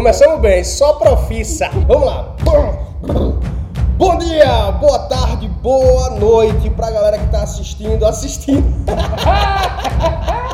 Começamos 0.00 0.40
bem, 0.40 0.64
só 0.64 0.94
profissa. 0.94 1.68
Vamos 1.86 2.06
lá. 2.06 2.34
Bom 3.98 4.16
dia, 4.16 4.72
boa 4.80 4.98
tarde, 5.00 5.46
boa 5.62 6.08
noite 6.18 6.70
pra 6.70 6.90
galera 6.90 7.18
que 7.18 7.26
tá 7.26 7.42
assistindo. 7.42 8.06
Assistindo. 8.06 8.64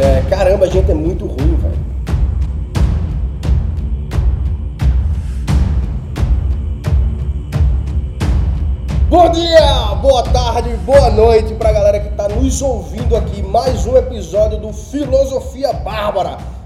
É, 0.00 0.22
caramba, 0.30 0.66
a 0.66 0.68
gente 0.68 0.90
é 0.90 0.94
muito 0.94 1.26
ruim, 1.26 1.47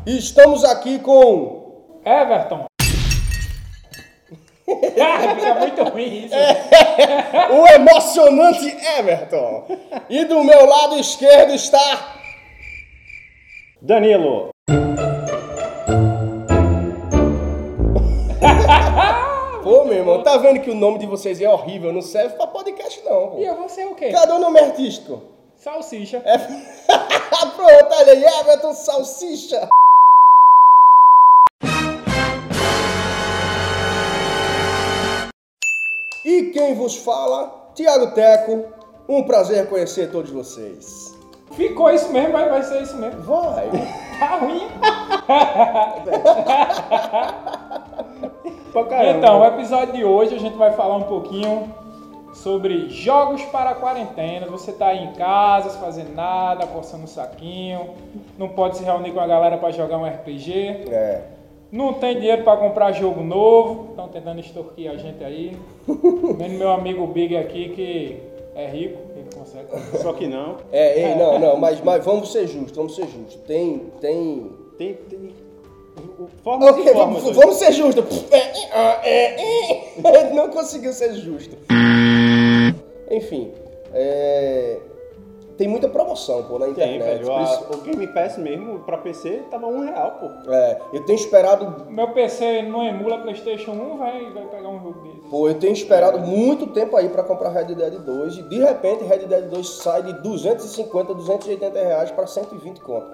E 0.07 0.19
Estamos 0.19 0.65
aqui 0.65 0.99
com. 0.99 2.01
Everton. 2.05 2.67
Ah, 5.01 5.35
Fica 5.35 5.55
muito 5.57 5.83
ruim 5.85 6.25
isso. 6.25 6.35
o 7.53 7.67
emocionante 7.67 8.75
Everton. 8.99 9.67
E 10.09 10.25
do 10.25 10.43
meu 10.43 10.65
lado 10.67 10.99
esquerdo 10.99 11.53
está. 11.53 12.15
Danilo. 13.83 14.49
Pô, 19.63 19.85
meu 19.85 19.99
irmão, 19.99 20.23
tá 20.23 20.37
vendo 20.39 20.61
que 20.61 20.71
o 20.71 20.75
nome 20.75 20.99
de 21.01 21.07
vocês 21.07 21.39
é 21.41 21.49
horrível? 21.49 21.93
Não 21.93 22.01
serve 22.03 22.35
pra 22.37 22.47
podcast, 22.47 23.03
não. 23.05 23.29
Pô. 23.31 23.39
E 23.39 23.45
eu 23.45 23.57
vou 23.57 23.69
ser 23.69 23.85
o 23.87 23.95
quê? 23.95 24.11
Cadê 24.11 24.33
o 24.33 24.39
nome 24.39 24.59
artístico? 24.61 25.23
Salsicha. 25.57 26.23
É... 26.25 26.39
Pronto, 27.57 27.95
olha 27.95 28.13
aí, 28.13 28.25
Everton 28.25 28.73
Salsicha. 28.73 29.69
E 36.25 36.51
quem 36.53 36.75
vos 36.75 36.97
fala? 36.97 37.71
Tiago 37.75 38.13
Teco. 38.13 38.65
Um 39.09 39.25
prazer 39.25 39.69
conhecer 39.69 40.11
todos 40.11 40.31
vocês. 40.31 41.19
Ficou 41.53 41.91
isso 41.91 42.11
mesmo, 42.13 42.33
vai, 42.33 42.49
vai 42.49 42.63
ser 42.63 42.83
isso 42.83 42.97
mesmo. 42.97 43.23
Vai. 43.23 43.69
Tá 44.23 44.37
ruim. 44.37 44.69
Então, 49.17 49.41
o 49.41 49.45
episódio 49.45 49.93
de 49.95 50.05
hoje 50.05 50.35
a 50.35 50.39
gente 50.39 50.57
vai 50.57 50.73
falar 50.73 50.97
um 50.97 51.03
pouquinho 51.03 51.75
sobre 52.33 52.89
jogos 52.89 53.43
para 53.47 53.71
a 53.71 53.75
quarentena. 53.75 54.47
Você 54.47 54.73
tá 54.73 54.87
aí 54.87 55.05
em 55.05 55.13
casa, 55.13 55.71
sem 55.71 55.81
fazer 55.81 56.05
nada, 56.15 56.67
coçando 56.67 57.05
o 57.05 57.09
saquinho, 57.09 57.91
não 58.39 58.49
pode 58.49 58.79
se 58.79 58.85
reunir 58.85 59.13
com 59.13 59.21
a 59.21 59.27
galera 59.27 59.59
para 59.59 59.71
jogar 59.73 59.99
um 59.99 60.07
RPG. 60.07 60.85
É. 60.89 61.23
Não 61.73 61.95
tem 61.95 62.17
dinheiro 62.21 62.45
para 62.45 62.59
comprar 62.59 62.93
jogo 62.93 63.23
novo, 63.23 63.93
estão 63.93 64.07
tentando 64.07 64.41
extorquir 64.41 64.91
a 64.91 64.97
gente 64.99 65.25
aí. 65.25 65.57
Vendo 65.89 66.59
meu 66.59 66.71
amigo 66.71 67.07
Big 67.07 67.35
aqui 67.35 67.71
que 67.71 68.19
é 68.55 68.67
rico, 68.67 68.99
ele 69.17 69.31
consegue. 69.35 69.69
Só 70.03 70.13
que 70.13 70.27
não. 70.27 70.59
É, 70.71 71.01
ei, 71.01 71.15
não, 71.15 71.39
não, 71.39 71.57
mas, 71.57 71.81
mas 71.81 72.05
vamos 72.05 72.31
ser 72.31 72.47
justos, 72.47 72.77
vamos 72.77 72.95
ser 72.95 73.07
justos. 73.07 73.37
Tem, 73.47 73.87
tem. 74.03 74.51
Tem. 74.77 74.95
tem... 75.09 75.31
Formas 76.45 76.71
Ok, 76.73 76.85
e 76.85 76.93
formas. 76.93 77.23
vamos, 77.23 77.37
vamos 77.39 77.57
ser 77.57 77.73
justos. 77.73 78.05
É, 78.31 79.09
é, 79.09 79.41
é. 80.05 80.31
Não 80.35 80.51
conseguiu 80.51 80.93
ser 80.93 81.15
justo. 81.15 81.57
Enfim, 83.11 83.51
é, 83.95 84.79
tem 85.63 85.69
muita 85.69 85.89
promoção, 85.89 86.43
pô, 86.43 86.59
na 86.59 86.65
Tem, 86.67 86.73
internet. 86.97 87.03
velho. 87.05 87.27
por 87.27 87.39
A- 87.39 87.43
isso- 87.45 87.67
o 87.73 87.77
Game 87.83 88.07
Pass 88.09 88.37
mesmo, 88.37 88.81
pra 88.81 88.99
PC, 88.99 89.45
tava 89.49 89.69
um 89.69 89.81
real, 89.85 90.19
pô. 90.19 90.51
é, 90.53 90.81
eu 90.93 91.05
tenho 91.05 91.17
esperado, 91.17 91.85
Meu 91.89 92.09
PC 92.09 92.63
não 92.63 92.83
emula 92.83 93.19
PlayStation 93.19 93.71
1, 93.71 93.97
vai, 93.97 94.29
vai 94.33 94.45
pegar 94.47 94.69
um 94.69 94.83
jogo 94.83 95.01
desse. 95.03 95.29
pô, 95.31 95.49
eu 95.49 95.55
tenho 95.55 95.73
esperado 95.73 96.19
muito 96.19 96.67
tempo 96.67 96.97
aí 96.97 97.09
pra 97.09 97.23
comprar 97.23 97.51
Red 97.51 97.75
Dead 97.77 97.95
2 98.01 98.39
e 98.39 98.43
de 98.43 98.59
repente 98.59 99.05
Red 99.05 99.19
Dead 99.29 99.45
2 99.49 99.69
sai 99.69 100.03
de 100.03 100.15
250, 100.15 101.15
280 101.15 101.79
reais 101.81 102.11
pra 102.11 102.27
120 102.27 102.81
conto. 102.81 103.07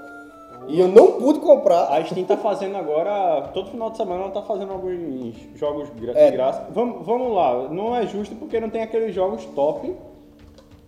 E 0.68 0.80
eu 0.80 0.88
não 0.88 1.12
pude 1.12 1.38
comprar. 1.40 1.84
A 1.92 2.02
Steam 2.04 2.24
tá 2.26 2.36
fazendo 2.36 2.76
agora, 2.76 3.42
todo 3.54 3.70
final 3.70 3.90
de 3.90 3.96
semana 3.98 4.22
ela 4.24 4.30
tá 4.30 4.42
fazendo 4.42 4.72
alguns 4.72 5.34
jogos 5.54 5.88
gra 6.00 6.12
É. 6.18 6.30
de 6.30 6.36
graça. 6.36 6.66
Vamos, 6.70 7.06
vamos 7.06 7.30
lá, 7.34 7.68
não 7.68 7.94
é 7.94 8.06
justo 8.06 8.34
porque 8.36 8.58
não 8.58 8.68
tem 8.70 8.82
aqueles 8.82 9.14
jogos 9.14 9.44
top, 9.54 9.94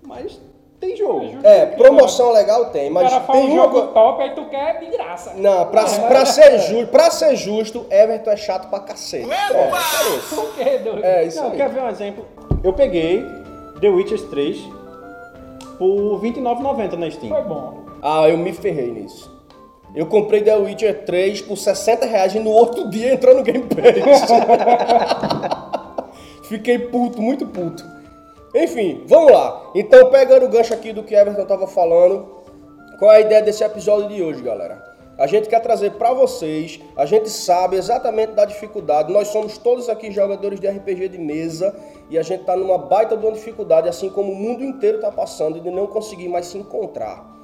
mas 0.07 0.41
tem 0.81 0.97
jogo. 0.97 1.39
É. 1.45 1.59
É, 1.59 1.67
promoção 1.67 2.33
legal 2.33 2.67
tem, 2.67 2.91
O 2.91 2.95
mas 2.95 3.11
cara 3.11 3.21
fala 3.23 3.39
tem 3.39 3.51
um 3.51 3.55
jogo 3.55 3.83
top, 3.89 4.23
aí 4.23 4.35
tu 4.35 4.45
quer 4.47 4.81
de 4.81 4.87
graça. 4.87 5.35
Não, 5.37 5.67
pra, 5.67 5.85
pra, 5.85 6.25
ser 6.25 6.59
justo, 6.59 6.87
pra 6.87 7.11
ser 7.11 7.37
justo, 7.37 7.87
Everton 7.91 8.31
é 8.31 8.37
chato 8.37 8.69
pra 8.71 8.81
cacete. 8.81 9.29
É, 9.31 9.53
é 9.53 10.17
isso. 10.17 10.35
Por 10.35 10.55
que, 10.55 10.79
doido? 10.79 11.05
É 11.05 11.25
isso 11.25 11.43
Não, 11.43 11.51
aí. 11.51 11.57
quer 11.57 11.69
ver 11.69 11.83
um 11.83 11.89
exemplo? 11.89 12.25
Eu 12.65 12.73
peguei 12.73 13.25
The 13.81 13.89
Witcher 13.89 14.23
3 14.29 14.57
por 15.79 16.21
R$ 16.21 16.33
29,90 16.33 16.97
na 16.97 17.11
Steam. 17.11 17.29
Foi 17.29 17.43
bom. 17.43 17.81
Ah, 18.03 18.29
eu 18.29 18.39
me 18.39 18.53
ferrei 18.53 18.91
nisso. 18.91 19.39
Eu 19.95 20.07
comprei 20.07 20.41
The 20.41 20.57
Witcher 20.57 21.05
3 21.05 21.43
por 21.43 21.57
60 21.57 22.07
reais 22.07 22.35
e 22.35 22.39
no 22.39 22.51
outro 22.51 22.89
dia 22.89 23.13
entrou 23.13 23.35
no 23.35 23.43
Game 23.43 23.65
Pass. 23.65 24.31
Fiquei 26.49 26.79
puto, 26.79 27.21
muito 27.21 27.47
puto. 27.47 27.85
Enfim, 28.55 29.05
vamos 29.07 29.33
lá. 29.33 29.71
Então, 29.75 30.11
pegando 30.11 30.47
o 30.47 30.49
gancho 30.49 30.75
aqui 30.75 30.93
do 30.93 31.03
que 31.03 31.15
Everton 31.15 31.45
tava 31.45 31.67
falando, 31.67 32.41
qual 32.99 33.13
é 33.13 33.17
a 33.17 33.21
ideia 33.21 33.43
desse 33.43 33.63
episódio 33.63 34.09
de 34.09 34.23
hoje, 34.23 34.43
galera? 34.43 34.91
A 35.17 35.27
gente 35.27 35.49
quer 35.49 35.61
trazer 35.61 35.93
pra 35.93 36.15
vocês, 36.15 36.81
a 36.97 37.05
gente 37.05 37.29
sabe 37.29 37.77
exatamente 37.77 38.33
da 38.33 38.45
dificuldade. 38.45 39.13
Nós 39.13 39.29
somos 39.29 39.59
todos 39.59 39.89
aqui 39.89 40.11
jogadores 40.11 40.59
de 40.59 40.67
RPG 40.67 41.09
de 41.09 41.19
mesa 41.19 41.77
e 42.09 42.19
a 42.19 42.23
gente 42.23 42.45
tá 42.45 42.57
numa 42.57 42.79
baita 42.79 43.17
de 43.17 43.25
uma 43.25 43.33
dificuldade, 43.33 43.89
assim 43.89 44.09
como 44.09 44.33
o 44.33 44.35
mundo 44.35 44.65
inteiro 44.65 44.99
tá 44.99 45.13
passando, 45.13 45.61
de 45.61 45.71
não 45.71 45.87
conseguir 45.87 46.29
mais 46.29 46.47
se 46.47 46.57
encontrar. 46.57 47.40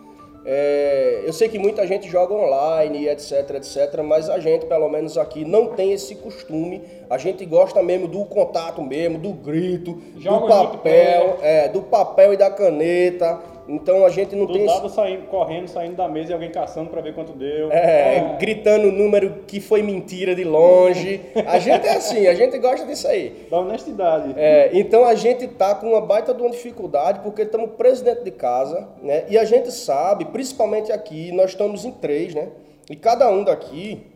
É, 0.48 1.22
eu 1.26 1.32
sei 1.32 1.48
que 1.48 1.58
muita 1.58 1.84
gente 1.88 2.08
joga 2.08 2.32
online, 2.32 3.08
etc, 3.08 3.56
etc, 3.56 4.00
mas 4.04 4.30
a 4.30 4.38
gente, 4.38 4.64
pelo 4.66 4.88
menos 4.88 5.18
aqui, 5.18 5.44
não 5.44 5.74
tem 5.74 5.92
esse 5.92 6.14
costume. 6.14 6.82
A 7.10 7.18
gente 7.18 7.44
gosta 7.44 7.82
mesmo 7.82 8.06
do 8.06 8.24
contato 8.24 8.80
mesmo, 8.80 9.18
do 9.18 9.32
grito, 9.32 10.00
Joga 10.18 10.46
do 10.46 10.68
papel, 10.68 11.38
é, 11.42 11.68
do 11.68 11.82
papel 11.82 12.32
e 12.32 12.36
da 12.36 12.48
caneta. 12.48 13.40
Então 13.68 14.04
a 14.04 14.08
gente 14.08 14.34
não 14.36 14.46
Do 14.46 14.52
tem 14.52 14.64
dado 14.66 14.88
saindo, 14.88 15.26
correndo, 15.26 15.68
saindo 15.68 15.96
da 15.96 16.08
mesa 16.08 16.30
e 16.30 16.34
alguém 16.34 16.50
caçando 16.50 16.88
pra 16.90 17.00
ver 17.00 17.14
quanto 17.14 17.32
deu. 17.32 17.70
é, 17.72 18.36
gritando 18.38 18.88
o 18.88 18.92
número 18.92 19.42
que 19.46 19.60
foi 19.60 19.82
mentira 19.82 20.34
de 20.34 20.44
longe. 20.44 21.20
A 21.46 21.58
gente 21.60 21.86
é 21.86 21.96
assim, 21.96 22.26
a 22.26 22.34
gente 22.34 22.58
gosta 22.58 22.86
disso 22.86 23.08
aí. 23.08 23.46
Da 23.50 23.58
honestidade. 23.58 24.34
É, 24.36 24.70
então 24.72 25.04
a 25.04 25.14
gente 25.14 25.46
tá 25.48 25.74
com 25.74 25.88
uma 25.90 26.00
baita 26.00 26.32
de 26.32 26.40
uma 26.42 26.50
dificuldade 26.50 27.20
porque 27.20 27.42
estamos 27.42 27.70
presos 27.72 28.02
dentro 28.02 28.24
de 28.24 28.30
casa, 28.30 28.88
né? 29.02 29.24
E 29.28 29.36
a 29.36 29.44
gente 29.44 29.70
sabe, 29.72 30.26
principalmente 30.26 30.92
aqui, 30.92 31.32
nós 31.32 31.50
estamos 31.50 31.84
em 31.84 31.90
três, 31.90 32.34
né? 32.34 32.48
E 32.88 32.94
cada 32.94 33.28
um 33.30 33.42
daqui, 33.42 34.06
é, 34.06 34.15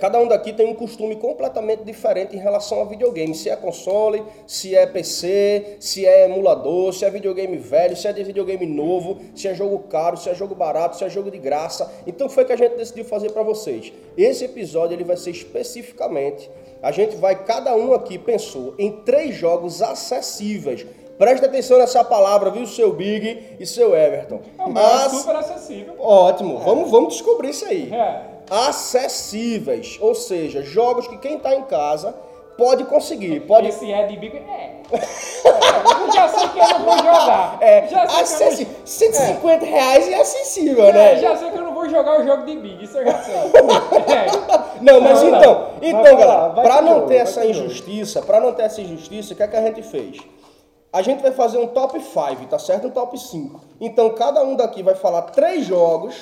cada 0.00 0.20
um 0.20 0.28
daqui 0.28 0.52
tem 0.52 0.66
um 0.66 0.74
costume 0.74 1.16
completamente 1.16 1.82
diferente 1.82 2.36
em 2.36 2.38
relação 2.38 2.80
a 2.80 2.84
videogame. 2.84 3.34
Se 3.34 3.50
é 3.50 3.56
console, 3.56 4.22
se 4.46 4.74
é 4.74 4.86
PC, 4.86 5.76
se 5.80 6.06
é 6.06 6.26
emulador, 6.26 6.92
se 6.92 7.04
é 7.04 7.10
videogame 7.10 7.56
velho, 7.56 7.96
se 7.96 8.06
é 8.06 8.12
de 8.12 8.22
videogame 8.22 8.66
novo, 8.66 9.18
se 9.34 9.48
é 9.48 9.54
jogo 9.54 9.78
caro, 9.88 10.16
se 10.16 10.28
é 10.28 10.34
jogo 10.34 10.54
barato, 10.54 10.96
se 10.96 11.04
é 11.04 11.08
jogo 11.08 11.30
de 11.30 11.38
graça. 11.38 11.92
Então 12.06 12.28
foi 12.28 12.44
que 12.44 12.52
a 12.52 12.56
gente 12.56 12.76
decidiu 12.76 13.04
fazer 13.04 13.30
para 13.32 13.42
vocês. 13.42 13.92
Esse 14.16 14.44
episódio 14.44 14.94
ele 14.94 15.04
vai 15.04 15.16
ser 15.16 15.30
especificamente 15.30 16.48
a 16.84 16.92
gente 16.92 17.16
vai, 17.16 17.34
cada 17.46 17.74
um 17.74 17.94
aqui 17.94 18.18
pensou 18.18 18.74
em 18.78 18.92
três 18.92 19.34
jogos 19.34 19.80
acessíveis. 19.80 20.84
Presta 21.16 21.46
atenção 21.46 21.78
nessa 21.78 22.04
palavra, 22.04 22.50
viu, 22.50 22.66
seu 22.66 22.92
Big 22.92 23.56
e 23.58 23.64
seu 23.64 23.96
Everton. 23.96 24.42
É, 24.58 24.68
mas 24.68 25.06
é 25.06 25.16
super 25.16 25.36
acessível. 25.36 25.94
Ótimo, 25.98 26.58
vamos, 26.58 26.90
vamos 26.90 27.14
descobrir 27.14 27.48
isso 27.50 27.64
aí. 27.64 27.90
É. 27.90 28.33
Acessíveis, 28.50 29.98
ou 30.00 30.14
seja, 30.14 30.62
jogos 30.62 31.06
que 31.06 31.18
quem 31.18 31.36
está 31.36 31.54
em 31.54 31.62
casa 31.62 32.14
pode 32.56 32.84
conseguir. 32.84 33.40
Pode... 33.40 33.68
Esse 33.68 33.90
é 33.90 34.06
de 34.06 34.16
bico. 34.16 34.36
É. 34.36 34.74
É, 34.92 36.12
já 36.12 36.28
sei 36.28 36.48
que 36.48 36.58
eu 36.58 36.78
não 36.78 36.84
vou 36.84 36.96
jogar. 36.98 37.58
É, 37.60 37.88
já 37.88 38.06
sei 38.08 38.22
acessi... 38.22 38.64
que 38.64 38.70
eu 38.72 38.86
150 38.86 39.66
reais 39.66 40.08
é 40.08 40.20
acessível, 40.20 40.84
não... 40.84 40.92
né? 40.92 41.14
É, 41.14 41.16
já 41.16 41.36
sei 41.36 41.50
que 41.50 41.58
eu 41.58 41.62
não 41.62 41.74
vou 41.74 41.88
jogar 41.88 42.20
o 42.20 42.24
jogo 42.24 42.44
de 42.44 42.56
Big, 42.56 42.84
isso 42.84 42.98
eu 42.98 43.06
já 43.06 43.22
sei. 43.22 43.34
É. 44.14 44.26
Não, 44.80 45.00
mas 45.00 45.22
Não, 45.22 45.30
não. 45.30 45.38
então, 45.38 45.70
então, 45.80 46.02
vai 46.02 46.16
galera, 46.16 46.50
pro 46.50 46.82
não 46.82 46.94
jogo, 46.94 47.06
ter 47.06 47.16
essa 47.16 47.46
injustiça, 47.46 48.22
pra 48.22 48.40
não 48.40 48.52
ter 48.52 48.64
essa 48.64 48.80
injustiça, 48.80 49.32
o 49.32 49.36
que 49.36 49.42
é 49.42 49.48
que 49.48 49.56
a 49.56 49.62
gente 49.62 49.82
fez? 49.82 50.18
A 50.92 51.02
gente 51.02 51.22
vai 51.22 51.32
fazer 51.32 51.58
um 51.58 51.66
top 51.66 51.98
5, 52.00 52.46
tá 52.48 52.58
certo? 52.58 52.86
Um 52.86 52.90
top 52.90 53.18
5. 53.18 53.60
Então, 53.80 54.10
cada 54.10 54.42
um 54.42 54.54
daqui 54.54 54.82
vai 54.82 54.94
falar 54.94 55.22
três 55.22 55.64
jogos, 55.66 56.14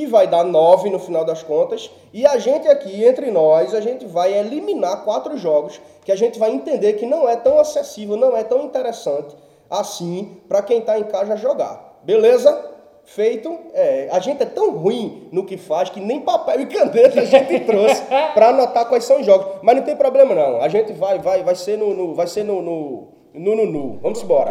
que 0.00 0.06
vai 0.06 0.26
dar 0.26 0.44
nove 0.44 0.88
no 0.88 0.98
final 0.98 1.24
das 1.26 1.42
contas, 1.42 1.90
e 2.12 2.26
a 2.26 2.38
gente 2.38 2.66
aqui, 2.66 3.04
entre 3.04 3.30
nós, 3.30 3.74
a 3.74 3.80
gente 3.82 4.06
vai 4.06 4.32
eliminar 4.32 5.04
quatro 5.04 5.36
jogos 5.36 5.78
que 6.04 6.10
a 6.10 6.16
gente 6.16 6.38
vai 6.38 6.50
entender 6.52 6.94
que 6.94 7.04
não 7.04 7.28
é 7.28 7.36
tão 7.36 7.58
acessível, 7.58 8.16
não 8.16 8.34
é 8.34 8.42
tão 8.42 8.62
interessante 8.64 9.36
assim 9.68 10.38
pra 10.48 10.62
quem 10.62 10.80
tá 10.80 10.98
em 10.98 11.04
casa 11.04 11.36
jogar. 11.36 11.98
Beleza? 12.02 12.66
feito. 13.04 13.58
é, 13.74 14.08
a 14.12 14.20
gente 14.20 14.40
é 14.42 14.46
tão 14.46 14.70
ruim 14.70 15.28
no 15.32 15.44
que 15.44 15.56
faz 15.56 15.90
que 15.90 15.98
nem 16.00 16.20
papel 16.20 16.60
e 16.60 16.66
caneta 16.66 17.20
a 17.20 17.24
gente 17.24 17.60
trouxe 17.66 18.02
para 18.34 18.50
anotar 18.50 18.86
quais 18.88 19.04
são 19.04 19.18
os 19.20 19.26
jogos. 19.26 19.58
Mas 19.62 19.76
não 19.76 19.82
tem 19.82 19.96
problema 19.96 20.32
não. 20.34 20.60
A 20.62 20.68
gente 20.68 20.92
vai, 20.92 21.18
vai, 21.18 21.42
vai 21.42 21.54
ser 21.56 21.76
no, 21.76 21.92
no- 21.92 22.14
vai 22.14 22.26
ser 22.28 22.44
no, 22.44 22.62
no, 22.62 23.08
no, 23.34 23.56
no, 23.56 23.66
no. 23.66 23.98
Vamos 24.00 24.22
embora. 24.22 24.50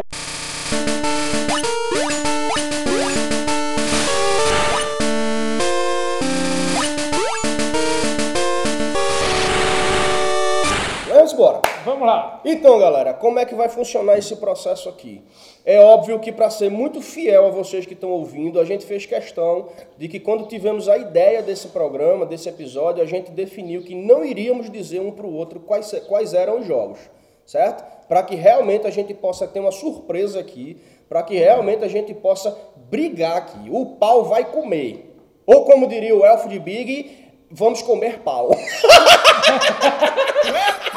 Vamos 12.00 12.14
lá. 12.14 12.40
Então, 12.46 12.78
galera, 12.78 13.12
como 13.12 13.38
é 13.38 13.44
que 13.44 13.54
vai 13.54 13.68
funcionar 13.68 14.16
esse 14.16 14.34
processo 14.36 14.88
aqui? 14.88 15.22
É 15.66 15.78
óbvio 15.78 16.18
que 16.18 16.32
para 16.32 16.48
ser 16.48 16.70
muito 16.70 17.02
fiel 17.02 17.48
a 17.48 17.50
vocês 17.50 17.84
que 17.84 17.92
estão 17.92 18.08
ouvindo, 18.08 18.58
a 18.58 18.64
gente 18.64 18.86
fez 18.86 19.04
questão 19.04 19.68
de 19.98 20.08
que 20.08 20.18
quando 20.18 20.46
tivemos 20.46 20.88
a 20.88 20.96
ideia 20.96 21.42
desse 21.42 21.68
programa, 21.68 22.24
desse 22.24 22.48
episódio, 22.48 23.02
a 23.02 23.06
gente 23.06 23.30
definiu 23.30 23.82
que 23.82 23.94
não 23.94 24.24
iríamos 24.24 24.70
dizer 24.70 24.98
um 24.98 25.12
para 25.12 25.26
o 25.26 25.34
outro 25.34 25.60
quais, 25.60 25.92
quais 26.08 26.32
eram 26.32 26.60
os 26.60 26.66
jogos, 26.66 26.98
certo? 27.44 27.84
Para 28.08 28.22
que 28.22 28.34
realmente 28.34 28.86
a 28.86 28.90
gente 28.90 29.12
possa 29.12 29.46
ter 29.46 29.60
uma 29.60 29.70
surpresa 29.70 30.40
aqui, 30.40 30.80
para 31.06 31.22
que 31.22 31.36
realmente 31.36 31.84
a 31.84 31.88
gente 31.88 32.14
possa 32.14 32.56
brigar 32.88 33.36
aqui. 33.36 33.68
O 33.70 33.96
pau 33.96 34.24
vai 34.24 34.46
comer. 34.46 35.14
Ou 35.44 35.66
como 35.66 35.86
diria 35.86 36.16
o 36.16 36.24
elfo 36.24 36.48
de 36.48 36.58
Big, 36.58 37.28
vamos 37.50 37.82
comer 37.82 38.20
pau. 38.20 38.52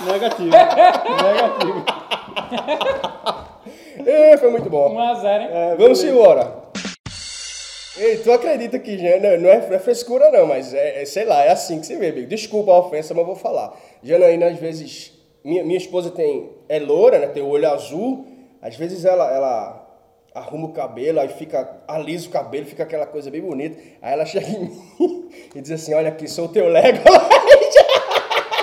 Negativo. 0.00 0.50
Negativo. 0.50 1.84
Ê, 4.06 4.36
foi 4.36 4.50
muito 4.50 4.70
bom. 4.70 4.94
1x0, 4.94 5.40
hein? 5.40 5.48
É, 5.50 5.76
Vamos 5.76 6.02
embora. 6.04 6.68
Ei, 7.96 8.18
tu 8.18 8.30
acredita 8.30 8.78
que 8.78 8.96
não, 8.96 9.40
não 9.40 9.50
é, 9.50 9.66
não 9.68 9.74
é 9.74 9.78
frescura 9.80 10.30
não, 10.30 10.46
mas 10.46 10.72
é, 10.72 11.02
é, 11.02 11.04
sei 11.04 11.24
lá, 11.24 11.44
é 11.44 11.50
assim 11.50 11.80
que 11.80 11.86
se 11.86 11.96
vê, 11.96 12.12
Bigo. 12.12 12.28
Desculpa 12.28 12.70
a 12.70 12.78
ofensa, 12.78 13.12
mas 13.12 13.22
eu 13.22 13.26
vou 13.26 13.34
falar. 13.34 13.76
Janaína, 14.02 14.46
às 14.46 14.58
vezes, 14.58 15.12
minha, 15.44 15.64
minha 15.64 15.76
esposa 15.76 16.10
tem, 16.10 16.48
é 16.68 16.78
loura, 16.78 17.18
né, 17.18 17.26
tem 17.26 17.42
o 17.42 17.48
olho 17.48 17.68
azul, 17.68 18.24
às 18.62 18.76
vezes 18.76 19.04
ela, 19.04 19.28
ela 19.34 19.88
arruma 20.32 20.68
o 20.68 20.72
cabelo, 20.72 21.18
aí 21.18 21.28
fica, 21.28 21.76
alisa 21.88 22.28
o 22.28 22.30
cabelo, 22.30 22.66
fica 22.66 22.84
aquela 22.84 23.06
coisa 23.06 23.32
bem 23.32 23.40
bonita. 23.40 23.76
Aí 24.00 24.12
ela 24.12 24.24
chega 24.24 24.46
em 24.46 24.60
mim 24.60 25.28
e 25.56 25.60
diz 25.60 25.72
assim, 25.72 25.92
olha 25.92 26.08
aqui, 26.10 26.28
sou 26.28 26.44
o 26.44 26.48
teu 26.48 26.68
Lego. 26.68 27.00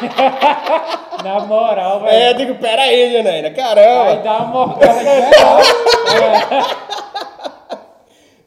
Na 1.24 1.40
moral, 1.42 2.02
velho. 2.02 2.12
é, 2.14 2.30
eu 2.32 2.34
digo, 2.36 2.56
pera 2.56 2.82
aí, 2.84 3.12
Janaína, 3.14 3.50
Vai 3.50 3.56
caramba. 3.56 4.16
dar 4.22 4.42
uma 4.44 4.68
morgada 4.68 5.04
geral. 5.04 5.60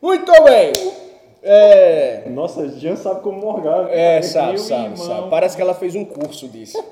Muito 0.01 0.33
bem. 0.45 0.73
É... 1.43 2.25
Nossa, 2.29 2.69
Jean 2.79 2.97
sabe 2.97 3.21
como 3.23 3.41
morgar. 3.41 3.89
É, 3.91 4.21
sabe, 4.23 4.59
sabe, 4.59 4.99
sabe. 4.99 5.31
Parece 5.31 5.57
que 5.57 5.63
ela 5.63 5.75
fez 5.75 5.95
um 5.95 6.05
curso 6.05 6.47
disso. 6.49 6.83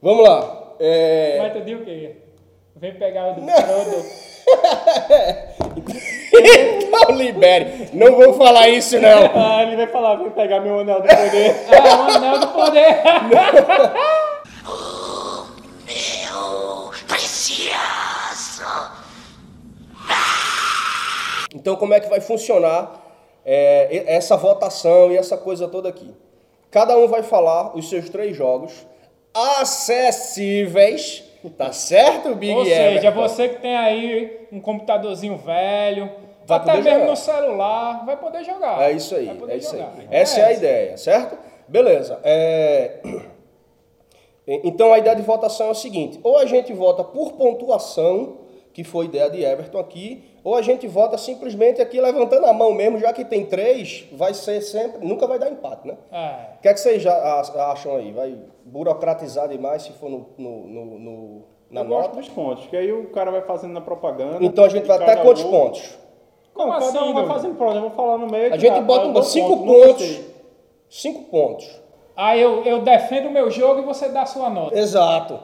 Vamos 0.00 0.28
lá. 0.28 0.74
É... 0.80 1.38
Mas 1.38 1.52
tu 1.52 1.60
diz 1.60 1.80
o 1.80 1.84
quê? 1.84 2.16
Vem 2.80 2.94
pegar 2.94 3.32
o 3.32 3.34
do 3.34 3.40
Frodo. 3.42 4.06
então 6.32 7.10
libere. 7.18 7.90
Não 7.92 8.14
vou 8.14 8.34
falar 8.34 8.68
isso, 8.68 9.00
não. 9.00 9.30
Ah, 9.34 9.64
ele 9.64 9.74
vai 9.76 9.88
falar, 9.88 10.14
vem 10.14 10.30
pegar 10.30 10.60
meu 10.60 10.78
anel 10.78 11.02
do 11.02 11.08
poder. 11.08 11.56
Ah, 11.74 11.96
o 11.96 12.16
anel 12.16 12.38
do 12.38 12.48
poder. 12.48 13.02
Então, 21.54 21.74
como 21.74 21.94
é 21.94 22.00
que 22.00 22.08
vai 22.08 22.20
funcionar 22.20 22.92
é, 23.44 24.04
essa 24.06 24.36
votação 24.36 25.10
e 25.10 25.16
essa 25.16 25.36
coisa 25.36 25.66
toda 25.66 25.88
aqui? 25.88 26.14
Cada 26.70 26.96
um 26.96 27.08
vai 27.08 27.24
falar 27.24 27.76
os 27.76 27.88
seus 27.88 28.08
três 28.08 28.36
jogos 28.36 28.86
acessíveis, 29.34 31.24
tá 31.50 31.72
certo, 31.72 32.34
Big 32.34 32.52
Ou 32.54 32.64
seja, 32.64 33.08
Everton? 33.08 33.20
você 33.20 33.48
que 33.48 33.60
tem 33.60 33.76
aí 33.76 34.46
um 34.52 34.60
computadorzinho 34.60 35.36
velho, 35.36 36.10
Vai 36.46 36.58
até 36.58 36.74
mesmo 36.74 36.90
jogar. 36.90 37.06
no 37.10 37.16
celular, 37.16 38.06
vai 38.06 38.16
poder 38.16 38.42
jogar. 38.44 38.82
É 38.82 38.92
isso 38.92 39.14
aí, 39.14 39.28
é 39.48 39.56
isso 39.56 39.74
aí. 39.74 39.80
jogar. 39.82 39.94
Essa 40.10 40.40
é 40.40 40.44
a 40.44 40.52
ideia, 40.52 40.96
certo? 40.96 41.36
Beleza. 41.68 42.18
é, 42.24 43.00
Então 44.64 44.92
a 44.94 44.98
ideia 44.98 45.14
de 45.14 45.20
votação 45.22 45.66
é 45.68 45.70
o 45.70 45.74
seguinte: 45.74 46.18
ou 46.22 46.38
a 46.38 46.46
gente 46.46 46.72
vota 46.72 47.04
por 47.04 47.32
pontuação, 47.32 48.38
que 48.72 48.82
foi 48.82 49.04
ideia 49.04 49.28
de 49.28 49.44
Everton 49.44 49.78
aqui, 49.78 50.24
ou 50.48 50.54
a 50.54 50.62
gente 50.62 50.86
vota 50.86 51.18
simplesmente 51.18 51.82
aqui 51.82 52.00
levantando 52.00 52.46
a 52.46 52.52
mão 52.54 52.72
mesmo, 52.72 52.98
já 52.98 53.12
que 53.12 53.22
tem 53.22 53.44
três, 53.44 54.06
vai 54.12 54.32
ser 54.32 54.62
sempre, 54.62 55.06
nunca 55.06 55.26
vai 55.26 55.38
dar 55.38 55.50
empate, 55.50 55.86
né? 55.86 55.94
É. 56.10 56.56
O 56.56 56.62
que 56.62 56.68
é 56.68 56.72
que 56.72 56.80
vocês 56.80 57.04
acham 57.06 57.96
aí? 57.96 58.12
Vai 58.12 58.34
burocratizar 58.64 59.46
demais 59.48 59.82
se 59.82 59.92
for 59.92 60.08
no, 60.10 60.26
no- 60.38 60.66
no- 60.66 60.98
no- 60.98 61.42
na 61.70 61.82
Eu 61.82 61.86
gosto 61.86 62.08
nota? 62.08 62.16
dos 62.20 62.28
pontos, 62.30 62.66
que 62.66 62.74
aí 62.76 62.90
o 62.90 63.10
cara 63.10 63.30
vai 63.30 63.42
fazendo 63.42 63.74
na 63.74 63.82
propaganda. 63.82 64.38
Então 64.42 64.64
a 64.64 64.68
gente 64.70 64.86
vai 64.86 64.96
até 64.96 65.04
cada 65.06 65.20
quantos 65.22 65.44
pontos? 65.44 65.98
Não, 66.56 66.64
Como 66.64 66.72
cada 66.72 66.86
assim, 66.86 66.98
um 66.98 67.12
vai 67.12 67.26
fazendo 67.26 67.54
pronto, 67.56 67.74
eu 67.76 67.80
vou 67.82 67.90
falar 67.90 68.16
no 68.16 68.26
meio. 68.26 68.46
A 68.46 68.50
que 68.56 68.58
gente 68.58 68.80
bota 68.80 69.06
um, 69.06 69.22
cinco 69.22 69.48
ponto, 69.58 69.66
não 69.66 69.86
pontos. 69.88 70.20
Cinco 70.88 71.24
pontos. 71.30 71.80
Aí 72.16 72.40
eu, 72.40 72.64
eu 72.64 72.80
defendo 72.80 73.26
o 73.26 73.30
meu 73.30 73.50
jogo 73.50 73.80
e 73.80 73.84
você 73.84 74.08
dá 74.08 74.22
a 74.22 74.26
sua 74.26 74.48
nota. 74.48 74.76
Exato. 74.78 75.38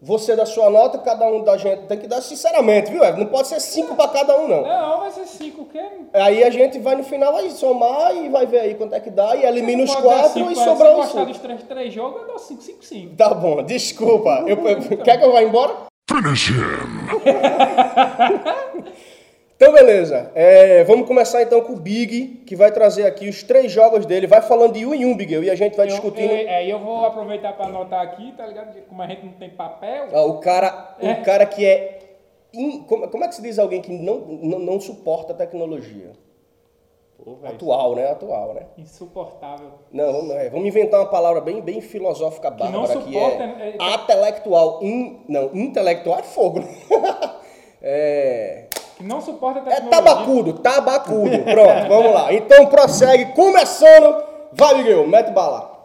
Você 0.00 0.36
dá 0.36 0.46
sua 0.46 0.70
nota, 0.70 0.96
cada 0.98 1.26
um 1.26 1.42
da 1.42 1.56
gente 1.56 1.86
tem 1.86 1.98
que 1.98 2.06
dar 2.06 2.20
sinceramente, 2.20 2.88
viu? 2.88 3.00
Não 3.16 3.26
pode 3.26 3.48
ser 3.48 3.58
cinco 3.60 3.96
para 3.96 4.06
cada 4.08 4.38
um, 4.38 4.46
não. 4.46 4.62
Não, 4.62 5.00
vai 5.00 5.10
ser 5.10 5.26
5, 5.26 5.62
o 5.62 5.66
quê? 5.66 5.82
Aí 6.12 6.44
a 6.44 6.50
gente 6.50 6.78
vai 6.78 6.94
no 6.94 7.02
final, 7.02 7.32
vai 7.32 7.50
somar 7.50 8.14
e 8.14 8.28
vai 8.28 8.46
ver 8.46 8.60
aí 8.60 8.74
quanto 8.76 8.94
é 8.94 9.00
que 9.00 9.10
dá 9.10 9.34
e 9.34 9.44
elimina 9.44 9.82
os 9.82 9.92
quatro 9.96 10.34
cinco, 10.34 10.52
e 10.52 10.54
mas 10.54 10.64
sobrar 10.64 10.92
Se 10.92 10.94
os 10.94 11.00
gostar 11.04 11.18
cinco. 11.18 11.26
dos 11.32 11.38
três, 11.38 11.62
três 11.64 11.92
jogos, 11.92 12.20
eu 12.22 12.28
dou 12.28 12.38
5, 12.38 12.62
5, 12.62 12.84
5. 12.84 13.16
Tá 13.16 13.34
bom, 13.34 13.60
desculpa. 13.64 14.44
Eu, 14.46 14.56
eu- 14.68 14.98
quer 14.98 15.18
que 15.18 15.24
eu 15.24 15.32
vá 15.32 15.42
embora? 15.42 15.74
Finish 16.08 16.50
him. 16.50 16.54
Então, 19.60 19.72
beleza. 19.72 20.30
É, 20.36 20.84
vamos 20.84 21.08
começar 21.08 21.42
então 21.42 21.60
com 21.62 21.72
o 21.72 21.76
Big, 21.80 22.44
que 22.46 22.54
vai 22.54 22.70
trazer 22.70 23.04
aqui 23.04 23.28
os 23.28 23.42
três 23.42 23.72
jogos 23.72 24.06
dele. 24.06 24.28
Vai 24.28 24.40
falando 24.40 24.74
de 24.74 24.86
um 24.86 24.94
em 24.94 25.04
um, 25.04 25.16
Big, 25.16 25.34
e 25.34 25.50
a 25.50 25.56
gente 25.56 25.76
vai 25.76 25.88
discutindo. 25.88 26.30
Eu, 26.30 26.48
é, 26.48 26.64
eu 26.64 26.78
vou 26.78 27.04
aproveitar 27.04 27.54
para 27.54 27.66
anotar 27.66 28.00
aqui, 28.02 28.32
tá 28.36 28.46
ligado? 28.46 28.72
Como 28.88 29.02
a 29.02 29.06
gente 29.08 29.24
não 29.26 29.32
tem 29.32 29.50
papel. 29.50 30.06
Ah, 30.12 30.22
o 30.24 30.38
cara, 30.38 30.94
É. 31.00 31.10
o 31.12 31.22
cara 31.24 31.44
que 31.44 31.66
é. 31.66 31.98
in- 32.54 32.84
como, 32.84 33.08
como 33.08 33.24
é 33.24 33.28
que 33.28 33.34
se 33.34 33.42
diz 33.42 33.58
alguém 33.58 33.82
que 33.82 33.90
não, 33.92 34.18
não, 34.18 34.58
não 34.60 34.80
suporta 34.80 35.32
a 35.32 35.36
tecnologia? 35.36 36.12
Pô, 37.24 37.38
Atual, 37.44 37.96
né? 37.96 38.12
Atual, 38.12 38.54
né? 38.54 38.62
Insuportável. 38.78 39.72
Não, 39.92 40.12
vamos, 40.12 40.30
é, 40.36 40.48
vamos 40.50 40.68
inventar 40.68 41.00
uma 41.00 41.10
palavra 41.10 41.40
bem, 41.40 41.60
bem 41.60 41.80
filosófica 41.80 42.48
bárbara 42.48 42.86
que, 42.86 42.92
suporta, 43.12 43.42
é, 43.42 43.74
é- 43.76 43.94
intelectual. 43.96 44.78
In, 44.84 45.24
não, 45.28 45.50
intelectual 45.52 46.20
é 46.20 46.22
fogo. 46.22 46.60
né? 46.60 46.68
é, 47.82 48.66
Que 48.67 48.67
não 49.00 49.20
suporta 49.20 49.60
é 49.60 49.62
tecnologia. 49.62 49.90
tabacudo, 49.90 50.52
tabacudo. 50.54 51.38
Pronto, 51.44 51.88
vamos 51.88 52.12
lá. 52.14 52.32
Então 52.32 52.66
prossegue, 52.66 53.32
começando. 53.32 54.22
Vai, 54.52 54.76
Miguel, 54.78 55.06
mete 55.06 55.30
bala. 55.32 55.76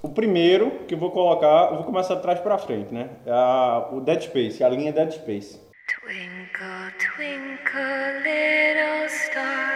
O 0.00 0.08
primeiro 0.08 0.84
que 0.86 0.94
eu 0.94 0.98
vou 0.98 1.10
colocar, 1.10 1.70
eu 1.70 1.76
vou 1.76 1.84
começar 1.84 2.14
de 2.14 2.22
trás 2.22 2.38
pra 2.40 2.56
frente, 2.56 2.92
né? 2.94 3.08
É 3.26 3.30
a- 3.32 3.88
o 3.92 4.00
Dead 4.00 4.22
Space, 4.22 4.62
a 4.62 4.68
linha 4.68 4.92
Dead 4.92 5.10
Space. 5.10 5.60
Twinkle, 5.88 6.92
twinkle, 6.98 8.20
little 8.22 9.08
star, 9.08 9.74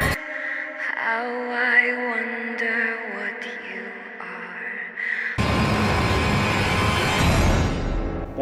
how 0.95 1.27
I 1.51 1.93
wonder 2.07 2.99
what 3.17 3.47
you 3.47 3.62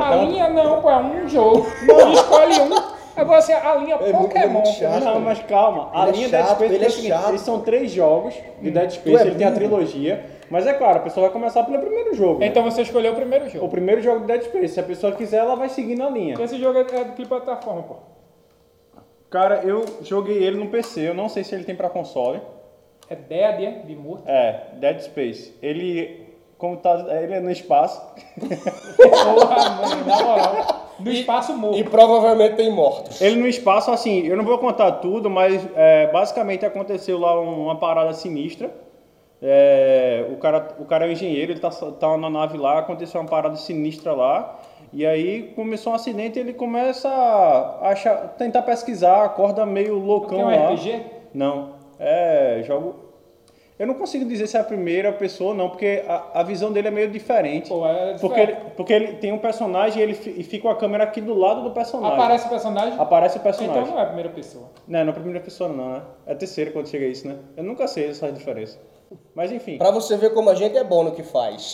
A 0.02 0.16
linha 0.16 0.48
não, 0.48 0.80
pô, 0.82 0.90
é 0.90 0.96
um 0.98 1.28
jogo. 1.28 1.66
Não 1.86 2.12
escolhe 2.12 2.60
um. 2.60 3.00
Agora 3.16 3.38
assim, 3.38 3.52
a 3.52 3.74
linha 3.74 3.96
É 4.00 4.08
é 4.08 4.12
Pokémon. 4.12 4.48
muito 4.48 4.68
chato. 4.68 5.04
Não, 5.04 5.20
mas 5.20 5.38
calma. 5.42 5.90
A 5.92 6.08
é 6.08 6.12
linha 6.12 6.28
chato, 6.28 6.58
Dead 6.58 6.70
Space 6.70 6.74
ele 6.74 6.82
é 6.82 6.86
é 6.86 6.88
o 6.88 6.92
seguinte, 6.92 7.10
chato. 7.12 7.28
eles 7.28 7.40
são 7.42 7.60
três 7.60 7.90
jogos 7.90 8.34
de 8.62 8.70
Dead 8.70 8.88
Tu 8.88 8.94
Space, 8.94 9.16
é 9.16 9.20
ele 9.26 9.34
tem 9.34 9.46
a 9.46 9.52
trilogia. 9.52 10.24
Mas 10.48 10.66
é 10.66 10.72
claro, 10.72 10.98
a 10.98 11.02
pessoa 11.02 11.26
vai 11.26 11.32
começar 11.32 11.62
pelo 11.64 11.78
primeiro 11.80 12.14
jogo. 12.14 12.40
né? 12.40 12.46
Então 12.46 12.62
você 12.64 12.82
escolheu 12.82 13.12
o 13.12 13.16
primeiro 13.16 13.44
O 13.44 13.48
jogo. 13.48 13.68
primeiro 13.68 14.00
jogo 14.00 14.20
de 14.20 14.26
Dead 14.26 14.42
Space. 14.44 14.68
Se 14.74 14.80
a 14.80 14.82
pessoa 14.84 15.12
quiser, 15.12 15.38
ela 15.38 15.54
vai 15.54 15.68
seguindo 15.68 16.02
a 16.02 16.08
linha. 16.10 16.34
Esse 16.42 16.58
jogo 16.58 16.78
é 16.78 16.82
é 16.82 17.04
de 17.04 17.12
que 17.12 17.26
plataforma, 17.26 17.82
pô? 17.82 17.96
Cara, 19.28 19.60
eu 19.64 19.84
joguei 20.02 20.42
ele 20.42 20.56
no 20.58 20.68
PC, 20.70 21.08
eu 21.10 21.14
não 21.14 21.28
sei 21.28 21.44
se 21.44 21.54
ele 21.54 21.64
tem 21.64 21.74
pra 21.76 21.88
console. 21.88 22.40
É 23.08 23.14
Dead, 23.14 23.62
é? 23.62 23.70
De 23.86 23.94
morto. 23.94 24.24
É, 24.26 24.62
Dead 24.74 25.00
Space. 25.00 25.54
Ele. 25.62 26.29
Como 26.60 26.76
tá. 26.76 27.04
Ele 27.22 27.34
é 27.34 27.40
no 27.40 27.50
espaço. 27.50 28.00
Porra, 28.96 29.70
mano, 29.70 30.04
na 30.06 30.22
moral. 30.22 30.80
Do 30.98 31.10
espaço 31.10 31.54
morto. 31.56 31.78
E 31.78 31.84
provavelmente 31.84 32.56
tem 32.56 32.70
mortos. 32.70 33.20
Ele 33.22 33.36
no 33.36 33.46
espaço, 33.48 33.90
assim, 33.90 34.26
eu 34.26 34.36
não 34.36 34.44
vou 34.44 34.58
contar 34.58 34.92
tudo, 34.92 35.30
mas 35.30 35.66
é, 35.74 36.06
basicamente 36.12 36.66
aconteceu 36.66 37.18
lá 37.18 37.40
um- 37.40 37.62
uma 37.64 37.76
parada 37.76 38.12
sinistra. 38.12 38.70
É, 39.42 40.26
o, 40.30 40.36
cara, 40.36 40.68
o 40.78 40.84
cara 40.84 41.06
é 41.06 41.08
um 41.08 41.12
engenheiro, 41.12 41.52
ele 41.52 41.60
tá, 41.60 41.70
tá 41.70 42.16
na 42.18 42.28
nave 42.28 42.58
lá, 42.58 42.78
aconteceu 42.80 43.18
uma 43.20 43.26
parada 43.30 43.56
sinistra 43.56 44.12
lá. 44.12 44.58
E 44.92 45.06
aí 45.06 45.44
começou 45.56 45.92
um 45.94 45.96
acidente 45.96 46.38
e 46.38 46.42
ele 46.42 46.52
começa 46.52 47.08
a 47.08 47.88
achar, 47.88 48.16
tentar 48.36 48.60
pesquisar, 48.62 49.24
acorda 49.24 49.64
meio 49.64 49.98
loucão 49.98 50.36
Tem 50.36 50.44
um 50.44 50.50
lá. 50.64 50.70
RPG? 50.72 51.02
Não, 51.32 51.70
é 51.98 52.60
jogo. 52.66 53.09
Eu 53.80 53.86
não 53.86 53.94
consigo 53.94 54.26
dizer 54.26 54.46
se 54.46 54.58
é 54.58 54.60
a 54.60 54.64
primeira 54.64 55.10
pessoa, 55.10 55.54
não, 55.54 55.70
porque 55.70 56.04
a, 56.06 56.40
a 56.40 56.42
visão 56.42 56.70
dele 56.70 56.88
é 56.88 56.90
meio 56.90 57.10
diferente. 57.10 57.70
Pô, 57.70 57.86
é 57.86 58.14
porque, 58.20 58.38
ele, 58.40 58.52
diferente. 58.52 58.74
porque 58.76 58.92
ele 58.92 59.12
tem 59.14 59.32
um 59.32 59.38
personagem 59.38 60.00
e 60.00 60.02
ele 60.02 60.12
fi- 60.14 60.34
e 60.36 60.42
fica 60.42 60.70
a 60.70 60.74
câmera 60.74 61.04
aqui 61.04 61.20
do 61.20 61.32
lado 61.32 61.62
do 61.62 61.70
personagem. 61.70 62.14
Aparece 62.18 62.46
o 62.46 62.50
personagem? 62.50 62.94
Aparece 63.00 63.38
o 63.38 63.40
personagem. 63.40 63.80
Então 63.82 63.92
não 63.94 63.98
é 63.98 64.02
a 64.02 64.06
primeira 64.06 64.28
pessoa. 64.28 64.66
Não, 64.86 65.00
não 65.00 65.06
é 65.06 65.10
a 65.10 65.14
primeira 65.14 65.40
pessoa 65.40 65.70
não, 65.70 65.92
né? 65.94 66.02
É 66.26 66.32
a 66.32 66.36
terceira 66.36 66.70
quando 66.72 66.88
chega 66.88 67.06
isso, 67.06 67.26
né? 67.26 67.36
Eu 67.56 67.64
nunca 67.64 67.88
sei 67.88 68.10
essa 68.10 68.30
diferença. 68.30 68.78
Mas 69.34 69.50
enfim. 69.50 69.78
Pra 69.78 69.90
você 69.90 70.14
ver 70.16 70.34
como 70.34 70.50
a 70.50 70.54
gente 70.54 70.76
é 70.76 70.84
bom 70.84 71.02
no 71.02 71.12
que 71.12 71.22
faz. 71.22 71.72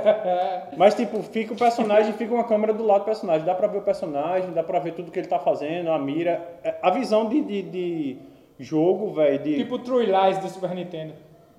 Mas 0.76 0.94
tipo, 0.94 1.22
fica 1.22 1.52
o 1.52 1.56
personagem, 1.56 2.12
fica 2.14 2.32
uma 2.34 2.44
câmera 2.44 2.72
do 2.72 2.84
lado 2.84 3.02
do 3.02 3.04
personagem. 3.04 3.44
Dá 3.44 3.54
pra 3.54 3.66
ver 3.68 3.78
o 3.78 3.82
personagem, 3.82 4.50
dá 4.52 4.62
pra 4.62 4.78
ver 4.78 4.92
tudo 4.94 5.10
que 5.10 5.18
ele 5.18 5.28
tá 5.28 5.38
fazendo, 5.38 5.90
a 5.90 5.98
mira. 5.98 6.40
É, 6.64 6.74
A 6.82 6.90
visão 6.90 7.28
de, 7.28 7.40
de, 7.42 7.62
de 7.62 8.16
jogo, 8.58 9.12
velho, 9.12 9.38
de... 9.42 9.56
Tipo 9.56 9.78
True 9.78 10.06
Lies 10.06 10.38
do 10.38 10.48
Super 10.48 10.74
Nintendo. 10.74 11.14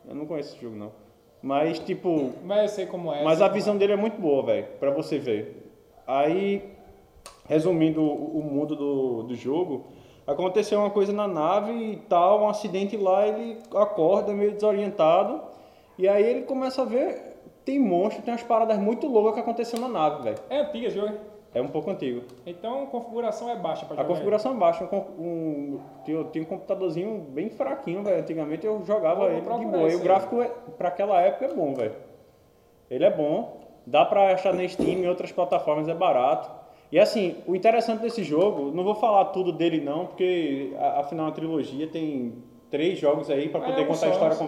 Eu 0.08 0.16
não 0.16 0.26
conheço 0.26 0.54
esse 0.54 0.62
jogo, 0.62 0.76
não. 0.76 0.92
Mas, 1.42 1.80
tipo... 1.80 2.34
Mas 2.44 2.62
eu 2.64 2.68
sei 2.68 2.86
como 2.86 3.14
é. 3.14 3.24
Mas 3.24 3.42
a 3.42 3.48
visão 3.48 3.78
dele 3.78 3.94
é 3.94 3.96
muito 3.96 4.20
boa, 4.20 4.44
velho, 4.44 4.68
pra 4.80 4.92
você 4.92 5.18
ver. 5.18 5.72
Aí, 6.06 6.74
resumindo 7.48 8.02
o, 8.02 8.40
o 8.40 8.44
mundo 8.44 8.76
do, 8.76 9.24
do 9.24 9.36
jogo, 9.36 9.86
aconteceu 10.28 10.80
uma 10.80 10.90
coisa 10.90 11.14
na 11.14 11.28
nave 11.28 11.72
e 11.72 11.96
tal, 12.08 12.42
um 12.42 12.50
acidente 12.50 12.98
lá, 12.98 13.28
ele 13.28 13.58
acorda 13.74 14.34
meio 14.34 14.52
desorientado. 14.52 15.42
E 15.98 16.08
aí 16.08 16.24
ele 16.24 16.42
começa 16.44 16.82
a 16.82 16.86
ver, 16.86 17.38
tem 17.66 17.80
monstro, 17.80 18.22
tem 18.24 18.34
umas 18.34 18.44
paradas 18.44 18.78
muito 18.78 19.08
loucas 19.08 19.36
que 19.36 19.40
aconteceu 19.42 19.80
na 19.80 19.88
nave, 19.88 20.24
velho. 20.24 20.38
É 20.50 20.62
antiga 20.62 20.88
esse 20.88 20.98
jogo. 20.98 21.18
É 21.54 21.62
um 21.62 21.68
pouco 21.68 21.90
antigo. 21.90 22.22
Então 22.46 22.84
a 22.84 22.86
configuração 22.86 23.50
é 23.50 23.56
baixa 23.56 23.86
pra 23.86 23.96
A 23.96 23.98
jogar. 23.98 24.08
configuração 24.10 24.54
é 24.54 24.56
baixa, 24.56 24.84
um, 25.18 25.80
tinha, 26.06 26.20
um 26.20 26.46
computadorzinho 26.46 27.26
bem 27.30 27.50
fraquinho, 27.50 28.04
velho. 28.04 28.20
Antigamente 28.20 28.66
eu 28.68 28.84
jogava 28.86 29.22
Vou 29.22 29.30
ele 29.32 29.42
de 29.42 29.66
boa. 29.66 29.90
E 29.90 29.96
o 29.96 30.00
gráfico, 30.00 30.42
é, 30.42 30.52
pra 30.78 30.90
aquela 30.90 31.20
época, 31.22 31.46
é 31.46 31.54
bom, 31.54 31.74
velho. 31.74 31.96
Ele 32.90 33.04
é 33.04 33.10
bom, 33.12 33.62
dá 33.86 34.06
pra 34.06 34.32
achar 34.34 34.54
na 34.54 34.68
Steam 34.68 35.00
e 35.00 35.08
outras 35.08 35.32
plataformas, 35.32 35.88
é 35.88 35.94
barato. 35.94 36.50
E 36.92 37.00
assim, 37.00 37.36
o 37.48 37.56
interessante 37.56 38.02
desse 38.02 38.24
jogo, 38.24 38.72
não 38.72 38.84
vou 38.84 38.96
falar 38.96 39.26
tudo 39.26 39.52
dele 39.52 39.80
não, 39.80 40.06
porque 40.08 40.74
a- 40.80 41.00
afinal 41.00 41.28
a 41.28 41.32
trilogia 41.32 41.88
tem 41.88 42.34
três 42.70 43.00
jogos 43.00 43.30
aí 43.30 43.50
pra 43.50 43.60
É, 43.62 43.64
poder 43.64 43.82
um 43.84 43.88
contar 43.88 44.06
a 44.08 44.10
história 44.10 44.36
um 44.36 44.38
só. 44.38 44.46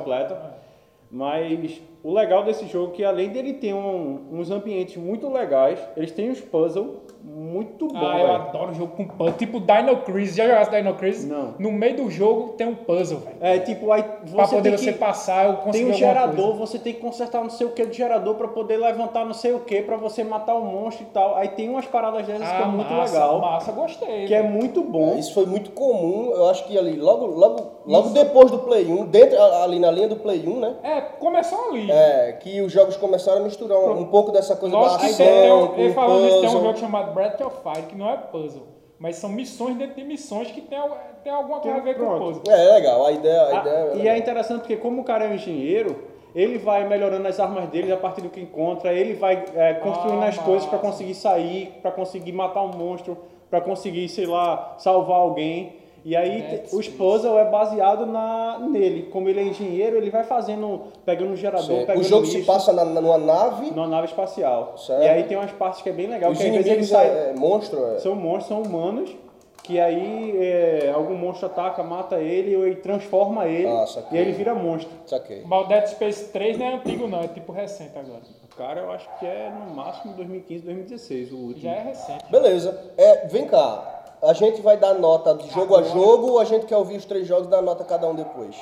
Mas 1.12 1.82
o 2.02 2.14
legal 2.14 2.44
desse 2.44 2.66
jogo 2.68 2.94
é 2.94 2.96
que 2.96 3.04
além 3.04 3.30
dele 3.30 3.54
ter 3.54 3.74
um- 3.74 4.20
uns 4.32 4.50
ambientes 4.50 4.96
muito 4.96 5.28
legais, 5.32 5.80
eles 5.98 6.12
têm 6.12 6.30
uns 6.32 6.40
puzzles 6.40 6.98
muito 7.24 7.88
bons, 7.88 7.96
Ah, 8.02 8.20
eu 8.20 8.28
velho. 8.28 8.32
adoro 8.42 8.74
jogo 8.74 8.96
com 8.96 9.08
puzzle. 9.08 9.34
Tipo 9.38 9.60
Dino 9.60 9.98
Crisis. 9.98 10.36
Já 10.36 10.48
jogasse 10.48 10.72
Dino 10.72 10.94
Crisis? 10.96 11.28
Não. 11.30 11.54
No 11.60 11.72
meio 11.72 11.96
do 11.98 12.10
jogo 12.12 12.50
tem 12.54 12.68
um 12.68 12.76
puzzle, 12.76 13.20
velho. 13.20 13.38
É, 13.40 13.60
tipo, 13.60 13.92
aí 13.92 14.04
você 14.24 14.36
Pra 14.36 14.48
poder 14.48 14.62
tem 14.70 14.78
você 14.78 14.94
que, 14.94 15.00
passar, 15.00 15.46
eu 15.46 15.54
tem 15.56 15.62
conseguir 15.64 15.84
um 15.86 15.92
alguma 15.94 16.08
gerador, 16.08 16.46
coisa. 16.46 16.60
você 16.60 16.80
tem 16.80 16.94
que 16.94 17.00
consertar 17.00 17.42
não 17.44 17.50
sei 17.50 17.68
o 17.68 17.72
que 17.72 17.86
de 17.86 17.98
gerador 17.98 18.36
pra 18.36 18.48
poder 18.48 18.78
levantar 18.78 19.26
não 19.26 19.34
sei 19.34 19.54
o 19.54 19.60
que 19.60 19.82
pra 19.82 19.98
você 19.98 20.24
matar 20.24 20.56
o 20.56 20.62
monstro 20.64 21.04
e 21.04 21.10
tal. 21.14 21.36
Aí 21.36 21.50
tem 21.50 21.70
umas 21.70 21.86
paradas 21.86 22.26
dessas 22.26 22.48
que 22.48 22.54
é 22.56 22.64
Ah, 22.64 22.66
muito 22.68 22.92
massa, 22.92 23.14
legal, 23.14 23.40
Massa, 23.40 23.72
gostei. 23.72 24.26
que 24.26 24.34
é 24.34 24.42
velho. 24.42 24.54
muito 24.54 24.82
bom. 24.82 25.18
Isso 25.18 25.34
foi 25.34 25.46
muito 25.46 25.72
comum, 25.72 26.32
eu 26.34 26.50
acho 26.50 26.66
que 26.66 26.78
ali, 26.78 26.96
logo, 27.00 27.26
logo, 27.28 27.64
logo 27.86 28.10
depois 28.10 28.50
do 28.52 28.60
Play 28.60 28.86
1, 28.88 29.06
dentro, 29.06 29.42
ali 29.42 29.80
na 29.80 29.92
linha 29.92 30.08
do 30.08 30.16
Play 30.16 30.44
1, 30.48 30.60
né? 30.60 30.76
É, 30.84 31.02
começou 31.02 31.70
ali. 31.70 31.92
É, 31.92 32.34
que 32.40 32.62
os 32.62 32.72
jogos 32.72 32.98
começaram 32.98 33.42
a 33.42 33.44
misturar 33.44 33.78
um, 33.78 34.00
um 34.00 34.06
pouco 34.06 34.32
dessa 34.32 34.56
coisa 34.56 34.76
Lógico 34.76 35.02
da 35.02 35.08
que 35.10 35.16
tem, 35.16 35.26
tem, 35.28 35.44
ação, 35.46 35.64
um- 35.64 35.68
com 35.68 35.82
ele 35.82 35.94
falando 35.94 36.28
isso, 36.28 36.30
tem 36.30 36.38
um 36.40 36.52
puzzle. 36.54 36.62
jogo 36.68 36.78
chamado 36.80 37.11
Breath 37.12 37.42
of 37.42 37.58
Fire, 37.64 37.86
que 37.88 37.96
não 37.96 38.10
é 38.10 38.18
puzzle. 38.18 38.68
Mas 39.00 39.16
são 39.16 39.30
missões 39.30 39.76
dentro 39.78 39.96
de 39.96 40.04
missões 40.04 40.52
que 40.52 40.62
tem, 40.62 40.80
tem 41.24 41.34
alguma 41.34 41.60
coisa 41.60 41.78
a 41.78 41.82
ver 41.82 41.96
com 41.96 42.06
Pronto. 42.06 42.40
puzzle. 42.40 42.44
É, 42.50 42.70
é 42.70 42.74
legal, 42.74 43.06
a 43.06 43.12
ideia, 43.12 43.42
a 43.42 43.48
Ah, 43.48 43.62
ideia 43.62 43.94
e 43.96 44.08
é 44.08 44.18
interessante 44.18 44.60
porque 44.60 44.78
como 44.78 45.02
o 45.02 45.04
cara 45.04 45.26
é 45.26 45.30
um 45.30 45.34
engenheiro, 45.34 46.04
ele 46.36 46.58
vai 46.60 46.88
melhorando 46.88 47.28
as 47.28 47.40
armas 47.40 47.68
dele 47.70 47.92
a 47.92 47.98
partir 47.98 48.22
do 48.22 48.30
que 48.30 48.40
encontra, 48.40 48.94
ele 48.94 49.16
vai 49.16 49.44
é, 49.56 49.74
construindo 49.76 50.22
Ah, 50.24 50.28
as 50.28 50.38
coisas 50.38 50.68
pra 50.68 50.78
massa. 50.78 50.90
conseguir 50.92 51.16
sair, 51.16 51.80
pra 51.82 51.92
conseguir 51.92 52.32
matar 52.32 52.62
um 52.62 52.78
monstro, 52.78 53.18
pra 53.50 53.60
conseguir, 53.60 54.08
sei 54.08 54.28
lá, 54.28 54.76
salvar 54.78 55.18
alguém. 55.18 55.81
E 56.04 56.16
aí 56.16 56.62
os 56.72 56.86
Space. 56.86 56.92
puzzles 56.92 57.38
é 57.38 57.46
baseado 57.46 58.06
na, 58.06 58.60
nele. 58.60 59.04
Como 59.12 59.30
ele 59.30 59.40
é 59.40 59.44
engenheiro, 59.44 59.98
ele 59.98 60.10
vai 60.10 60.24
fazendo, 60.24 60.84
pegando 61.06 61.32
um 61.32 61.36
gerador, 61.36 61.68
Certo. 61.68 61.88
pegando 61.88 62.02
O 62.02 62.04
jogo 62.04 62.26
se 62.26 62.38
lixo, 62.38 62.48
passa 62.48 62.74
na, 62.74 62.84
numa 62.84 63.18
nave, 63.18 63.72
numa 63.72 63.88
nave 63.88 64.08
espacial. 64.08 64.78
Certo. 64.78 65.04
E 65.04 65.08
aí 65.08 65.24
tem 65.24 65.38
umas 65.38 65.52
partes 65.52 65.82
que 65.82 65.90
é 65.90 65.94
bem 65.94 66.08
legal, 66.08 66.32
os 66.32 66.38
que 66.38 66.44
às 66.44 66.50
vezes 66.50 66.66
ele 66.66 66.76
inimigos 66.76 66.90
sai, 66.90 67.08
é, 67.08 67.30
é 67.30 67.34
monstro, 67.40 67.86
é. 67.86 68.00
são 68.00 68.16
monstros, 68.16 68.48
são 68.48 68.62
humanos, 68.64 69.16
que 69.64 69.80
aí 69.80 70.36
é, 70.38 70.92
algum 70.94 71.14
monstro 71.16 71.46
ataca, 71.46 71.84
mata 71.84 72.18
ele, 72.20 72.56
ou 72.56 72.66
ele 72.66 72.78
transforma 72.78 73.46
ele, 73.46 73.68
Ah, 73.68 73.86
e 74.12 74.18
aí 74.18 74.24
ele 74.24 74.32
vira 74.32 74.56
monstro. 74.56 74.92
Saquei. 75.06 75.44
Mas 75.46 75.66
o 75.66 75.68
Dead 75.68 75.86
Space 75.88 76.26
3 76.32 76.58
não 76.58 76.66
é 76.66 76.74
antigo 76.76 77.08
não, 77.08 77.22
é 77.22 77.28
tipo 77.28 77.52
recente 77.52 77.98
agora. 77.98 78.22
Cara, 78.58 78.82
eu 78.82 78.92
acho 78.92 79.08
que 79.20 79.26
é 79.26 79.50
no 79.50 79.76
máximo 79.76 80.14
2015, 80.14 80.66
2016 80.66 81.32
o 81.32 81.38
último. 81.38 81.62
Já 81.62 81.72
é 81.72 81.84
recente. 81.84 82.26
Beleza. 82.30 82.92
É, 82.98 83.28
vem 83.28 83.46
cá. 83.48 84.01
A 84.22 84.34
gente 84.34 84.62
vai 84.62 84.78
dar 84.78 84.94
nota 84.94 85.34
de 85.34 85.50
jogo 85.50 85.76
a 85.76 85.84
jogo 85.84 86.32
ou 86.32 86.40
a 86.40 86.46
gente 86.46 86.66
quer 86.66 86.78
ouvir 86.78 86.98
os 86.98 87.06
três 87.06 87.28
jogos 87.28 87.48
e 87.48 87.50
dar 87.50 87.62
nota 87.62 87.84
cada 87.84 88.08
um 88.08 88.14
depois? 88.14 88.56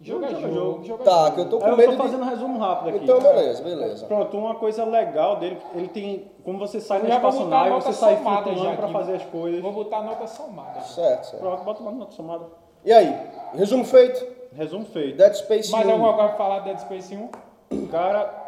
Jogo 0.00 0.26
a 0.26 0.28
Jogo 0.28 0.54
jogo, 0.54 0.84
jogo. 0.84 1.04
Tá, 1.04 1.24
jogo. 1.24 1.34
que 1.34 1.40
eu 1.40 1.48
tô 1.48 1.58
com 1.58 1.66
eu 1.66 1.76
medo 1.76 1.90
tô 1.92 1.96
de... 1.96 2.02
fazendo 2.02 2.22
um 2.22 2.28
resumo 2.28 2.58
rápido 2.58 2.88
aqui. 2.90 3.04
Então, 3.04 3.18
beleza, 3.18 3.62
beleza. 3.62 4.06
Pronto, 4.06 4.36
uma 4.36 4.54
coisa 4.56 4.84
legal 4.84 5.36
dele, 5.36 5.58
ele 5.74 5.88
tem. 5.88 6.30
Como 6.44 6.58
você 6.58 6.80
sai 6.80 7.02
na 7.02 7.16
espaçonave, 7.16 7.70
você 7.70 7.92
sai 7.94 8.16
flutuando 8.16 8.76
pra 8.76 8.88
fazer 8.88 9.14
as 9.14 9.24
coisas. 9.24 9.60
Vou 9.60 9.72
botar 9.72 9.98
a 9.98 10.02
nota 10.02 10.26
somada. 10.26 10.80
Certo, 10.82 11.24
certo. 11.24 11.40
Pronto, 11.40 11.64
bota 11.64 11.80
uma 11.82 11.92
nota 11.92 12.12
somada. 12.12 12.44
E 12.84 12.92
aí? 12.92 13.18
Resumo 13.54 13.84
feito? 13.84 14.24
Resumo 14.52 14.84
feito. 14.84 15.16
Dead 15.16 15.34
Space 15.34 15.72
Mais 15.72 15.86
1. 15.86 15.90
alguma 15.90 16.12
coisa 16.12 16.28
pra 16.28 16.36
falar 16.38 16.58
de 16.60 16.64
Dead 16.66 16.78
Space 16.80 17.16
1? 17.70 17.86
Cara, 17.88 18.45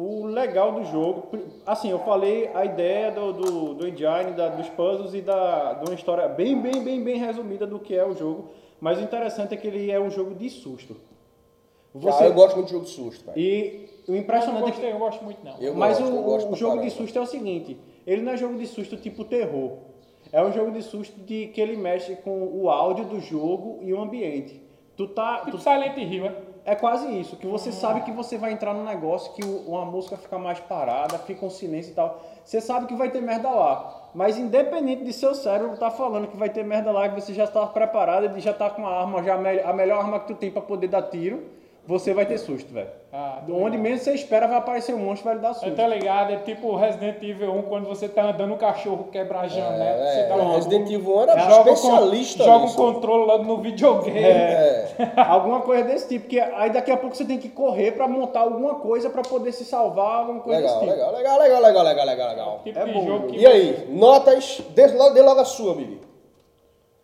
o 0.00 0.26
legal 0.26 0.70
do 0.72 0.84
jogo, 0.84 1.26
assim, 1.66 1.90
eu 1.90 1.98
falei 1.98 2.48
a 2.54 2.64
ideia 2.64 3.10
do, 3.10 3.32
do, 3.32 3.74
do 3.74 3.88
engine, 3.88 4.30
da, 4.36 4.48
dos 4.48 4.68
puzzles 4.68 5.12
e 5.12 5.20
da, 5.20 5.72
de 5.72 5.90
uma 5.90 5.94
história 5.94 6.28
bem, 6.28 6.60
bem, 6.60 6.84
bem, 6.84 7.02
bem 7.02 7.16
resumida 7.18 7.66
do 7.66 7.80
que 7.80 7.96
é 7.96 8.04
o 8.06 8.14
jogo. 8.14 8.50
Mas 8.80 8.98
o 8.98 9.02
interessante 9.02 9.54
é 9.54 9.56
que 9.56 9.66
ele 9.66 9.90
é 9.90 9.98
um 9.98 10.08
jogo 10.08 10.36
de 10.36 10.48
susto. 10.50 10.96
Ah, 11.96 12.24
eu 12.24 12.32
gosto 12.32 12.54
muito 12.54 12.66
de 12.68 12.72
jogo 12.74 12.84
de 12.84 12.90
susto, 12.92 13.24
velho. 13.26 13.38
E 13.38 13.88
o 14.06 14.12
Eu 14.12 14.14
não 14.14 14.20
impressionante 14.20 14.58
é 14.62 14.64
que 14.66 14.70
gostei, 14.70 14.92
eu 14.92 14.98
gosto 14.98 15.24
muito 15.24 15.44
não. 15.44 15.58
Eu 15.58 15.74
Mas 15.74 15.98
gosto, 15.98 16.14
eu 16.14 16.20
o, 16.20 16.22
gosto 16.22 16.52
o 16.52 16.56
jogo 16.56 16.74
de 16.74 16.82
caramba. 16.82 16.96
susto 16.96 17.18
é 17.18 17.22
o 17.22 17.26
seguinte, 17.26 17.76
ele 18.06 18.22
não 18.22 18.32
é 18.32 18.36
jogo 18.36 18.56
de 18.56 18.66
susto 18.68 18.96
tipo 18.96 19.24
terror. 19.24 19.78
É 20.30 20.40
um 20.44 20.52
jogo 20.52 20.70
de 20.70 20.82
susto 20.82 21.18
de 21.22 21.48
que 21.48 21.60
ele 21.60 21.76
mexe 21.76 22.14
com 22.16 22.44
o 22.52 22.70
áudio 22.70 23.04
do 23.06 23.18
jogo 23.20 23.80
e 23.82 23.92
o 23.92 24.00
ambiente. 24.00 24.62
Tu 24.96 25.08
tá, 25.08 25.38
Tipo 25.44 25.56
tu- 25.56 25.62
Silent 25.62 25.96
Hill, 25.96 26.26
é? 26.26 26.34
É 26.70 26.74
quase 26.74 27.06
isso, 27.18 27.36
que 27.36 27.46
você 27.46 27.72
sabe 27.72 28.02
que 28.02 28.12
você 28.12 28.36
vai 28.36 28.52
entrar 28.52 28.74
num 28.74 28.84
negócio 28.84 29.32
que 29.32 29.42
uma 29.66 29.84
música 29.84 30.16
fica 30.16 30.38
mais 30.38 30.60
parada, 30.60 31.18
fica 31.18 31.44
um 31.44 31.50
silêncio 31.50 31.92
e 31.92 31.94
tal. 31.94 32.20
Você 32.44 32.60
sabe 32.60 32.86
que 32.86 32.94
vai 32.94 33.10
ter 33.10 33.20
merda 33.22 33.48
lá. 33.50 34.10
Mas 34.14 34.38
independente 34.38 35.04
de 35.04 35.12
seu 35.12 35.34
cérebro 35.34 35.76
tá 35.76 35.90
falando 35.90 36.28
que 36.28 36.36
vai 36.36 36.48
ter 36.48 36.64
merda 36.64 36.90
lá, 36.90 37.08
que 37.08 37.20
você 37.20 37.32
já 37.34 37.44
está 37.44 37.66
preparado 37.66 38.36
e 38.36 38.40
já 38.40 38.52
tá 38.52 38.68
com 38.70 38.86
a 38.86 39.00
arma, 39.00 39.22
já 39.22 39.34
a 39.34 39.38
me- 39.38 39.60
a 39.60 39.72
melhor 39.72 40.00
arma 40.00 40.20
que 40.20 40.28
tu 40.28 40.34
tem 40.34 40.50
pra 40.50 40.62
poder 40.62 40.88
dar 40.88 41.02
tiro, 41.02 41.42
você 41.88 42.12
vai 42.12 42.26
ter 42.26 42.36
susto, 42.36 42.70
velho. 42.72 42.90
Ah, 43.10 43.40
tô 43.46 43.54
Onde 43.54 43.78
menos 43.78 44.02
você 44.02 44.12
espera 44.12 44.46
vai 44.46 44.58
aparecer 44.58 44.94
um 44.94 44.98
monstro 44.98 45.24
e 45.24 45.28
vai 45.28 45.34
lhe 45.36 45.40
dar 45.40 45.54
susto. 45.54 45.66
Eu 45.66 45.74
tô 45.74 45.86
ligado, 45.86 46.30
é 46.34 46.36
tipo 46.36 46.76
Resident 46.76 47.16
Evil 47.22 47.50
1, 47.54 47.62
quando 47.62 47.88
você 47.88 48.06
tá 48.06 48.24
andando, 48.28 48.52
o 48.52 48.58
cachorro 48.58 49.08
quebra 49.10 49.40
a 49.40 49.46
janela, 49.48 49.96
você 50.04 50.18
É, 50.20 50.28
dá 50.28 50.36
um 50.36 50.54
Resident 50.54 50.90
Evil 50.90 51.16
1 51.16 51.22
era 51.22 51.38
joga, 51.38 51.70
o 51.70 51.72
especialista 51.72 52.44
joga 52.44 52.58
o 52.58 52.62
nisso. 52.64 52.76
controle 52.76 53.24
logo 53.24 53.44
no 53.44 53.56
videogame. 53.62 54.18
É, 54.22 54.88
Alguma 55.16 55.60
coisa 55.62 55.84
desse 55.84 56.06
tipo, 56.08 56.28
que 56.28 56.38
aí 56.38 56.68
daqui 56.70 56.90
a 56.90 56.96
pouco 56.98 57.16
você 57.16 57.24
tem 57.24 57.38
que 57.38 57.48
correr 57.48 57.92
pra 57.92 58.06
montar 58.06 58.40
alguma 58.40 58.74
coisa 58.74 59.08
pra 59.08 59.22
poder 59.22 59.52
se 59.52 59.64
salvar, 59.64 60.18
alguma 60.20 60.40
coisa 60.40 60.60
legal, 60.60 60.80
desse 60.80 60.86
tipo. 60.92 61.00
legal, 61.10 61.12
legal, 61.16 61.38
legal, 61.38 61.62
legal, 61.62 61.84
legal, 61.84 62.06
legal, 62.06 62.28
legal. 62.28 62.60
Tipo 62.64 62.78
É 62.78 62.84
de 62.84 62.92
bom, 62.92 63.06
jogo 63.06 63.26
que 63.28 63.38
E 63.38 63.46
aí, 63.46 63.86
notas, 63.90 64.60
dê 64.74 64.86
logo, 64.88 65.14
dê 65.14 65.22
logo 65.22 65.40
a 65.40 65.44
sua, 65.46 65.74
Mili. 65.74 66.06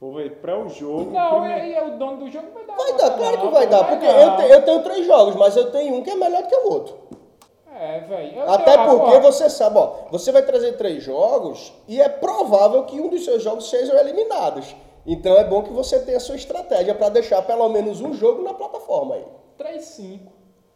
Vou 0.05 0.13
ver, 0.13 0.33
pré 0.33 0.55
o 0.55 0.69
jogo. 0.69 1.11
Não, 1.13 1.41
primeiro- 1.41 1.63
aí 1.63 1.73
é 1.75 1.83
o 1.83 1.97
dono 1.97 2.19
do 2.19 2.31
jogo 2.31 2.49
vai 2.53 2.67
dar. 2.67 2.77
Vai 2.77 2.93
dar, 2.93 3.11
claro 3.17 3.41
que 3.41 3.49
vai 3.49 3.67
dar, 3.67 3.85
porque 3.89 4.07
dar. 4.07 4.21
eu, 4.21 4.37
te- 4.37 4.53
eu 4.53 4.63
tenho 4.63 4.83
três 4.83 5.07
jogos, 5.07 5.35
mas 5.35 5.57
eu 5.57 5.71
tenho 5.73 5.95
um 5.95 6.03
que 6.03 6.11
é 6.11 6.15
melhor 6.15 6.43
do 6.43 6.49
que 6.49 6.55
o 6.57 6.71
outro. 6.71 6.95
É, 7.75 8.01
velho. 8.01 8.43
Até 8.43 8.77
tenho- 8.77 8.99
porque 8.99 9.17
ó, 9.17 9.21
você 9.21 9.49
sabe, 9.49 9.79
ó, 9.79 9.93
você 10.11 10.31
vai 10.31 10.43
trazer 10.43 10.73
três 10.77 11.03
jogos 11.03 11.73
e 11.89 12.03
é 12.03 12.09
provável 12.11 12.85
que 12.85 13.01
um 13.01 13.09
dos 13.09 13.25
seus 13.25 13.43
jogos 13.43 13.71
sejam 13.71 13.97
eliminados. 13.97 14.77
Então 15.07 15.37
é 15.39 15.45
bom 15.45 15.63
que 15.63 15.73
você 15.73 15.99
tenha 16.01 16.19
a 16.19 16.21
sua 16.21 16.37
estratégia 16.37 16.95
pra 16.95 17.09
deixar 17.09 17.41
pelo 17.41 17.67
menos 17.71 18.03
um 18.03 18.13
jogo 18.13 18.43
na 18.43 18.53
plataforma 18.53 19.15
aí. 19.15 19.25
3-5. 19.57 20.21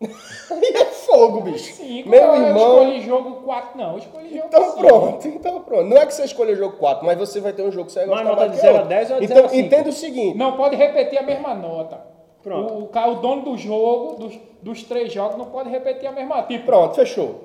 Aí 0.01 0.73
é 0.77 0.85
fogo, 0.87 1.41
bicho. 1.41 1.75
5. 1.75 2.09
Meu 2.09 2.21
eu, 2.21 2.35
eu 2.35 2.47
irmão. 2.49 2.83
escolhi 2.83 3.01
jogo 3.03 3.33
4, 3.43 3.79
não. 3.79 3.93
Eu 3.93 3.99
escolhi 3.99 4.29
jogo 4.35 4.47
Então 4.47 4.65
5. 4.71 4.77
pronto, 4.79 5.29
então 5.29 5.61
pronto. 5.63 5.85
Não 5.85 5.97
é 5.97 6.07
que 6.07 6.15
você 6.15 6.25
escolha 6.25 6.55
jogo 6.55 6.77
4, 6.77 7.05
mas 7.05 7.19
você 7.19 7.41
vai 7.41 7.53
ter 7.53 7.63
um 7.63 7.73
jogo 7.73 7.87
que 7.87 7.93
você 7.93 8.07
vai 8.07 8.09
Mas 8.09 8.27
gostar 8.29 8.37
nota 8.37 8.49
de 8.49 8.55
que 8.57 8.61
0 8.63 8.73
a 8.73 8.77
outro. 8.77 8.89
10 8.89 9.11
ou 9.11 9.19
de 9.19 9.25
Então 9.25 9.37
0 9.37 9.47
a 9.47 9.51
5? 9.51 9.61
entenda 9.67 9.89
o 9.89 9.93
seguinte. 9.93 10.39
Não 10.39 10.57
pode 10.57 10.77
repetir 10.77 11.19
a 11.19 11.23
mesma 11.23 11.55
nota. 11.55 12.01
Pronto. 12.43 12.75
O, 12.75 13.11
o, 13.11 13.15
dono 13.17 13.43
do 13.43 13.57
jogo, 13.59 14.15
dos, 14.17 14.39
dos 14.63 14.83
três 14.85 15.13
jogos, 15.13 15.37
não 15.37 15.47
pode 15.47 15.69
repetir 15.69 16.09
a 16.09 16.13
mesma. 16.13 16.43
Tipo, 16.45 16.67
Pronto, 16.67 16.95
fechou. 16.95 17.45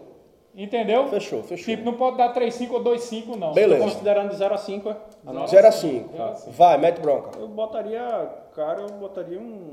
Entendeu? 0.55 1.07
Fechou, 1.07 1.41
fechou. 1.41 1.65
Tipo, 1.65 1.83
não 1.83 1.93
pode 1.97 2.17
dar 2.17 2.31
3-5 2.31 2.71
ou 2.73 2.83
2-5, 2.83 3.35
não. 3.35 3.53
Beleza. 3.53 3.83
Considerando 3.83 4.29
de 4.29 4.35
0 4.35 4.53
a 4.53 4.57
5, 4.57 4.87
é? 4.89 4.95
A 5.25 5.33
nota? 5.33 5.47
0 5.47 5.67
a 5.67 5.71
5. 5.71 6.11
Zero 6.11 6.23
a 6.23 6.35
cinco. 6.35 6.51
Vai, 6.51 6.77
mete 6.77 6.99
bronca. 7.01 7.39
Eu 7.39 7.47
botaria, 7.47 8.29
cara, 8.55 8.81
eu 8.81 8.87
botaria 8.89 9.39
um 9.39 9.71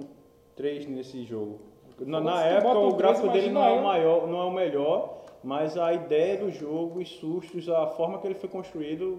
3 0.57 0.87
nesse 0.87 1.23
jogo. 1.25 1.61
Na, 2.01 2.21
na 2.21 2.45
época 2.45 2.79
o 2.79 2.95
gráfico 2.95 3.29
dele 3.29 3.51
não 3.51 3.63
é 3.65 3.73
o 3.73 3.83
maior, 3.83 4.27
não 4.27 4.41
é 4.41 4.45
o 4.45 4.51
melhor, 4.51 5.19
mas 5.45 5.77
a 5.77 5.93
ideia 5.93 6.37
do 6.39 6.51
jogo, 6.51 6.99
os 7.01 7.09
sustos, 7.17 7.69
a 7.69 7.87
forma 7.89 8.19
que 8.19 8.27
ele 8.27 8.35
foi 8.35 8.49
construído 8.49 9.19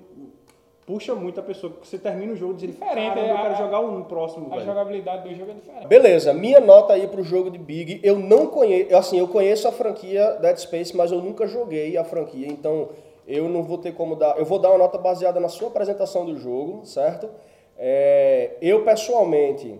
puxa 0.86 1.14
muito 1.14 1.40
a 1.40 1.44
pessoa, 1.44 1.72
porque 1.72 1.88
você 1.88 1.98
termina 1.98 2.34
o 2.34 2.36
jogo 2.36 2.56
dizendo, 2.56 2.72
Diferente, 2.74 3.18
é, 3.20 3.32
eu 3.32 3.36
quero 3.38 3.54
a- 3.54 3.54
jogar 3.54 3.80
um 3.80 4.04
próximo, 4.04 4.48
A 4.48 4.56
velho. 4.56 4.66
jogabilidade 4.66 5.30
do 5.30 5.36
jogo 5.36 5.52
é 5.52 5.54
diferente. 5.54 5.88
Beleza, 5.88 6.34
minha 6.34 6.60
nota 6.60 6.94
aí 6.94 7.08
pro 7.08 7.24
jogo 7.24 7.50
de 7.52 7.58
Big, 7.60 8.02
eu 8.04 8.18
não 8.18 8.48
conheço, 8.48 8.96
assim, 8.96 9.20
eu 9.20 9.28
conheço 9.28 9.68
a 9.68 9.72
franquia 9.72 10.32
Dead 10.42 10.58
Space, 10.58 10.98
mas 10.98 11.12
eu 11.12 11.20
nunca 11.22 11.46
joguei 11.48 11.96
a 11.98 12.04
franquia, 12.04 12.48
então 12.48 12.90
eu 13.28 13.48
não 13.48 13.64
vou 13.64 13.78
ter 13.78 13.94
como 13.94 14.16
dar, 14.16 14.38
eu 14.38 14.44
vou 14.44 14.58
dar 14.60 14.70
uma 14.70 14.80
nota 14.80 14.98
baseada 14.98 15.40
na 15.40 15.48
sua 15.50 15.68
apresentação 15.68 16.26
do 16.26 16.36
jogo, 16.36 16.84
certo? 16.86 17.30
É, 17.78 18.58
eu 18.62 18.84
pessoalmente 18.84 19.80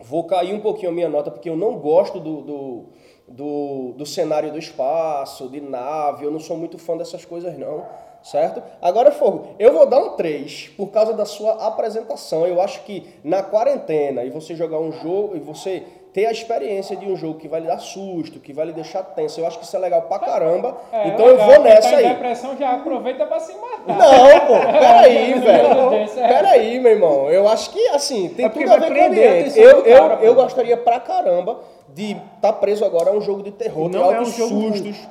vou 0.00 0.24
cair 0.24 0.54
um 0.54 0.60
pouquinho 0.60 0.90
a 0.90 0.94
minha 0.94 1.08
nota, 1.08 1.30
porque 1.30 1.48
eu 1.48 1.56
não 1.56 1.76
gosto 1.78 2.18
do, 2.18 2.40
do, 2.40 2.84
do, 3.28 3.92
do 3.96 4.06
cenário 4.06 4.50
do 4.50 4.58
espaço, 4.58 5.48
de 5.48 5.60
nave, 5.60 6.24
eu 6.24 6.30
não 6.30 6.40
sou 6.40 6.56
muito 6.56 6.78
fã 6.78 6.96
dessas 6.96 7.24
coisas 7.24 7.56
não, 7.58 7.86
certo? 8.22 8.62
Agora, 8.80 9.12
Fogo, 9.12 9.54
eu 9.58 9.72
vou 9.72 9.86
dar 9.86 9.98
um 9.98 10.16
3 10.16 10.72
por 10.76 10.88
causa 10.88 11.12
da 11.12 11.24
sua 11.24 11.66
apresentação. 11.66 12.46
Eu 12.46 12.60
acho 12.60 12.82
que 12.84 13.14
na 13.22 13.42
quarentena 13.42 14.24
e 14.24 14.30
você 14.30 14.54
jogar 14.54 14.78
um 14.78 14.92
jogo 14.92 15.36
e 15.36 15.40
você 15.40 15.84
ter 16.12 16.26
a 16.26 16.32
experiência 16.32 16.96
de 16.96 17.06
um 17.06 17.14
jogo 17.16 17.38
que 17.38 17.46
vai 17.46 17.60
lhe 17.60 17.66
dar 17.68 17.78
susto, 17.78 18.40
que 18.40 18.52
vai 18.52 18.66
lhe 18.66 18.72
deixar 18.72 19.02
tenso, 19.02 19.40
eu 19.40 19.46
acho 19.46 19.58
que 19.58 19.64
isso 19.64 19.76
é 19.76 19.78
legal 19.78 20.02
pra 20.02 20.18
caramba. 20.18 20.76
É, 20.92 21.08
então 21.08 21.26
legal, 21.26 21.48
eu 21.50 21.54
vou 21.56 21.64
nessa 21.64 21.90
tá 21.90 21.96
aí. 21.98 22.08
depressão 22.08 22.56
já 22.56 22.72
aproveita 22.72 23.26
pra 23.26 23.38
se 23.38 23.52
matar. 23.54 23.96
Não, 23.96 24.40
pô, 24.40 24.72
peraí, 24.72 25.34
Meu 25.34 25.40
velho. 25.46 26.20
É. 26.20 26.28
Peraí, 26.28 26.80
meu 26.80 26.92
irmão. 26.92 27.30
Eu 27.30 27.48
acho 27.48 27.70
que, 27.70 27.88
assim, 27.88 28.28
tem 28.30 28.46
É 28.46 28.48
tudo 28.48 28.72
a 28.72 28.76
ver 28.76 28.92
com 28.92 29.00
o 29.00 29.04
ambiente. 29.06 29.58
Eu, 29.58 29.84
eu, 29.84 30.08
pô. 30.18 30.24
eu 30.24 30.34
gostaria 30.34 30.76
pra 30.76 30.98
caramba 30.98 31.60
de 31.94 32.16
estar 32.36 32.52
preso 32.54 32.84
agora 32.84 33.10
a 33.10 33.12
um 33.12 33.20
jogo 33.20 33.42
de 33.42 33.52
terror, 33.52 33.88
de 33.88 33.96
Não 33.96 34.04
é 34.10 34.14
um 34.14 34.18
altos 34.18 34.34
jogo 34.36 34.50
sustos. 34.72 34.96
curto. 34.96 35.08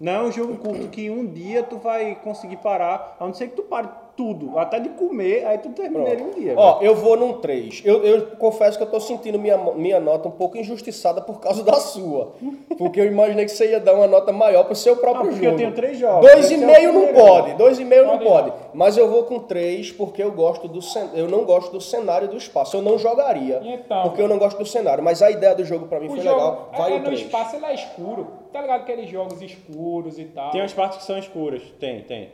Não 0.00 0.12
é 0.12 0.22
um 0.22 0.32
jogo 0.32 0.56
curto 0.56 0.88
que 0.88 1.08
um 1.08 1.24
dia 1.24 1.62
tu 1.62 1.78
vai 1.78 2.18
conseguir 2.22 2.56
parar, 2.56 3.16
a 3.18 3.24
não 3.26 3.32
ser 3.32 3.48
que 3.48 3.56
tu 3.56 3.62
pare 3.62 3.88
tudo, 4.16 4.58
até 4.58 4.78
de 4.78 4.90
comer, 4.90 5.44
aí 5.46 5.58
tu 5.58 5.70
termina 5.70 6.08
ele 6.08 6.22
um 6.22 6.30
dia. 6.30 6.54
Ó, 6.56 6.80
eu 6.80 6.94
vou 6.94 7.16
num 7.16 7.34
3. 7.40 7.82
Eu, 7.84 8.04
eu 8.04 8.26
confesso 8.36 8.76
que 8.78 8.84
eu 8.84 8.90
tô 8.90 9.00
sentindo 9.00 9.38
minha, 9.38 9.56
minha 9.74 9.98
nota 10.00 10.28
um 10.28 10.32
pouco 10.32 10.56
injustiçada 10.56 11.20
por 11.20 11.40
causa 11.40 11.62
da 11.62 11.74
sua. 11.74 12.32
Porque 12.78 13.00
eu 13.00 13.06
imaginei 13.06 13.44
que 13.44 13.50
você 13.50 13.70
ia 13.70 13.80
dar 13.80 13.94
uma 13.94 14.06
nota 14.06 14.32
maior 14.32 14.64
pro 14.64 14.74
seu 14.74 14.96
próprio 14.96 15.26
Ah, 15.26 15.30
porque 15.30 15.44
jogo. 15.44 15.54
eu 15.54 15.56
tenho 15.58 15.72
três 15.72 15.98
jogos. 15.98 16.20
Dois 16.30 16.44
Esse 16.46 16.54
e 16.54 16.62
é 16.62 16.66
o 16.66 16.70
meio 16.70 16.92
não 16.92 17.12
pode. 17.14 17.54
Dois 17.54 17.78
e 17.78 17.84
meio 17.84 18.06
não 18.06 18.18
Pode. 18.18 18.52
Mas 18.72 18.96
eu 18.96 19.08
vou 19.08 19.24
com 19.24 19.38
3 19.40 19.92
porque 19.92 20.22
eu 20.22 20.32
gosto 20.32 20.66
do 20.68 20.80
cen- 20.80 21.10
eu 21.14 21.28
não 21.28 21.44
gosto 21.44 21.70
do 21.72 21.80
cenário 21.80 22.26
do 22.28 22.36
espaço. 22.36 22.76
Eu 22.76 22.82
não 22.82 22.96
jogaria. 22.98 23.60
Então. 23.64 24.02
porque 24.04 24.22
eu 24.22 24.28
não 24.28 24.38
gosto 24.38 24.58
do 24.58 24.66
cenário. 24.66 25.02
Mas 25.04 25.20
a 25.22 25.30
ideia 25.30 25.54
do 25.54 25.64
jogo 25.64 25.86
pra 25.86 25.98
mim 26.00 26.06
O 26.06 26.10
foi 26.10 26.20
jogo 26.20 26.36
legal. 26.36 26.70
Vai 26.76 26.92
é, 26.92 26.94
um 26.94 26.98
no 27.00 27.04
3. 27.04 27.20
espaço 27.20 27.56
ele 27.56 27.66
é 27.66 27.74
escuro. 27.74 28.26
Tá 28.52 28.60
ligado 28.62 28.80
aqueles 28.82 29.10
jogos 29.10 29.42
escuros 29.42 30.18
e 30.18 30.24
tal. 30.26 30.50
Tem 30.52 30.60
umas 30.60 30.72
partes 30.72 30.98
que 30.98 31.04
são 31.04 31.18
escuras. 31.18 31.62
Tem, 31.80 32.02
tem. 32.02 32.30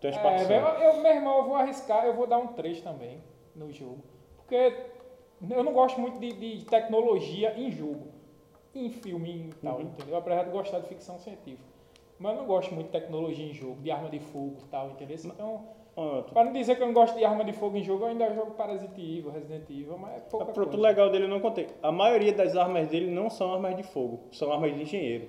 Tem 0.00 0.10
É, 0.10 0.44
que 0.46 0.84
eu, 0.84 1.02
meu 1.02 1.12
irmão, 1.12 1.38
eu 1.38 1.44
vou 1.44 1.56
arriscar, 1.56 2.04
eu 2.06 2.14
vou 2.14 2.26
dar 2.26 2.38
um 2.38 2.48
3 2.48 2.80
também 2.82 3.20
no 3.54 3.72
jogo. 3.72 3.98
Porque 4.36 4.72
eu 5.50 5.64
não 5.64 5.72
gosto 5.72 6.00
muito 6.00 6.18
de, 6.20 6.32
de 6.32 6.64
tecnologia 6.66 7.54
em 7.58 7.70
jogo. 7.70 8.08
Em 8.74 8.90
filme 8.90 9.50
e 9.50 9.54
tal, 9.64 9.76
Uhum. 9.76 9.82
entendeu? 9.82 10.16
Apesar 10.16 10.44
de 10.44 10.50
gostar 10.50 10.78
de 10.80 10.86
ficção 10.88 11.18
científica. 11.18 11.66
Mas 12.18 12.32
eu 12.32 12.38
não 12.38 12.46
gosto 12.46 12.74
muito 12.74 12.86
de 12.86 12.92
tecnologia 12.92 13.44
em 13.46 13.52
jogo, 13.54 13.80
de 13.80 13.90
arma 13.90 14.08
de 14.08 14.18
fogo 14.20 14.56
e 14.64 14.68
tal, 14.68 14.90
entendeu? 14.90 15.16
Então, 15.24 15.64
Pronto. 15.94 16.32
pra 16.32 16.44
não 16.44 16.52
dizer 16.52 16.76
que 16.76 16.82
eu 16.82 16.86
não 16.86 16.94
gosto 16.94 17.16
de 17.16 17.24
arma 17.24 17.44
de 17.44 17.52
fogo 17.52 17.76
em 17.76 17.82
jogo, 17.82 18.04
eu 18.04 18.08
ainda 18.08 18.32
jogo 18.34 18.52
Parasite 18.52 19.00
Evil, 19.00 19.30
Resident 19.32 19.68
Evil, 19.70 19.96
mas 19.98 20.16
é 20.16 20.20
pouca 20.20 20.46
Pronto, 20.46 20.60
o 20.60 20.70
coisa. 20.70 20.82
legal 20.88 21.10
dele 21.10 21.24
eu 21.24 21.28
não 21.28 21.40
contei. 21.40 21.66
A 21.82 21.90
maioria 21.90 22.32
das 22.32 22.56
armas 22.56 22.86
dele 22.88 23.10
não 23.10 23.28
são 23.30 23.52
armas 23.52 23.76
de 23.76 23.82
fogo, 23.82 24.20
são 24.32 24.52
armas 24.52 24.74
de 24.74 24.82
engenheiro. 24.82 25.28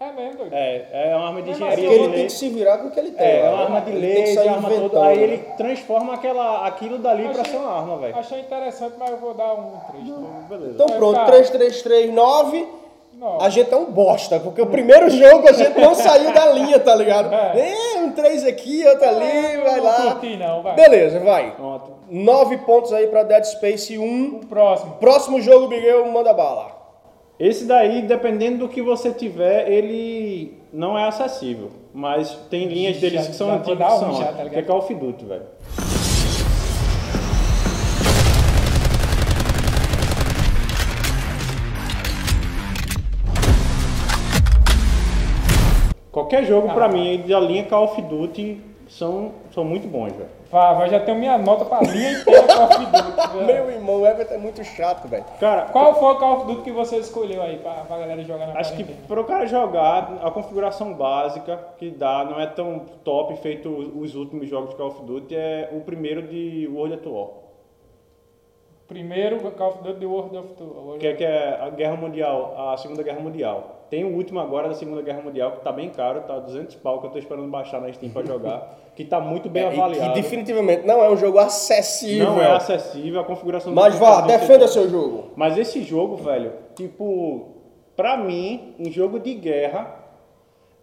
É 0.00 0.12
mesmo, 0.12 0.38
doido? 0.38 0.52
É, 0.52 1.10
é 1.10 1.16
uma 1.16 1.28
arma 1.28 1.42
de 1.42 1.50
engenharia. 1.50 1.88
Porque 1.88 1.98
de 1.98 2.04
ele 2.04 2.14
tem 2.14 2.26
que 2.26 2.32
se 2.32 2.48
virar 2.48 2.78
com 2.78 2.88
o 2.88 2.90
que 2.90 2.98
ele 2.98 3.12
tem. 3.12 3.26
É, 3.26 3.38
é 3.38 3.42
né? 3.44 3.50
uma 3.50 3.62
arma 3.64 3.80
de 3.80 3.92
laser, 3.92 4.34
sair 4.34 4.48
arma 4.48 4.68
inventando, 4.68 4.90
toda. 4.90 5.06
Aí 5.06 5.16
né? 5.18 5.22
ele 5.22 5.38
transforma 5.56 6.14
aquela, 6.14 6.66
aquilo 6.66 6.98
dali 6.98 7.22
pra 7.28 7.40
Achei- 7.42 7.52
ser 7.52 7.56
uma 7.58 7.72
arma, 7.78 7.96
velho. 7.98 8.16
Achei 8.16 8.40
interessante, 8.40 8.94
mas 8.98 9.10
eu 9.10 9.16
vou 9.18 9.34
dar 9.34 9.54
um 9.54 9.70
3. 9.92 10.04
Beleza. 10.48 10.70
Então 10.74 10.86
Vai 10.88 10.96
pronto, 10.98 11.18
ficar- 11.20 11.26
3, 11.30 11.50
3, 11.50 11.82
3, 11.82 12.12
9. 12.12 12.68
Não. 13.14 13.40
A 13.40 13.48
gente 13.48 13.72
é 13.72 13.76
um 13.76 13.84
bosta, 13.84 14.40
porque 14.40 14.60
o 14.60 14.66
primeiro 14.66 15.08
jogo 15.08 15.48
a 15.48 15.52
gente 15.52 15.78
não 15.78 15.94
saiu 15.94 16.32
da 16.32 16.46
linha, 16.46 16.80
tá 16.80 16.96
ligado? 16.96 17.32
É. 17.32 17.94
É, 17.94 17.98
um 18.00 18.10
3 18.10 18.44
aqui, 18.44 18.84
outro 18.84 19.08
ali, 19.08 19.56
vai 19.58 19.76
não 19.76 19.84
lá. 19.84 19.94
curti 20.14 20.36
não, 20.36 20.62
vai. 20.62 20.74
Beleza, 20.74 21.20
vai. 21.20 21.52
Pronto. 21.52 21.92
9 22.10 22.58
pontos 22.58 22.92
aí 22.92 23.06
pra 23.06 23.22
Dead 23.22 23.44
Space 23.44 23.96
1. 23.96 24.40
O 24.42 24.46
próximo. 24.46 24.96
Próximo 24.96 25.40
jogo, 25.40 25.68
Miguel, 25.68 26.04
manda 26.06 26.32
bala. 26.32 26.83
Esse 27.38 27.64
daí, 27.66 28.02
dependendo 28.02 28.58
do 28.58 28.68
que 28.68 28.80
você 28.80 29.10
tiver, 29.12 29.68
ele 29.70 30.54
não 30.72 30.96
é 30.96 31.04
acessível. 31.08 31.70
Mas 31.92 32.32
tem 32.48 32.66
linhas 32.68 32.96
Já- 32.96 33.00
deles 33.00 33.26
que 33.28 33.34
são 33.34 33.48
já 33.48 33.54
antigas 33.56 33.92
que 33.92 33.98
são. 33.98 34.14
já, 34.14 34.32
tá 34.32 34.48
que 34.48 34.56
é? 34.56 34.62
Call 34.62 34.78
of 34.78 34.94
Duty, 34.94 35.24
velho. 35.24 35.42
Qualquer 46.10 46.44
jogo 46.44 46.72
pra 46.72 46.88
mim 46.88 47.24
da 47.26 47.40
linha 47.40 47.64
Call 47.64 47.84
of 47.84 48.00
Duty 48.02 48.60
são, 48.94 49.32
são 49.52 49.64
muito 49.64 49.88
bons, 49.88 50.12
velho. 50.12 50.28
Vá, 50.50 50.72
vai, 50.74 50.88
já 50.88 51.00
tenho 51.00 51.18
minha 51.18 51.36
nota 51.36 51.64
pra 51.64 51.80
linha 51.80 52.12
inteira 52.12 52.46
Call 52.46 52.64
of 52.66 52.78
Duty. 52.86 53.28
velho. 53.34 53.46
Meu 53.46 53.70
irmão, 53.72 54.00
o 54.02 54.06
Everton 54.06 54.34
é 54.34 54.38
muito 54.38 54.62
chato, 54.62 55.08
velho. 55.08 55.24
Cara, 55.40 55.62
Qual 55.62 55.94
foi 55.96 56.12
o 56.12 56.16
Call 56.16 56.36
of 56.36 56.46
Duty 56.46 56.62
que 56.62 56.70
você 56.70 56.98
escolheu 56.98 57.42
aí 57.42 57.58
pra, 57.58 57.72
pra 57.72 57.98
galera 57.98 58.22
jogar 58.22 58.46
na 58.46 58.60
Acho 58.60 58.76
que 58.76 58.84
quarentena? 58.84 59.08
para 59.08 59.20
o 59.20 59.24
cara 59.24 59.46
jogar, 59.46 60.18
a 60.22 60.30
configuração 60.30 60.94
básica 60.94 61.58
que 61.76 61.90
dá 61.90 62.24
não 62.24 62.38
é 62.38 62.46
tão 62.46 62.80
top 63.02 63.34
feito 63.38 63.68
os 63.68 64.14
últimos 64.14 64.48
jogos 64.48 64.70
de 64.70 64.76
Call 64.76 64.88
of 64.88 65.02
Duty, 65.02 65.34
é 65.34 65.70
o 65.72 65.80
primeiro 65.80 66.22
de 66.22 66.68
World 66.72 66.94
at 66.94 67.06
War. 67.06 67.30
Primeiro, 68.86 69.40
Call 69.52 69.68
of 69.70 69.78
Duty 69.82 69.98
The 69.98 70.06
World 70.06 70.36
of 70.36 70.48
War. 70.60 70.98
Que 70.98 71.06
é, 71.08 71.14
que 71.14 71.24
é 71.24 71.58
a 71.60 71.70
Guerra 71.70 71.96
Mundial, 71.96 72.54
a 72.70 72.76
Segunda 72.76 73.02
Guerra 73.02 73.18
Mundial. 73.18 73.73
Tem 73.90 74.02
o 74.04 74.16
último 74.16 74.40
agora 74.40 74.68
da 74.68 74.74
Segunda 74.74 75.02
Guerra 75.02 75.20
Mundial, 75.22 75.52
que 75.52 75.60
tá 75.62 75.70
bem 75.70 75.90
caro, 75.90 76.22
tá 76.22 76.38
200 76.38 76.74
pau, 76.76 77.00
que 77.00 77.06
eu 77.06 77.10
tô 77.10 77.18
esperando 77.18 77.48
baixar 77.48 77.80
na 77.80 77.92
Steam 77.92 78.10
pra 78.10 78.24
jogar, 78.26 78.76
que 78.96 79.04
tá 79.04 79.20
muito 79.20 79.48
bem 79.48 79.62
É, 79.64 79.66
e 79.66 79.78
avaliado. 79.78 80.12
que 80.14 80.20
definitivamente 80.20 80.86
não 80.86 81.02
é 81.04 81.10
um 81.10 81.16
jogo 81.16 81.38
acessível. 81.38 82.26
Não 82.32 82.40
é 82.40 82.50
acessível, 82.56 83.20
a 83.20 83.24
configuração 83.24 83.72
do 83.72 83.80
Mas 83.80 83.94
vá, 83.98 84.22
defenda 84.22 84.66
seu 84.66 84.88
jogo. 84.88 85.30
Mas 85.36 85.56
esse 85.58 85.82
jogo, 85.82 86.16
velho, 86.16 86.52
tipo, 86.74 87.48
pra 87.94 88.16
mim, 88.16 88.74
em 88.78 88.90
jogo 88.90 89.20
de 89.20 89.34
guerra, 89.34 89.94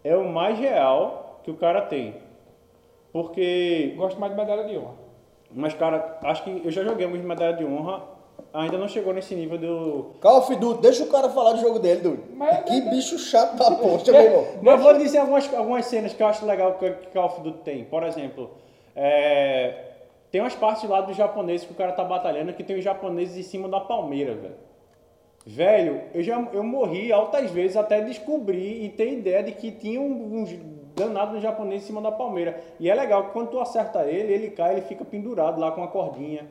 é 0.04 0.16
o 0.16 0.28
mais 0.28 0.58
real 0.58 1.40
que 1.42 1.50
o 1.50 1.54
cara 1.56 1.82
tem. 1.82 2.14
Porque, 3.12 3.94
Gosto 3.96 4.18
mais 4.18 4.32
de 4.32 4.38
medalha 4.40 4.64
de 4.64 4.78
honra. 4.78 4.94
mas 5.50 5.74
cara, 5.74 6.18
acho 6.22 6.44
que 6.44 6.62
eu 6.64 6.70
já 6.70 6.82
joguei 6.82 7.04
algumas 7.04 7.24
medalhas 7.26 7.58
de 7.58 7.64
honra, 7.64 8.02
ainda 8.52 8.76
não 8.78 8.88
chegou 8.88 9.12
nesse 9.12 9.34
nível 9.34 9.58
do. 9.58 10.10
Call 10.20 10.38
of 10.38 10.54
Duty, 10.56 10.80
deixa 10.82 11.04
o 11.04 11.08
cara 11.08 11.28
falar 11.30 11.52
do 11.54 11.60
jogo 11.60 11.78
dele, 11.78 12.00
doido. 12.00 12.22
Mas- 12.34 12.64
Que 12.64 12.80
bicho 12.82 13.18
chato 13.18 13.56
da 13.56 13.70
poxa, 13.72 14.12
meu 14.12 14.20
irmão. 14.22 14.46
Mas 14.62 14.74
eu 14.78 14.82
vou 14.82 14.98
dizer 14.98 15.18
algumas, 15.18 15.54
algumas 15.54 15.86
cenas 15.86 16.12
que 16.12 16.22
eu 16.22 16.26
acho 16.26 16.44
legal 16.46 16.74
que 16.74 16.90
Call 17.12 17.26
of 17.26 17.40
Duty 17.40 17.58
tem. 17.64 17.84
Por 17.84 18.02
exemplo, 18.02 18.50
é, 18.96 19.74
tem 20.30 20.40
umas 20.40 20.54
partes 20.54 20.88
lá 20.88 21.00
dos 21.00 21.16
japoneses 21.16 21.66
que 21.66 21.72
o 21.72 21.76
cara 21.76 21.92
tá 21.92 22.04
batalhando 22.04 22.52
que 22.52 22.62
tem 22.64 22.76
os 22.78 22.84
japoneses 22.84 23.36
em 23.36 23.42
cima 23.42 23.68
da 23.68 23.80
palmeira, 23.80 24.34
velho. 24.34 24.54
Velho, 25.44 26.00
eu 26.14 26.22
já 26.22 26.40
eu 26.52 26.62
morri 26.62 27.12
altas 27.12 27.50
vezes 27.50 27.76
até 27.76 28.00
descobrir 28.00 28.84
e 28.84 28.88
ter 28.90 29.12
ideia 29.12 29.42
de 29.42 29.52
que 29.52 29.72
tinha 29.72 30.00
um- 30.00 30.40
uns 30.42 30.54
danados 30.94 31.34
no 31.34 31.40
japonês 31.40 31.82
em 31.82 31.86
cima 31.86 32.00
da 32.00 32.12
palmeira. 32.12 32.60
E 32.78 32.88
é 32.88 32.94
legal 32.94 33.24
que 33.24 33.30
quando 33.32 33.48
tu 33.50 33.58
acerta 33.58 34.04
ele, 34.04 34.32
ele 34.32 34.50
cai, 34.50 34.72
ele 34.72 34.82
fica 34.82 35.04
pendurado 35.04 35.58
lá 35.60 35.72
com 35.72 35.82
a 35.82 35.88
cordinha. 35.88 36.46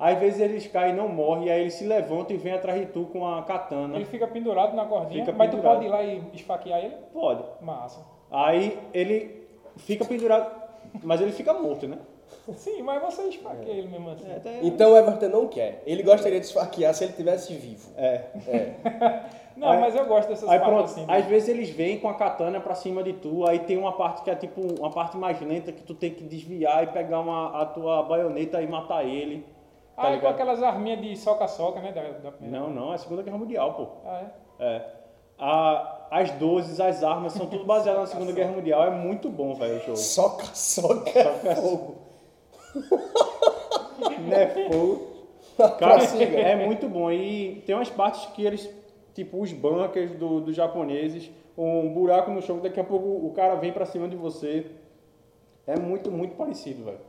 Às 0.00 0.18
vezes 0.18 0.40
eles 0.40 0.66
caem 0.66 0.94
e 0.94 0.96
não 0.96 1.08
morrem, 1.08 1.48
e 1.48 1.50
aí 1.50 1.60
ele 1.60 1.70
se 1.70 1.84
levanta 1.84 2.32
e 2.32 2.36
vem 2.38 2.54
atrás 2.54 2.80
de 2.80 2.86
tu 2.86 3.04
com 3.12 3.26
a 3.28 3.42
katana. 3.42 3.94
Ele 3.94 4.06
fica 4.06 4.26
pendurado 4.26 4.74
na 4.74 4.86
cordinha, 4.86 5.26
Fica 5.26 5.36
mas 5.36 5.50
tu 5.50 5.56
pendurado. 5.56 5.74
pode 5.74 5.86
ir 5.86 5.90
lá 5.90 6.02
e 6.02 6.22
esfaquear 6.32 6.78
ele? 6.82 6.94
Pode. 7.12 7.44
Massa. 7.60 8.00
Aí 8.30 8.78
ele 8.94 9.46
fica 9.76 10.02
pendurado, 10.06 10.50
mas 11.02 11.20
ele 11.20 11.32
fica 11.32 11.52
morto, 11.52 11.86
né? 11.86 11.98
Sim, 12.54 12.80
mas 12.82 13.02
você 13.02 13.22
esfaqueia 13.24 13.72
ele 13.74 13.88
mesmo 13.88 14.08
assim. 14.10 14.26
Então 14.62 14.92
o 14.92 14.96
Everton 14.96 15.28
não 15.28 15.46
quer. 15.48 15.82
Ele 15.84 16.02
gostaria 16.02 16.40
de 16.40 16.46
esfaquear 16.46 16.94
se 16.94 17.04
ele 17.04 17.12
tivesse 17.12 17.52
vivo. 17.54 17.90
É. 17.96 18.24
Não, 19.56 19.68
Aí- 19.68 19.80
mas 19.80 19.94
eu 19.94 20.06
gosto 20.06 20.28
dessas 20.30 20.48
Aí 20.48 20.58
partes 20.58 20.74
pronto, 20.74 20.90
assim. 20.90 21.04
às 21.06 21.24
vezes 21.26 21.48
eles 21.50 21.68
vêm 21.68 21.98
com 21.98 22.08
a 22.08 22.14
katana 22.14 22.58
pra 22.60 22.74
cima 22.74 23.02
de 23.02 23.12
tu, 23.12 23.44
aí 23.46 23.58
tem 23.58 23.76
uma 23.76 23.92
parte 23.92 24.22
que 24.22 24.30
é 24.30 24.34
tipo 24.34 24.58
uma 24.78 24.90
parte 24.90 25.18
mais 25.18 25.38
lenta 25.42 25.70
que 25.70 25.82
tu 25.82 25.92
tem 25.94 26.14
que 26.14 26.22
desviar 26.24 26.84
e 26.84 26.86
pegar 26.86 27.20
uma, 27.20 27.60
a 27.60 27.66
tua 27.66 28.02
baioneta 28.04 28.62
e 28.62 28.66
matar 28.66 29.04
ele. 29.04 29.44
Tá 30.00 30.14
ah, 30.14 30.18
com 30.18 30.28
aquelas 30.28 30.62
arminhas 30.62 31.00
de 31.02 31.16
soca-soca, 31.16 31.80
né? 31.80 31.92
Da, 31.92 32.02
da 32.02 32.32
primeira. 32.32 32.58
Não, 32.58 32.70
não, 32.70 32.92
é 32.92 32.94
a 32.94 32.98
Segunda 32.98 33.22
Guerra 33.22 33.36
Mundial, 33.36 33.74
pô. 33.74 33.86
Ah, 34.04 34.22
é? 34.58 34.64
É. 34.76 34.86
A, 35.38 36.06
as 36.10 36.30
doses, 36.32 36.80
as 36.80 37.02
armas, 37.04 37.34
são 37.34 37.46
tudo 37.46 37.64
baseado 37.64 37.98
na 37.98 38.06
Segunda 38.06 38.32
Guerra 38.32 38.52
Mundial. 38.52 38.84
É 38.84 38.90
muito 38.90 39.28
bom, 39.28 39.54
velho, 39.54 39.76
o 39.76 39.80
jogo. 39.80 39.96
Soca, 39.96 40.46
soca, 40.54 41.10
é 41.18 41.22
Soca- 41.22 41.56
fogo. 41.56 41.96
Né, 44.26 44.68
fogo. 44.70 45.10
Cara, 45.78 46.02
é 46.02 46.66
muito 46.66 46.88
bom. 46.88 47.10
E 47.10 47.62
tem 47.66 47.74
umas 47.74 47.90
partes 47.90 48.26
que 48.26 48.44
eles, 48.44 48.68
tipo 49.14 49.40
os 49.40 49.52
bunkers 49.52 50.12
do, 50.12 50.40
dos 50.40 50.56
japoneses, 50.56 51.30
um 51.56 51.92
buraco 51.92 52.30
no 52.30 52.40
chão, 52.40 52.58
daqui 52.58 52.80
a 52.80 52.84
pouco 52.84 53.26
o 53.26 53.32
cara 53.32 53.54
vem 53.56 53.72
pra 53.72 53.84
cima 53.84 54.08
de 54.08 54.16
você. 54.16 54.66
É 55.66 55.78
muito, 55.78 56.10
muito 56.10 56.34
parecido, 56.36 56.84
velho. 56.84 57.00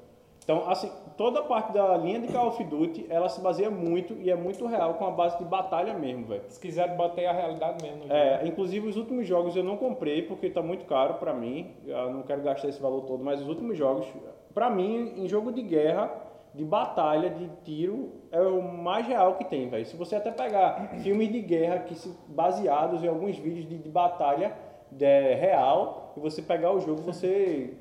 Então, 0.43 0.69
assim, 0.69 0.91
toda 1.21 1.41
a 1.41 1.43
parte 1.43 1.71
da 1.71 1.95
linha 1.97 2.19
de 2.19 2.29
Call 2.29 2.47
of 2.47 2.63
Duty, 2.63 3.05
ela 3.07 3.29
se 3.29 3.39
baseia 3.39 3.69
muito 3.69 4.15
e 4.19 4.31
é 4.31 4.35
muito 4.35 4.65
real 4.65 4.95
com 4.95 5.05
a 5.05 5.11
base 5.11 5.37
de 5.37 5.45
batalha 5.45 5.93
mesmo, 5.93 6.25
velho. 6.25 6.41
Se 6.47 6.59
quiser 6.59 6.97
bater 6.97 7.27
a 7.27 7.31
realidade 7.31 7.83
mesmo. 7.83 8.01
jogo. 8.01 8.11
É, 8.11 8.41
inclusive 8.47 8.87
os 8.87 8.97
últimos 8.97 9.27
jogos 9.27 9.55
eu 9.55 9.63
não 9.63 9.77
comprei 9.77 10.23
porque 10.23 10.49
tá 10.49 10.63
muito 10.63 10.83
caro 10.85 11.15
pra 11.15 11.31
mim. 11.31 11.75
Eu 11.85 12.09
não 12.09 12.23
quero 12.23 12.41
gastar 12.41 12.69
esse 12.69 12.81
valor 12.81 13.01
todo, 13.01 13.23
mas 13.23 13.39
os 13.39 13.47
últimos 13.47 13.77
jogos, 13.77 14.07
pra 14.51 14.67
mim, 14.67 15.13
em 15.15 15.27
jogo 15.27 15.51
de 15.51 15.61
guerra, 15.61 16.11
de 16.55 16.65
batalha, 16.65 17.29
de 17.29 17.47
tiro, 17.63 18.13
é 18.31 18.41
o 18.41 18.59
mais 18.59 19.05
real 19.05 19.35
que 19.35 19.45
tem, 19.45 19.69
velho. 19.69 19.85
Se 19.85 19.95
você 19.95 20.15
até 20.15 20.31
pegar 20.31 20.89
filmes 21.03 21.31
de 21.31 21.39
guerra 21.39 21.79
que 21.79 21.93
se 21.93 22.11
baseados 22.29 23.03
em 23.03 23.07
alguns 23.07 23.37
vídeos 23.37 23.69
de, 23.69 23.77
de 23.77 23.89
batalha 23.89 24.53
de, 24.91 25.35
real, 25.35 26.13
e 26.17 26.19
você 26.19 26.41
pegar 26.41 26.71
o 26.71 26.79
jogo, 26.79 26.99
você 27.03 27.75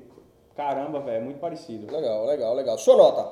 caramba, 0.61 0.99
velho, 0.99 1.17
é 1.17 1.19
muito 1.25 1.39
parecido. 1.39 1.91
Legal, 1.93 2.25
legal, 2.25 2.53
legal. 2.53 2.77
Sua 2.77 2.95
nota? 2.95 3.27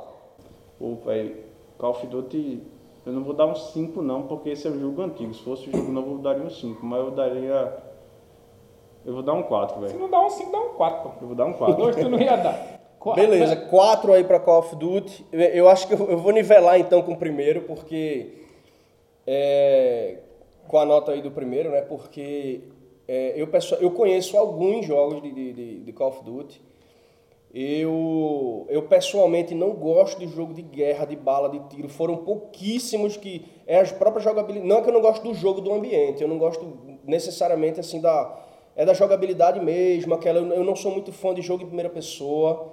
Pô, 0.77 0.95
velho, 1.05 1.37
Call 1.77 1.91
of 1.91 2.07
Duty, 2.07 2.61
eu 3.05 3.13
não 3.13 3.23
vou 3.23 3.33
dar 3.33 3.45
um 3.45 3.55
5 3.55 4.01
não, 4.01 4.23
porque 4.23 4.49
esse 4.49 4.67
é 4.67 4.71
um 4.71 4.79
jogo 4.79 5.01
antigo. 5.01 5.33
Se 5.33 5.43
fosse 5.43 5.69
um 5.69 5.71
jogo 5.73 5.91
novo, 5.91 6.11
eu 6.13 6.17
daria 6.19 6.43
um 6.43 6.49
5, 6.49 6.85
mas 6.85 6.99
eu 6.99 7.11
daria. 7.11 7.77
Eu 9.05 9.13
vou 9.13 9.23
dar 9.23 9.33
um 9.33 9.43
4, 9.43 9.75
Se 9.75 9.81
velho. 9.87 9.99
não 9.99 10.09
dá 10.09 10.25
um 10.25 10.29
5, 10.29 10.51
dá 10.51 10.59
um 10.59 10.69
4, 10.73 11.03
pô. 11.03 11.09
Eu 11.21 11.27
vou 11.27 11.35
dar 11.35 11.45
um 11.45 11.53
4. 11.53 11.75
Dois 11.75 11.95
tu 11.95 12.09
não 12.09 12.19
ia 12.19 12.35
dar. 12.35 12.79
Quatro. 12.99 13.21
Beleza, 13.23 13.55
quatro 13.55 14.11
aí 14.13 14.23
pra 14.23 14.39
Call 14.39 14.59
of 14.59 14.75
Duty. 14.75 15.25
Eu- 15.31 15.69
acho 15.69 15.87
que 15.87 15.93
eu 15.93 16.17
vou 16.17 16.31
nivelar 16.33 16.79
então 16.79 17.01
com 17.01 17.13
o 17.13 17.17
primeiro, 17.17 17.61
porque. 17.61 18.33
é, 19.25 20.17
com 20.67 20.77
a 20.77 20.85
nota 20.85 21.11
aí 21.13 21.21
do 21.21 21.31
primeiro, 21.31 21.71
né? 21.71 21.81
Porque 21.81 22.61
é, 23.07 23.33
eu, 23.41 23.47
eu 23.79 23.91
conheço 23.91 24.37
alguns 24.37 24.85
jogos 24.85 25.21
de, 25.21 25.31
de- 25.53 25.79
de 25.79 25.93
Call 25.93 26.09
of 26.09 26.23
Duty. 26.23 26.61
Eu, 27.53 28.65
eu 28.69 28.83
pessoalmente 28.83 29.55
não 29.55 29.71
gosto 29.71 30.19
de 30.19 30.27
jogo 30.27 30.53
de 30.53 30.61
guerra, 30.61 31.05
de 31.05 31.15
bala, 31.15 31.49
de 31.49 31.59
tiro. 31.69 31.89
Foram 31.89 32.17
pouquíssimos 32.17 33.17
que. 33.17 33.45
É 33.65 33.79
as 33.79 33.91
próprias 33.91 34.23
jogabilidade. 34.23 34.67
Não 34.67 34.77
é 34.77 34.81
que 34.81 34.89
eu 34.89 34.93
não 34.93 35.01
gosto 35.01 35.23
do 35.23 35.33
jogo 35.33 35.59
do 35.61 35.73
ambiente, 35.73 36.21
eu 36.21 36.27
não 36.27 36.37
gosto 36.37 36.77
necessariamente 37.03 37.79
assim 37.79 37.99
da. 37.99 38.45
É 38.75 38.85
da 38.85 38.93
jogabilidade 38.93 39.59
mesmo, 39.59 40.13
aquela. 40.13 40.39
Eu 40.39 40.63
não 40.63 40.75
sou 40.75 40.91
muito 40.91 41.11
fã 41.11 41.33
de 41.33 41.41
jogo 41.41 41.63
em 41.63 41.67
primeira 41.67 41.89
pessoa. 41.89 42.69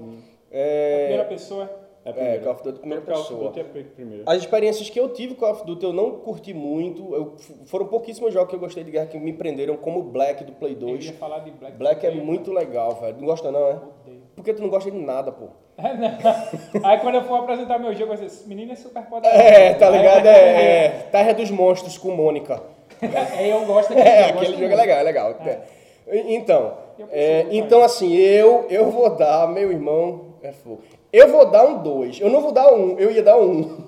É, 0.51 1.07
Primeira 1.07 1.25
pessoa. 1.25 1.71
É, 2.05 2.37
é, 2.37 2.39
Call 2.39 2.53
of 2.53 2.63
Duty 2.63 2.79
primeira 2.79 3.03
Call 3.05 3.15
of 3.17 3.23
pessoa. 3.29 3.45
Duty 3.51 3.61
é 3.61 3.65
primeiro. 3.65 4.23
As 4.27 4.39
experiências 4.39 4.89
que 4.89 5.01
eu 5.01 5.09
tive 5.09 5.35
com 5.35 5.41
Call 5.41 5.53
of 5.55 5.67
Duty 5.67 5.85
eu 5.87 5.93
não 5.93 6.13
curti 6.19 6.55
muito. 6.55 7.13
Eu, 7.15 7.35
foram 7.65 7.87
pouquíssimos 7.87 8.33
jogos 8.33 8.51
que 8.51 8.55
eu 8.55 8.61
gostei 8.61 8.85
de 8.85 8.93
guerra 8.93 9.07
que 9.07 9.19
me 9.19 9.33
prenderam, 9.33 9.77
como 9.77 10.03
Black 10.03 10.45
do 10.45 10.53
Play 10.53 10.75
Eu 10.75 10.79
2. 10.81 11.07
ia 11.07 11.13
falar 11.15 11.41
de 11.41 11.51
Black. 11.51 11.77
Black 11.77 12.07
é 12.07 12.11
muito 12.13 12.53
legal, 12.53 12.95
velho. 13.01 13.17
Não 13.19 13.27
gosta 13.27 13.51
não, 13.51 13.67
é? 13.67 13.81
Odeio. 14.03 14.26
Por 14.37 14.45
que 14.45 14.53
tu 14.53 14.63
não 14.63 14.69
gosta 14.69 14.91
de 14.91 14.99
nada, 14.99 15.33
pô? 15.33 15.47
É. 15.83 16.79
Aí 16.85 16.99
quando 17.01 17.17
eu 17.17 17.25
for 17.25 17.41
apresentar 17.41 17.79
meu 17.79 17.93
jogo, 17.93 18.05
eu 18.05 18.07
vou 18.09 18.15
dizer, 18.17 18.27
esse 18.27 18.49
menino 18.49 18.73
é 18.73 18.77
super 18.77 19.03
poderoso. 19.05 19.41
É, 19.41 19.75
tá 19.75 19.91
ligado? 19.91 20.27
É, 20.27 20.85
é 20.87 20.89
Terra 21.11 21.33
dos 21.35 21.51
Monstros 21.51 21.99
com 21.99 22.11
Mônica. 22.13 22.63
É, 23.03 23.53
eu 23.53 23.65
gosto 23.67 23.91
daquele 23.95 24.09
É, 24.09 24.29
jogo, 24.29 24.39
aquele 24.39 24.57
jogo 24.59 24.73
é 24.73 24.77
legal, 24.77 24.99
é 24.99 25.03
legal. 25.03 25.35
E- 26.09 26.35
Então, 26.35 26.75
Eu 26.99 27.09
é, 27.11 27.47
então 27.51 27.83
assim, 27.83 28.15
eu, 28.15 28.67
eu 28.71 28.91
vou 28.91 29.11
dar, 29.11 29.49
meu 29.49 29.71
irmão, 29.71 30.27
é 30.43 30.53
fogo. 30.53 30.81
Eu 31.13 31.29
vou 31.29 31.47
dar 31.51 31.65
um 31.67 31.83
2. 31.83 32.21
Eu 32.21 32.31
não 32.31 32.41
vou 32.41 32.53
dar 32.53 32.73
um, 32.73 32.99
eu 32.99 33.11
ia 33.11 33.23
dar 33.23 33.37
um. 33.39 33.79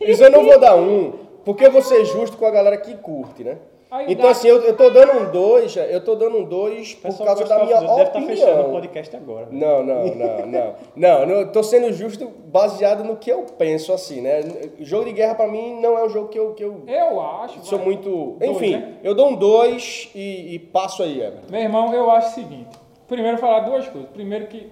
Isso 0.00 0.22
eu 0.24 0.30
não 0.30 0.42
vou 0.44 0.58
dar 0.58 0.74
um, 0.76 1.12
porque 1.44 1.66
eu 1.66 1.70
vou 1.70 1.82
ser 1.82 2.04
justo 2.06 2.36
com 2.36 2.46
a 2.46 2.50
galera 2.50 2.76
que 2.76 2.94
curte, 2.96 3.44
né? 3.44 3.58
Então 4.06 4.28
assim, 4.28 4.46
eu, 4.48 4.60
eu 4.62 4.76
tô 4.76 4.88
dando 4.90 5.12
um 5.18 5.30
2, 5.32 5.76
eu 5.76 6.04
tô 6.04 6.14
dando 6.14 6.38
um 6.38 6.44
2 6.44 6.92
O 6.92 7.08
por 7.08 7.24
causa 7.24 7.44
da 7.44 7.64
minha 7.64 7.76
of 7.78 7.86
Duty, 7.86 7.96
Deve 7.96 8.08
estar 8.08 8.22
fechando 8.22 8.50
o 8.50 8.54
opinião. 8.60 8.72
podcast 8.72 9.16
agora. 9.16 9.48
Não, 9.50 9.82
não, 9.84 10.06
não, 10.06 10.46
não. 10.46 10.74
Não, 10.94 11.26
não, 11.26 11.34
eu 11.36 11.50
tô 11.52 11.62
sendo 11.62 11.92
justo 11.92 12.28
baseado 12.46 13.02
no 13.02 13.16
que 13.16 13.30
eu 13.30 13.44
penso, 13.58 13.92
assim, 13.92 14.20
né? 14.20 14.40
Jogo 14.78 15.06
de 15.06 15.12
guerra 15.12 15.34
pra 15.34 15.48
mim 15.48 15.80
não 15.80 15.98
é 15.98 16.04
um 16.04 16.08
jogo 16.08 16.28
que 16.28 16.38
eu, 16.38 16.54
que 16.54 16.62
eu 16.62 16.82
Eu 16.86 17.20
acho. 17.20 17.64
sou 17.64 17.78
vai. 17.78 17.86
muito. 17.88 18.36
Dois, 18.38 18.50
Enfim, 18.52 18.76
né? 18.76 18.94
eu 19.02 19.14
dou 19.14 19.28
um 19.30 19.34
2 19.34 20.10
e, 20.14 20.54
e 20.54 20.58
passo 20.58 21.02
aí, 21.02 21.20
Everton. 21.20 21.50
Meu 21.50 21.60
irmão, 21.60 21.92
eu 21.92 22.10
acho 22.10 22.28
o 22.28 22.34
seguinte. 22.34 22.68
Primeiro, 23.08 23.38
falar 23.38 23.60
duas 23.60 23.88
coisas. 23.88 24.08
Primeiro, 24.10 24.46
que 24.46 24.70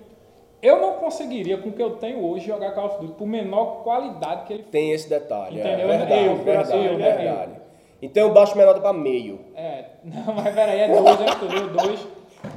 eu 0.63 0.81
não 0.81 0.93
conseguiria, 0.95 1.59
com 1.59 1.71
o 1.71 1.73
que 1.73 1.83
eu 1.83 1.91
tenho 1.97 2.25
hoje, 2.25 2.47
jogar 2.47 2.73
Call 2.73 2.87
of 2.87 2.99
Duty 3.01 3.13
por 3.15 3.27
menor 3.27 3.83
qualidade 3.83 4.45
que 4.45 4.53
ele 4.53 4.63
Tem 4.65 4.93
esse 4.93 5.09
detalhe. 5.09 5.59
Entendeu? 5.59 5.91
É 5.91 5.99
verdade, 5.99 6.25
Eu, 6.27 6.37
verdade, 6.37 6.87
eu, 6.87 6.99
né? 6.99 7.13
verdade. 7.17 7.53
Então 8.01 8.29
eu 8.29 8.33
baixo 8.33 8.55
minha 8.55 8.67
nota 8.67 8.81
pra 8.81 8.93
meio. 8.93 9.41
É, 9.55 9.85
não, 10.05 10.35
mas 10.35 10.55
peraí, 10.55 10.81
é 10.81 10.89
dois, 10.89 11.19
né? 11.21 11.27
Tu 11.39 11.49
viu? 11.49 11.69
Dois. 11.71 12.09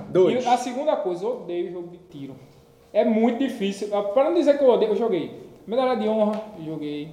Dois. 0.10 0.45
E 0.45 0.47
a 0.47 0.58
segunda 0.58 0.95
coisa, 0.97 1.25
eu 1.25 1.41
odeio 1.41 1.71
jogo 1.71 1.88
de 1.88 1.97
tiro. 1.97 2.36
É 2.93 3.04
muito 3.04 3.39
difícil. 3.39 3.88
Para 3.88 4.25
não 4.25 4.34
dizer 4.34 4.58
que 4.58 4.63
eu 4.63 4.69
odeio, 4.69 4.91
eu 4.91 4.95
joguei. 4.95 5.49
Medalha 5.65 5.95
de 5.95 6.08
honra, 6.08 6.41
joguei. 6.63 7.10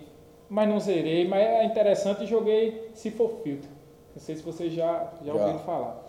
Mas 0.48 0.68
não 0.68 0.80
zerei. 0.80 1.26
Mas 1.26 1.40
é 1.40 1.64
interessante, 1.64 2.26
joguei 2.26 2.90
se 2.94 3.10
for 3.10 3.30
filtro. 3.42 3.68
Não 4.14 4.20
sei 4.20 4.34
se 4.36 4.42
vocês 4.42 4.72
já, 4.72 5.12
já, 5.24 5.32
Já. 5.32 5.40
ouviram 5.40 5.58
falar. 5.60 6.08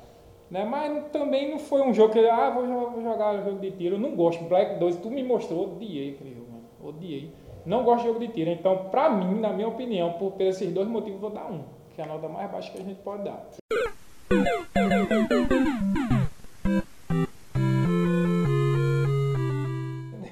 Né? 0.49 0.65
Mas 0.65 1.05
também 1.11 1.51
não 1.51 1.59
foi 1.59 1.81
um 1.81 1.93
jogo 1.93 2.11
que, 2.11 2.19
ah, 2.27 2.49
vou, 2.49 2.65
vou 2.89 3.03
jogar 3.03 3.43
jogo 3.43 3.59
de 3.59 3.71
tiro. 3.71 3.95
Eu 3.95 3.99
não 3.99 4.15
gosto. 4.15 4.43
Black 4.45 4.79
2, 4.79 4.97
tu 4.97 5.11
me 5.11 5.23
mostrou, 5.23 5.65
odiei 5.65 6.11
aquele 6.15 6.33
jogo, 6.33 6.47
mano. 6.51 6.63
Odiei. 6.83 7.31
Não 7.65 7.83
gosto 7.83 8.01
de 8.01 8.07
jogo 8.07 8.19
de 8.19 8.29
tiro. 8.29 8.49
Então, 8.49 8.85
pra 8.89 9.09
mim, 9.09 9.39
na 9.39 9.53
minha 9.53 9.67
opinião, 9.67 10.13
por, 10.13 10.31
por 10.31 10.41
esses 10.41 10.71
dois 10.73 10.87
motivos, 10.87 11.21
eu 11.21 11.29
vou 11.29 11.29
dar 11.29 11.51
um. 11.51 11.61
Que 11.99 12.03
é 12.03 12.05
a 12.05 12.07
nota 12.07 12.29
mais 12.29 12.49
baixa 12.49 12.71
que 12.71 12.77
a 12.77 12.81
gente 12.81 13.01
pode 13.01 13.23
dar. 13.25 13.45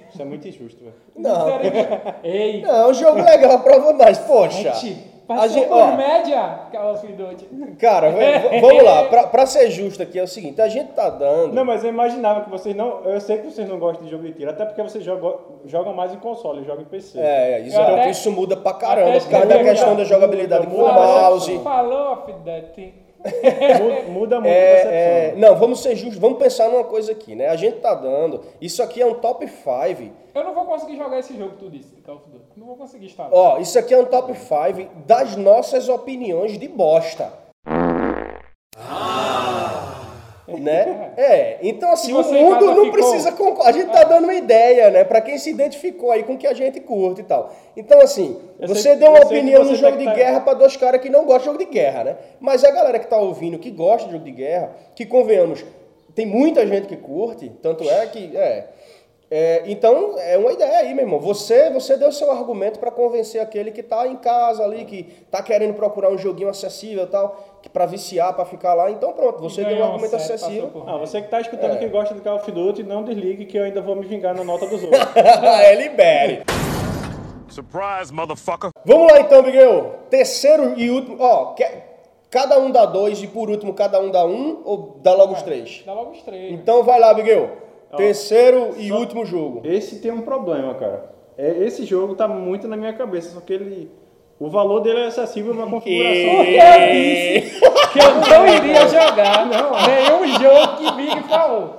Isso 0.10 0.22
é 0.22 0.24
muito 0.24 0.48
injusto, 0.48 0.82
velho. 0.82 0.96
Não, 1.18 1.60
Ei, 2.24 2.62
não, 2.62 2.74
é 2.74 2.88
um 2.88 2.94
jogo 2.94 3.22
legal 3.22 3.62
pra 3.64 3.92
mas 3.92 4.18
poxa. 4.20 4.76
Gente, 4.76 5.10
a 5.14 5.17
passou 5.28 5.50
gente, 5.50 5.68
por 5.68 5.78
ó, 5.78 5.92
média, 5.96 6.60
Call 6.72 6.94
of 6.94 7.06
Duty. 7.08 7.46
cara, 7.80 8.12
vamos 8.62 8.84
lá. 8.84 9.04
Pra, 9.06 9.28
pra 9.28 9.46
ser 9.46 9.70
justo 9.70 10.02
aqui 10.02 10.18
é 10.18 10.24
o 10.24 10.28
seguinte: 10.28 10.62
a 10.62 10.68
gente 10.68 10.94
tá 10.94 11.10
dando. 11.10 11.54
Não, 11.54 11.66
mas 11.66 11.84
eu 11.84 11.90
imaginava 11.90 12.42
que 12.42 12.50
vocês 12.50 12.76
não. 12.76 13.04
Eu 13.04 13.20
sei 13.20 13.38
que 13.40 13.52
vocês 13.52 13.68
não 13.68 13.78
gostam 13.78 14.06
de 14.06 14.12
jogo 14.12 14.24
de 14.24 14.34
tiro, 14.34 14.50
até 14.50 14.66
porque 14.66 14.82
vocês 14.82 15.04
jogam, 15.04 15.38
jogam 15.66 15.94
mais 15.94 16.14
em 16.14 16.18
console, 16.18 16.64
jogam 16.64 16.82
em 16.84 16.86
PC. 16.86 17.20
É, 17.20 17.60
isso, 17.60 17.78
Eu 17.78 17.84
até- 17.84 18.10
isso 18.10 18.32
muda 18.32 18.56
pra 18.58 18.74
caramba, 18.74 19.20
por 19.20 19.30
causa 19.30 19.46
da 19.46 19.64
questão 19.64 19.96
da 19.96 20.04
jogabilidade 20.04 20.68
com 20.68 20.76
o 20.76 20.94
mouse. 20.94 21.60
Falou 21.60 22.24
Duty. 22.28 23.07
Muda, 23.24 24.02
muda 24.12 24.36
muito 24.36 24.36
a 24.36 24.42
percepção. 24.42 24.92
É, 24.92 25.30
é, 25.30 25.36
não, 25.36 25.56
vamos 25.56 25.82
ser 25.82 25.96
justos, 25.96 26.18
vamos 26.18 26.38
pensar 26.38 26.70
numa 26.70 26.84
coisa 26.84 27.12
aqui, 27.12 27.36
né? 27.36 27.48
A 27.48 27.56
gente 27.56 27.80
tá 27.80 27.94
dando. 27.94 28.44
Isso 28.62 28.82
aqui 28.82 29.02
é 29.02 29.06
um 29.06 29.16
top 29.16 29.48
5. 29.48 30.14
Eu 30.34 30.44
não 30.44 30.54
vou 30.54 30.66
conseguir 30.66 30.98
jogar 30.98 31.20
esse 31.20 31.36
jogo 31.36 31.52
que 31.52 31.58
tu 31.58 31.70
disse, 31.70 31.96
Call 32.06 32.18
of 32.18 32.30
Duty. 32.30 32.46
Não 32.56 32.68
vou 32.68 32.76
conseguir 32.76 33.08
estar. 33.08 33.30
Ó, 33.32 33.58
isso 33.60 33.78
aqui 33.78 33.94
é 33.94 34.00
um 34.00 34.06
top 34.06 34.34
5 34.34 35.06
das 35.06 35.36
nossas 35.36 35.90
opiniões 35.90 36.58
de 36.58 36.68
bosta. 36.68 37.47
Né? 40.60 41.12
É, 41.18 41.58
então 41.62 41.92
assim, 41.92 42.14
o 42.14 42.24
mundo 42.24 42.66
não 42.66 42.86
ficou- 42.86 42.92
precisa 42.92 43.32
concordar. 43.32 43.70
A 43.70 43.72
gente 43.72 43.92
tá 43.92 44.04
dando 44.04 44.24
uma 44.26 44.34
ideia, 44.34 44.90
né? 44.90 45.04
Pra 45.04 45.22
quem 45.22 45.38
se 45.38 45.50
identificou 45.50 46.12
aí 46.12 46.24
com 46.24 46.34
o 46.34 46.38
que 46.38 46.48
a 46.48 46.54
gente 46.54 46.80
curte 46.80 47.22
e 47.22 47.24
tal. 47.24 47.52
Então, 47.76 48.02
assim, 48.02 48.40
Eu 48.60 48.68
você 48.68 48.82
sei- 48.82 48.96
deu 48.96 49.10
uma 49.12 49.22
opinião 49.24 49.64
no 49.64 49.76
jogo 49.76 49.94
que 49.94 50.00
de 50.00 50.06
tá- 50.06 50.14
guerra 50.14 50.40
pra 50.42 50.54
dois 50.54 50.76
caras 50.76 51.00
que 51.02 51.10
não 51.10 51.26
gostam 51.26 51.54
de 51.54 51.60
jogo 51.64 51.72
de 51.72 51.78
guerra, 51.80 52.04
né? 52.04 52.18
Mas 52.40 52.64
a 52.64 52.72
galera 52.72 52.98
que 53.00 53.08
tá 53.08 53.18
ouvindo, 53.18 53.60
que 53.60 53.70
gosta 53.72 54.06
de 54.08 54.14
jogo 54.14 54.26
de 54.26 54.32
guerra, 54.32 54.72
que 54.96 55.06
convenhamos, 55.06 55.64
tem 56.16 56.26
muita 56.26 56.66
gente 56.66 56.88
que 56.88 56.98
curte, 56.98 57.50
tanto 57.62 57.84
é 57.90 58.06
que. 58.08 58.36
É, 58.36 58.66
é, 59.30 59.64
então, 59.68 60.16
é 60.18 60.38
uma 60.38 60.54
ideia 60.54 60.78
aí, 60.78 60.94
meu 60.94 61.04
irmão. 61.04 61.20
Você, 61.20 61.70
você 61.70 61.98
deu 61.98 62.12
seu 62.14 62.32
argumento 62.32 62.80
pra 62.80 62.90
convencer 62.90 63.42
aquele 63.42 63.72
que 63.72 63.84
tá 63.84 64.08
em 64.08 64.16
casa 64.16 64.64
ali, 64.64 64.86
que 64.86 65.04
tá 65.30 65.44
querendo 65.44 65.74
procurar 65.74 66.10
um 66.10 66.18
joguinho 66.18 66.48
acessível 66.50 67.04
e 67.04 67.08
tal, 67.08 67.57
para 67.70 67.86
viciar, 67.86 68.34
pra 68.34 68.46
ficar 68.46 68.74
lá. 68.74 68.90
Então, 68.92 69.12
pronto, 69.14 69.40
você 69.42 69.64
deu 69.64 69.78
um 69.78 69.84
argumento 69.84 70.12
set, 70.20 70.34
acessível. 70.34 70.68
por 70.70 70.88
Ah, 70.88 70.98
você 70.98 71.22
que 71.22 71.28
tá 71.30 71.40
escutando 71.42 71.74
É. 71.74 71.78
que 71.78 71.88
gosta 71.88 72.14
de 72.16 72.22
Call 72.22 72.36
of 72.38 72.52
Duty, 72.52 72.84
não 72.84 73.04
desligue 73.04 73.46
que 73.46 73.58
eu 73.58 73.64
ainda 73.64 73.82
vou 73.82 73.96
me 73.96 74.06
vingar 74.06 74.36
na 74.36 74.44
nota 74.44 74.66
dos 74.68 74.84
outros. 74.84 75.02
é, 75.16 75.76
libere. 75.76 76.44
Surprise, 77.50 78.14
motherfucker. 78.14 78.70
Vamos 78.86 79.12
lá 79.12 79.20
então, 79.22 79.42
Miguel. 79.42 79.96
Terceiro 80.10 80.74
e 80.78 80.90
último. 80.90 81.18
Ó, 81.20 81.54
quer- 81.54 82.02
cada 82.30 82.60
um 82.60 82.70
dá 82.70 82.86
dois 82.86 83.22
e 83.24 83.28
por 83.28 83.50
último 83.50 83.74
cada 83.74 84.00
um 84.00 84.12
dá 84.12 84.26
um 84.26 84.62
ou 84.66 85.00
dá 85.02 85.14
logo 85.14 85.34
os 85.34 85.42
três? 85.42 85.82
Dá 85.86 85.94
logo 85.94 86.12
os 86.12 86.22
três. 86.22 86.52
né? 86.52 86.58
Então 86.62 86.84
vai 86.84 87.00
lá, 87.00 87.14
Miguel. 87.14 87.50
Terceiro 87.96 88.76
e 88.78 88.90
só- 88.90 88.98
último 88.98 89.26
jogo. 89.26 89.62
Esse 89.64 90.00
tem 90.00 90.12
um 90.12 90.22
problema, 90.22 90.74
cara. 90.76 91.10
É, 91.38 91.50
esse 91.64 91.86
jogo 91.86 92.16
tá 92.16 92.28
muito 92.28 92.68
na 92.68 92.76
minha 92.76 92.94
cabeça, 92.94 93.34
só 93.34 93.40
que 93.40 93.54
ele 93.54 93.90
O 94.40 94.50
valor 94.50 94.82
dele 94.82 95.00
é 95.00 95.08
acessível 95.08 95.54
na 95.54 95.66
configuração. 95.66 96.36
Porque 96.36 96.60
eu 96.60 96.92
disse 96.92 97.60
que 97.92 98.00
eu 98.00 98.16
não 98.16 98.48
iria 98.48 98.88
jogar 98.88 99.48
nenhum 99.48 100.28
jogo 100.40 100.78
que 100.78 100.92
Big 100.92 101.28
falou. 101.28 101.76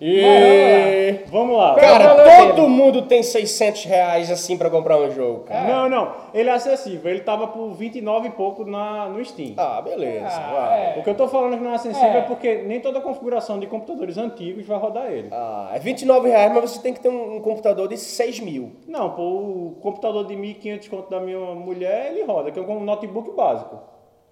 E... 0.00 1.24
Vamos 1.26 1.58
lá. 1.58 1.74
Cara, 1.74 2.14
todo 2.14 2.54
dele? 2.54 2.68
mundo 2.68 3.02
tem 3.02 3.22
600 3.22 3.84
reais 3.84 4.30
assim 4.30 4.56
pra 4.56 4.70
comprar 4.70 4.96
um 4.96 5.10
jogo, 5.10 5.40
cara. 5.40 5.68
Não, 5.68 5.88
não. 5.90 6.12
Ele 6.32 6.48
é 6.48 6.52
acessível. 6.52 7.10
Ele 7.10 7.20
tava 7.20 7.48
por 7.48 7.74
29 7.74 8.28
e 8.28 8.30
pouco 8.30 8.64
na, 8.64 9.10
no 9.10 9.22
Steam. 9.22 9.54
Ah, 9.58 9.82
beleza. 9.82 10.26
Ah, 10.26 10.74
é. 10.74 10.98
O 10.98 11.02
que 11.02 11.10
eu 11.10 11.14
tô 11.14 11.28
falando 11.28 11.58
que 11.58 11.62
não 11.62 11.72
é 11.72 11.74
acessível 11.74 12.08
é. 12.08 12.18
É. 12.18 12.22
porque 12.22 12.62
nem 12.62 12.80
toda 12.80 13.00
configuração 13.00 13.58
de 13.58 13.66
computadores 13.66 14.16
antigos 14.16 14.66
vai 14.66 14.78
rodar 14.78 15.12
ele. 15.12 15.28
Ah, 15.30 15.70
é 15.74 15.78
29 15.78 16.30
reais, 16.30 16.52
mas 16.54 16.70
você 16.70 16.80
tem 16.80 16.94
que 16.94 17.00
ter 17.00 17.10
um, 17.10 17.36
um 17.36 17.40
computador 17.40 17.86
de 17.86 17.98
6 17.98 18.40
mil. 18.40 18.72
Não, 18.88 19.10
pô, 19.10 19.22
o 19.22 19.78
computador 19.82 20.26
de 20.26 20.34
1.500 20.34 20.88
conto 20.88 21.10
da 21.10 21.20
minha 21.20 21.38
mulher, 21.54 22.12
ele 22.12 22.24
roda, 22.24 22.50
que 22.50 22.58
é 22.58 22.62
um 22.62 22.80
notebook 22.80 23.32
básico. 23.32 23.78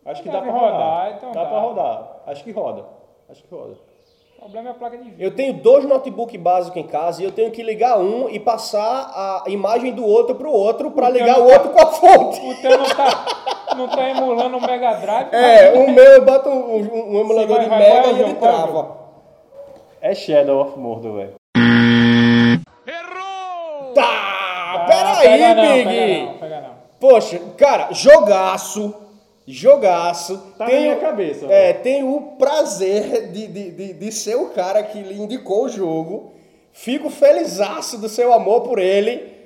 Acho 0.04 0.22
que 0.22 0.30
dá 0.30 0.40
pra 0.40 0.50
rodar. 0.50 0.72
rodar, 0.72 1.12
então 1.16 1.32
dá 1.32 1.44
dá. 1.44 1.50
pra 1.50 1.60
rodar. 1.60 2.22
Acho 2.26 2.42
que 2.42 2.50
roda. 2.50 2.86
Acho 3.28 3.44
que 3.44 3.54
roda. 3.54 3.87
O 4.38 4.42
problema 4.42 4.68
é 4.68 4.72
a 4.72 4.74
placa 4.74 4.96
de 4.96 5.04
vídeo. 5.04 5.16
Eu 5.18 5.34
tenho 5.34 5.52
dois 5.52 5.84
notebooks 5.84 6.40
básicos 6.40 6.76
em 6.80 6.86
casa 6.86 7.20
e 7.20 7.24
eu 7.24 7.32
tenho 7.32 7.50
que 7.50 7.62
ligar 7.62 7.98
um 7.98 8.28
e 8.30 8.38
passar 8.38 9.10
a 9.44 9.44
imagem 9.48 9.92
do 9.92 10.04
outro 10.06 10.34
pro 10.36 10.50
outro 10.50 10.90
pra 10.92 11.10
ligar 11.10 11.38
o 11.40 11.44
outro 11.44 11.70
com 11.70 11.80
a 11.80 11.86
fonte. 11.86 12.40
O 12.40 12.54
teu 12.62 12.78
não 12.78 12.84
tá, 12.86 13.26
não 13.76 13.88
tá 13.88 14.08
emulando 14.10 14.56
o 14.56 14.60
Mega 14.60 14.94
Drive. 14.94 15.28
É, 15.34 15.72
o 15.72 15.90
meu 15.90 16.04
eu 16.04 16.24
boto 16.24 16.48
um, 16.48 16.76
um- 16.76 17.16
um 17.16 17.20
emulador 17.20 17.56
vai, 17.56 17.64
de 17.64 17.68
vai, 17.70 17.78
Mega 17.78 17.94
é 17.96 18.00
o 18.00 18.06
e 18.06 18.10
ele 18.10 18.22
é 18.22 18.26
o 18.32 18.34
trava. 18.36 18.98
É 20.00 20.14
Shadow 20.14 20.60
of 20.62 20.78
Mordor, 20.78 21.16
velho. 21.16 21.34
Tá, 23.94 24.04
Ah, 24.04 24.84
peraí, 24.86 25.28
pega 25.38 25.54
não, 25.54 25.62
Big. 25.72 25.84
Pega 25.84 26.24
não, 26.26 26.34
pega 26.38 26.60
não. 26.60 26.70
Poxa, 27.00 27.40
cara, 27.56 27.88
jogaço, 27.92 28.94
jogaço. 29.52 30.36
Tá 30.58 30.64
na 30.64 30.70
Tenho- 30.70 30.82
minha 30.82 30.96
cabeça, 30.96 31.46
É, 31.46 31.72
tenho 31.72 32.14
o 32.14 32.20
prazer 32.36 33.30
de, 33.32 33.46
de, 33.46 33.70
de, 33.70 33.92
de 33.94 34.12
ser 34.12 34.36
o 34.36 34.46
cara 34.50 34.82
que 34.82 35.00
lhe 35.00 35.20
indicou 35.20 35.64
o 35.64 35.68
jogo. 35.68 36.32
Fico 36.72 37.08
felizaço 37.10 37.98
do 37.98 38.08
seu 38.08 38.32
amor 38.32 38.60
por 38.62 38.78
ele. 38.78 39.36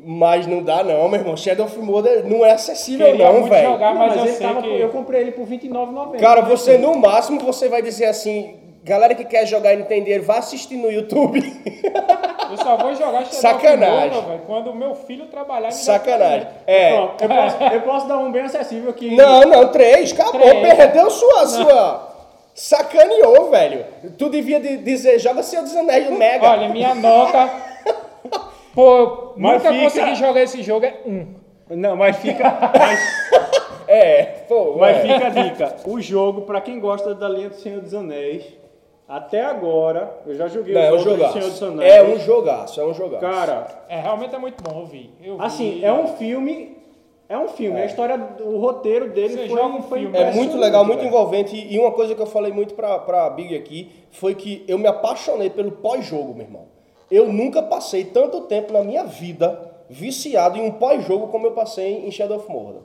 Mas 0.00 0.46
não 0.46 0.62
dá 0.62 0.84
não, 0.84 1.08
meu 1.08 1.18
irmão. 1.18 1.36
Shadow 1.36 1.66
of 1.66 1.76
Mordor 1.80 2.22
não 2.24 2.44
é 2.44 2.52
acessível 2.52 3.06
Queria 3.06 3.32
não, 3.32 3.44
velho. 3.48 3.78
mas, 3.80 3.96
mas 3.96 4.16
eu 4.16 4.22
ele 4.22 4.32
sei 4.32 4.46
tava, 4.46 4.62
que... 4.62 4.68
eu 4.68 4.88
comprei 4.90 5.20
ele 5.22 5.32
por 5.32 5.44
R$29,90. 5.48 6.18
Cara, 6.20 6.40
você 6.42 6.78
no 6.78 6.94
máximo 6.96 7.40
você 7.40 7.68
vai 7.68 7.82
dizer 7.82 8.04
assim, 8.04 8.54
galera 8.88 9.14
que 9.14 9.24
quer 9.24 9.46
jogar 9.46 9.74
e 9.74 9.82
dinheiro, 9.82 10.24
vai 10.24 10.38
assistir 10.38 10.76
no 10.76 10.90
YouTube. 10.90 11.40
Eu 12.50 12.56
só 12.56 12.76
vou 12.76 12.94
jogar 12.94 13.26
Sacanagem. 13.26 14.22
quando 14.46 14.70
o 14.70 14.74
meu 14.74 14.94
filho 14.94 15.26
trabalhar 15.26 15.68
me 15.68 15.74
Sacanagem. 15.74 16.48
É. 16.66 16.94
Pronto, 16.96 17.22
eu 17.22 17.28
posso, 17.28 17.62
eu 17.74 17.80
posso 17.82 18.08
dar 18.08 18.18
um 18.18 18.32
bem 18.32 18.42
acessível 18.42 18.92
que... 18.94 19.14
Não, 19.14 19.42
não, 19.42 19.68
três, 19.68 20.12
acabou, 20.12 20.40
Três. 20.40 20.76
perdeu 20.76 21.10
sua, 21.10 21.46
sua. 21.46 22.08
Sacaneou, 22.54 23.50
velho. 23.50 23.84
Tu 24.16 24.28
devia 24.30 24.58
de- 24.58 24.78
dizer, 24.78 25.18
joga 25.18 25.42
Senhor 25.42 25.62
dos 25.62 25.76
Anéis 25.76 26.06
do 26.06 26.12
Mega. 26.12 26.48
Olha, 26.50 26.68
minha 26.68 26.94
nota... 26.94 27.48
Pô, 28.74 29.32
Mas 29.36 29.54
nunca 29.62 29.72
fica- 29.72 29.84
consegui 29.84 30.14
jogar 30.14 30.40
esse 30.42 30.62
jogo, 30.62 30.86
é 30.86 30.94
um. 31.04 31.26
Não, 31.70 31.96
mas 31.96 32.16
fica... 32.16 32.44
Mas, 32.78 33.00
É, 33.90 34.22
pô, 34.46 34.76
mas 34.78 34.98
é. 34.98 35.00
fica 35.00 35.26
a 35.26 35.30
dica. 35.30 35.76
O 35.86 35.98
jogo, 35.98 36.42
pra 36.42 36.60
quem 36.60 36.78
gosta 36.78 37.14
da 37.14 37.26
linha 37.26 37.48
do 37.48 37.54
Senhor 37.54 37.80
dos 37.80 37.94
Anéis, 37.94 38.44
até 39.08 39.42
agora, 39.42 40.20
eu 40.26 40.34
já 40.34 40.46
joguei 40.48 40.74
Não, 40.74 40.80
é 40.82 40.92
um 40.92 40.96
os 40.96 41.06
outros 41.06 41.26
do 41.28 41.32
Senhor 41.32 41.48
dos 41.50 41.58
jogaço. 41.58 41.64
Anéis. 41.80 41.94
É 41.94 42.02
um 42.04 42.18
jogaço, 42.18 42.80
é 42.80 42.84
um 42.84 42.94
jogaço. 42.94 43.20
Cara, 43.24 43.66
É, 43.88 43.98
realmente 44.00 44.34
é 44.34 44.38
muito 44.38 44.62
bom, 44.62 44.80
eu 44.80 44.86
vi. 44.86 45.10
Eu 45.22 45.38
vi. 45.38 45.44
assim, 45.44 45.84
é 45.84 45.92
um 45.92 46.08
filme... 46.08 46.76
É 47.30 47.36
um 47.36 47.46
filme. 47.48 47.78
A 47.78 47.84
história, 47.84 48.18
o 48.40 48.56
roteiro 48.58 49.10
dele 49.10 49.34
Você 49.34 49.48
foi, 49.48 49.48
joga 49.48 49.76
um 49.76 49.82
foi 49.82 50.00
filme. 50.00 50.16
É 50.16 50.20
muito 50.20 50.30
impressionante, 50.32 50.60
legal, 50.64 50.84
muito 50.84 50.98
velho. 51.00 51.08
envolvente. 51.08 51.54
E 51.56 51.74
e 51.74 51.78
uma 51.78 51.92
coisa 51.92 52.14
que 52.14 52.22
eu 52.22 52.26
falei 52.26 52.50
muito 52.50 52.72
pra, 52.72 52.98
pra 53.00 53.28
Big 53.28 53.54
aqui 53.54 53.92
foi 54.10 54.34
que 54.34 54.64
eu 54.66 54.78
me 54.78 54.86
apaixonei 54.86 55.50
pelo 55.50 55.72
pós-jogo, 55.72 56.32
meu 56.32 56.46
irmão. 56.46 56.68
Eu 57.10 57.30
nunca 57.30 57.60
passei 57.62 58.04
tanto 58.04 58.40
tempo 58.42 58.72
na 58.72 58.82
minha 58.82 59.04
vida 59.04 59.60
viciado 59.90 60.56
em 60.56 60.62
um 60.62 60.70
pós-jogo 60.72 61.28
como 61.28 61.46
eu 61.46 61.52
passei 61.52 62.06
em 62.06 62.10
Shadow 62.10 62.38
of 62.38 62.50
Mordor. 62.50 62.82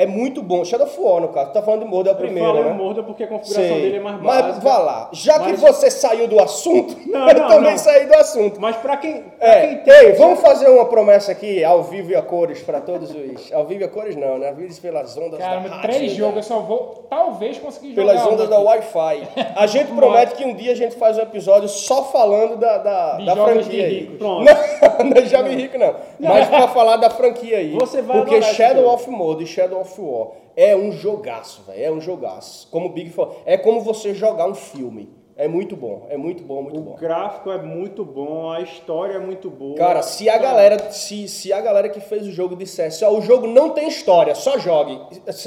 É 0.00 0.06
muito 0.06 0.40
bom. 0.42 0.64
Shadow 0.64 0.86
of 0.86 1.00
War, 1.00 1.20
no 1.20 1.28
caso. 1.28 1.50
Tu 1.50 1.54
tá 1.54 1.62
falando 1.62 1.80
de 1.82 1.86
Mordor, 1.88 2.12
é 2.12 2.14
o 2.14 2.18
Eu 2.18 2.20
primeiro, 2.24 2.48
falo 2.52 2.64
né? 2.64 2.72
Morda 2.72 3.02
porque 3.02 3.24
a 3.24 3.26
configuração 3.26 3.74
Sei. 3.74 3.80
dele 3.82 3.96
é 3.96 4.00
mais 4.00 4.22
Mas 4.22 4.42
básica. 4.46 4.60
vá 4.60 4.78
lá. 4.78 5.08
Já 5.12 5.40
que 5.40 5.50
Mas- 5.50 5.60
você 5.60 5.90
saiu 5.90 6.28
do 6.28 6.40
assunto, 6.40 6.96
Não, 7.06 7.26
eu 7.28 7.34
não, 7.34 7.48
também 7.48 7.70
não. 7.72 7.78
saí 7.78 8.06
do 8.06 8.14
assunto. 8.14 8.60
Mas 8.60 8.76
pra 8.76 8.96
quem, 8.96 9.22
pra 9.22 9.48
É, 9.48 9.66
quem 9.66 9.76
tem... 9.78 9.92
ei, 9.94 10.12
vamos 10.12 10.40
fazer 10.40 10.68
uma 10.68 10.84
promessa 10.84 11.32
aqui, 11.32 11.64
ao 11.64 11.82
vivo 11.82 12.12
e 12.12 12.14
a 12.14 12.22
cores, 12.22 12.62
pra 12.62 12.80
todos 12.80 13.10
os. 13.10 13.52
Ao 13.52 13.64
vivo 13.66 13.80
e 13.80 13.84
a 13.84 13.88
cores 13.88 14.14
não, 14.14 14.38
né? 14.38 14.52
Vives 14.52 14.78
pelas 14.78 15.16
ondas 15.16 15.38
Cara, 15.40 15.56
da 15.56 15.60
mas 15.62 15.70
rádio, 15.72 15.90
três 15.90 16.12
né? 16.12 16.18
jogos 16.18 16.36
eu 16.36 16.42
só 16.44 16.60
vou, 16.60 17.06
talvez, 17.10 17.58
conseguir 17.58 17.94
jogar. 17.94 18.12
Pelas 18.12 18.26
ondas 18.26 18.48
da. 18.48 18.58
Wi-Fi. 18.60 19.28
A 19.56 19.66
gente 19.66 19.90
promete 19.96 20.34
que 20.36 20.44
um 20.44 20.54
dia 20.54 20.72
a 20.72 20.76
gente 20.76 20.94
faz 20.94 21.18
um 21.18 21.22
episódio 21.22 21.68
só 21.68 22.04
falando 22.04 22.56
da, 22.56 22.78
da, 22.78 23.16
De 23.16 23.26
da 23.26 23.34
franquia 23.34 23.84
aí. 23.86 23.98
ricos. 24.00 24.18
Pronto. 24.18 24.44
Não, 24.44 25.04
não 25.10 25.16
é 25.16 25.26
jogo 25.26 25.48
rico, 25.48 25.76
não. 25.76 25.94
Mas 26.20 26.46
pra 26.48 26.68
falar 26.68 26.96
da 26.98 27.10
franquia 27.10 27.58
aí. 27.58 27.72
Você 27.80 28.00
vai 28.00 28.18
Porque 28.18 28.40
Shadow 28.42 28.92
of 28.94 29.10
Mordor 29.10 29.42
e 29.42 29.46
Shadow 29.46 29.80
of 29.80 29.87
War 29.98 30.28
é 30.56 30.74
um 30.76 30.90
jogaço, 30.90 31.62
velho. 31.66 31.84
É 31.84 31.90
um 31.90 32.00
jogaço. 32.00 32.68
Como 32.70 32.86
o 32.86 32.88
Big 32.88 33.10
falou, 33.10 33.40
é 33.46 33.56
como 33.56 33.80
você 33.80 34.12
jogar 34.14 34.48
um 34.48 34.54
filme. 34.54 35.16
É 35.36 35.46
muito 35.46 35.76
bom, 35.76 36.06
é 36.10 36.16
muito 36.16 36.42
bom, 36.42 36.62
muito 36.62 36.80
O 36.80 36.82
bom. 36.82 36.94
gráfico 36.96 37.52
é 37.52 37.62
muito 37.62 38.04
bom, 38.04 38.50
a 38.50 38.60
história 38.60 39.14
é 39.14 39.18
muito 39.20 39.48
boa. 39.48 39.76
Cara, 39.76 40.02
se 40.02 40.28
a 40.28 40.36
galera, 40.36 40.90
se, 40.90 41.28
se 41.28 41.52
a 41.52 41.60
galera 41.60 41.88
que 41.88 42.00
fez 42.00 42.26
o 42.26 42.32
jogo 42.32 42.56
dissesse, 42.56 43.04
ó, 43.04 43.12
o 43.12 43.22
jogo 43.22 43.46
não 43.46 43.70
tem 43.70 43.86
história, 43.86 44.34
só 44.34 44.58
jogue, 44.58 45.00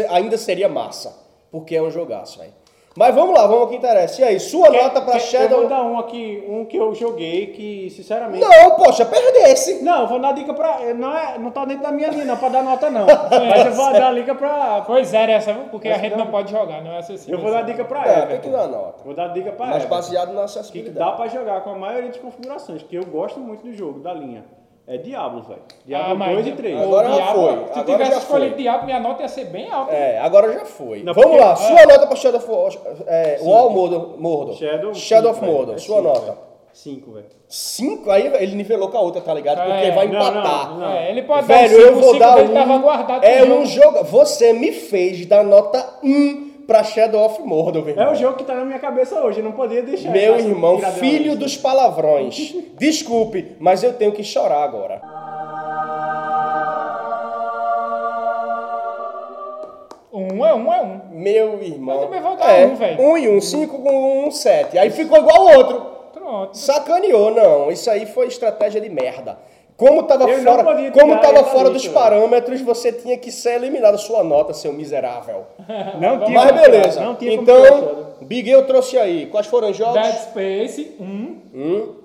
ainda 0.09 0.37
seria 0.37 0.69
massa. 0.69 1.19
Porque 1.51 1.75
é 1.75 1.81
um 1.81 1.91
jogaço, 1.91 2.39
velho. 2.39 2.53
Mas 2.93 3.15
vamos 3.15 3.33
lá, 3.33 3.47
vamos 3.47 3.61
ao 3.61 3.67
que 3.69 3.75
interessa. 3.77 4.19
E 4.21 4.23
aí, 4.25 4.37
sua 4.39 4.69
nota 4.69 4.99
pra 5.01 5.13
Quer- 5.13 5.19
Shadow... 5.21 5.61
Eu 5.61 5.69
vou 5.69 5.69
dar 5.69 5.81
um 5.83 5.97
aqui, 5.97 6.43
um 6.49 6.65
que 6.65 6.75
eu 6.75 6.93
joguei 6.93 7.47
que, 7.47 7.89
sinceramente... 7.89 8.43
Não, 8.45 8.71
poxa, 8.75 9.05
perdesse. 9.05 9.81
Não, 9.81 10.01
eu 10.01 10.07
vou 10.07 10.19
dar 10.19 10.33
dica 10.33 10.53
pra... 10.53 10.93
Não, 10.93 11.15
é, 11.17 11.37
não 11.37 11.51
tá 11.51 11.63
dentro 11.63 11.83
da 11.83 11.91
minha 11.91 12.09
linha, 12.09 12.25
não, 12.25 12.35
pra 12.35 12.49
dar 12.49 12.61
nota 12.61 12.89
não. 12.89 13.05
Mas 13.49 13.65
eu 13.65 13.71
vou 13.71 13.93
dar 13.93 14.13
dica 14.13 14.35
pra... 14.35 14.83
Foi 14.85 15.05
zero 15.05 15.31
essa, 15.31 15.53
viu? 15.53 15.63
Porque 15.71 15.87
a 15.87 15.91
Essa 15.91 16.01
gente 16.01 16.17
não. 16.17 16.25
não 16.25 16.31
pode 16.31 16.51
jogar, 16.51 16.81
não 16.83 16.91
é 16.91 16.97
acessível. 16.97 17.37
Eu 17.37 17.41
vou 17.41 17.51
dar 17.51 17.61
dica 17.61 17.85
pra 17.85 18.05
É, 18.05 18.11
Everton. 18.11 18.27
tem 18.27 18.39
que 18.41 18.49
dar 18.49 18.67
nota. 18.67 19.03
Vou 19.05 19.13
dar 19.13 19.27
dica 19.29 19.51
pra 19.53 19.65
Mas 19.67 19.75
Everton. 19.77 19.95
baseado 19.95 20.27
na 20.33 20.39
Que 20.39 20.45
acessibilidade. 20.45 20.99
dá 20.99 21.11
pra 21.15 21.27
jogar 21.29 21.61
com 21.61 21.69
a 21.69 21.75
maioria 21.77 22.09
das 22.09 22.17
configurações, 22.19 22.83
que 22.83 22.95
eu 22.97 23.05
gosto 23.05 23.39
muito 23.39 23.63
do 23.63 23.73
jogo, 23.73 24.01
da 24.01 24.13
linha. 24.13 24.43
É 24.93 24.97
Diablo, 24.97 25.41
velho. 25.43 25.61
Diablo 25.85 26.11
Ah, 26.11 26.15
mas 26.15 26.33
2 26.33 26.47
e 26.47 26.51
3. 26.51 26.75
pô, 26.77 26.83
Agora 26.83 27.07
já 27.09 27.15
Diablo, 27.15 27.33
foi, 27.41 27.51
Se 27.51 27.79
agora 27.79 27.83
tivesse 27.85 28.11
já 28.11 28.17
escolhido. 28.17 28.55
Diablo, 28.57 28.85
minha 28.85 28.99
nota 28.99 29.21
ia 29.21 29.27
ser 29.29 29.45
bem 29.45 29.71
alta. 29.71 29.93
É, 29.93 30.19
agora 30.19 30.51
já 30.51 30.65
foi. 30.65 31.01
Não, 31.03 31.13
Vamos 31.13 31.29
porque- 31.31 31.43
lá, 31.45 31.55
sua 31.55 31.85
nota 31.85 32.07
pra 32.07 32.15
Shadow 32.17 32.39
of 32.41 32.51
War. 32.51 32.95
É, 33.07 33.39
War 33.41 33.69
Mordor. 33.69 34.15
Mordor. 34.19 34.55
Shadow, 34.55 34.93
Shadow 34.93 35.33
cinco, 35.33 35.45
of. 35.45 35.53
Mordor, 35.53 35.75
É 35.75 35.77
sua 35.77 35.95
cinco, 35.97 36.07
nota. 36.07 36.19
velho. 36.25 36.37
5, 36.73 37.11
velho. 37.11 37.25
5, 37.49 38.11
aí 38.11 38.27
ele 38.39 38.55
nivelou 38.55 38.87
com 38.89 38.97
a 38.97 39.01
outra, 39.01 39.21
tá 39.21 39.33
ligado? 39.33 39.57
Porque 39.57 39.71
É, 39.87 39.91
vai 39.91 40.07
não, 40.07 40.15
empatar. 40.15 40.77
não, 40.77 40.89
É, 40.89 41.09
ele 41.09 41.21
pode 41.23 41.45
Velho, 41.45 41.69
dar 41.69 41.75
um 41.77 41.79
eu 41.81 41.87
5, 41.87 41.99
vou 42.01 42.13
5 42.13 42.19
dar 42.19 42.37
um. 42.37 42.53
tava 42.53 42.77
guardado 42.77 43.23
é 43.25 43.43
um 43.43 43.65
jogo. 43.65 44.03
Você 44.05 44.53
me 44.53 44.71
fez 44.71 45.25
dar 45.25 45.43
nota 45.43 45.85
1 46.03 46.50
pra 46.71 46.85
Shadow 46.85 47.25
of 47.25 47.41
Mordor, 47.41 47.83
meu 47.83 47.93
É 47.93 47.99
irmão. 47.99 48.13
o 48.13 48.15
jogo 48.15 48.37
que 48.37 48.45
tá 48.45 48.55
na 48.55 48.63
minha 48.63 48.79
cabeça 48.79 49.19
hoje, 49.19 49.41
não 49.41 49.51
podia 49.51 49.83
deixar. 49.83 50.09
Meu 50.09 50.39
irmão, 50.39 50.79
filho 50.79 51.35
dos 51.35 51.57
palavrões. 51.57 52.55
Desculpe, 52.79 53.57
mas 53.59 53.83
eu 53.83 53.91
tenho 53.93 54.13
que 54.13 54.23
chorar 54.23 54.63
agora. 54.63 55.01
Um 60.13 60.45
é 60.45 60.53
um, 60.53 60.73
é 60.73 60.81
um. 60.81 61.01
Meu 61.11 61.61
irmão. 61.61 61.95
Eu 61.95 62.01
também 62.03 62.21
vou 62.21 62.37
dar 62.37 62.51
é, 62.51 62.65
um, 62.65 62.75
velho. 62.75 63.01
Um 63.01 63.17
e 63.17 63.29
um, 63.29 63.41
cinco 63.41 63.79
com 63.79 64.27
um, 64.27 64.31
sete. 64.31 64.77
Aí 64.77 64.89
ficou 64.89 65.17
igual 65.17 65.49
ao 65.49 65.57
outro. 65.57 65.85
Pronto. 66.13 66.57
Sacaneou, 66.57 67.31
não. 67.31 67.69
Isso 67.69 67.89
aí 67.89 68.05
foi 68.05 68.27
estratégia 68.27 68.79
de 68.79 68.89
merda. 68.89 69.37
Como 69.81 70.03
tava 70.03 70.29
Eu 70.29 70.43
não 70.43 70.53
fora, 70.63 70.91
como 70.91 71.19
tava 71.19 71.43
fora 71.45 71.71
dos 71.71 71.87
parâmetros, 71.87 72.61
você 72.61 72.93
tinha 72.93 73.17
que 73.17 73.31
ser 73.31 73.55
eliminado 73.55 73.97
sua 73.97 74.23
nota, 74.23 74.53
seu 74.53 74.71
miserável. 74.71 75.47
Não 75.99 76.23
tinha 76.23 76.39
Mas 76.39 76.51
beleza. 76.51 77.01
Não 77.01 77.15
tinha 77.15 77.33
então. 77.33 78.13
Big 78.21 78.47
eu 78.47 78.67
trouxe 78.67 78.99
aí. 78.99 79.25
Quais 79.25 79.47
foram 79.47 79.71
os 79.71 79.77
jogos? 79.77 79.99
Dead 79.99 80.15
Space, 80.17 80.95
um. 80.99 81.95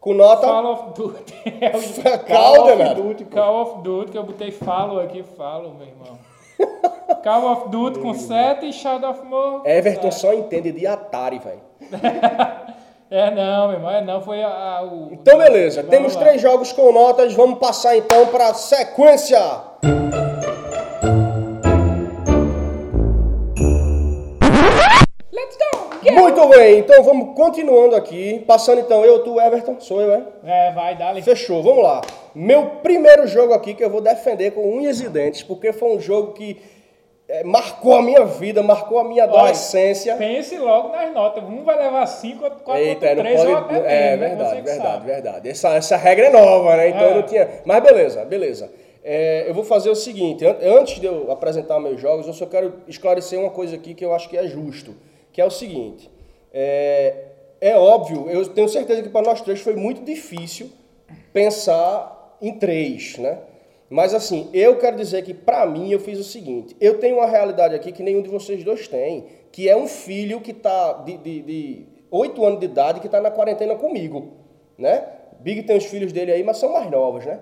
Com 0.00 0.14
nota. 0.14 0.48
Call 0.50 0.72
of 0.72 1.00
Duty. 1.00 1.34
O 1.44 2.18
Calda, 2.26 2.72
of? 2.72 2.94
Duty. 3.00 3.24
Call 3.26 3.62
of 3.62 3.82
Duty, 3.82 4.10
que 4.10 4.18
eu 4.18 4.24
botei 4.24 4.50
follow 4.50 4.98
aqui, 4.98 5.22
follow, 5.22 5.74
meu 5.74 5.86
irmão. 5.86 6.18
Call 7.22 7.52
of 7.52 7.68
Duty 7.68 8.00
com 8.00 8.14
7 8.14 8.66
e 8.66 8.72
Shadow 8.72 9.12
of 9.12 9.24
Mordor. 9.24 9.62
Everton 9.64 10.10
só 10.10 10.34
entende 10.34 10.72
de 10.72 10.88
Atari, 10.88 11.38
velho. 11.38 11.60
É 13.14 13.30
não, 13.30 13.68
meu 13.68 13.76
irmão, 13.76 13.90
é 13.90 14.00
não, 14.00 14.22
foi 14.22 14.42
a, 14.42 14.48
a- 14.48 14.82
o... 14.84 15.10
Então, 15.12 15.36
beleza. 15.36 15.82
Vamos 15.82 15.90
Temos 15.94 16.14
lá. 16.14 16.22
três 16.22 16.40
jogos 16.40 16.72
com 16.72 16.90
notas. 16.92 17.34
Vamos 17.34 17.58
passar 17.58 17.94
então 17.94 18.26
para 18.28 18.54
sequência. 18.54 19.38
Let's 25.32 25.56
go! 25.58 26.12
Muito 26.12 26.48
bem. 26.48 26.78
Então 26.78 27.02
vamos 27.02 27.34
continuando 27.36 27.96
aqui. 27.96 28.42
Passando 28.46 28.80
então 28.80 29.04
eu, 29.04 29.22
tu, 29.22 29.40
Everton. 29.40 29.76
Sou 29.80 30.00
eu, 30.00 30.12
é? 30.12 30.22
É, 30.44 30.72
vai, 30.72 30.96
dá. 30.96 31.14
Fechou, 31.22 31.62
vamos 31.62 31.82
lá. 31.82 32.00
Meu 32.34 32.66
primeiro 32.82 33.26
jogo 33.26 33.52
aqui 33.52 33.74
que 33.74 33.84
eu 33.84 33.90
vou 33.90 34.00
defender 34.00 34.52
com 34.52 34.62
unhas 34.76 35.00
e 35.00 35.08
dentes, 35.08 35.42
porque 35.42 35.72
foi 35.72 35.96
um 35.96 36.00
jogo 36.00 36.32
que 36.32 36.60
é, 37.34 37.44
marcou 37.44 37.94
a 37.96 38.02
minha 38.02 38.24
vida, 38.24 38.62
marcou 38.62 38.98
a 38.98 39.04
minha 39.04 39.24
adolescência. 39.24 40.16
Pense 40.16 40.56
logo 40.58 40.88
nas 40.88 41.12
notas. 41.14 41.42
Um 41.44 41.64
vai 41.64 41.76
levar 41.78 42.04
5, 42.06 42.44
outro 42.44 42.60
4, 42.60 42.82
Eita, 42.82 43.06
outro 43.08 43.16
não 43.16 43.22
3 43.24 43.44
ou 43.44 43.56
até 43.56 43.74
É 43.76 44.16
menos, 44.16 44.20
né? 44.20 44.28
verdade, 44.28 44.60
verdade, 44.62 45.06
verdade. 45.06 45.48
Essa, 45.48 45.68
essa 45.74 45.96
regra 45.96 46.26
é 46.26 46.30
nova, 46.30 46.76
né? 46.76 46.88
Então 46.90 47.00
É. 47.02 47.10
eu 47.10 47.14
não 47.16 47.22
tinha. 47.22 47.48
Mas 47.64 47.82
beleza, 47.82 48.24
beleza. 48.24 48.70
É, 49.04 49.44
eu 49.48 49.54
vou 49.54 49.64
fazer 49.64 49.88
o 49.90 49.94
seguinte: 49.96 50.44
an- 50.44 50.56
antes 50.78 51.00
de 51.00 51.06
eu 51.06 51.32
apresentar 51.32 51.80
meus 51.80 52.00
jogos, 52.00 52.26
eu 52.26 52.34
só 52.34 52.46
quero 52.46 52.74
esclarecer 52.86 53.38
uma 53.40 53.50
coisa 53.50 53.74
aqui 53.76 53.94
que 53.94 54.04
eu 54.04 54.14
acho 54.14 54.28
que 54.28 54.36
é 54.36 54.46
justo, 54.46 54.94
que 55.32 55.40
é 55.40 55.44
o 55.44 55.50
seguinte. 55.50 56.10
É, 56.54 57.14
é 57.60 57.76
óbvio, 57.76 58.28
eu 58.30 58.46
tenho 58.48 58.68
certeza 58.68 59.02
que 59.02 59.08
para 59.08 59.22
nós 59.22 59.40
três 59.40 59.60
foi 59.60 59.74
muito 59.74 60.02
difícil 60.04 60.70
pensar 61.32 62.36
em 62.40 62.52
três, 62.58 63.16
né? 63.18 63.38
Mas 63.92 64.14
assim, 64.14 64.48
eu 64.54 64.78
quero 64.78 64.96
dizer 64.96 65.22
que 65.22 65.34
para 65.34 65.66
mim 65.66 65.92
eu 65.92 66.00
fiz 66.00 66.18
o 66.18 66.24
seguinte: 66.24 66.74
eu 66.80 66.98
tenho 66.98 67.16
uma 67.16 67.26
realidade 67.26 67.74
aqui 67.74 67.92
que 67.92 68.02
nenhum 68.02 68.22
de 68.22 68.30
vocês 68.30 68.64
dois 68.64 68.88
tem, 68.88 69.26
que 69.52 69.68
é 69.68 69.76
um 69.76 69.86
filho 69.86 70.40
que 70.40 70.52
está 70.52 70.94
de, 70.94 71.18
de, 71.18 71.42
de 71.42 71.86
8 72.10 72.42
anos 72.42 72.58
de 72.58 72.64
idade 72.64 73.00
que 73.00 73.06
está 73.06 73.20
na 73.20 73.30
quarentena 73.30 73.74
comigo, 73.74 74.32
né? 74.78 75.04
Big 75.40 75.64
tem 75.64 75.76
os 75.76 75.84
filhos 75.84 76.10
dele 76.10 76.32
aí, 76.32 76.42
mas 76.42 76.56
são 76.56 76.72
mais 76.72 76.90
novos, 76.90 77.26
né? 77.26 77.40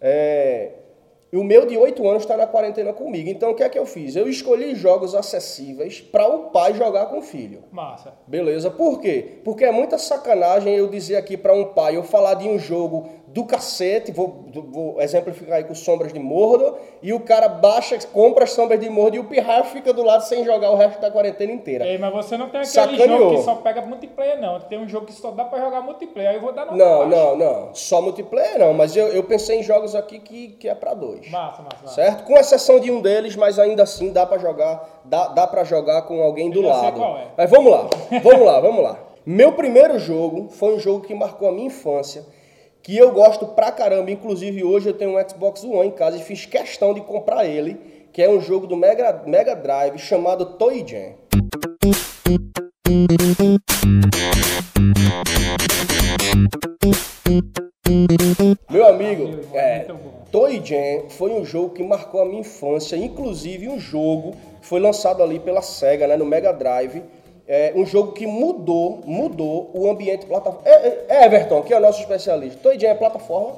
É, 0.00 0.70
e 1.32 1.36
o 1.36 1.44
meu 1.44 1.64
de 1.64 1.76
8 1.76 2.08
anos 2.08 2.22
está 2.22 2.36
na 2.36 2.46
quarentena 2.46 2.92
comigo. 2.92 3.28
Então 3.28 3.52
o 3.52 3.54
que 3.54 3.62
é 3.62 3.68
que 3.68 3.78
eu 3.78 3.86
fiz? 3.86 4.16
Eu 4.16 4.28
escolhi 4.28 4.74
jogos 4.74 5.14
acessíveis 5.14 6.00
para 6.00 6.26
o 6.26 6.50
pai 6.50 6.74
jogar 6.74 7.06
com 7.06 7.18
o 7.18 7.22
filho. 7.22 7.62
Massa. 7.70 8.14
Beleza, 8.26 8.68
por 8.68 9.00
quê? 9.00 9.38
Porque 9.44 9.64
é 9.64 9.70
muita 9.70 9.96
sacanagem 9.96 10.74
eu 10.74 10.88
dizer 10.88 11.16
aqui 11.16 11.36
para 11.36 11.54
um 11.54 11.66
pai, 11.66 11.96
eu 11.96 12.02
falar 12.02 12.34
de 12.34 12.48
um 12.48 12.58
jogo 12.58 13.08
do 13.32 13.44
cacete, 13.44 14.10
vou, 14.10 14.44
vou 14.70 15.00
exemplificar 15.00 15.58
aí 15.58 15.64
com 15.64 15.72
Sombras 15.74 16.12
de 16.12 16.18
Mordor, 16.18 16.76
e 17.00 17.12
o 17.12 17.20
cara 17.20 17.48
baixa, 17.48 17.96
compra 18.12 18.42
as 18.42 18.50
Sombras 18.50 18.80
de 18.80 18.88
Mordor 18.90 19.14
e 19.14 19.18
o 19.20 19.24
pirraio 19.24 19.62
fica 19.64 19.92
do 19.92 20.02
lado 20.02 20.22
sem 20.24 20.44
jogar 20.44 20.70
o 20.72 20.76
resto 20.76 21.00
da 21.00 21.10
quarentena 21.12 21.52
inteira. 21.52 21.86
Ei, 21.86 21.96
mas 21.96 22.12
você 22.12 22.36
não 22.36 22.48
tem 22.48 22.60
aquele 22.60 22.66
Sacaneou. 22.66 23.18
jogo 23.18 23.36
que 23.36 23.42
só 23.42 23.54
pega 23.56 23.82
multiplayer, 23.82 24.40
não. 24.40 24.58
Tem 24.60 24.78
um 24.80 24.88
jogo 24.88 25.06
que 25.06 25.12
só 25.12 25.30
dá 25.30 25.44
pra 25.44 25.60
jogar 25.60 25.80
multiplayer. 25.80 26.30
Aí 26.30 26.36
eu 26.36 26.42
vou 26.42 26.52
dar 26.52 26.66
nota 26.66 26.76
Não, 26.76 27.08
baixa. 27.08 27.16
não, 27.16 27.36
não, 27.36 27.74
só 27.74 28.02
multiplayer 28.02 28.58
não, 28.58 28.74
mas 28.74 28.96
eu, 28.96 29.06
eu 29.08 29.22
pensei 29.22 29.60
em 29.60 29.62
jogos 29.62 29.94
aqui 29.94 30.18
que, 30.18 30.48
que 30.48 30.68
é 30.68 30.74
para 30.74 30.92
dois. 30.94 31.30
Massa, 31.30 31.62
massa, 31.62 31.76
massa. 31.84 31.94
Certo? 31.94 32.24
Com 32.24 32.36
exceção 32.36 32.80
de 32.80 32.90
um 32.90 33.00
deles, 33.00 33.36
mas 33.36 33.58
ainda 33.60 33.84
assim 33.84 34.12
dá 34.12 34.26
pra 34.26 34.38
jogar, 34.38 35.00
dá, 35.04 35.28
dá 35.28 35.46
para 35.46 35.62
jogar 35.62 36.02
com 36.02 36.20
alguém 36.20 36.50
do 36.50 36.62
lado. 36.62 36.96
qual 36.98 37.16
é. 37.16 37.26
Mas 37.36 37.48
vamos 37.48 37.70
lá, 37.70 37.88
vamos 38.22 38.44
lá, 38.44 38.60
vamos 38.60 38.82
lá. 38.82 38.98
Meu 39.24 39.52
primeiro 39.52 39.98
jogo 40.00 40.48
foi 40.48 40.74
um 40.74 40.80
jogo 40.80 41.06
que 41.06 41.14
marcou 41.14 41.48
a 41.48 41.52
minha 41.52 41.66
infância, 41.68 42.24
que 42.82 42.96
eu 42.96 43.12
gosto 43.12 43.46
pra 43.46 43.70
caramba. 43.70 44.10
Inclusive 44.10 44.64
hoje 44.64 44.88
eu 44.88 44.94
tenho 44.94 45.18
um 45.18 45.28
Xbox 45.28 45.64
One 45.64 45.88
em 45.88 45.92
casa 45.92 46.16
e 46.16 46.22
fiz 46.22 46.46
questão 46.46 46.94
de 46.94 47.00
comprar 47.00 47.44
ele, 47.46 47.78
que 48.12 48.22
é 48.22 48.28
um 48.28 48.40
jogo 48.40 48.66
do 48.66 48.76
Mega, 48.76 49.22
Mega 49.26 49.54
Drive 49.54 49.98
chamado 49.98 50.56
Toy 50.56 50.84
Jam. 50.86 51.14
Meu 58.70 58.86
amigo, 58.86 59.40
é. 59.54 59.86
Toy 60.30 60.60
Jam 60.64 61.08
foi 61.10 61.32
um 61.32 61.44
jogo 61.44 61.70
que 61.70 61.82
marcou 61.82 62.22
a 62.22 62.24
minha 62.24 62.40
infância, 62.40 62.96
inclusive 62.96 63.68
um 63.68 63.78
jogo 63.78 64.32
que 64.60 64.66
foi 64.66 64.80
lançado 64.80 65.22
ali 65.22 65.38
pela 65.38 65.60
SEGA, 65.60 66.06
né, 66.06 66.16
no 66.16 66.24
Mega 66.24 66.52
Drive. 66.52 67.02
É 67.52 67.72
um 67.74 67.84
jogo 67.84 68.12
que 68.12 68.28
mudou, 68.28 69.00
mudou 69.04 69.70
o 69.74 69.90
ambiente 69.90 70.24
plataforma. 70.24 70.62
É, 70.64 70.98
é, 71.08 71.24
Everton, 71.24 71.62
que 71.62 71.74
é 71.74 71.76
o 71.76 71.80
nosso 71.80 71.98
especialista. 72.00 72.78
Jam 72.78 72.90
é 72.90 72.94
plataforma? 72.94 73.56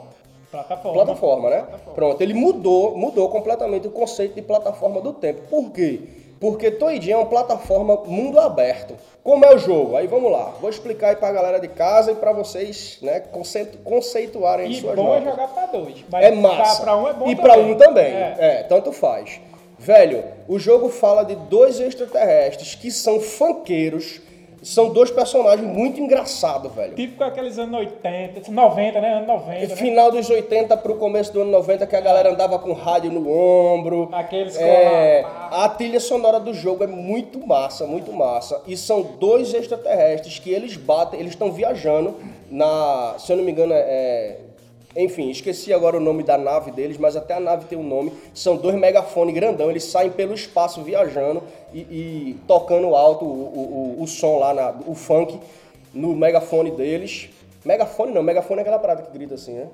Plataforma. 0.50 0.92
Plataforma, 1.04 1.50
né? 1.50 1.56
Plataforma. 1.58 1.94
Pronto, 1.94 2.20
ele 2.22 2.32
mudou, 2.32 2.96
mudou 2.96 3.28
completamente 3.28 3.86
o 3.86 3.90
conceito 3.90 4.34
de 4.34 4.40
plataforma 4.42 4.98
do 5.02 5.12
tempo. 5.12 5.42
Por 5.50 5.70
quê? 5.72 6.00
Porque 6.40 6.70
Jam 7.02 7.12
é 7.12 7.16
uma 7.18 7.26
plataforma 7.26 7.96
mundo 8.06 8.40
aberto. 8.40 8.94
Como 9.22 9.44
é 9.44 9.54
o 9.54 9.58
jogo? 9.58 9.94
Aí 9.94 10.06
vamos 10.06 10.32
lá. 10.32 10.52
Vou 10.60 10.70
explicar 10.70 11.10
aí 11.10 11.16
pra 11.16 11.30
galera 11.30 11.60
de 11.60 11.68
casa 11.68 12.12
e 12.12 12.14
pra 12.14 12.32
vocês, 12.32 12.98
né, 13.02 13.20
conceitu- 13.20 13.78
conceituarem 13.84 14.70
E 14.70 14.74
suas 14.80 14.96
bom 14.96 15.14
é 15.14 15.20
notas. 15.20 15.24
jogar 15.24 15.48
pra 15.48 15.66
dois. 15.66 16.04
Mas 16.10 16.24
É 16.24 16.30
massa. 16.32 16.82
Pra, 16.82 16.92
pra 16.94 16.96
um 16.96 17.08
é 17.08 17.12
bom 17.12 17.28
e 17.28 17.36
também. 17.36 17.42
pra 17.52 17.58
um 17.62 17.74
também. 17.76 18.12
É. 18.14 18.36
É. 18.38 18.62
tanto 18.64 18.90
faz. 18.90 19.38
Velho, 19.82 20.22
o 20.46 20.60
jogo 20.60 20.88
fala 20.88 21.24
de 21.24 21.34
dois 21.34 21.80
extraterrestres 21.80 22.76
que 22.76 22.88
são 22.88 23.20
funkeiros. 23.20 24.20
São 24.62 24.90
dois 24.90 25.10
personagens 25.10 25.66
muito 25.66 26.00
engraçados, 26.00 26.72
velho. 26.72 26.94
Típico 26.94 27.24
aqueles 27.24 27.58
anos 27.58 27.80
80, 27.80 28.48
90, 28.48 29.00
né? 29.00 29.14
Anos 29.14 29.26
90. 29.26 29.66
né? 29.66 29.66
Final 29.74 30.12
dos 30.12 30.30
80 30.30 30.76
pro 30.76 30.94
começo 30.94 31.32
do 31.32 31.40
ano 31.40 31.50
90, 31.50 31.84
que 31.84 31.96
a 31.96 32.00
galera 32.00 32.30
andava 32.30 32.60
com 32.60 32.72
rádio 32.72 33.10
no 33.10 33.28
ombro. 33.28 34.08
Aqueles 34.12 34.56
é, 34.56 35.24
com 35.24 35.56
A 35.56 35.68
trilha 35.68 35.98
sonora 35.98 36.38
do 36.38 36.54
jogo 36.54 36.84
é 36.84 36.86
muito 36.86 37.44
massa, 37.44 37.88
muito 37.88 38.12
massa. 38.12 38.62
E 38.64 38.76
são 38.76 39.02
dois 39.02 39.52
extraterrestres 39.52 40.38
que 40.38 40.52
eles 40.52 40.76
batem, 40.76 41.18
eles 41.18 41.32
estão 41.32 41.50
viajando 41.50 42.14
na. 42.48 43.16
Se 43.18 43.32
eu 43.32 43.38
não 43.38 43.44
me 43.44 43.50
engano, 43.50 43.72
é. 43.74 44.36
Enfim, 44.94 45.30
esqueci 45.30 45.72
agora 45.72 45.96
o 45.96 46.00
nome 46.00 46.22
da 46.22 46.36
nave 46.36 46.70
deles, 46.70 46.98
mas 46.98 47.16
até 47.16 47.34
a 47.34 47.40
nave 47.40 47.64
tem 47.64 47.78
um 47.78 47.82
nome. 47.82 48.12
São 48.34 48.56
dois 48.56 48.74
megafones 48.74 49.34
grandão, 49.34 49.70
eles 49.70 49.84
saem 49.84 50.10
pelo 50.10 50.34
espaço 50.34 50.82
viajando 50.82 51.42
e, 51.72 51.78
e 51.80 52.36
tocando 52.46 52.94
alto 52.94 53.24
o, 53.24 53.28
o, 53.28 53.96
o, 53.98 54.02
o 54.02 54.06
som 54.06 54.38
lá, 54.38 54.52
na, 54.52 54.74
o 54.86 54.94
funk, 54.94 55.40
no 55.94 56.14
megafone 56.14 56.70
deles. 56.70 57.30
Megafone 57.64 58.12
não, 58.12 58.22
megafone 58.22 58.58
é 58.58 58.62
aquela 58.62 58.78
parada 58.78 59.02
que 59.02 59.12
grita 59.12 59.34
assim, 59.34 59.54
né? 59.54 59.68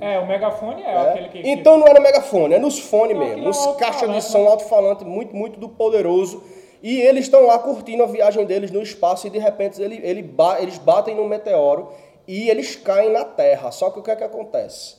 É, 0.00 0.18
o 0.18 0.26
megafone 0.26 0.82
é, 0.82 0.90
É. 0.92 0.96
aquele 1.10 1.28
que. 1.28 1.38
Então 1.48 1.76
não 1.76 1.86
é 1.86 1.94
no 1.94 2.00
megafone, 2.00 2.54
é 2.54 2.58
nos 2.58 2.78
fones 2.78 3.16
Não, 3.16 3.24
mesmo, 3.24 3.42
é 3.42 3.44
nos 3.46 3.58
um 3.66 3.74
caixas 3.74 4.10
de 4.12 4.22
som 4.22 4.46
alto-falante 4.46 5.04
muito, 5.04 5.34
muito 5.34 5.58
do 5.60 5.68
poderoso. 5.68 6.42
E 6.80 7.00
eles 7.00 7.24
estão 7.24 7.44
lá 7.46 7.58
curtindo 7.58 8.04
a 8.04 8.06
viagem 8.06 8.44
deles 8.44 8.70
no 8.70 8.80
espaço 8.80 9.26
e 9.26 9.30
de 9.30 9.38
repente 9.38 9.82
ele, 9.82 10.00
ele 10.02 10.22
ba- 10.22 10.60
eles 10.60 10.78
batem 10.78 11.14
no 11.16 11.24
meteoro 11.26 11.88
e 12.28 12.48
eles 12.50 12.76
caem 12.76 13.10
na 13.10 13.24
Terra. 13.24 13.70
Só 13.72 13.90
que 13.90 13.98
o 13.98 14.02
que 14.02 14.10
é 14.10 14.16
que 14.16 14.22
acontece? 14.24 14.96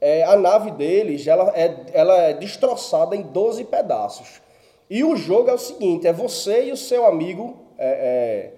É, 0.00 0.24
a 0.24 0.34
nave 0.36 0.72
deles 0.72 1.26
ela 1.28 1.52
é, 1.56 1.74
ela 1.94 2.18
é 2.22 2.32
destroçada 2.34 3.14
em 3.14 3.22
12 3.22 3.64
pedaços. 3.64 4.42
E 4.90 5.04
o 5.04 5.14
jogo 5.16 5.48
é 5.48 5.54
o 5.54 5.58
seguinte: 5.58 6.06
é 6.08 6.12
você 6.12 6.64
e 6.64 6.72
o 6.72 6.76
seu 6.76 7.06
amigo. 7.06 7.56
É, 7.78 8.50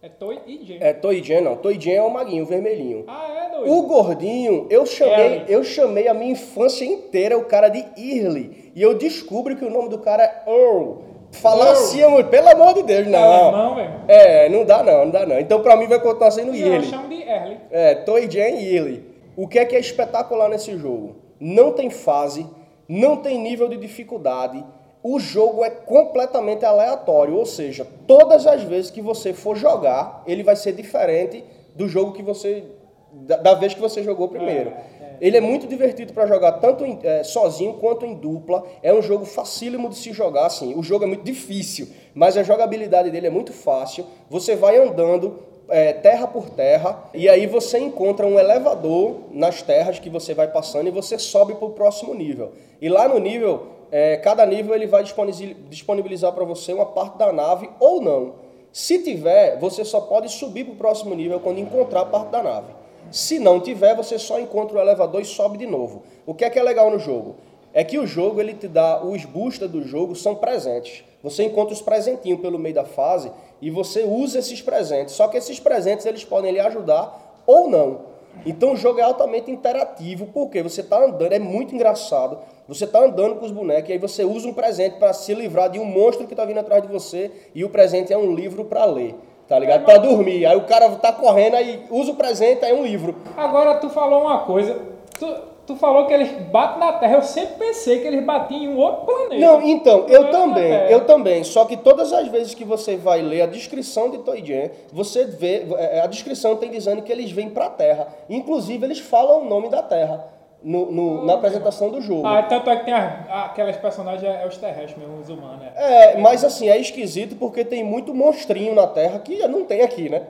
É 0.00 0.08
Toy 0.08 0.40
e 0.46 0.64
Jam. 0.64 0.76
é, 0.80 0.88
é 0.88 0.92
Toy 0.94 1.22
Jam, 1.22 1.40
não. 1.42 1.56
Toy 1.56 1.78
Jam 1.80 1.92
é 1.92 2.02
o 2.02 2.10
maguinho, 2.10 2.44
o 2.44 2.46
vermelhinho. 2.46 3.04
Ah, 3.06 3.46
é 3.46 3.50
doido. 3.50 3.72
O 3.72 3.82
gordinho, 3.82 4.66
eu 4.70 4.86
chamei, 4.86 5.38
Early. 5.38 5.44
eu 5.52 5.64
chamei 5.64 6.08
a 6.08 6.14
minha 6.14 6.32
infância 6.32 6.84
inteira 6.84 7.36
o 7.36 7.44
cara 7.44 7.68
de 7.68 7.84
Early. 7.96 8.72
E 8.74 8.80
eu 8.82 8.94
descubro 8.94 9.56
que 9.56 9.64
o 9.64 9.70
nome 9.70 9.88
do 9.88 9.98
cara 9.98 10.22
é 10.24 10.50
Earl. 10.50 11.07
Falar 11.32 11.72
assim, 11.72 12.02
amor, 12.02 12.24
pelo 12.24 12.48
amor 12.48 12.74
de 12.74 12.82
Deus, 12.82 13.06
não. 13.06 13.18
alemão, 13.18 13.74
velho? 13.76 13.90
É, 14.08 14.48
não 14.48 14.64
dá 14.64 14.82
não, 14.82 15.04
não 15.04 15.10
dá 15.10 15.26
não. 15.26 15.38
Então 15.38 15.60
pra 15.62 15.76
mim 15.76 15.86
vai 15.86 16.00
continuar 16.00 16.30
sendo 16.30 16.54
Eu 16.54 16.72
Early. 16.72 16.86
chamo 16.86 17.08
de 17.08 17.22
Early. 17.22 17.58
É, 17.70 17.94
Toy 17.96 18.30
Jam 18.30 18.48
e 18.48 18.74
Early. 18.76 19.04
O 19.36 19.46
que 19.46 19.58
é 19.58 19.64
que 19.64 19.76
é 19.76 19.78
espetacular 19.78 20.48
nesse 20.48 20.76
jogo? 20.76 21.16
Não 21.38 21.72
tem 21.72 21.90
fase, 21.90 22.46
não 22.88 23.16
tem 23.16 23.38
nível 23.38 23.68
de 23.68 23.76
dificuldade. 23.76 24.64
O 25.02 25.20
jogo 25.20 25.64
é 25.64 25.70
completamente 25.70 26.64
aleatório, 26.64 27.36
ou 27.36 27.46
seja, 27.46 27.86
todas 28.06 28.46
as 28.46 28.62
vezes 28.62 28.90
que 28.90 29.00
você 29.00 29.32
for 29.32 29.56
jogar, 29.56 30.24
ele 30.26 30.42
vai 30.42 30.56
ser 30.56 30.72
diferente 30.72 31.44
do 31.76 31.86
jogo 31.88 32.12
que 32.12 32.22
você 32.22 32.64
da, 33.12 33.36
da 33.36 33.54
vez 33.54 33.74
que 33.74 33.80
você 33.80 34.02
jogou 34.02 34.28
primeiro. 34.28 34.72
Ele 35.20 35.36
é 35.36 35.40
muito 35.40 35.66
divertido 35.66 36.12
para 36.12 36.26
jogar 36.26 36.52
tanto 36.52 36.84
em- 36.84 36.98
é, 37.02 37.22
sozinho 37.22 37.74
quanto 37.74 38.06
em 38.06 38.14
dupla. 38.14 38.64
É 38.82 38.92
um 38.92 39.02
jogo 39.02 39.24
facílimo 39.24 39.88
de 39.88 39.96
se 39.96 40.12
jogar, 40.12 40.46
assim. 40.46 40.74
O 40.74 40.82
jogo 40.82 41.04
é 41.04 41.06
muito 41.06 41.24
difícil, 41.24 41.88
mas 42.14 42.36
a 42.36 42.42
jogabilidade 42.42 43.10
dele 43.10 43.26
é 43.26 43.30
muito 43.30 43.52
fácil. 43.52 44.04
Você 44.30 44.54
vai 44.56 44.76
andando 44.76 45.46
é, 45.70 45.92
terra 45.92 46.26
por 46.26 46.48
terra, 46.48 47.10
e 47.12 47.28
aí 47.28 47.46
você 47.46 47.78
encontra 47.78 48.26
um 48.26 48.38
elevador 48.38 49.16
nas 49.30 49.60
terras 49.60 49.98
que 49.98 50.08
você 50.08 50.32
vai 50.32 50.48
passando 50.48 50.88
e 50.88 50.90
você 50.90 51.18
sobe 51.18 51.54
para 51.56 51.66
o 51.66 51.72
próximo 51.72 52.14
nível. 52.14 52.52
E 52.80 52.88
lá 52.88 53.06
no 53.06 53.18
nível, 53.18 53.66
é, 53.92 54.16
cada 54.16 54.46
nível 54.46 54.74
ele 54.74 54.86
vai 54.86 55.02
disponibil- 55.02 55.56
disponibilizar 55.68 56.32
para 56.32 56.44
você 56.44 56.72
uma 56.72 56.86
parte 56.86 57.18
da 57.18 57.30
nave 57.34 57.68
ou 57.78 58.00
não. 58.00 58.32
Se 58.72 58.98
tiver, 59.02 59.58
você 59.58 59.84
só 59.84 60.00
pode 60.00 60.30
subir 60.30 60.64
para 60.64 60.72
o 60.72 60.76
próximo 60.76 61.14
nível 61.14 61.38
quando 61.38 61.58
encontrar 61.58 62.00
a 62.00 62.06
parte 62.06 62.30
da 62.30 62.42
nave. 62.42 62.77
Se 63.10 63.38
não 63.38 63.60
tiver, 63.60 63.94
você 63.94 64.18
só 64.18 64.38
encontra 64.38 64.78
o 64.78 64.80
elevador 64.80 65.20
e 65.20 65.24
sobe 65.24 65.58
de 65.58 65.66
novo. 65.66 66.02
O 66.26 66.34
que 66.34 66.44
é 66.44 66.50
que 66.50 66.58
é 66.58 66.62
legal 66.62 66.90
no 66.90 66.98
jogo? 66.98 67.36
É 67.72 67.82
que 67.84 67.98
o 67.98 68.06
jogo 68.06 68.40
ele 68.40 68.54
te 68.54 68.68
dá 68.68 69.02
os 69.04 69.24
boosters 69.24 69.70
do 69.70 69.82
jogo 69.82 70.14
são 70.14 70.34
presentes. 70.34 71.04
Você 71.22 71.44
encontra 71.44 71.74
os 71.74 71.82
presentinhos 71.82 72.40
pelo 72.40 72.58
meio 72.58 72.74
da 72.74 72.84
fase 72.84 73.30
e 73.60 73.70
você 73.70 74.04
usa 74.04 74.38
esses 74.38 74.60
presentes. 74.60 75.14
Só 75.14 75.28
que 75.28 75.36
esses 75.36 75.58
presentes 75.58 76.06
eles 76.06 76.24
podem 76.24 76.52
lhe 76.52 76.60
ajudar 76.60 77.42
ou 77.46 77.68
não. 77.68 78.18
Então 78.46 78.72
o 78.72 78.76
jogo 78.76 79.00
é 79.00 79.02
altamente 79.02 79.50
interativo, 79.50 80.26
porque 80.32 80.62
você 80.62 80.80
está 80.80 81.04
andando, 81.04 81.32
é 81.32 81.38
muito 81.38 81.74
engraçado. 81.74 82.38
Você 82.68 82.84
está 82.84 83.02
andando 83.04 83.36
com 83.36 83.46
os 83.46 83.50
bonecos 83.50 83.88
e 83.88 83.92
aí 83.94 83.98
você 83.98 84.24
usa 84.24 84.46
um 84.46 84.52
presente 84.52 84.98
para 84.98 85.12
se 85.12 85.34
livrar 85.34 85.70
de 85.70 85.78
um 85.78 85.84
monstro 85.84 86.26
que 86.26 86.34
está 86.34 86.44
vindo 86.44 86.60
atrás 86.60 86.82
de 86.82 86.88
você 86.88 87.30
e 87.54 87.64
o 87.64 87.70
presente 87.70 88.12
é 88.12 88.18
um 88.18 88.34
livro 88.34 88.64
para 88.66 88.84
ler, 88.84 89.14
tá 89.48 89.58
ligado? 89.58 89.84
Para 89.84 89.98
dormir. 89.98 90.44
Aí 90.46 90.56
o 90.56 90.62
cara 90.62 90.90
tá 90.96 91.12
correndo 91.12 91.54
aí 91.54 91.84
usa 91.90 92.12
o 92.12 92.16
presente 92.16 92.64
aí 92.64 92.72
é 92.72 92.74
um 92.74 92.84
livro. 92.84 93.16
Agora 93.36 93.76
tu 93.76 93.88
falou 93.88 94.22
uma 94.22 94.40
coisa 94.40 94.98
Tu, 95.18 95.36
tu 95.66 95.76
falou 95.76 96.06
que 96.06 96.12
eles 96.12 96.30
batem 96.48 96.78
na 96.78 96.92
Terra. 96.92 97.14
Eu 97.14 97.22
sempre 97.22 97.56
pensei 97.56 98.00
que 98.00 98.06
eles 98.06 98.24
batiam 98.24 98.62
em 98.62 98.68
um 98.68 98.78
outro 98.78 99.04
planeta. 99.04 99.44
Não, 99.44 99.60
então, 99.62 100.06
eu 100.08 100.24
é 100.24 100.30
também, 100.30 100.70
Terra. 100.70 100.90
eu 100.90 101.04
também. 101.04 101.44
Só 101.44 101.64
que 101.64 101.76
todas 101.76 102.12
as 102.12 102.28
vezes 102.28 102.54
que 102.54 102.64
você 102.64 102.96
vai 102.96 103.20
ler 103.20 103.42
a 103.42 103.46
descrição 103.46 104.10
de 104.10 104.18
Toy 104.18 104.44
Jam, 104.44 104.70
você 104.92 105.24
vê, 105.24 105.66
é, 105.76 106.00
a 106.00 106.06
descrição 106.06 106.56
tem 106.56 106.70
dizendo 106.70 107.02
que 107.02 107.10
eles 107.10 107.32
vêm 107.32 107.50
pra 107.50 107.68
Terra. 107.68 108.06
Inclusive, 108.30 108.84
eles 108.84 109.00
falam 109.00 109.42
o 109.42 109.44
nome 109.44 109.68
da 109.68 109.82
Terra 109.82 110.37
no- 110.62 110.90
no- 110.90 111.24
na 111.24 111.34
apresentação 111.34 111.90
do 111.90 112.00
jogo. 112.00 112.26
Ah, 112.26 112.42
tanto 112.42 112.68
é 112.68 112.76
que 112.76 112.84
tem 112.84 112.94
as- 112.94 113.28
aquelas 113.30 113.76
personagens, 113.76 114.22
é, 114.24 114.42
é 114.42 114.46
os 114.46 114.56
terrestres 114.56 114.96
mesmo, 114.98 115.20
os 115.20 115.28
humanos. 115.28 115.60
né? 115.60 115.72
É, 115.76 116.18
mas 116.18 116.44
assim, 116.44 116.68
é 116.68 116.76
esquisito 116.78 117.36
porque 117.36 117.64
tem 117.64 117.84
muito 117.84 118.12
monstrinho 118.14 118.74
na 118.74 118.86
Terra 118.86 119.18
que 119.20 119.46
não 119.46 119.64
tem 119.64 119.82
aqui, 119.82 120.08
né? 120.08 120.26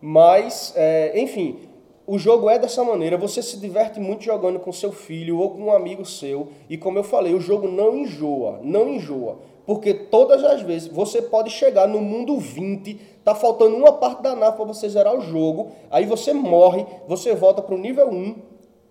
Mas, 0.00 0.72
é, 0.76 1.18
enfim, 1.20 1.58
o 2.06 2.18
jogo 2.18 2.50
é 2.50 2.58
dessa 2.58 2.82
maneira. 2.84 3.16
Você 3.16 3.42
se 3.42 3.58
diverte 3.58 4.00
muito 4.00 4.24
jogando 4.24 4.58
com 4.58 4.72
seu 4.72 4.90
filho 4.92 5.38
ou 5.38 5.50
com 5.50 5.62
um 5.64 5.72
amigo 5.72 6.04
seu. 6.04 6.48
E 6.68 6.76
como 6.76 6.98
eu 6.98 7.04
falei, 7.04 7.34
o 7.34 7.40
jogo 7.40 7.68
não 7.68 7.96
enjoa, 7.96 8.58
não 8.62 8.88
enjoa. 8.88 9.38
Porque 9.64 9.94
todas 9.94 10.42
as 10.42 10.60
vezes 10.60 10.88
você 10.88 11.22
pode 11.22 11.50
chegar 11.50 11.86
no 11.86 12.00
mundo 12.00 12.36
20, 12.36 12.94
tá 13.24 13.32
faltando 13.32 13.76
uma 13.76 13.92
parte 13.92 14.20
da 14.20 14.34
nave 14.34 14.56
para 14.56 14.64
você 14.64 14.88
zerar 14.88 15.14
o 15.16 15.20
jogo, 15.20 15.68
aí 15.88 16.04
você 16.04 16.32
morre, 16.32 16.84
você 17.06 17.32
volta 17.32 17.62
para 17.62 17.74
o 17.74 17.78
nível 17.78 18.08
1 18.10 18.34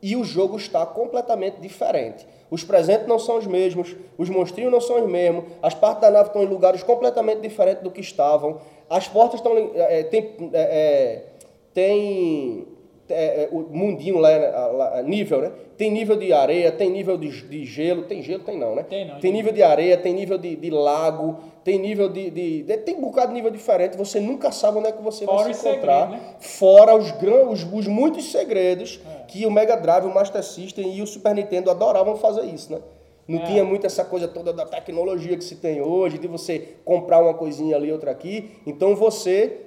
e 0.02 0.16
o 0.16 0.24
jogo 0.24 0.58
está 0.58 0.86
completamente 0.86 1.58
diferente. 1.62 2.26
Os 2.50 2.64
presentes 2.64 3.08
não 3.08 3.18
são 3.20 3.38
os 3.38 3.48
mesmos, 3.48 3.96
os 4.18 4.30
monstrinhos 4.30 4.72
não 4.72 4.82
são 4.82 5.04
os 5.04 5.10
mesmos, 5.10 5.46
as 5.62 5.74
partes 5.74 6.02
da 6.02 6.12
nave 6.12 6.28
estão 6.30 6.44
em 6.44 6.48
lugares 6.48 6.84
completamente 6.84 7.40
diferentes 7.42 7.82
do 7.84 7.90
que 7.92 8.02
estavam, 8.02 8.60
as 8.90 9.08
portas 9.08 9.40
estão. 9.40 9.56
É, 9.76 10.04
tem, 10.04 10.36
é, 10.52 10.60
é, 10.62 11.26
tem 11.74 12.66
é, 13.10 13.44
é, 13.44 13.50
o 13.52 13.60
mundinho 13.70 14.18
lá, 14.18 14.30
né, 14.38 14.48
lá, 14.50 15.02
nível, 15.04 15.42
né? 15.42 15.52
Tem 15.78 15.90
nível 15.92 16.16
de 16.16 16.32
areia, 16.32 16.72
tem 16.72 16.90
nível 16.90 17.18
de, 17.18 17.30
de 17.48 17.66
gelo, 17.66 18.04
tem 18.04 18.22
gelo, 18.22 18.44
tem 18.44 18.58
não, 18.58 18.76
né? 18.76 18.84
Tem 18.84 19.06
não, 19.08 19.20
Tem 19.20 19.32
nível 19.32 19.52
de 19.52 19.64
areia, 19.64 19.98
tem 19.98 20.14
nível 20.14 20.38
de, 20.38 20.56
de 20.56 20.70
lago, 20.70 21.38
tem 21.64 21.80
nível 21.80 22.08
de, 22.08 22.30
de, 22.30 22.64
de- 22.64 22.78
Tem 22.78 22.96
um 22.96 23.02
bocado 23.02 23.30
de 23.30 23.34
nível 23.34 23.50
diferente, 23.52 23.98
você 23.98 24.20
nunca 24.20 24.52
sabe 24.52 24.78
onde 24.78 24.90
é 24.90 24.92
que 24.92 25.02
você 25.02 25.26
Fora 25.26 25.44
vai 25.46 25.54
se 25.54 25.68
encontrar. 25.68 26.02
segredos, 26.10 26.28
né? 26.28 26.36
Fora 26.40 26.96
os, 26.96 27.12
gran, 27.12 27.50
os, 27.50 27.64
os 27.64 27.88
muitos 27.88 28.32
segredos 28.32 29.00
É. 29.06 29.21
que 29.32 29.46
o 29.46 29.52
Mega 29.52 29.78
Drive, 29.78 30.06
o 30.06 30.14
Master 30.14 30.44
System 30.44 30.94
e 30.94 31.02
o 31.02 31.08
Super 31.08 31.34
Nintendo 31.34 31.72
adoravam 31.72 32.18
fazer 32.18 32.44
isso, 32.44 32.70
né? 32.72 32.82
Não 33.26 33.40
É. 33.40 33.44
tinha 33.46 33.64
muito 33.64 33.88
essa 33.88 34.04
coisa 34.04 34.28
toda 34.28 34.52
da 34.52 34.66
tecnologia 34.66 35.38
que 35.38 35.44
se 35.44 35.56
tem 35.56 35.82
hoje, 35.82 36.18
de 36.18 36.28
você 36.28 36.76
comprar 36.84 37.20
uma 37.24 37.34
coisinha 37.34 37.78
ali, 37.78 37.90
outra 37.90 38.12
aqui. 38.12 38.52
Então 38.68 38.94
você 38.94 39.62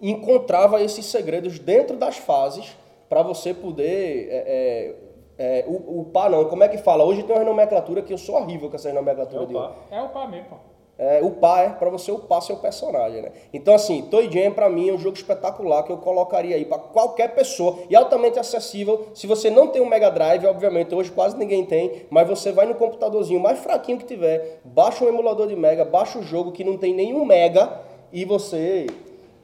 encontrava 0.00 0.80
esses 0.80 1.04
segredos 1.06 1.58
dentro 1.58 1.96
das 1.96 2.16
fases 2.16 2.76
para 3.08 3.22
você 3.22 3.52
poder 3.52 4.28
é, 4.30 4.94
é, 5.38 5.60
é, 5.60 5.64
upar, 5.68 6.30
não. 6.30 6.44
Como 6.44 6.62
é 6.62 6.68
que 6.68 6.78
fala? 6.78 7.02
Hoje 7.04 7.24
tem 7.24 7.34
uma 7.34 7.44
nomenclatura 7.44 8.02
que 8.02 8.12
eu 8.12 8.18
sou 8.18 8.36
horrível 8.36 8.70
com 8.70 8.76
essa 8.76 8.92
nomenclatura 8.92 9.46
de 9.46 9.54
Opa. 9.56 9.74
É 9.90 10.00
o 10.00 10.08
pá 10.10 10.28
mesmo, 10.28 10.46
pô. 10.46 10.56
É, 10.98 11.20
upar 11.22 11.64
é 11.64 11.68
para 11.70 11.88
você 11.90 12.12
upar 12.12 12.42
seu 12.42 12.56
personagem, 12.58 13.22
né? 13.22 13.30
Então, 13.52 13.74
assim, 13.74 14.02
Toy 14.02 14.30
Jam 14.30 14.52
pra 14.52 14.68
mim 14.68 14.90
é 14.90 14.92
um 14.92 14.98
jogo 14.98 15.16
espetacular 15.16 15.82
que 15.82 15.90
eu 15.90 15.96
colocaria 15.96 16.54
aí 16.54 16.64
para 16.64 16.78
qualquer 16.78 17.34
pessoa 17.34 17.78
e 17.90 17.96
altamente 17.96 18.38
acessível. 18.38 19.08
Se 19.14 19.26
você 19.26 19.50
não 19.50 19.68
tem 19.68 19.80
um 19.82 19.86
Mega 19.86 20.10
Drive, 20.10 20.46
obviamente, 20.46 20.94
hoje 20.94 21.10
quase 21.10 21.36
ninguém 21.36 21.64
tem, 21.64 22.06
mas 22.10 22.28
você 22.28 22.52
vai 22.52 22.66
no 22.66 22.74
computadorzinho 22.74 23.40
mais 23.40 23.58
fraquinho 23.58 23.98
que 23.98 24.04
tiver, 24.04 24.60
baixa 24.64 25.04
um 25.04 25.08
emulador 25.08 25.46
de 25.48 25.56
Mega, 25.56 25.84
baixa 25.84 26.18
o 26.18 26.22
jogo 26.22 26.52
que 26.52 26.62
não 26.62 26.76
tem 26.76 26.94
nenhum 26.94 27.24
Mega 27.24 27.80
e 28.12 28.24
você 28.24 28.86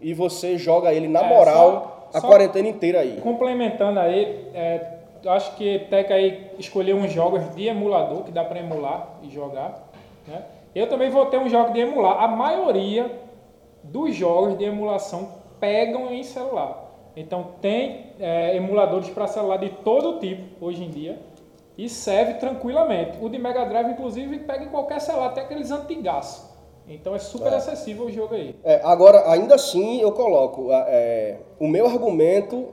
e 0.01 0.14
você 0.14 0.57
joga 0.57 0.92
ele 0.92 1.09
na 1.09 1.24
É, 1.24 1.28
moral 1.28 2.09
só- 2.12 2.18
a 2.18 2.20
só- 2.20 2.28
quarentena 2.28 2.68
inteira 2.68 3.01
aí. 3.01 3.20
Complementando 3.20 3.99
aí, 3.99 4.46
é, 4.55 4.99
acho 5.26 5.57
que 5.57 5.80
Teca 5.90 6.14
aí 6.14 6.53
escolheu 6.59 6.96
uns 6.96 7.11
jogos 7.11 7.53
de 7.57 7.66
emulador 7.66 8.22
que 8.22 8.30
dá 8.30 8.44
para 8.44 8.61
emular 8.61 9.18
e 9.22 9.30
jogar. 9.30 9.88
Né? 10.26 10.40
Eu 10.79 10.89
também 10.89 11.11
vou 11.11 11.26
ter 11.26 11.39
um 11.39 11.49
jogo 11.49 11.72
de 11.72 11.81
emular. 11.81 12.22
A 12.22 12.29
maioria 12.29 13.11
dos 13.83 14.14
jogos 14.14 14.57
de 14.57 14.64
emulação 14.64 15.33
pegam 15.59 16.12
em 16.12 16.22
celular. 16.22 16.89
Então 17.16 17.49
tem 17.61 18.12
é, 18.20 18.55
emuladores 18.55 19.11
para 19.11 19.26
celular 19.26 19.57
de 19.57 19.70
todo 19.70 20.20
tipo 20.20 20.64
hoje 20.64 20.85
em 20.85 20.89
dia 20.89 21.18
e 21.76 21.89
serve 21.89 22.35
tranquilamente. 22.35 23.18
O 23.20 23.29
de 23.29 23.39
Mega 23.39 23.64
Drive, 23.64 23.91
inclusive, 23.91 24.39
pega 24.39 24.64
em 24.64 24.68
qualquer 24.68 25.01
celular, 25.01 25.31
até 25.31 25.41
aqueles 25.41 25.72
antigaços. 25.72 26.49
Então 26.87 27.12
é 27.12 27.18
super 27.18 27.53
acessível 27.53 28.07
o 28.07 28.11
jogo 28.11 28.37
aí. 28.37 28.55
É, 28.62 28.81
agora, 28.85 29.29
ainda 29.33 29.57
assim, 29.57 30.01
eu 30.01 30.12
coloco. 30.12 30.68
é, 30.70 31.39
o 31.59 31.66
meu 31.66 31.87
argumento 31.87 32.68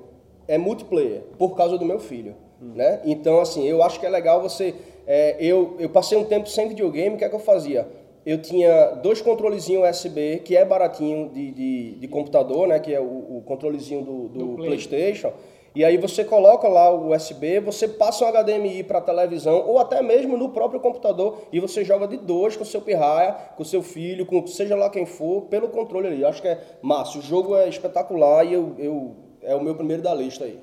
é 0.47 0.59
multiplayer, 0.59 1.23
por 1.39 1.55
causa 1.55 1.75
do 1.75 1.85
meu 1.85 1.99
filho. 1.99 2.35
Né? 2.61 3.01
Então, 3.03 3.41
assim, 3.41 3.65
eu 3.65 3.81
acho 3.81 3.99
que 3.99 4.05
é 4.05 4.09
legal 4.09 4.41
você. 4.41 4.75
É, 5.07 5.37
eu, 5.39 5.75
eu 5.79 5.89
passei 5.89 6.17
um 6.17 6.23
tempo 6.23 6.49
sem 6.49 6.67
videogame, 6.67 7.15
o 7.15 7.17
que 7.17 7.25
é 7.25 7.29
que 7.29 7.35
eu 7.35 7.39
fazia? 7.39 7.87
Eu 8.25 8.41
tinha 8.41 8.91
dois 9.03 9.21
controlezinhos 9.21 9.87
USB, 9.87 10.41
que 10.43 10.57
é 10.57 10.65
baratinho 10.65 11.29
de, 11.29 11.51
de, 11.51 11.91
de 11.91 12.07
computador, 12.07 12.67
né? 12.67 12.79
Que 12.79 12.93
é 12.93 12.99
o, 12.99 13.03
o 13.03 13.43
controlezinho 13.45 14.01
do, 14.01 14.27
do, 14.29 14.39
Do 14.39 14.55
Play. 14.55 14.67
PlayStation. 14.69 15.31
E 15.75 15.83
aí 15.83 15.97
você 15.97 16.23
coloca 16.23 16.67
lá 16.69 16.89
o 16.89 17.13
USB, 17.13 17.59
você 17.59 17.85
passa 17.85 18.25
um 18.25 18.31
HDMI 18.31 18.81
para 18.83 19.01
televisão 19.01 19.67
ou 19.67 19.77
até 19.77 20.01
mesmo 20.01 20.37
no 20.37 20.49
próprio 20.49 20.79
computador 20.79 21.39
e 21.51 21.59
você 21.59 21.83
joga 21.83 22.07
de 22.07 22.15
dois 22.15 22.55
com 22.55 22.63
seu 22.63 22.81
pirraia, 22.81 23.33
com 23.57 23.63
seu 23.65 23.83
filho, 23.83 24.25
com 24.25 24.47
seja 24.47 24.73
lá 24.75 24.89
quem 24.89 25.05
for, 25.05 25.41
pelo 25.43 25.67
controle 25.67 26.07
ali. 26.07 26.23
Acho 26.23 26.41
que 26.41 26.47
é 26.47 26.59
massa. 26.81 27.19
O 27.19 27.21
jogo 27.21 27.57
é 27.57 27.67
espetacular 27.67 28.45
e 28.45 28.53
eu, 28.53 28.73
eu 28.79 29.15
é 29.43 29.53
o 29.53 29.61
meu 29.61 29.75
primeiro 29.75 30.01
da 30.01 30.13
lista 30.13 30.45
aí. 30.45 30.59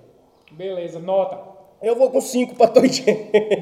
Beleza, 0.51 0.99
nota. 0.99 1.51
Eu 1.83 1.97
vou 1.97 2.11
com 2.11 2.20
5 2.20 2.55
para 2.55 2.68
Toy 2.68 2.89
Jam. 2.89 3.16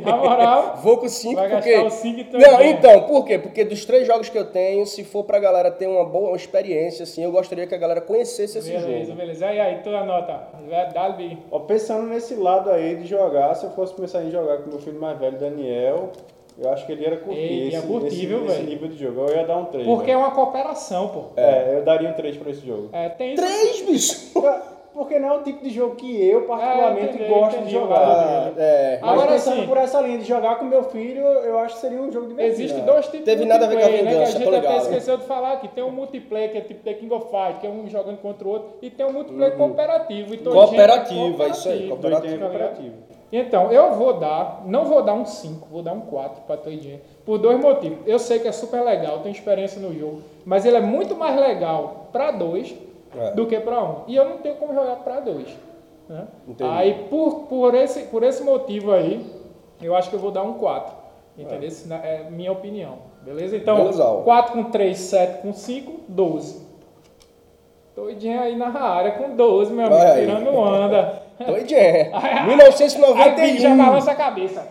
Na 0.05 0.17
moral, 0.17 0.77
Vou 0.85 0.99
com 0.99 1.09
5 1.09 1.35
Vai 1.35 1.49
porque... 1.51 1.71
gastar 1.73 1.87
os 1.87 1.95
cinco 1.95 2.21
e 2.21 2.25
Toy 2.25 2.41
Não, 2.41 2.51
Jam. 2.51 2.65
então, 2.67 3.01
por 3.05 3.25
quê? 3.25 3.39
Porque 3.39 3.65
dos 3.65 3.85
três 3.87 4.07
jogos 4.07 4.29
que 4.29 4.37
eu 4.39 4.45
tenho, 4.45 4.85
se 4.85 5.03
for 5.05 5.25
pra 5.25 5.39
galera 5.39 5.71
ter 5.71 5.87
uma 5.87 6.05
boa 6.05 6.37
experiência, 6.37 7.05
assim, 7.05 7.25
eu 7.25 7.33
gostaria 7.33 7.67
que 7.67 7.75
a 7.75 7.79
galera 7.79 8.01
conhecesse 8.03 8.59
esse 8.59 8.71
beleza, 8.71 9.05
jogo. 9.07 9.17
beleza. 9.19 9.53
E 9.53 9.59
aí, 9.61 9.77
tua 9.83 10.05
nota? 10.05 10.49
Vai, 10.69 10.93
Dá-lhe. 10.93 11.39
Ó, 11.51 11.61
pensando 11.61 12.07
nesse 12.09 12.35
lado 12.35 12.71
aí 12.71 12.97
de 12.97 13.07
jogar, 13.07 13.55
se 13.55 13.65
eu 13.65 13.71
fosse 13.71 13.95
começar 13.95 14.23
em 14.23 14.31
jogar 14.31 14.59
com 14.59 14.69
meu 14.71 14.79
filho 14.81 15.01
mais 15.01 15.19
velho, 15.19 15.39
Daniel, 15.39 16.11
eu 16.59 16.71
acho 16.71 16.85
que 16.85 16.93
ele 16.93 17.03
ia 17.05 17.17
curtir 17.17 17.41
Ei, 17.41 17.69
ia 17.71 17.79
esse, 17.79 17.87
curtir, 17.87 18.07
esse, 18.09 18.27
viu, 18.27 18.45
esse 18.45 18.55
velho? 18.57 18.69
nível 18.69 18.89
de 18.89 18.97
jogo. 18.99 19.21
Eu 19.31 19.37
ia 19.37 19.47
dar 19.47 19.57
um 19.57 19.65
3. 19.65 19.87
Porque 19.87 20.11
é 20.11 20.17
uma 20.17 20.33
cooperação, 20.33 21.09
pô. 21.09 21.25
É, 21.37 21.77
eu 21.79 21.85
daria 21.85 22.11
um 22.11 22.13
3 22.13 22.37
pra 22.37 22.51
esse 22.51 22.67
jogo. 22.67 22.91
É, 22.93 23.09
tem 23.09 23.33
isso. 23.33 23.43
Três, 23.43 23.81
bicho! 23.83 24.31
Porque 24.93 25.19
não 25.21 25.29
é 25.29 25.37
o 25.39 25.43
tipo 25.43 25.63
de 25.63 25.71
jogo 25.71 25.95
que 25.95 26.29
eu 26.29 26.43
particularmente 26.43 27.15
entendi, 27.15 27.31
gosto 27.31 27.55
entendi, 27.55 27.67
de 27.67 27.73
jogar. 27.73 27.99
Ah, 28.01 28.53
é. 28.57 28.99
Mas 29.01 29.11
Agora 29.13 29.33
pensando 29.33 29.61
sim. 29.61 29.67
por 29.67 29.77
essa 29.77 30.01
linha 30.01 30.19
de 30.19 30.25
jogar 30.25 30.59
com 30.59 30.65
meu 30.65 30.83
filho, 30.85 31.23
eu 31.23 31.59
acho 31.61 31.77
que 31.77 31.81
seria 31.81 32.01
um 32.01 32.11
jogo 32.11 32.27
divertido. 32.27 32.61
Existem 32.61 32.85
dois 32.85 33.07
tipos 33.07 33.25
Teve 33.25 33.43
de 33.43 33.49
nada 33.49 33.67
a 33.67 33.69
ver 33.69 33.79
com 33.79 33.85
a 33.85 33.89
multiplayer, 33.89 34.05
né? 34.05 34.11
Que 34.11 34.17
a 34.17 34.39
vingança, 34.39 34.53
gente 34.61 34.67
até 34.67 34.77
esqueceu 34.79 35.17
de 35.17 35.25
falar 35.25 35.53
aqui. 35.53 35.69
Tem 35.69 35.85
um 35.85 35.93
multiplayer 35.93 36.51
que 36.51 36.59
é 36.59 36.61
tipo 36.63 36.83
The 36.83 36.95
King 36.95 37.15
of 37.15 37.27
Fight, 37.27 37.61
que 37.61 37.67
é 37.67 37.71
um 37.71 37.89
jogando 37.89 38.19
contra 38.19 38.47
o 38.47 38.51
outro. 38.51 38.69
E 38.83 38.91
tem 38.91 39.07
um 39.07 39.13
multiplayer 39.13 39.57
cooperativo. 39.57 40.35
Então, 40.35 40.53
Cooperativo, 40.53 41.43
é 41.43 41.49
isso 41.49 41.69
aí, 41.69 41.89
cooperativo. 41.89 42.33
tempo 42.33 42.45
cooperativo. 42.45 42.95
Então, 43.33 43.71
eu 43.71 43.93
vou 43.93 44.15
dar, 44.15 44.63
não 44.67 44.85
vou 44.85 45.03
dar 45.03 45.15
um 45.15 45.25
5, 45.25 45.69
vou 45.71 45.83
dar 45.83 45.93
um 45.93 46.01
4 46.01 46.43
para 46.43 46.57
Toy 46.57 46.81
Jam, 46.81 46.99
por 47.25 47.39
dois 47.39 47.61
motivos. 47.61 47.99
Eu 48.05 48.19
sei 48.19 48.41
que 48.41 48.49
é 48.49 48.53
super 48.53 48.83
legal, 48.83 49.21
tenho 49.21 49.33
experiência 49.33 49.81
no 49.81 49.97
jogo, 49.97 50.21
mas 50.45 50.67
ele 50.67 50.77
é 50.77 50.81
muito 50.81 51.15
mais 51.15 51.39
legal 51.39 52.09
para 52.11 52.33
dois 52.33 52.75
É. 53.17 53.33
do 53.33 53.47
que 53.47 53.59
para 53.61 53.83
um. 53.83 53.97
E 54.07 54.15
eu 54.17 54.25
não 54.29 54.39
tenho 54.39 54.57
como 54.57 54.73
jogar 54.75 54.97
para 54.97 55.21
dois. 55.21 55.49
Né? 56.09 56.27
Aí, 56.61 57.07
por, 57.11 57.47
por, 57.49 57.75
esse, 57.75 58.05
por 58.05 58.23
esse 58.23 58.43
motivo 58.43 58.93
aí, 58.93 59.25
eu 59.83 59.95
acho 59.95 60.11
que 60.11 60.17
eu 60.17 60.21
vou 60.21 60.31
dar 60.31 60.43
um 60.43 60.55
4. 60.55 60.95
Entendeu? 61.39 61.71
Na- 61.87 62.05
É 62.05 62.29
minha 62.31 62.53
opinião. 62.53 62.99
Beleza? 63.23 63.57
Então, 63.57 63.77
Beleza. 63.77 64.05
4 64.25 64.53
com 64.53 64.65
3, 64.65 64.99
7 64.99 65.43
com 65.43 65.53
5, 65.53 66.01
12. 66.09 66.69
Toy 67.95 68.17
Jam 68.19 68.41
aí 68.41 68.57
na 68.57 68.69
área 68.81 69.13
com 69.13 69.35
12, 69.37 69.73
meu 69.73 69.87
amigo, 69.87 70.03
aí. 70.03 70.21
tirando 70.27 70.49
onda. 70.55 71.23
Toy 71.45 71.67
Jam. 71.69 71.79
Aí, 72.13 72.47
1991. 72.47 73.59
já 73.59 73.75
balança 73.75 74.11
a 74.11 74.15
cabeça. 74.15 74.67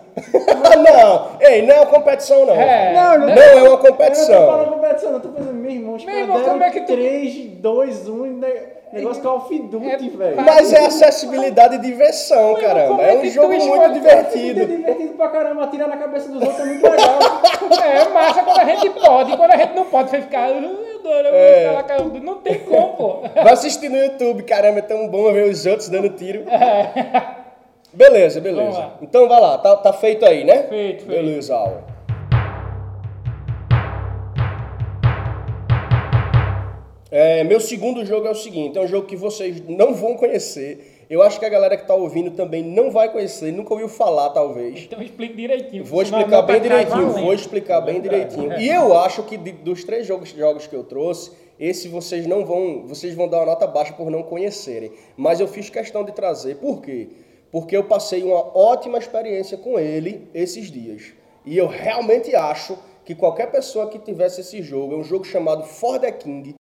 Ah, 0.63 0.75
não. 0.75 1.29
Ei, 1.39 1.61
não 1.61 1.75
é 1.75 1.77
uma 1.79 1.85
competição, 1.87 2.45
não. 2.45 2.53
É. 2.55 2.93
não, 2.93 3.17
Não, 3.19 3.27
não, 3.27 3.35
não. 3.35 3.41
é 3.41 3.53
uma 3.53 3.59
Eu 3.59 3.65
não 3.69 3.77
tô 3.77 3.87
competição. 3.87 4.45
falando 4.47 4.69
competição, 4.73 5.11
eu 5.11 5.19
tô 5.19 5.29
pensando, 5.29 5.53
meu 5.53 5.71
irmão, 5.71 5.97
Meu 6.05 6.17
irmão, 6.17 6.41
como 6.43 6.63
é 6.63 6.69
que 6.71 6.81
tu- 6.81 6.93
3, 6.93 7.35
2, 7.59 8.07
1, 8.07 8.25
ne- 8.25 8.79
negócio 8.93 9.21
Call 9.21 9.37
of 9.37 9.59
Duty, 9.59 9.87
É, 9.87 10.17
velho. 10.17 10.41
Mas 10.41 10.73
é 10.73 10.85
acessibilidade 10.85 11.75
e 11.75 11.79
diversão, 11.79 12.53
Mas 12.53 12.61
caramba. 12.63 13.03
É 13.03 13.13
é 13.13 13.17
um 13.17 13.25
jogo 13.25 13.47
muito 13.53 13.75
É 13.83 13.89
divertido. 13.89 14.65
divertido 14.65 15.13
pra 15.13 15.27
caramba, 15.29 15.63
atirar 15.63 15.87
na 15.87 15.97
cabeça 15.97 16.29
dos 16.29 16.41
outros 16.41 16.59
é 16.59 16.65
muito 16.65 16.83
legal. 16.89 17.19
É 17.83 18.09
massa 18.09 18.41
quando 18.43 18.59
a 18.59 18.65
gente 18.65 18.89
pode, 18.89 19.37
quando 19.37 19.51
a 19.51 19.57
gente 19.57 19.75
não 19.75 19.85
pode, 19.85 20.09
você 20.09 20.21
ficar. 20.21 20.45
"Ah, 20.45 20.49
Eu 20.49 20.99
adoro, 20.99 21.27
eu 21.27 21.31
vou 21.33 21.57
ficar 21.59 21.71
lá 21.73 21.83
caindo." 21.83 22.19
Não 22.23 22.35
tem 22.35 22.59
como, 22.59 22.87
pô. 22.95 23.19
Vai 23.35 23.53
assistir 23.53 23.89
no 23.89 23.97
YouTube, 23.97 24.43
caramba, 24.43 24.79
é 24.79 24.81
tão 24.81 25.07
bom 25.07 25.31
ver 25.31 25.45
os 25.49 25.65
outros 25.65 25.87
dando 25.89 26.09
tiro. 26.09 26.43
Beleza, 27.93 28.39
beleza. 28.39 28.91
Então 29.01 29.27
vai 29.27 29.41
lá, 29.41 29.57
tá, 29.57 29.75
tá 29.77 29.91
feito 29.93 30.25
aí, 30.25 30.43
né? 30.43 30.63
Feito, 30.63 31.05
feito. 31.05 31.07
Beleza, 31.07 31.55
Al. 31.55 31.83
É, 37.11 37.43
meu 37.43 37.59
segundo 37.59 38.05
jogo 38.05 38.27
é 38.27 38.31
o 38.31 38.35
seguinte, 38.35 38.77
é 38.77 38.81
um 38.81 38.87
jogo 38.87 39.07
que 39.07 39.15
vocês 39.15 39.59
não 39.67 39.95
vão 39.95 40.15
conhecer. 40.15 41.05
Eu 41.09 41.23
acho 41.23 41.39
que 41.39 41.45
a 41.45 41.49
galera 41.49 41.75
que 41.75 41.87
tá 41.87 41.95
ouvindo 41.95 42.29
também 42.31 42.61
não 42.61 42.91
vai 42.91 43.11
conhecer, 43.11 43.51
nunca 43.51 43.73
ouviu 43.73 43.89
falar, 43.89 44.29
talvez. 44.29 44.81
Então 44.83 45.01
explique 45.01 45.33
direitinho. 45.35 45.83
Vou 45.83 46.03
explicar 46.03 46.43
bem 46.43 46.61
direitinho, 46.61 47.09
vou 47.09 47.33
explicar 47.33 47.81
bem 47.81 47.99
direitinho. 47.99 48.59
E 48.59 48.69
eu 48.69 48.95
acho 48.95 49.23
que 49.23 49.37
de- 49.37 49.53
dos 49.53 49.83
três 49.83 50.05
jogos, 50.05 50.29
jogos 50.29 50.67
que 50.67 50.75
eu 50.75 50.83
trouxe, 50.83 51.31
esse 51.59 51.87
vocês 51.87 52.27
não 52.27 52.45
vão, 52.45 52.83
vocês 52.85 53.15
vão 53.15 53.27
dar 53.27 53.37
uma 53.37 53.47
nota 53.47 53.65
baixa 53.65 53.91
por 53.93 54.11
não 54.11 54.21
conhecerem. 54.21 54.91
Mas 55.17 55.39
eu 55.39 55.47
fiz 55.47 55.67
questão 55.67 56.03
de 56.03 56.11
trazer, 56.11 56.57
por 56.57 56.79
quê? 56.79 57.07
Porque 57.09 57.28
eu 57.75 57.83
passei 57.83 58.23
uma 58.23 58.57
ótima 58.57 58.97
experiência 58.97 59.57
com 59.57 59.79
ele 59.79 60.27
esses 60.33 60.69
dias. 60.69 61.13
E 61.45 61.57
eu 61.57 61.67
realmente 61.67 62.35
acho 62.35 62.77
que 63.03 63.15
qualquer 63.15 63.49
pessoa 63.51 63.89
que 63.89 63.97
tivesse 63.97 64.41
esse 64.41 64.61
jogo, 64.61 64.93
é 64.93 64.97
um 64.97 65.03
jogo 65.03 65.25
chamado 65.25 65.63
For 65.63 65.99
the 65.99 66.11
King, 66.11 66.55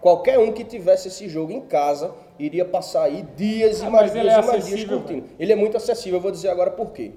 Qualquer 0.00 0.38
um 0.38 0.52
que 0.52 0.62
tivesse 0.62 1.08
esse 1.08 1.28
jogo 1.28 1.50
em 1.50 1.60
casa 1.60 2.14
iria 2.38 2.64
passar 2.64 3.02
aí 3.02 3.26
dias 3.36 3.80
e 3.80 3.84
Ah, 3.84 3.90
mais 3.90 4.06
mas 4.06 4.14
ele 4.14 4.30
dias 4.30 4.34
é 4.36 4.40
e 4.40 4.46
mais 4.46 4.66
dias 4.66 4.84
curtindo. 4.84 5.24
Ele 5.36 5.52
é 5.52 5.56
muito 5.56 5.76
acessível, 5.76 6.18
eu 6.18 6.22
vou 6.22 6.30
dizer 6.30 6.48
agora 6.48 6.70
por 6.70 6.92
quê. 6.92 7.10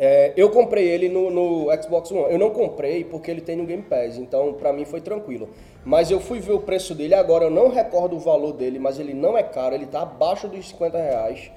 É, 0.00 0.32
eu 0.36 0.48
comprei 0.50 0.88
ele 0.88 1.08
no, 1.08 1.28
no 1.28 1.82
Xbox 1.82 2.10
One. 2.12 2.32
Eu 2.32 2.38
não 2.38 2.50
comprei 2.50 3.04
porque 3.04 3.30
ele 3.30 3.40
tem 3.40 3.56
no 3.56 3.66
Game 3.66 3.82
Pass, 3.82 4.16
então 4.16 4.52
pra 4.52 4.72
mim 4.72 4.84
foi 4.84 5.00
tranquilo. 5.00 5.48
Mas 5.84 6.10
eu 6.10 6.20
fui 6.20 6.38
ver 6.38 6.52
o 6.52 6.60
preço 6.60 6.94
dele 6.94 7.14
agora, 7.14 7.46
eu 7.46 7.50
não 7.50 7.68
recordo 7.68 8.14
o 8.14 8.20
valor 8.20 8.52
dele, 8.52 8.78
mas 8.78 9.00
ele 9.00 9.12
não 9.12 9.36
é 9.36 9.42
caro, 9.42 9.74
ele 9.74 9.86
tá 9.86 10.02
abaixo 10.02 10.46
dos 10.46 10.68
50 10.68 10.98
reais. 10.98 11.50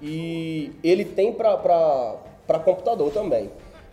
E 0.00 0.70
ele 0.84 1.04
tem 1.04 1.32
pra, 1.32 1.56
pra, 1.56 2.16
pra 2.46 2.58
computador 2.60 3.12
também. 3.12 3.50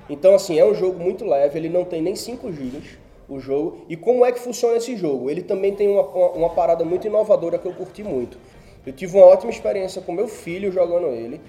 Então, 0.07 0.35
assim, 0.35 0.59
é 0.59 0.63
um 0.65 0.75
jogo 0.75 0.99
muito 0.99 1.25
leve, 1.25 1.57
ele 1.57 1.69
não 1.69 1.83
tem 1.83 2.01
nem 2.01 2.15
5 2.15 2.51
GB 2.51 2.81
o 3.27 3.39
jogo. 3.39 3.85
E 3.89 3.95
como 3.95 4.23
é 4.23 4.31
que 4.31 4.39
funciona 4.39 4.77
esse 4.77 4.95
jogo? 4.95 5.31
Ele 5.31 5.41
também 5.41 5.73
tem 5.73 5.87
uma, 5.87 6.03
uma 6.03 6.49
parada 6.49 6.85
muito 6.85 7.07
inovadora 7.07 7.57
que 7.57 7.65
eu 7.65 7.73
curti 7.73 8.03
muito. 8.03 8.37
Eu 8.85 8.93
tive 8.93 9.17
uma 9.17 9.25
ótima 9.25 9.49
experiência 9.49 9.99
com 9.99 10.11
meu 10.11 10.27
filho 10.27 10.71
jogando 10.71 11.07
ele. 11.07 11.41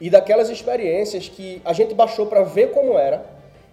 E 0.00 0.10
daquelas 0.10 0.48
experiências 0.50 1.28
que 1.28 1.60
a 1.64 1.72
gente 1.72 1.94
baixou 1.94 2.26
pra 2.26 2.42
ver 2.42 2.72
como 2.72 2.98
era. 2.98 3.24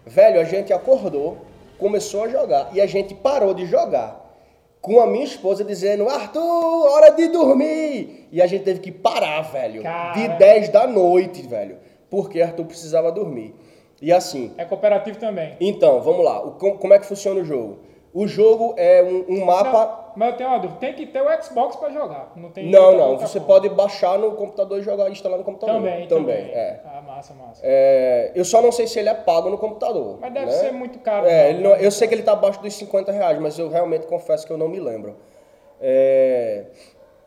Velho, 0.06 0.40
a 0.40 0.44
gente 0.44 0.72
acordou, 0.74 1.38
começou 1.78 2.24
a 2.24 2.28
jogar 2.30 2.70
e 2.74 2.82
a 2.82 2.86
gente 2.86 3.14
parou 3.14 3.54
de 3.54 3.66
jogar. 3.66 4.20
Com 4.82 5.00
a 5.00 5.06
minha 5.06 5.26
esposa 5.26 5.64
dizendo, 5.64 6.10
Arthur, 6.10 6.42
hora 6.90 7.12
de 7.12 7.28
dormir! 7.28 8.28
E 8.32 8.42
a 8.42 8.48
gente 8.48 8.64
teve 8.64 8.80
que 8.80 8.92
parar, 8.92 9.42
velho. 9.42 9.84
Cara. 9.84 10.14
De 10.14 10.28
10 10.40 10.70
da 10.70 10.88
noite, 10.88 11.44
velho. 11.44 11.78
Porque 12.10 12.42
Arthur 12.42 12.66
precisava 12.66 13.12
dormir. 13.12 13.54
E 14.02 14.12
assim, 14.12 14.52
É 14.58 14.66
cooperativo 14.66 15.20
também. 15.20 15.56
então, 15.62 16.02
vamos 16.02 16.26
lá. 16.26 16.42
O- 16.44 16.52
com- 16.54 16.78
como 16.78 16.94
é 16.94 17.00
que 17.00 17.06
funciona 17.06 17.42
o 17.42 17.46
jogo? 17.46 17.78
O 18.14 18.28
jogo 18.28 18.74
é 18.78 19.02
um, 19.02 19.26
um 19.36 19.46
mapa. 19.46 19.72
Não, 19.72 20.14
mas 20.18 20.32
eu 20.32 20.38
tenho 20.38 20.50
uma 20.50 20.60
dúvida. 20.60 20.80
Tem 20.82 20.94
que 20.94 21.06
ter 21.06 21.22
o 21.22 21.44
Xbox 21.44 21.78
pra 21.78 21.90
jogar. 21.92 22.34
Não 22.36 22.52
tem 22.52 22.70
Não, 22.70 22.98
não. 22.98 23.18
Você 23.18 23.40
forma. 23.40 23.48
pode 23.48 23.70
baixar 23.70 24.20
no 24.20 24.34
computador 24.34 24.80
e 24.80 24.82
jogar 24.82 25.10
instalar 25.10 25.38
no 25.38 25.46
computador. 25.46 25.76
Também, 25.76 26.08
também. 26.08 26.36
também. 26.38 26.52
É. 26.54 26.82
Ah, 26.86 27.02
massa, 27.02 27.34
massa. 27.34 27.62
É, 27.64 28.32
Eu 28.36 28.44
só 28.44 28.62
não 28.62 28.72
sei 28.72 28.86
se 28.86 29.00
ele 29.00 29.08
é 29.08 29.14
pago 29.14 29.50
no 29.50 29.58
computador. 29.58 30.18
Mas 30.20 30.34
deve 30.34 30.48
né? 30.48 30.52
ser 30.52 30.74
muito 30.74 31.00
caro. 31.00 31.26
É, 31.26 31.54
não, 31.54 31.72
eu 31.76 31.90
sei 31.90 32.08
que 32.08 32.14
ele 32.14 32.24
tá 32.24 32.34
abaixo 32.34 32.62
dos 32.62 32.74
50 32.74 33.14
reais, 33.14 33.40
mas 33.40 33.58
eu 33.58 33.70
realmente 33.70 34.06
confesso 34.08 34.46
que 34.46 34.52
eu 34.52 34.58
não 34.58 34.68
me 34.68 34.80
lembro. 34.80 35.16
É, 35.80 36.66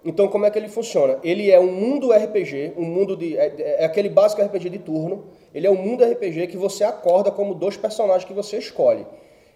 Então, 0.05 0.29
como 0.29 0.45
é 0.45 0.51
que 0.51 0.59
ele 0.59 0.69
funciona? 0.69 1.19
Ele 1.25 1.51
é 1.51 1.59
um 1.59 1.73
mundo 1.73 2.13
RPG, 2.13 2.75
um 2.77 2.85
mundo 2.85 3.17
de. 3.17 3.39
É, 3.39 3.81
é 3.81 3.85
aquele 3.87 4.11
básico 4.11 4.43
RPG 4.43 4.69
de 4.69 4.79
turno. 4.79 5.25
Ele 5.55 5.67
é 5.67 5.71
um 5.71 5.77
mundo 5.77 6.05
RPG 6.05 6.49
que 6.49 6.59
você 6.59 6.85
acorda 6.85 7.31
como 7.31 7.55
dois 7.55 7.79
personagens 7.79 8.25
que 8.25 8.35
você 8.35 8.59
escolhe. 8.59 9.07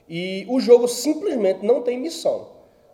E 0.09 0.47
o 0.49 0.59
jogo 0.59 0.89
simplesmente 0.89 1.65
não 1.65 1.83
tem 1.83 1.99
missão. 1.99 2.49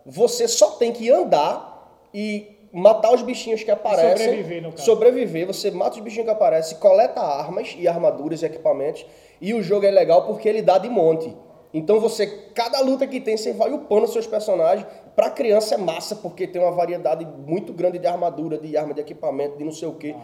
Você 0.05 0.47
só 0.47 0.71
tem 0.71 0.91
que 0.91 1.09
andar 1.09 2.07
e 2.13 2.55
matar 2.71 3.13
os 3.13 3.21
bichinhos 3.21 3.63
que 3.63 3.71
aparecem. 3.71 4.17
Sobreviver, 4.17 4.61
no 4.61 4.71
caso. 4.71 4.83
Sobreviver, 4.83 5.47
você 5.47 5.71
mata 5.71 5.95
os 5.95 6.01
bichinhos 6.01 6.25
que 6.25 6.31
aparecem, 6.31 6.77
coleta 6.77 7.21
armas 7.21 7.73
e 7.77 7.87
armaduras 7.87 8.41
e 8.41 8.45
equipamentos. 8.45 9.05
E 9.39 9.53
o 9.53 9.63
jogo 9.63 9.85
é 9.85 9.91
legal 9.91 10.25
porque 10.25 10.47
ele 10.49 10.61
dá 10.61 10.77
de 10.77 10.89
monte. 10.89 11.33
Então 11.73 11.99
você, 11.99 12.27
cada 12.53 12.79
luta 12.81 13.05
que 13.05 13.19
tem, 13.19 13.35
você 13.35 13.51
vai 13.51 13.71
upando 13.71 14.07
seus 14.07 14.27
personagens. 14.27 14.87
Pra 15.15 15.29
criança 15.29 15.75
é 15.75 15.77
massa, 15.77 16.15
porque 16.15 16.45
tem 16.47 16.61
uma 16.61 16.71
variedade 16.71 17.25
muito 17.25 17.73
grande 17.73 17.97
de 17.97 18.07
armadura, 18.07 18.57
de 18.57 18.75
arma, 18.77 18.93
de 18.93 19.01
equipamento, 19.01 19.57
de 19.57 19.63
não 19.63 19.71
sei 19.71 19.87
o 19.87 19.93
quê. 19.93 20.15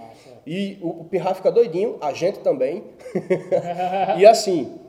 E 0.46 0.78
o, 0.82 1.02
o 1.02 1.06
Pirra 1.06 1.34
fica 1.34 1.52
doidinho, 1.52 1.98
a 2.02 2.14
gente 2.14 2.40
também. 2.40 2.84
e 4.18 4.26
assim, 4.26 4.80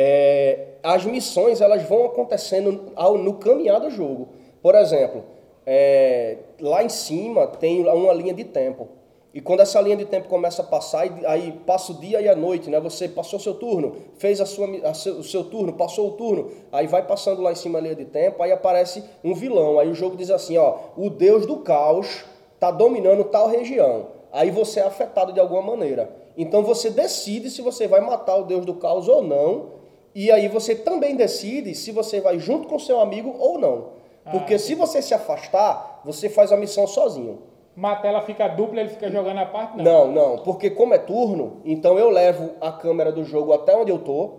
é, 0.00 0.74
as 0.80 1.04
missões 1.04 1.60
elas 1.60 1.82
vão 1.82 2.06
acontecendo 2.06 2.92
ao, 2.94 3.18
no 3.18 3.34
caminhar 3.34 3.80
do 3.80 3.90
jogo. 3.90 4.28
Por 4.62 4.76
exemplo, 4.76 5.24
é, 5.66 6.36
lá 6.60 6.84
em 6.84 6.88
cima 6.88 7.48
tem 7.48 7.84
uma 7.84 8.12
linha 8.12 8.32
de 8.32 8.44
tempo. 8.44 8.86
E 9.34 9.40
quando 9.40 9.58
essa 9.58 9.80
linha 9.80 9.96
de 9.96 10.04
tempo 10.04 10.28
começa 10.28 10.62
a 10.62 10.64
passar, 10.64 11.00
aí- 11.26 11.50
passa 11.66 11.90
o 11.90 11.96
dia 11.96 12.20
e 12.20 12.28
a 12.28 12.36
noite, 12.36 12.70
né? 12.70 12.78
Você 12.78 13.08
passou 13.08 13.40
seu 13.40 13.54
turno, 13.54 13.96
fez 14.18 14.40
a 14.40 14.46
sua, 14.46 14.68
a 14.88 14.94
seu- 14.94 15.14
o 15.16 15.24
seu 15.24 15.42
turno, 15.42 15.72
passou 15.72 16.10
o 16.10 16.12
turno, 16.12 16.52
aí 16.70 16.86
vai 16.86 17.04
passando 17.04 17.42
lá 17.42 17.50
em 17.50 17.56
cima 17.56 17.80
a 17.80 17.82
linha 17.82 17.96
de 17.96 18.04
tempo, 18.04 18.40
aí 18.40 18.52
aparece 18.52 19.02
um 19.24 19.34
vilão. 19.34 19.80
Aí 19.80 19.88
o 19.90 19.94
jogo 19.94 20.16
diz 20.16 20.30
assim, 20.30 20.56
ó, 20.56 20.76
o 20.96 21.10
deus 21.10 21.44
do 21.44 21.56
caos 21.56 22.24
tá 22.60 22.70
dominando 22.70 23.24
tal 23.24 23.48
região. 23.48 24.06
Aí 24.30 24.52
você 24.52 24.78
é 24.78 24.84
afetado 24.84 25.32
de 25.32 25.40
alguma 25.40 25.62
maneira. 25.62 26.08
Então 26.36 26.62
você 26.62 26.88
decide 26.88 27.50
se 27.50 27.62
você 27.62 27.88
vai 27.88 28.00
matar 28.00 28.36
o 28.36 28.44
deus 28.44 28.64
do 28.64 28.74
caos 28.74 29.08
ou 29.08 29.22
não. 29.22 29.77
E 30.20 30.32
aí 30.32 30.48
você 30.48 30.74
também 30.74 31.14
decide 31.14 31.76
se 31.76 31.92
você 31.92 32.20
vai 32.20 32.40
junto 32.40 32.66
com 32.66 32.76
seu 32.76 32.98
amigo 33.00 33.36
ou 33.38 33.56
não. 33.56 33.90
Porque 34.32 34.58
se 34.58 34.74
você 34.74 35.00
se 35.00 35.14
afastar, 35.14 36.00
você 36.04 36.28
faz 36.28 36.50
a 36.50 36.56
missão 36.56 36.88
sozinho. 36.88 37.38
Mata 37.76 38.08
ela 38.08 38.20
fica 38.22 38.48
dupla, 38.48 38.80
ele 38.80 38.88
fica 38.88 39.08
jogando 39.08 39.38
a 39.38 39.46
parte? 39.46 39.76
Não. 39.76 39.84
Não, 40.08 40.12
não, 40.12 40.38
porque 40.42 40.70
como 40.70 40.92
é 40.92 40.98
turno, 40.98 41.60
então 41.64 41.96
eu 41.96 42.10
levo 42.10 42.50
a 42.60 42.72
câmera 42.72 43.12
do 43.12 43.22
jogo 43.24 43.52
até 43.52 43.76
onde 43.76 43.92
eu 43.92 43.98
tô. 44.00 44.30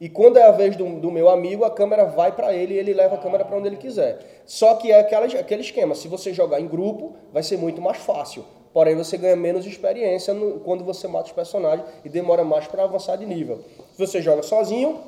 E 0.00 0.08
quando 0.08 0.38
é 0.38 0.42
a 0.44 0.50
vez 0.52 0.74
do, 0.74 0.86
do 1.00 1.10
meu 1.10 1.28
amigo, 1.28 1.64
a 1.66 1.70
câmera 1.70 2.06
vai 2.06 2.32
pra 2.32 2.54
ele 2.54 2.72
e 2.72 2.78
ele 2.78 2.94
leva 2.94 3.16
a 3.16 3.18
câmera 3.18 3.44
pra 3.44 3.58
onde 3.58 3.66
ele 3.68 3.76
quiser. 3.76 4.42
Só 4.46 4.74
que 4.76 4.90
é 4.90 5.00
aquela, 5.00 5.26
aquele 5.26 5.60
esquema, 5.60 5.94
se 5.94 6.08
você 6.08 6.32
jogar 6.32 6.60
em 6.62 6.66
grupo, 6.66 7.12
vai 7.30 7.42
ser 7.42 7.58
muito 7.58 7.82
mais 7.82 7.98
fácil. 7.98 8.42
Porém, 8.72 8.96
você 8.96 9.18
ganha 9.18 9.36
menos 9.36 9.66
experiência 9.66 10.32
no- 10.32 10.60
quando 10.60 10.82
você 10.82 11.06
mata 11.06 11.26
os 11.26 11.32
personagens 11.32 11.86
e 12.04 12.08
demora 12.08 12.42
mais 12.42 12.66
pra 12.66 12.84
avançar 12.84 13.16
de 13.16 13.26
nível. 13.26 13.60
Se 13.92 13.98
você 14.06 14.22
joga 14.22 14.42
sozinho, 14.42 14.98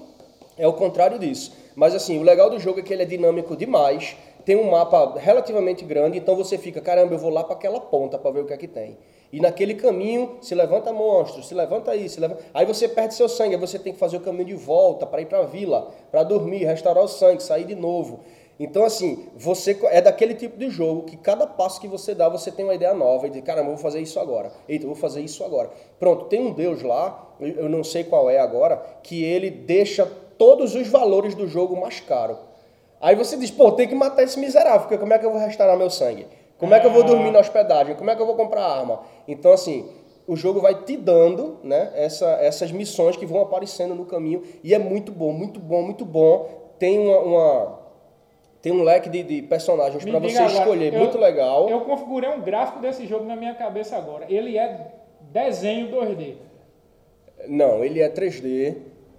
é 0.58 0.66
o 0.66 0.72
contrário 0.72 1.18
disso. 1.18 1.56
Mas 1.74 1.94
assim, 1.94 2.18
o 2.18 2.22
legal 2.22 2.50
do 2.50 2.58
jogo 2.58 2.80
é 2.80 2.82
que 2.82 2.92
ele 2.92 3.02
é 3.02 3.06
dinâmico 3.06 3.56
demais. 3.56 4.16
Tem 4.44 4.56
um 4.56 4.70
mapa 4.70 5.14
relativamente 5.18 5.84
grande, 5.84 6.18
então 6.18 6.34
você 6.34 6.58
fica, 6.58 6.80
caramba, 6.80 7.14
eu 7.14 7.18
vou 7.18 7.30
lá 7.30 7.44
para 7.44 7.54
aquela 7.54 7.80
ponta 7.80 8.18
para 8.18 8.30
ver 8.30 8.40
o 8.40 8.46
que 8.46 8.52
é 8.52 8.56
que 8.56 8.66
tem. 8.66 8.98
E 9.32 9.40
naquele 9.40 9.74
caminho 9.74 10.38
se 10.40 10.54
levanta 10.54 10.92
monstro, 10.92 11.42
se 11.42 11.54
levanta 11.54 11.90
aí, 11.90 12.08
se 12.08 12.18
levanta. 12.18 12.42
Aí 12.54 12.64
você 12.64 12.88
perde 12.88 13.14
seu 13.14 13.28
sangue, 13.28 13.54
aí 13.54 13.60
você 13.60 13.78
tem 13.78 13.92
que 13.92 13.98
fazer 13.98 14.16
o 14.16 14.20
caminho 14.20 14.46
de 14.46 14.54
volta 14.54 15.06
para 15.06 15.20
ir 15.20 15.26
para 15.26 15.40
a 15.40 15.44
vila, 15.44 15.90
para 16.10 16.22
dormir, 16.22 16.64
restaurar 16.64 17.04
o 17.04 17.08
sangue, 17.08 17.42
sair 17.42 17.64
de 17.64 17.74
novo. 17.74 18.20
Então 18.58 18.84
assim, 18.84 19.26
você 19.36 19.78
é 19.84 20.00
daquele 20.00 20.34
tipo 20.34 20.58
de 20.58 20.68
jogo 20.70 21.02
que 21.02 21.16
cada 21.16 21.46
passo 21.46 21.80
que 21.80 21.86
você 21.86 22.14
dá, 22.14 22.28
você 22.28 22.50
tem 22.50 22.64
uma 22.64 22.74
ideia 22.74 22.94
nova 22.94 23.26
e 23.26 23.30
diz, 23.30 23.42
caramba, 23.42 23.68
eu 23.68 23.74
vou 23.74 23.82
fazer 23.82 24.00
isso 24.00 24.18
agora. 24.18 24.50
Eita, 24.68 24.84
eu 24.84 24.88
vou 24.88 24.96
fazer 24.96 25.20
isso 25.20 25.44
agora. 25.44 25.70
Pronto, 26.00 26.24
tem 26.24 26.40
um 26.40 26.52
deus 26.52 26.82
lá, 26.82 27.34
eu 27.38 27.68
não 27.68 27.84
sei 27.84 28.02
qual 28.02 28.28
é 28.28 28.38
agora, 28.38 28.82
que 29.02 29.22
ele 29.22 29.50
deixa 29.50 30.10
todos 30.38 30.74
os 30.74 30.86
valores 30.88 31.34
do 31.34 31.46
jogo 31.48 31.78
mais 31.80 32.00
caro. 32.00 32.38
Aí 33.00 33.14
você 33.14 33.36
diz, 33.36 33.50
pô, 33.50 33.72
tem 33.72 33.86
que 33.88 33.94
matar 33.94 34.22
esse 34.22 34.38
miserável, 34.38 34.80
porque 34.80 34.98
como 34.98 35.12
é 35.12 35.18
que 35.18 35.26
eu 35.26 35.30
vou 35.30 35.40
restaurar 35.40 35.76
meu 35.76 35.90
sangue? 35.90 36.26
Como 36.58 36.74
é 36.74 36.80
que 36.80 36.86
eu 36.86 36.90
vou 36.90 37.04
dormir 37.04 37.30
na 37.30 37.38
hospedagem? 37.38 37.94
Como 37.94 38.10
é 38.10 38.16
que 38.16 38.22
eu 38.22 38.26
vou 38.26 38.34
comprar 38.34 38.62
arma? 38.64 39.02
Então, 39.28 39.52
assim, 39.52 39.88
o 40.26 40.34
jogo 40.34 40.60
vai 40.60 40.74
te 40.82 40.96
dando 40.96 41.58
né, 41.62 41.92
essa, 41.94 42.26
essas 42.40 42.72
missões 42.72 43.16
que 43.16 43.24
vão 43.24 43.40
aparecendo 43.40 43.94
no 43.94 44.04
caminho 44.04 44.42
e 44.64 44.74
é 44.74 44.78
muito 44.78 45.12
bom, 45.12 45.32
muito 45.32 45.60
bom, 45.60 45.82
muito 45.82 46.04
bom. 46.04 46.48
Tem 46.78 46.98
uma. 46.98 47.18
uma- 47.20 47.78
tem 48.60 48.72
um 48.72 48.82
leque 48.82 49.08
de, 49.08 49.22
de 49.22 49.42
personagens 49.42 50.04
para 50.04 50.18
você 50.18 50.36
agora, 50.36 50.52
escolher, 50.52 50.92
eu- 50.92 50.98
muito 50.98 51.16
legal. 51.16 51.68
Eu 51.70 51.82
configurei 51.82 52.28
um 52.28 52.40
gráfico 52.40 52.80
desse 52.80 53.06
jogo 53.06 53.24
na 53.24 53.36
minha 53.36 53.54
cabeça 53.54 53.96
agora. 53.96 54.26
Ele 54.28 54.58
é 54.58 54.94
desenho 55.30 55.88
2D, 55.92 56.34
Não, 57.46 57.84
ele 57.84 58.00
é 58.02 58.08
3D, 58.08 58.74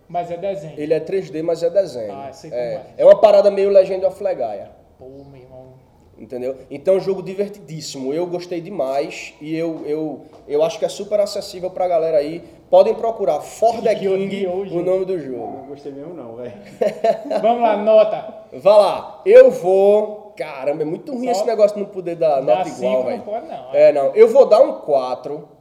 mas 0.10 0.32
é 0.32 0.38
desenho. 0.38 0.74
ele 0.76 0.94
é 0.94 1.00
3D, 1.00 1.44
mas 1.44 1.62
é 1.62 1.70
desenho. 1.70 2.12
Ah, 2.14 2.34
sei 2.34 2.50
como 2.50 2.62
é, 2.62 2.74
é. 2.74 2.86
é 2.98 3.06
uma 3.06 3.16
parada 3.16 3.52
meio 3.52 3.70
Legend 3.70 4.04
of 4.06 4.22
Legaia. 4.24 4.72
Pô, 4.98 5.06
meu 5.06 5.42
irmão. 5.42 5.70
Entendeu? 6.18 6.58
Então 6.70 6.96
é 6.96 6.98
um 6.98 7.00
jogo 7.00 7.24
divertidíssimo. 7.24 8.14
Eu 8.14 8.28
gostei 8.28 8.60
demais 8.60 9.34
e 9.40 9.56
eu, 9.56 9.84
eu, 9.86 10.26
eu 10.50 10.62
acho 10.64 10.78
que 10.78 10.84
é 10.84 10.90
super 10.90 11.18
acessível 11.20 11.70
pra 11.70 11.88
galera 11.88 12.18
aí. 12.18 12.44
Podem 12.70 12.94
procurar 12.94 13.40
For 13.40 13.80
the 13.82 13.96
Que 13.96 14.02
King, 14.06 14.48
o 14.48 14.84
nome 14.84 15.06
do 15.06 15.18
jogo. 15.18 15.60
Não 15.60 15.68
gostei 15.68 15.94
mesmo 15.94 16.14
não, 16.14 16.36
velho. 16.36 16.54
Vamos 17.42 17.62
lá, 17.62 17.78
nota. 17.78 18.34
Vá 18.52 18.78
lá, 18.78 19.22
eu 19.26 19.50
vou. 19.50 20.34
Caramba, 20.36 20.82
é 20.82 20.86
muito 20.86 21.14
ruim 21.14 21.26
Só 21.26 21.32
esse 21.32 21.46
negócio 21.46 21.78
de 21.78 21.84
não 21.84 21.90
poder 21.90 22.16
dar 22.16 22.42
nota 22.42 22.68
igual, 22.68 22.94
não 23.00 23.04
velho. 23.06 23.22
pode 23.22 23.48
não. 23.48 23.74
É, 23.74 23.92
não. 23.92 24.16
Eu 24.16 24.28
vou 24.28 24.46
dar 24.46 24.62
um 24.62 24.80
4. 24.82 25.59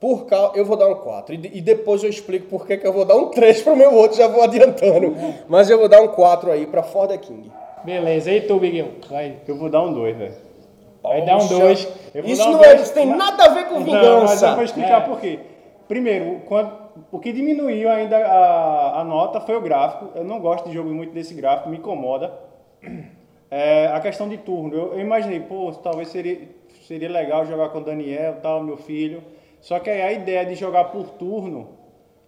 Por 0.00 0.26
causa, 0.26 0.56
eu 0.56 0.64
vou 0.64 0.76
dar 0.76 0.88
um 0.88 0.94
4. 0.94 1.34
E, 1.34 1.58
e 1.58 1.60
depois 1.60 2.02
eu 2.04 2.08
explico 2.10 2.46
por 2.46 2.66
que 2.66 2.76
que 2.76 2.86
eu 2.86 2.92
vou 2.92 3.04
dar 3.04 3.16
um 3.16 3.30
3 3.30 3.62
pro 3.62 3.74
meu 3.76 3.92
outro, 3.94 4.16
já 4.16 4.28
vou 4.28 4.42
adiantando. 4.42 5.14
Mas 5.48 5.68
eu 5.68 5.78
vou 5.78 5.88
dar 5.88 6.00
um 6.00 6.08
4 6.08 6.50
aí 6.52 6.66
pra 6.66 6.82
Ford 6.82 7.10
King. 7.18 7.50
Beleza, 7.84 8.30
e 8.30 8.40
tu, 8.42 8.58
Biguel? 8.58 8.88
Vai. 9.10 9.36
Eu 9.46 9.56
vou 9.56 9.68
dar 9.68 9.82
um 9.82 9.92
2, 9.92 10.16
velho. 10.16 10.34
Vai 11.02 11.24
dar 11.24 11.36
um 11.36 11.40
Poxa, 11.40 11.58
dois. 11.58 11.88
Eu 12.14 12.22
vou 12.22 12.32
Isso 12.32 12.42
dar 12.42 12.48
um 12.48 12.52
não, 12.52 12.64
é, 12.64 12.68
dois, 12.68 12.80
isso 12.82 12.94
tem 12.94 13.06
mas- 13.06 13.18
nada 13.18 13.44
a 13.44 13.48
ver 13.48 13.64
com 13.66 13.74
Não, 13.80 13.86
mas 13.86 13.92
eu 14.04 14.16
vingança. 14.20 14.54
vou 14.54 14.64
explicar 14.64 15.02
É. 15.02 15.04
por 15.04 15.20
quê. 15.20 15.38
Primeiro, 15.86 16.42
quando, 16.46 16.70
o 17.10 17.18
que 17.18 17.32
diminuiu 17.32 17.88
ainda 17.88 18.18
a, 18.18 19.00
a 19.00 19.04
nota 19.04 19.40
foi 19.40 19.56
o 19.56 19.60
gráfico. 19.60 20.10
Eu 20.14 20.24
não 20.24 20.38
gosto 20.40 20.68
de 20.68 20.74
jogo 20.74 20.90
muito 20.90 21.12
desse 21.12 21.34
gráfico, 21.34 21.70
me 21.70 21.78
incomoda. 21.78 22.32
É, 23.50 23.86
a 23.86 24.00
questão 24.00 24.28
de 24.28 24.36
turno. 24.36 24.74
Eu, 24.74 24.92
eu 24.94 25.00
imaginei, 25.00 25.40
pô, 25.40 25.72
talvez 25.82 26.08
seria, 26.08 26.38
seria 26.86 27.08
legal 27.08 27.46
jogar 27.46 27.70
com 27.70 27.78
o 27.78 27.84
Daniel, 27.84 28.36
tal, 28.42 28.62
meu 28.62 28.76
filho. 28.76 29.22
Só 29.60 29.78
que 29.78 29.90
aí 29.90 30.00
a 30.02 30.12
ideia 30.12 30.44
de 30.46 30.54
jogar 30.54 30.84
por 30.84 31.10
turno 31.10 31.70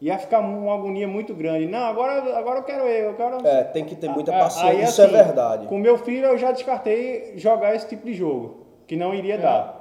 ia 0.01 0.19
ficar 0.19 0.41
uma 0.41 0.75
agonia 0.75 1.07
muito 1.07 1.35
grande. 1.35 1.67
Não, 1.67 1.79
agora, 1.85 2.37
agora 2.39 2.61
eu 2.61 2.65
quero 2.65 2.85
eu, 2.85 3.11
eu 3.11 3.15
quero. 3.15 3.47
É, 3.47 3.65
tem 3.65 3.85
que 3.85 3.95
ter 3.95 4.09
muita 4.09 4.35
Ah, 4.35 4.39
paciência, 4.41 4.71
Aí, 4.79 4.83
isso 4.85 5.03
assim, 5.03 5.15
é 5.15 5.23
verdade. 5.25 5.67
Com 5.67 5.79
meu 5.79 5.99
filho 5.99 6.27
eu 6.27 6.39
já 6.39 6.53
descartei 6.53 7.35
jogar 7.37 7.75
esse 7.75 7.87
tipo 7.89 8.07
de 8.07 8.15
jogo, 8.15 8.67
que 8.87 8.97
não 8.97 9.15
iria 9.15 9.37
dar. 9.39 9.79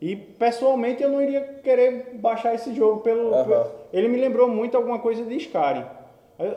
E 0.00 0.14
pessoalmente 0.16 1.02
eu 1.02 1.08
não 1.10 1.22
iria 1.22 1.40
querer 1.62 2.10
baixar 2.14 2.54
esse 2.54 2.74
jogo 2.74 3.00
pelo. 3.00 3.32
Aham. 3.34 3.44
pelo- 3.44 3.66
Ele 3.92 4.08
me 4.08 4.18
lembrou 4.18 4.48
muito 4.48 4.76
alguma 4.76 4.98
coisa 4.98 5.24
de 5.24 5.36
Skyrim. 5.36 5.84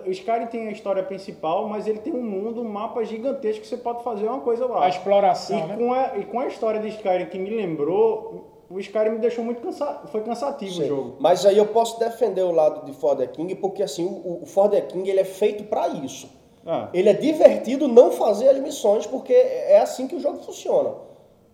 O 0.06 0.10
Skyrim 0.12 0.48
tem 0.48 0.68
a 0.68 0.72
história 0.72 1.02
principal, 1.04 1.66
mas 1.70 1.88
ele 1.88 2.00
tem 2.00 2.12
um 2.14 2.22
mundo, 2.22 2.62
um 2.62 2.68
mapa 2.68 3.02
gigantesco 3.06 3.62
que 3.62 3.68
você 3.68 3.78
pode 3.78 4.04
fazer 4.04 4.26
uma 4.26 4.42
coisa 4.42 4.66
lá. 4.66 4.84
A 4.84 4.90
exploração, 4.90 5.58
e, 5.58 5.64
né? 5.68 5.78
com 5.78 5.94
a, 5.94 6.18
e 6.18 6.26
com 6.26 6.40
a 6.42 6.48
história 6.48 6.82
de 6.82 6.90
Skyrim 6.90 7.28
que 7.28 7.40
me 7.40 7.50
lembrou, 7.50 8.59
o 8.70 8.80
Skyrim 8.80 9.12
me 9.12 9.20
deixou 9.20 9.44
muito 9.44 9.62
cansado. 9.62 10.08
Foi 10.10 10.22
cansativo 10.22 10.72
o 10.72 10.76
Sim. 10.76 10.88
jogo. 10.88 11.16
Mas 11.20 11.46
aí 11.46 11.58
eu 11.58 11.66
posso 11.68 12.00
defender 12.00 12.44
o 12.44 12.52
lado 12.52 12.86
de 12.86 12.94
Ford 12.94 13.20
King, 13.32 13.56
porque 13.56 13.82
assim, 13.84 14.06
o, 14.06 14.44
o 14.44 14.46
Ford 14.46 14.74
King 14.88 15.10
ele 15.10 15.20
é 15.20 15.26
feito 15.26 15.64
pra 15.66 15.88
isso. 15.88 16.30
Ah, 16.66 16.90
Ele 16.94 17.10
é 17.10 17.14
divertido 17.14 17.88
não 17.88 18.12
fazer 18.12 18.50
as 18.50 18.60
missões, 18.60 19.08
porque 19.08 19.34
é 19.34 19.80
assim 19.80 20.08
que 20.08 20.16
o 20.16 20.20
jogo 20.20 20.40
funciona. 20.40 20.92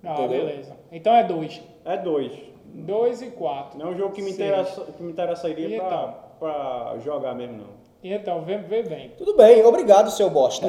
Ah, 0.03 0.13
Entendeu? 0.13 0.45
beleza. 0.45 0.75
Então 0.91 1.15
é 1.15 1.23
dois. 1.23 1.61
é 1.85 1.95
dois. 1.97 2.31
Dois 2.73 3.21
e 3.21 3.27
quatro. 3.27 3.79
Não 3.79 3.87
é 3.87 3.89
um 3.91 3.97
jogo 3.97 4.13
que 4.13 4.21
me, 4.21 4.31
interessa, 4.31 4.81
que 4.81 5.01
me 5.01 5.11
interessaria 5.11 5.77
pra, 5.79 5.87
então? 5.87 6.15
pra 6.39 6.95
jogar 7.03 7.33
mesmo, 7.33 7.57
não. 7.59 7.85
E 8.03 8.11
Então, 8.13 8.41
vê, 8.41 8.57
vê 8.57 8.83
bem. 8.83 9.11
Tudo 9.17 9.37
bem, 9.37 9.63
obrigado, 9.63 10.09
seu 10.11 10.29
bosta. 10.29 10.67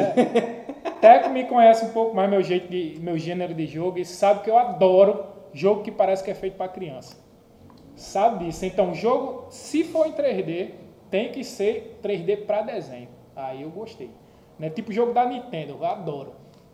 Teco 1.01 1.31
me 1.31 1.45
conhece 1.45 1.85
um 1.85 1.91
pouco 1.91 2.15
mais 2.15 2.31
meu 2.31 2.43
jeito 2.43 2.69
de 2.69 2.99
meu 3.01 3.19
gênero 3.19 3.53
de 3.55 3.67
jogo 3.67 3.99
e 3.99 4.05
sabe 4.05 4.43
que 4.45 4.51
eu 4.51 4.57
adoro 4.59 5.25
jogo 5.57 5.83
que 5.83 5.91
parece 5.91 6.23
que 6.23 6.31
é 6.31 6.35
feito 6.35 6.57
para 6.57 6.69
criança. 6.69 7.17
Sabe 7.97 8.45
disso? 8.45 8.65
Então, 8.67 8.95
jogo, 8.95 9.47
se 9.49 9.83
for 9.85 10.07
em 10.07 10.13
3D, 10.13 10.73
tem 11.11 11.33
que 11.33 11.43
ser 11.43 11.99
3D 12.03 12.45
para 12.45 12.63
desenho. 12.63 13.09
Aí 13.35 13.63
eu 13.63 13.71
gostei. 13.71 14.11
Né? 14.59 14.69
Tipo 14.71 14.93
jogo 14.93 15.13
da 15.13 15.25
Nintendo, 15.25 15.77
eu 15.81 15.87
adoro. 15.87 16.33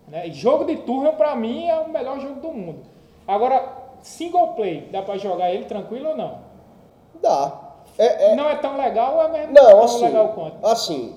Né? 0.09 0.27
E 0.27 0.33
jogo 0.33 0.65
de 0.65 0.77
turno 0.79 1.13
para 1.13 1.35
mim 1.37 1.69
é 1.69 1.79
o 1.79 1.89
melhor 1.89 2.19
jogo 2.21 2.41
do 2.41 2.49
mundo. 2.53 2.81
Agora, 3.27 3.73
single 4.03 4.49
play, 4.55 4.89
dá 4.91 5.01
para 5.01 5.17
jogar 5.17 5.53
ele 5.53 5.65
tranquilo 5.65 6.11
ou 6.11 6.17
não? 6.17 6.41
Dá. 7.21 7.61
É, 7.99 8.33
é- 8.33 8.37
Não 8.37 8.49
é 8.49 8.57
tão 8.57 8.77
legal 8.77 9.17
ou 9.17 9.23
é 9.23 9.29
mesmo 9.29 9.53
não, 9.53 9.65
tão 9.65 9.85
assim, 9.85 10.05
legal 10.05 10.29
quanto? 10.35 10.67
assim, 10.67 11.15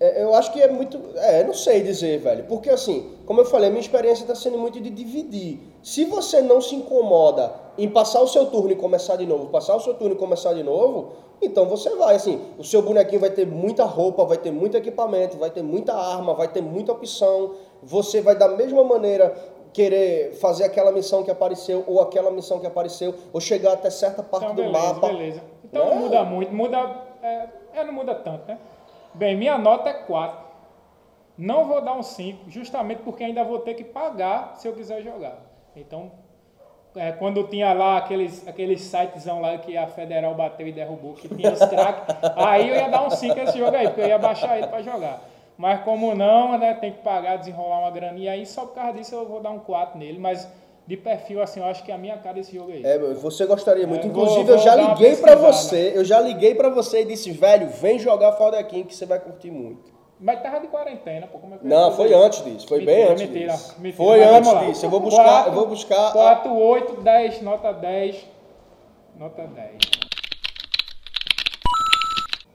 é, 0.00 0.22
eu 0.22 0.34
acho 0.34 0.52
que 0.52 0.60
é 0.60 0.68
muito, 0.68 1.00
é, 1.16 1.44
não 1.44 1.54
sei 1.54 1.82
dizer, 1.82 2.18
velho, 2.18 2.44
porque 2.44 2.68
assim, 2.68 3.14
como 3.32 3.40
eu 3.40 3.46
falei, 3.46 3.68
a 3.68 3.70
minha 3.70 3.80
experiência 3.80 4.24
está 4.24 4.34
sendo 4.34 4.58
muito 4.58 4.78
de 4.78 4.90
dividir. 4.90 5.58
Se 5.82 6.04
você 6.04 6.42
não 6.42 6.60
se 6.60 6.74
incomoda 6.74 7.50
em 7.78 7.88
passar 7.88 8.20
o 8.20 8.28
seu 8.28 8.44
turno 8.44 8.72
e 8.72 8.76
começar 8.76 9.16
de 9.16 9.24
novo, 9.24 9.46
passar 9.46 9.74
o 9.74 9.80
seu 9.80 9.94
turno 9.94 10.14
e 10.14 10.18
começar 10.18 10.52
de 10.52 10.62
novo, 10.62 11.12
então 11.40 11.64
você 11.64 11.88
vai, 11.96 12.14
assim, 12.16 12.38
o 12.58 12.62
seu 12.62 12.82
bonequinho 12.82 13.22
vai 13.22 13.30
ter 13.30 13.46
muita 13.46 13.84
roupa, 13.84 14.22
vai 14.26 14.36
ter 14.36 14.50
muito 14.50 14.76
equipamento, 14.76 15.38
vai 15.38 15.48
ter 15.48 15.62
muita 15.62 15.94
arma, 15.94 16.34
vai 16.34 16.46
ter 16.46 16.60
muita 16.60 16.92
opção, 16.92 17.54
você 17.82 18.20
vai 18.20 18.36
da 18.36 18.48
mesma 18.48 18.84
maneira 18.84 19.34
querer 19.72 20.34
fazer 20.34 20.64
aquela 20.64 20.92
missão 20.92 21.22
que 21.22 21.30
apareceu, 21.30 21.82
ou 21.86 22.02
aquela 22.02 22.30
missão 22.30 22.60
que 22.60 22.66
apareceu, 22.66 23.14
ou 23.32 23.40
chegar 23.40 23.72
até 23.72 23.88
certa 23.88 24.22
parte 24.22 24.44
Então, 24.44 24.56
do 24.56 24.62
beleza, 24.62 24.92
mapa. 24.92 25.06
beleza. 25.06 25.42
Então 25.64 25.86
não 25.86 25.94
Né? 25.94 26.00
muda 26.02 26.22
muito, 26.24 26.52
muda. 26.54 26.96
É, 27.22 27.48
é, 27.76 27.82
não 27.84 27.94
muda 27.94 28.14
tanto, 28.14 28.46
né? 28.46 28.58
Bem, 29.14 29.34
minha 29.38 29.56
nota 29.56 29.88
é 29.88 29.94
4. 29.94 30.51
Não 31.42 31.66
vou 31.66 31.80
dar 31.80 31.94
um 31.94 32.02
5, 32.04 32.48
justamente 32.48 33.02
porque 33.02 33.24
ainda 33.24 33.42
vou 33.42 33.58
ter 33.58 33.74
que 33.74 33.82
pagar 33.82 34.54
se 34.58 34.68
eu 34.68 34.72
quiser 34.74 35.02
jogar. 35.02 35.38
Então, 35.74 36.12
é, 36.94 37.10
quando 37.10 37.42
tinha 37.48 37.72
lá 37.72 37.96
aqueles, 37.96 38.46
aqueles 38.46 38.80
sitezão 38.82 39.40
lá 39.40 39.58
que 39.58 39.76
a 39.76 39.88
Federal 39.88 40.34
bateu 40.36 40.68
e 40.68 40.72
derrubou, 40.72 41.14
que 41.14 41.28
tinha 41.28 41.52
os 41.52 41.58
craques, 41.58 42.14
aí 42.36 42.68
eu 42.68 42.76
ia 42.76 42.88
dar 42.88 43.04
um 43.04 43.10
5 43.10 43.34
nesse 43.34 43.58
jogo 43.58 43.76
aí, 43.76 43.88
porque 43.88 44.02
eu 44.02 44.06
ia 44.08 44.18
baixar 44.18 44.56
ele 44.56 44.68
pra 44.68 44.82
jogar. 44.82 45.20
Mas 45.58 45.80
como 45.82 46.14
não, 46.14 46.56
né, 46.58 46.74
tem 46.74 46.92
que 46.92 46.98
pagar, 47.02 47.36
desenrolar 47.38 47.80
uma 47.80 47.90
graninha 47.90 48.32
aí, 48.32 48.46
só 48.46 48.64
por 48.66 48.74
causa 48.76 48.92
disso 48.98 49.14
eu 49.14 49.26
vou 49.26 49.40
dar 49.40 49.50
um 49.50 49.58
4 49.58 49.98
nele, 49.98 50.18
mas 50.20 50.48
de 50.86 50.96
perfil, 50.96 51.42
assim, 51.42 51.58
eu 51.60 51.66
acho 51.66 51.82
que 51.82 51.90
é 51.90 51.94
a 51.94 51.98
minha 51.98 52.18
cara 52.18 52.38
esse 52.38 52.54
jogo 52.54 52.70
aí. 52.70 52.84
É, 52.84 52.98
você 52.98 53.46
gostaria 53.46 53.86
muito. 53.86 54.06
É, 54.06 54.10
vou- 54.10 54.22
Inclusive, 54.24 54.44
vou 54.44 54.54
eu 54.56 54.58
já 54.58 54.74
liguei 54.76 55.16
pra 55.16 55.32
pesquisada. 55.36 55.52
você. 55.52 55.92
Eu 55.94 56.04
já 56.04 56.20
liguei 56.20 56.54
pra 56.54 56.68
você 56.68 57.02
e 57.02 57.04
disse, 57.04 57.30
velho, 57.32 57.68
vem 57.68 57.98
jogar 57.98 58.32
Ford 58.32 58.54
King 58.66 58.84
que 58.84 58.94
você 58.94 59.06
vai 59.06 59.18
curtir 59.20 59.50
muito. 59.50 59.91
Mas 60.24 60.40
tava 60.40 60.60
de 60.60 60.68
quarentena, 60.68 61.26
pô. 61.26 61.38
Como 61.38 61.54
é 61.56 61.58
que 61.58 61.66
Não, 61.66 61.90
foi 61.96 62.08
fazer 62.08 62.14
antes 62.24 62.44
disso. 62.44 62.68
Foi 62.68 62.84
bem 62.84 62.94
Mentira, 62.98 63.12
antes 63.12 63.26
mentira, 63.28 63.52
disso. 63.54 63.74
mentira. 63.80 63.96
Foi 64.04 64.22
antes 64.22 64.60
disso. 64.66 64.86
Eu 64.86 64.90
vou 64.90 65.00
buscar, 65.00 65.24
Quatro, 65.24 65.50
eu 65.50 65.54
vou 65.54 65.66
buscar. 65.66 66.08
a- 66.08 66.12
4, 66.12 66.56
8, 66.56 67.00
10, 67.02 67.42
nota 67.42 67.72
10. 67.72 68.24
Nota 69.18 69.42
10. 69.42 69.78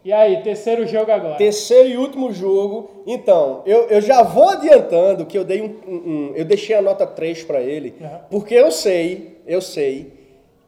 E 0.06 0.14
aí, 0.14 0.42
terceiro 0.42 0.88
jogo 0.88 1.12
agora. 1.12 1.36
Terceiro 1.36 1.90
e 1.90 1.98
último 1.98 2.32
jogo. 2.32 3.04
Então, 3.06 3.62
eu, 3.66 3.88
eu 3.90 4.00
já 4.00 4.24
vou 4.24 4.48
adiantando 4.48 5.26
que 5.26 5.38
eu 5.38 5.44
dei 5.44 5.62
um, 5.62 5.76
um- 5.86 5.96
um- 5.96 6.34
eu 6.36 6.46
deixei 6.46 6.74
a 6.78 6.82
nota 6.82 7.06
3 7.06 7.44
pra 7.44 7.60
ele, 7.60 7.94
Aham. 8.02 8.22
porque 8.32 8.54
eu 8.56 8.72
sei, 8.72 9.42
eu 9.46 9.60
sei 9.60 10.14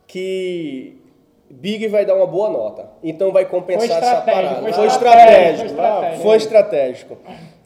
que 0.06 0.99
Big 1.50 1.88
vai 1.88 2.06
dar 2.06 2.16
uma 2.16 2.28
boa 2.28 2.50
nota. 2.50 2.86
Então 3.04 3.32
vai 3.32 3.45
compensar 3.45 3.97
essa 3.97 4.22
parada. 4.22 4.62
foi 4.62 4.74
Foi 4.74 4.88
estratégico, 4.88 5.66
estratégico. 5.68 5.68
foi 5.68 5.68
estratégico. 5.68 6.22
Foi 6.24 6.38
estratégico. 6.38 7.18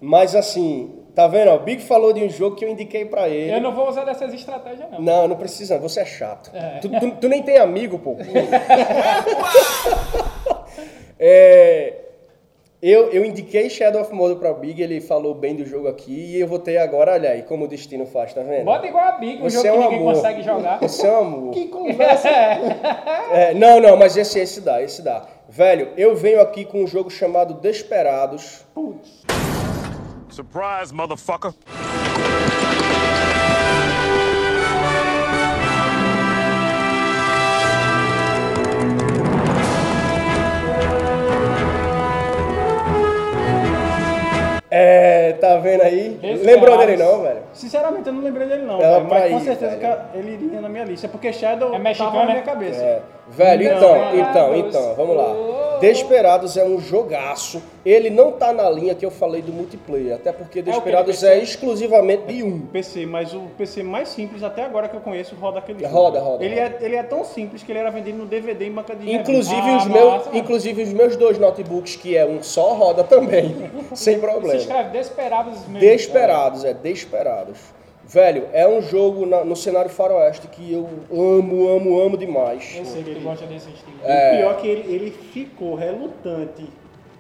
Mas 0.02 0.36
assim, 0.36 1.00
tá 1.14 1.28
vendo? 1.28 1.52
O 1.52 1.60
Big 1.60 1.82
falou 1.82 2.12
de 2.14 2.24
um 2.24 2.30
jogo 2.30 2.56
que 2.56 2.64
eu 2.66 2.70
indiquei 2.70 3.06
pra 3.06 3.28
ele. 3.30 3.54
Eu 3.54 3.62
não 3.62 3.74
vou 3.74 3.88
usar 3.90 4.04
dessas 4.06 4.34
estratégias, 4.34 4.90
não. 4.92 5.02
Não, 5.02 5.28
não 5.28 5.36
precisa, 5.36 5.78
você 5.78 6.00
é 6.02 6.06
chato. 6.06 6.50
É. 6.54 6.80
Tu, 6.80 6.90
tu- 6.90 7.12
tu 7.22 7.28
nem 7.30 7.42
tem 7.44 7.58
amigo, 7.58 8.00
pô. 8.00 8.16
É, 11.20 11.94
eu, 12.86 13.10
eu 13.12 13.24
indiquei 13.24 13.70
Shadow 13.70 14.02
of 14.02 14.14
Mordor 14.14 14.38
pra 14.40 14.52
Big, 14.54 14.82
ele 14.82 15.00
falou 15.00 15.34
bem 15.34 15.56
do 15.56 15.66
jogo 15.66 15.88
aqui, 15.88 16.12
e 16.12 16.40
eu 16.42 16.46
vou 16.48 16.60
ter 16.60 16.78
agora, 16.78 17.14
olha 17.14 17.30
aí, 17.30 17.42
como 17.44 17.64
o 17.64 17.68
destino 17.68 18.06
faz, 18.06 18.34
tá 18.34 18.42
vendo? 18.42 18.66
Bota 18.66 18.86
igual 18.86 19.06
a 19.06 19.12
Big, 19.14 19.42
um 19.42 19.50
Você 19.50 19.56
jogo 19.56 19.68
é 19.68 19.72
que 19.72 19.78
um 19.78 19.82
ninguém 19.84 20.00
amor. 20.00 20.14
consegue 20.16 20.42
jogar. 20.42 20.80
Você 20.80 21.08
é 21.08 21.12
um 21.12 21.18
amor. 21.20 21.52
Que 21.54 21.68
conversa! 21.68 22.30
É, 23.32 23.54
não, 23.54 23.80
não, 23.80 23.98
mas 23.98 24.16
esse, 24.18 24.38
esse 24.40 24.62
dá, 24.62 24.82
esse 24.82 25.02
dá. 25.02 25.26
Velho, 25.50 25.90
eu 25.98 26.16
venho 26.16 26.40
aqui 26.42 26.66
com 26.66 26.84
um 26.84 26.88
jogo 26.88 27.10
chamado 27.10 27.56
Desperados. 27.56 28.64
Surprise, 30.30 30.94
motherfucker. 30.94 31.54
and 44.74 45.23
É, 45.34 45.38
tá 45.38 45.58
vendo 45.58 45.82
aí? 45.82 46.10
Desperados. 46.10 46.46
Lembrou 46.46 46.78
dele 46.78 46.98
não, 46.98 47.22
velho? 47.22 47.40
Sinceramente, 47.54 48.08
eu 48.08 48.14
não 48.14 48.22
lembrei 48.24 48.48
dele 48.48 48.64
não, 48.64 48.78
velho, 48.80 49.06
mas 49.10 49.32
com 49.32 49.38
ir, 49.38 49.42
certeza 49.44 49.76
velho. 49.78 49.98
que 50.12 50.18
ele 50.18 50.32
iria 50.46 50.62
na 50.62 50.70
minha 50.70 50.84
lista, 50.86 51.08
porque 51.08 51.32
Shadow 51.34 51.74
É 51.74 51.80
mexicano, 51.80 52.12
tava 52.12 52.24
na 52.26 52.32
minha 52.32 52.38
né? 52.40 52.46
cabeça. 52.46 52.82
É. 52.84 53.02
Velho, 53.26 53.70
Não, 53.70 53.78
então, 53.78 53.96
é. 53.96 54.16
então, 54.18 54.56
então, 54.58 54.96
vamos 54.96 55.16
lá. 55.16 55.78
Desperados 55.80 56.58
é 56.58 56.64
um 56.64 56.80
jogaço. 56.80 57.62
Ele 57.86 58.10
não 58.10 58.32
tá 58.34 58.52
na 58.54 58.70
linha 58.70 58.94
que 58.96 59.06
eu 59.06 59.12
falei 59.12 59.42
do 59.42 59.52
multiplayer, 59.52 60.16
até 60.16 60.32
porque 60.32 60.62
Desperados 60.62 61.16
PC? 61.22 61.28
é 61.28 61.38
exclusivamente 61.42 62.24
de 62.28 62.44
um. 62.44 62.60
PC, 62.68 63.06
mas 63.06 63.34
o 63.34 63.42
PC 63.58 63.82
mais 63.84 64.10
simples 64.10 64.44
até 64.44 64.64
agora 64.64 64.88
que 64.90 64.96
eu 64.96 65.02
conheço 65.02 65.36
roda 65.36 65.60
aquele 65.60 65.80
jogo. 65.84 65.94
Roda, 65.94 66.20
roda, 66.20 66.44
Ele, 66.44 66.56
roda. 66.62 66.78
É, 66.82 66.86
ele 66.86 66.96
é 66.96 67.04
tão 67.04 67.24
simples 67.24 67.64
que 67.64 67.72
ele 67.72 67.80
era 67.80 67.90
vendido 67.92 68.18
no 68.18 68.26
DVD 68.26 68.66
em 68.68 68.72
banca 68.72 68.94
de 68.96 69.10
Inclusive, 69.14 69.62
Ah, 69.62 69.78
os 69.78 69.86
meus, 69.88 70.14
massa. 70.14 70.30
inclusive 70.38 70.82
os 70.84 70.94
meus 70.94 71.16
dois 71.16 71.38
notebooks, 71.38 71.96
que 71.96 72.16
é 72.18 72.26
um 72.26 72.42
só, 72.44 72.74
roda 72.74 73.04
também, 73.04 73.56
sem 73.94 74.16
Se 74.16 74.20
problema. 74.20 74.56
escreve 74.56 74.90
Desperados 74.92 75.23
mesmo. 75.30 75.80
Desperados, 75.80 76.64
é 76.66 76.74
Desperados. 76.74 77.60
Velho, 78.06 78.48
é 78.52 78.68
um 78.68 78.82
jogo 78.82 79.26
na- 79.26 79.46
no 79.46 79.56
cenário 79.56 79.90
faroeste 79.90 80.48
que 80.48 80.74
eu 80.74 80.90
amo, 81.12 81.70
amo, 81.70 82.00
amo 82.02 82.18
demais. 82.18 82.76
Eu 82.78 82.86
sei 82.86 83.02
que 83.02 83.16
tu 83.16 83.22
gosta 83.22 83.46
desse 83.46 83.70
estilo. 83.70 83.96
É. 84.04 84.34
O 84.34 84.38
pior 84.38 84.52
é 84.52 84.62
que 84.62 84.68
ele, 84.68 84.94
ele 84.96 85.12
ficou 85.12 85.76
relutante. 85.76 86.70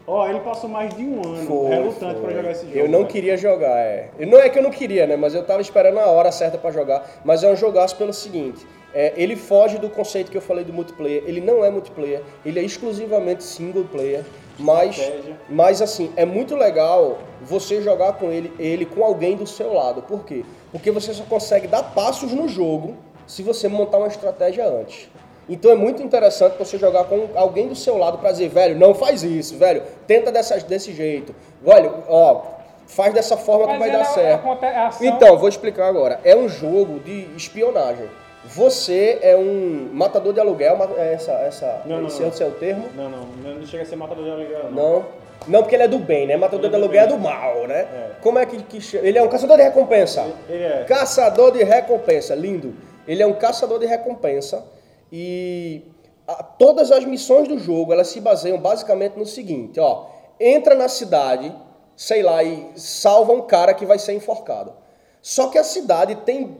Ó, 0.05 0.27
ele 0.27 0.41
passou 0.41 0.69
mais 0.69 0.93
de 0.93 1.01
um 1.01 1.21
ano 1.25 1.45
Foi, 1.47 1.69
relutante 1.69 2.15
foi. 2.15 2.23
pra 2.23 2.33
jogar 2.33 2.51
esse 2.51 2.65
jogo. 2.65 2.77
Eu 2.77 2.89
não 2.89 2.99
velho. 2.99 3.07
queria 3.11 3.37
jogar, 3.37 3.77
é. 3.79 4.09
Não 4.19 4.37
é 4.37 4.49
que 4.49 4.59
eu 4.59 4.63
não 4.63 4.69
queria, 4.71 5.07
né? 5.07 5.15
Mas 5.15 5.33
eu 5.33 5.45
tava 5.45 5.61
esperando 5.61 5.97
a 5.99 6.07
hora 6.07 6.29
certa 6.33 6.57
pra 6.57 6.71
jogar. 6.71 7.09
Mas 7.23 7.41
é 7.41 7.49
um 7.49 7.55
jogaço 7.55 7.95
pelo 7.95 8.11
seguinte: 8.11 8.65
É, 8.93 9.13
ele 9.15 9.35
foge 9.37 9.77
do 9.79 9.89
conceito 9.89 10.29
que 10.29 10.37
eu 10.37 10.41
falei 10.41 10.63
do 10.65 10.71
multiplayer. 10.73 11.23
Ele 11.25 11.39
não 11.41 11.63
é 11.65 11.69
multiplayer, 11.71 12.21
ele 12.45 12.59
é 12.59 12.63
exclusivamente 12.63 13.43
single 13.43 13.85
player. 13.85 14.23
Mas, 14.59 14.97
Estratégia. 14.97 15.37
mas 15.49 15.81
assim, 15.81 16.11
é 16.15 16.25
muito 16.25 16.55
legal 16.55 17.17
você 17.41 17.81
jogar 17.81 18.13
com 18.13 18.31
ele, 18.31 18.53
ele 18.59 18.85
com 18.85 19.03
alguém 19.03 19.35
do 19.35 19.47
seu 19.47 19.73
lado. 19.73 20.01
Por 20.03 20.23
quê? 20.25 20.43
Porque 20.71 20.91
você 20.91 21.13
só 21.13 21.23
consegue 21.23 21.67
dar 21.67 21.83
passos 21.83 22.31
no 22.31 22.47
jogo 22.47 22.95
se 23.25 23.41
você 23.41 23.67
montar 23.67 23.97
uma 23.97 24.07
estratégia 24.07 24.65
antes. 24.67 25.09
Então 25.49 25.71
é 25.71 25.75
muito 25.75 26.01
interessante 26.01 26.57
você 26.57 26.77
jogar 26.77 27.05
com 27.05 27.29
alguém 27.35 27.67
do 27.67 27.75
seu 27.75 27.97
lado 27.97 28.17
pra 28.19 28.31
dizer, 28.31 28.47
velho, 28.49 28.77
não 28.77 28.93
faz 28.93 29.23
isso, 29.23 29.57
velho, 29.57 29.83
tenta 30.07 30.31
dessa, 30.31 30.57
desse 30.59 30.93
jeito. 30.93 31.35
Velho, 31.61 32.03
ó, 32.07 32.43
faz 32.87 33.13
dessa 33.13 33.35
forma 33.35 33.65
que 33.65 33.71
Mas 33.71 33.79
vai 33.79 33.89
ela 33.89 34.03
dar 34.03 34.09
é- 34.09 34.13
certo. 34.13 34.47
ação- 34.87 35.07
Então, 35.07 35.37
vou 35.37 35.49
explicar 35.49 35.87
agora. 35.87 36.19
É 36.23 36.35
um 36.35 36.47
jogo 36.47 36.99
de 36.99 37.27
espionagem. 37.35 38.07
Você 38.45 39.19
é 39.21 39.37
um 39.37 39.89
matador 39.93 40.33
de 40.33 40.39
aluguel, 40.39 40.77
é 40.97 41.13
essa, 41.13 41.31
essa, 41.31 41.81
Não, 41.85 42.01
não, 42.01 42.07
esse 42.07 42.19
não. 42.19 42.27
é 42.27 42.29
o 42.29 42.33
seu 42.33 42.51
termo? 42.51 42.89
Não, 42.95 43.09
não, 43.09 43.25
não 43.55 43.65
chega 43.65 43.83
a 43.83 43.85
ser 43.85 43.95
matador 43.95 44.23
de 44.25 44.31
aluguel, 44.31 44.63
não. 44.65 44.71
Não. 44.71 45.05
Não, 45.45 45.61
porque 45.61 45.75
ele 45.75 45.83
é 45.83 45.87
do 45.89 45.99
bem, 45.99 46.25
né? 46.25 46.37
Matador 46.37 46.61
Ele 46.65 46.69
de 46.69 46.75
é 46.75 46.79
do 46.79 46.83
aluguel 46.85 47.03
é 47.03 47.07
do 47.07 47.17
mal, 47.17 47.67
né? 47.67 47.79
É. 47.81 48.11
Como 48.21 48.39
é 48.39 48.45
que, 48.45 48.63
que 48.63 48.79
chama? 48.79 49.05
Ele 49.05 49.17
é 49.17 49.23
um 49.23 49.27
caçador 49.27 49.57
de 49.57 49.63
recompensa. 49.63 50.25
Ele 50.47 50.63
é. 50.63 50.85
Caçador 50.85 51.51
de 51.51 51.63
recompensa, 51.63 52.33
lindo. 52.33 52.73
Ele 53.05 53.21
é 53.21 53.27
um 53.27 53.33
caçador 53.33 53.77
de 53.79 53.85
recompensa 53.85 54.63
e 55.11 55.81
a- 56.25 56.41
todas 56.43 56.91
as 56.93 57.03
missões 57.03 57.47
do 57.49 57.57
jogo 57.59 57.91
elas 57.91 58.07
se 58.07 58.21
baseiam 58.21 58.57
basicamente 58.57 59.17
no 59.17 59.25
seguinte, 59.25 59.79
ó, 59.81 60.05
entra 60.39 60.75
na 60.75 60.87
cidade, 60.87 61.53
sei 61.97 62.23
lá, 62.23 62.41
e 62.41 62.69
salva 62.75 63.33
um 63.33 63.41
cara 63.41 63.73
que 63.73 63.85
vai 63.85 63.99
ser 63.99 64.13
enforcado. 64.13 64.71
Só 65.21 65.47
que 65.47 65.57
a 65.57 65.63
cidade 65.63 66.15
tem 66.25 66.55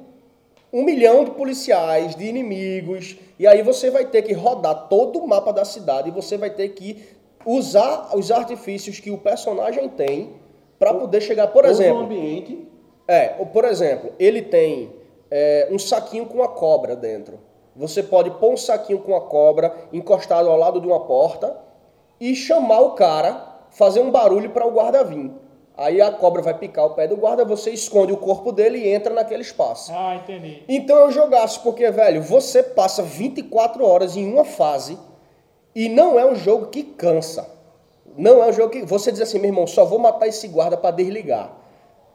um 0.73 0.83
milhão 0.83 1.23
de 1.23 1.31
policiais, 1.31 2.15
de 2.15 2.25
inimigos, 2.25 3.15
e 3.37 3.45
aí 3.45 3.61
você 3.61 3.91
vai 3.91 4.05
ter 4.05 4.23
que 4.23 4.33
rodar 4.33 4.87
todo 4.87 5.19
o 5.19 5.27
mapa 5.27 5.53
da 5.53 5.63
cidade 5.63 6.09
e 6.09 6.11
você 6.11 6.35
vai 6.35 6.49
ter 6.49 6.69
que 6.69 7.03
usar 7.45 8.09
os 8.15 8.31
artifícios 8.31 8.99
que 8.99 9.11
o 9.11 9.17
personagem 9.19 9.87
tem 9.87 10.33
para 10.79 10.91
poder 10.91 11.21
chegar, 11.21 11.47
por 11.47 11.63
exemplo. 11.65 12.01
o 12.01 12.05
ambiente. 12.05 12.67
É, 13.07 13.35
ou, 13.37 13.45
por 13.45 13.65
exemplo, 13.65 14.11
ele 14.17 14.41
tem 14.41 14.91
é, 15.29 15.67
um 15.69 15.77
saquinho 15.77 16.25
com 16.25 16.41
a 16.41 16.47
cobra 16.47 16.95
dentro. 16.95 17.39
Você 17.75 18.01
pode 18.01 18.31
pôr 18.31 18.53
um 18.53 18.57
saquinho 18.57 18.99
com 18.99 19.15
a 19.15 19.21
cobra 19.21 19.73
encostado 19.91 20.49
ao 20.49 20.57
lado 20.57 20.81
de 20.81 20.87
uma 20.87 21.01
porta 21.01 21.55
e 22.19 22.35
chamar 22.35 22.79
o 22.81 22.91
cara, 22.91 23.59
fazer 23.71 23.99
um 23.99 24.09
barulho 24.09 24.49
para 24.49 24.65
o 24.65 24.71
guarda 24.71 25.03
vir. 25.03 25.31
Aí 25.75 25.99
a 26.01 26.11
cobra 26.11 26.41
vai 26.41 26.53
picar 26.53 26.85
o 26.85 26.91
pé 26.91 27.07
do 27.07 27.17
guarda, 27.17 27.43
você 27.43 27.71
esconde 27.71 28.13
o 28.13 28.17
corpo 28.17 28.51
dele 28.51 28.77
e 28.77 28.89
entra 28.89 29.13
naquele 29.13 29.41
espaço. 29.41 29.91
Ah, 29.93 30.15
entendi. 30.15 30.63
Então 30.67 30.97
eu 30.97 31.11
jogasse, 31.11 31.59
porque, 31.59 31.89
velho, 31.89 32.21
você 32.21 32.61
passa 32.61 33.01
24 33.01 33.83
horas 33.83 34.15
em 34.15 34.31
uma 34.31 34.45
fase 34.45 34.97
e 35.75 35.89
não 35.89 36.19
é 36.19 36.25
um 36.25 36.35
jogo 36.35 36.67
que 36.67 36.83
cansa. 36.83 37.49
Não 38.15 38.43
é 38.43 38.49
um 38.49 38.53
jogo 38.53 38.69
que. 38.69 38.85
Você 38.85 39.11
diz 39.11 39.21
assim, 39.21 39.39
meu 39.39 39.49
irmão, 39.49 39.65
só 39.65 39.83
vou 39.83 39.97
matar 39.97 40.27
esse 40.27 40.47
guarda 40.47 40.77
para 40.77 40.91
desligar. 40.91 41.62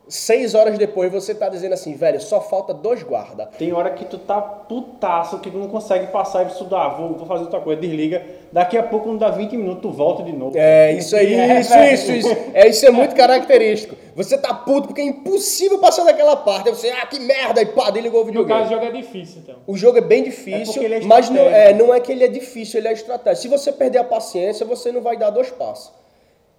Seis 0.09 0.55
horas 0.55 0.79
depois 0.79 1.13
você 1.13 1.35
tá 1.35 1.49
dizendo 1.51 1.75
assim, 1.75 1.95
velho, 1.95 2.19
só 2.21 2.41
falta 2.41 2.73
dois 2.73 3.03
guarda. 3.03 3.47
Tem 3.59 3.73
hora 3.75 3.91
que 3.91 4.07
tu 4.07 4.17
tá 4.17 4.41
putaço, 4.41 5.39
que 5.39 5.51
tu 5.51 5.59
não 5.59 5.69
consegue 5.69 6.07
passar 6.07 6.45
e 6.45 6.47
estudar, 6.47 6.89
vou, 6.89 7.15
vou 7.15 7.27
fazer 7.27 7.45
outra 7.45 7.61
coisa, 7.61 7.81
desliga. 7.81 8.25
Daqui 8.51 8.79
a 8.79 8.83
pouco, 8.83 9.09
não 9.09 9.19
dá 9.19 9.29
20 9.31 9.57
minutos, 9.57 9.83
tu 9.83 9.91
volta 9.91 10.23
de 10.23 10.33
novo. 10.33 10.57
É, 10.57 10.93
isso 10.93 11.15
aí, 11.15 11.35
É, 11.39 11.61
isso, 11.61 11.77
isso, 11.79 12.13
isso. 12.13 12.37
É, 12.55 12.69
isso 12.69 12.87
é 12.87 12.91
muito 12.91 13.15
característico. 13.15 13.97
Você 14.17 14.39
tá 14.39 14.55
puto 14.55 14.89
porque 14.89 15.03
é 15.03 15.05
impossível 15.05 15.79
passar 15.79 16.05
daquela 16.05 16.37
parte. 16.37 16.69
Aí 16.69 16.75
você, 16.75 16.89
ah, 16.89 17.07
que 17.07 17.21
merda, 17.21 17.61
e 17.61 17.67
pá, 17.67 17.91
desligou 17.91 18.25
o 18.25 18.33
No 18.33 18.47
caso, 18.47 18.63
o 18.63 18.65
videogame. 18.65 18.71
jogo 18.71 18.97
é 18.97 19.01
difícil, 19.03 19.43
então. 19.45 19.57
O 19.67 19.77
jogo 19.77 19.99
é 19.99 20.01
bem 20.01 20.21
É 20.21 20.25
difícil, 20.25 20.83
ele 20.83 20.95
é 20.95 21.01
mas 21.03 21.29
não 21.29 21.43
é, 21.43 21.75
não 21.75 21.95
é 21.95 22.01
que 22.01 22.11
ele 22.11 22.25
é 22.25 22.29
difícil, 22.29 22.81
ele 22.81 22.89
é 22.89 22.93
estratégico. 22.93 23.43
Se 23.43 23.49
você 23.49 23.71
perder 23.71 23.99
a 23.99 24.05
paciência, 24.05 24.65
você 24.65 24.91
não 24.91 25.03
vai 25.03 25.17
dar 25.17 25.31
dois 25.31 25.51
passos. 25.51 25.93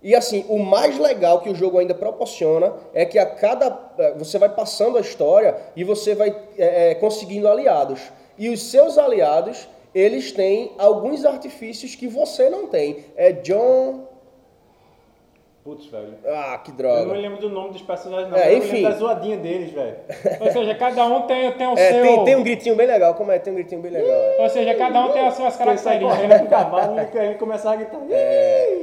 E 0.02 0.16
assim, 0.16 0.46
o 0.48 0.58
mais 0.60 0.98
legal 0.98 1.42
que 1.42 1.50
o 1.50 1.56
jogo 1.56 1.78
ainda 1.78 1.94
proporciona 1.94 2.74
é 2.94 3.06
que 3.06 3.20
a 3.20 3.26
cada. 3.26 3.78
eh, 3.98 4.14
Você 4.18 4.38
vai 4.38 4.50
passando 4.50 4.98
a 4.98 5.02
história 5.02 5.56
e 5.76 5.84
você 5.84 6.16
vai 6.16 6.30
eh, 6.58 6.92
eh, 6.92 6.96
conseguindo 6.96 7.48
aliados. 7.48 8.00
E 8.38 8.48
os 8.50 8.64
seus 8.72 8.98
aliados, 8.98 9.68
eles 9.94 10.32
têm 10.32 10.72
alguns 10.78 11.26
artifícios 11.26 11.96
que 11.96 12.08
você 12.08 12.50
não 12.50 12.68
tem. 12.68 13.06
É 13.18 13.32
John. 13.34 14.09
Putz, 15.62 15.86
velho. 15.88 16.14
Ah, 16.26 16.58
que 16.64 16.72
Eu 16.72 16.74
não 16.74 16.78
droga. 16.78 17.14
me 17.14 17.22
lembro 17.22 17.38
do 17.42 17.50
nome 17.50 17.72
dos 17.72 17.82
personagens, 17.82 18.30
não. 18.30 18.38
É, 18.38 18.46
mas 18.46 18.52
eu 18.54 18.58
enfim. 18.60 18.76
lembro 18.78 18.92
da 18.92 18.98
zoadinha 18.98 19.38
deles, 19.38 19.72
velho. 19.72 19.96
Ou 20.40 20.52
seja, 20.52 20.74
cada 20.76 21.06
um 21.06 21.24
tem, 21.24 21.52
tem 21.52 21.68
o 21.68 21.74
É, 21.78 21.92
seu. 21.92 22.02
tem, 22.02 22.24
tem 22.24 22.36
um 22.38 22.44
gritinho 22.44 22.76
bem 22.76 22.88
legal. 22.88 23.14
Como 23.16 23.30
é? 23.32 23.38
Tem 23.40 23.52
um 23.52 23.56
gritinho 23.58 23.82
bem 23.82 23.92
legal. 23.92 24.10
é. 24.10 24.38
Ou 24.40 24.50
seja, 24.50 24.74
cada 24.76 25.06
um 25.06 25.12
tem 25.12 25.28
as 25.28 25.34
suas 25.36 25.60
Ele 25.60 25.66
características. 25.66 26.50
cavalo 26.50 26.96
e 27.00 27.18
ele 27.18 27.36
começar 27.36 27.74
a 27.74 27.76
gritar. 27.76 28.00
É. 28.10 28.78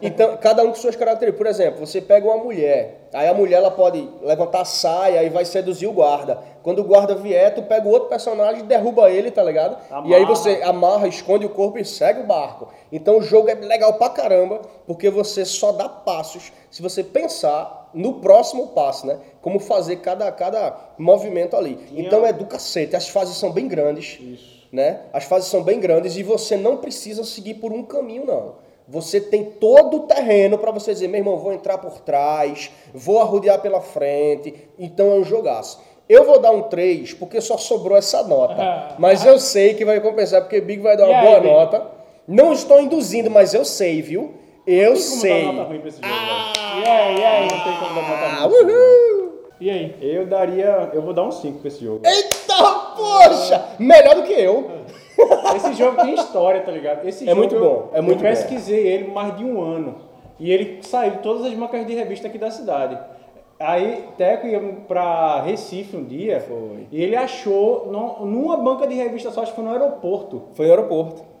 Então, 0.00 0.36
cada 0.38 0.62
um 0.64 0.68
com 0.68 0.74
suas 0.76 0.96
características. 0.96 1.38
Por 1.38 1.46
exemplo, 1.46 1.86
você 1.86 2.00
pega 2.00 2.26
uma 2.26 2.38
mulher, 2.42 3.08
aí 3.12 3.28
a 3.28 3.34
mulher 3.34 3.56
ela 3.56 3.70
pode 3.70 4.08
levantar 4.22 4.62
a 4.62 4.64
saia 4.64 5.22
e 5.22 5.28
vai 5.28 5.44
seduzir 5.44 5.86
o 5.86 5.92
guarda. 5.92 6.38
Quando 6.62 6.80
o 6.80 6.84
guarda 6.84 7.14
vier, 7.14 7.54
tu 7.54 7.62
pega 7.62 7.88
o 7.88 7.90
outro 7.90 8.08
personagem 8.08 8.60
e 8.60 8.66
derruba 8.66 9.10
ele, 9.10 9.30
tá 9.30 9.42
ligado? 9.42 9.76
E 10.04 10.14
aí 10.14 10.22
Amarra. 10.22 10.26
você 10.26 10.62
amarra, 10.62 11.08
esconde 11.08 11.46
o 11.46 11.50
corpo 11.50 11.78
e 11.78 11.84
segue 11.84 12.20
o 12.20 12.26
barco. 12.26 12.68
Então 12.90 13.18
o 13.18 13.22
jogo 13.22 13.48
é 13.48 13.54
legal 13.54 13.94
pra 13.94 14.08
caramba, 14.08 14.60
porque 14.86 15.10
você 15.10 15.44
só 15.44 15.72
dá 15.72 15.88
passos 15.88 16.52
se 16.70 16.80
você 16.80 17.02
pensar 17.02 17.90
no 17.92 18.14
próximo 18.20 18.68
passo, 18.68 19.06
né? 19.06 19.18
Como 19.40 19.58
fazer 19.58 19.96
cada, 19.96 20.30
cada 20.32 20.74
movimento 20.96 21.56
ali. 21.56 21.78
Então 21.92 22.24
é 22.24 22.32
do 22.32 22.46
cacete. 22.46 22.96
As 22.96 23.08
fases 23.08 23.36
são 23.36 23.50
bem 23.50 23.68
grandes 23.68 24.18
né? 24.72 25.02
As 25.12 25.24
fases 25.24 25.50
são 25.50 25.62
bem 25.62 25.78
grandes 25.78 26.16
e 26.16 26.22
você 26.22 26.56
não 26.56 26.78
precisa 26.78 27.22
seguir 27.22 27.54
por 27.54 27.72
um 27.72 27.84
caminho, 27.84 28.24
não. 28.24 28.54
Você 28.88 29.20
tem 29.20 29.44
todo 29.44 29.98
o 29.98 30.00
terreno 30.06 30.58
para 30.58 30.72
você 30.72 30.92
dizer, 30.92 31.08
meu 31.08 31.20
irmão, 31.20 31.38
vou 31.38 31.52
entrar 31.52 31.78
por 31.78 32.00
trás, 32.00 32.70
vou 32.92 33.20
arrodear 33.20 33.60
pela 33.60 33.80
frente. 33.80 34.68
Então 34.78 35.12
é 35.12 35.14
um 35.14 35.24
jogaço. 35.24 35.80
Eu 36.12 36.24
vou 36.26 36.38
dar 36.38 36.50
um 36.50 36.62
3 36.62 37.14
porque 37.14 37.40
só 37.40 37.56
sobrou 37.56 37.96
essa 37.96 38.22
nota. 38.24 38.94
Mas 38.98 39.24
eu 39.24 39.38
sei 39.38 39.72
que 39.72 39.84
vai 39.84 39.98
compensar 40.00 40.42
porque 40.42 40.60
Big 40.60 40.82
vai 40.82 40.94
dar 40.96 41.06
uma 41.08 41.18
aí, 41.18 41.26
boa 41.26 41.40
Big? 41.40 41.52
nota. 41.52 41.86
Não 42.28 42.52
estou 42.52 42.80
induzindo, 42.82 43.30
mas 43.30 43.54
eu 43.54 43.64
sei, 43.64 44.02
viu? 44.02 44.34
Eu 44.66 44.92
Tem 44.92 45.02
como 45.02 45.20
sei. 45.20 45.46
dar 45.46 45.52
nota 45.54 45.68
ruim 45.68 45.78
pra 45.80 45.88
esse 45.88 46.00
jogo, 46.02 46.14
velho. 46.14 46.84
E 46.84 46.88
aí, 46.88 47.18
e 47.18 47.24
aí? 47.24 47.42
Não 47.48 47.60
tem 47.64 47.76
como 47.78 47.94
dar 47.94 48.08
nota 48.08 48.24
Ah, 48.26 48.44
ruim. 48.44 48.72
uhul! 48.72 49.32
E 49.60 49.70
aí? 49.70 49.96
Eu 50.02 50.26
daria. 50.26 50.90
Eu 50.92 51.00
vou 51.02 51.14
dar 51.14 51.22
um 51.22 51.32
5 51.32 51.58
pra 51.60 51.68
esse 51.68 51.82
jogo. 51.82 52.02
Eita, 52.04 52.62
poxa! 52.96 53.64
Melhor 53.78 54.14
do 54.16 54.22
que 54.24 54.32
eu. 54.34 54.70
Esse 55.56 55.72
jogo 55.74 55.96
tem 56.02 56.14
história, 56.14 56.60
tá 56.60 56.70
ligado? 56.72 57.08
Esse 57.08 57.24
É 57.24 57.28
jogo 57.28 57.38
muito 57.40 57.54
eu- 57.54 57.60
bom, 57.60 57.88
é 57.94 58.00
muito 58.02 58.18
Eu 58.22 58.28
bom. 58.30 58.36
pesquisei 58.36 58.86
ele 58.86 59.08
mais 59.10 59.36
de 59.36 59.44
um 59.44 59.60
ano. 59.62 59.96
E 60.38 60.50
ele 60.52 60.78
saiu 60.82 61.12
de 61.12 61.18
todas 61.18 61.46
as 61.46 61.54
bancas 61.54 61.86
de 61.86 61.94
revista 61.94 62.26
aqui 62.28 62.36
da 62.38 62.50
cidade. 62.50 62.98
Aí, 63.60 64.04
Teco 64.18 64.46
ia 64.46 64.60
pra 64.88 65.40
Recife 65.42 65.96
um 65.96 66.04
dia. 66.04 66.40
Foi. 66.40 66.86
E 66.90 67.02
ele 67.02 67.14
achou 67.16 67.88
no- 67.92 68.26
numa 68.26 68.56
banca 68.56 68.86
de 68.86 68.94
revista 68.94 69.30
só, 69.30 69.42
acho 69.42 69.52
que 69.52 69.56
foi 69.56 69.64
no 69.64 69.70
aeroporto. 69.72 70.42
Foi 70.54 70.66
no 70.66 70.72
aeroporto. 70.72 71.32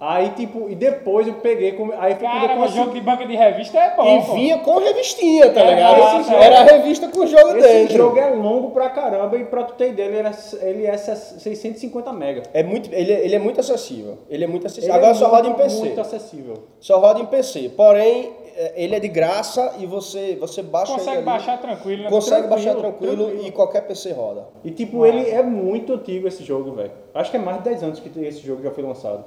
Aí, 0.00 0.28
tipo, 0.30 0.70
e 0.70 0.76
depois 0.76 1.26
eu 1.26 1.34
peguei. 1.34 1.72
come- 1.72 1.92
Aí 1.98 2.14
foi 2.14 2.28
Cara, 2.28 2.68
jogo 2.68 2.92
de 2.92 3.00
banca 3.00 3.26
de 3.26 3.34
revista 3.34 3.76
é 3.78 3.96
bom. 3.96 4.18
E 4.18 4.22
pô. 4.24 4.32
vinha 4.34 4.58
com 4.58 4.78
revistinha, 4.78 5.50
tá 5.52 5.60
É, 5.60 5.74
ligado? 5.74 6.20
esse 6.20 6.30
jogo- 6.30 6.42
Era 6.44 6.60
a 6.60 6.62
revista 6.62 7.08
com 7.08 7.18
o 7.18 7.26
jogo 7.26 7.56
Esse 7.56 7.60
dentro. 7.68 7.96
jogo 7.96 8.16
é 8.16 8.30
longo 8.30 8.70
pra 8.70 8.90
caramba 8.90 9.36
e 9.36 9.44
pra 9.44 9.64
tu 9.64 9.74
ter 9.74 9.88
ideia, 9.90 10.06
ele, 10.06 10.16
era, 10.18 10.30
ele 10.62 10.86
é 10.86 10.96
650 10.96 12.12
mega. 12.12 12.44
É 12.54 12.62
muito, 12.62 12.88
ele, 12.94 13.12
é- 13.12 13.24
ele 13.24 13.34
é 13.34 13.38
muito 13.40 13.58
acessível. 13.58 14.18
Ele 14.30 14.44
é 14.44 14.46
muito 14.46 14.66
acessível. 14.66 14.94
Ele 14.94 14.98
Agora 14.98 15.12
é 15.16 15.18
só 15.18 15.26
roda 15.28 15.48
em 15.48 15.50
muito, 15.50 15.62
PC. 15.62 15.78
Muito 15.80 16.00
acessível. 16.00 16.54
Só 16.78 16.98
roda 17.00 17.20
em 17.20 17.26
PC. 17.26 17.68
Porém, 17.76 18.30
é, 18.46 18.47
ele 18.74 18.94
é 18.96 19.00
de 19.00 19.08
graça 19.08 19.74
e 19.78 19.86
você, 19.86 20.36
você 20.36 20.62
baixa 20.62 20.92
Consegue 20.92 21.10
ele 21.10 21.16
ali. 21.18 21.24
baixar 21.26 21.58
tranquilo, 21.60 22.02
né? 22.04 22.08
Consegue 22.10 22.48
Tranquilo, 22.48 22.50
baixar 22.66 22.74
tranquilo, 22.80 23.24
tranquilo. 23.26 23.46
e 23.46 23.50
qualquer 23.52 23.86
PC 23.86 24.12
roda. 24.12 24.46
E 24.64 24.70
tipo, 24.70 25.06
ele 25.06 25.28
é 25.30 25.42
muito 25.42 25.92
antigo 25.94 26.26
esse 26.26 26.42
jogo, 26.44 26.72
velho. 26.72 26.90
Acho 27.14 27.30
que 27.30 27.36
é 27.36 27.40
mais 27.40 27.58
de 27.58 27.64
10 27.64 27.82
anos 27.82 28.00
que 28.00 28.08
esse 28.20 28.40
jogo 28.40 28.62
já 28.62 28.70
foi 28.70 28.82
lançado. 28.84 29.24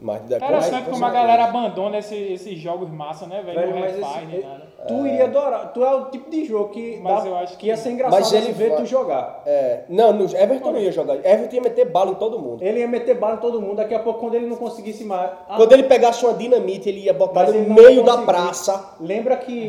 Mas 0.00 0.20
de 0.28 0.34
Interessante 0.36 0.84
com 0.84 0.92
como 0.92 1.04
a 1.04 1.10
galera 1.10 1.44
abandona 1.46 1.98
esse- 1.98 2.14
esses 2.14 2.56
jogos 2.58 2.88
massa, 2.88 3.26
né, 3.26 3.42
velho? 3.42 3.70
Não 3.74 3.80
refaz 3.82 4.16
esse- 4.22 4.26
nem 4.26 4.40
nada. 4.44 4.67
Tu 4.88 5.06
iria 5.06 5.24
adorar. 5.24 5.72
Tu 5.72 5.84
é 5.84 5.94
o 5.94 6.04
tipo 6.06 6.28
de 6.30 6.44
jogo 6.44 6.70
que, 6.70 6.98
Mas 7.02 7.22
dá- 7.22 7.28
eu 7.30 7.36
acho 7.36 7.52
que 7.52 7.58
que- 7.58 7.66
ia 7.68 7.76
ser 7.76 7.90
engraçado 7.90 8.20
Mas 8.20 8.32
ele 8.32 8.52
ver 8.52 8.70
vai- 8.70 8.78
tu 8.78 8.86
jogar. 8.86 9.42
É, 9.46 9.84
não, 9.88 10.12
no, 10.12 10.24
Everton 10.24 10.72
não 10.72 10.80
ia 10.80 10.90
jogar. 10.92 11.14
Everton 11.16 11.56
ia 11.56 11.62
meter 11.62 11.84
bala 11.90 12.10
em 12.10 12.14
todo 12.16 12.38
mundo. 12.38 12.62
Ele 12.62 12.80
ia 12.80 12.88
meter 12.88 13.14
bala 13.16 13.34
em 13.34 13.38
todo 13.38 13.60
mundo, 13.60 13.76
daqui 13.76 13.94
a 13.94 13.98
pouco 14.00 14.20
quando 14.20 14.34
ele 14.34 14.46
não 14.46 14.56
conseguisse 14.56 15.04
mais. 15.04 15.30
Ah, 15.48 15.56
Quando 15.56 15.72
ele 15.72 15.84
pegasse 15.84 16.24
uma 16.24 16.34
dinamite, 16.34 16.88
ele 16.88 17.00
ia 17.00 17.12
botar 17.14 17.44
mas 17.44 17.54
no 17.54 17.74
meio 17.74 18.02
da 18.02 18.18
praça. 18.22 18.94
Lembra 19.00 19.36
que 19.36 19.68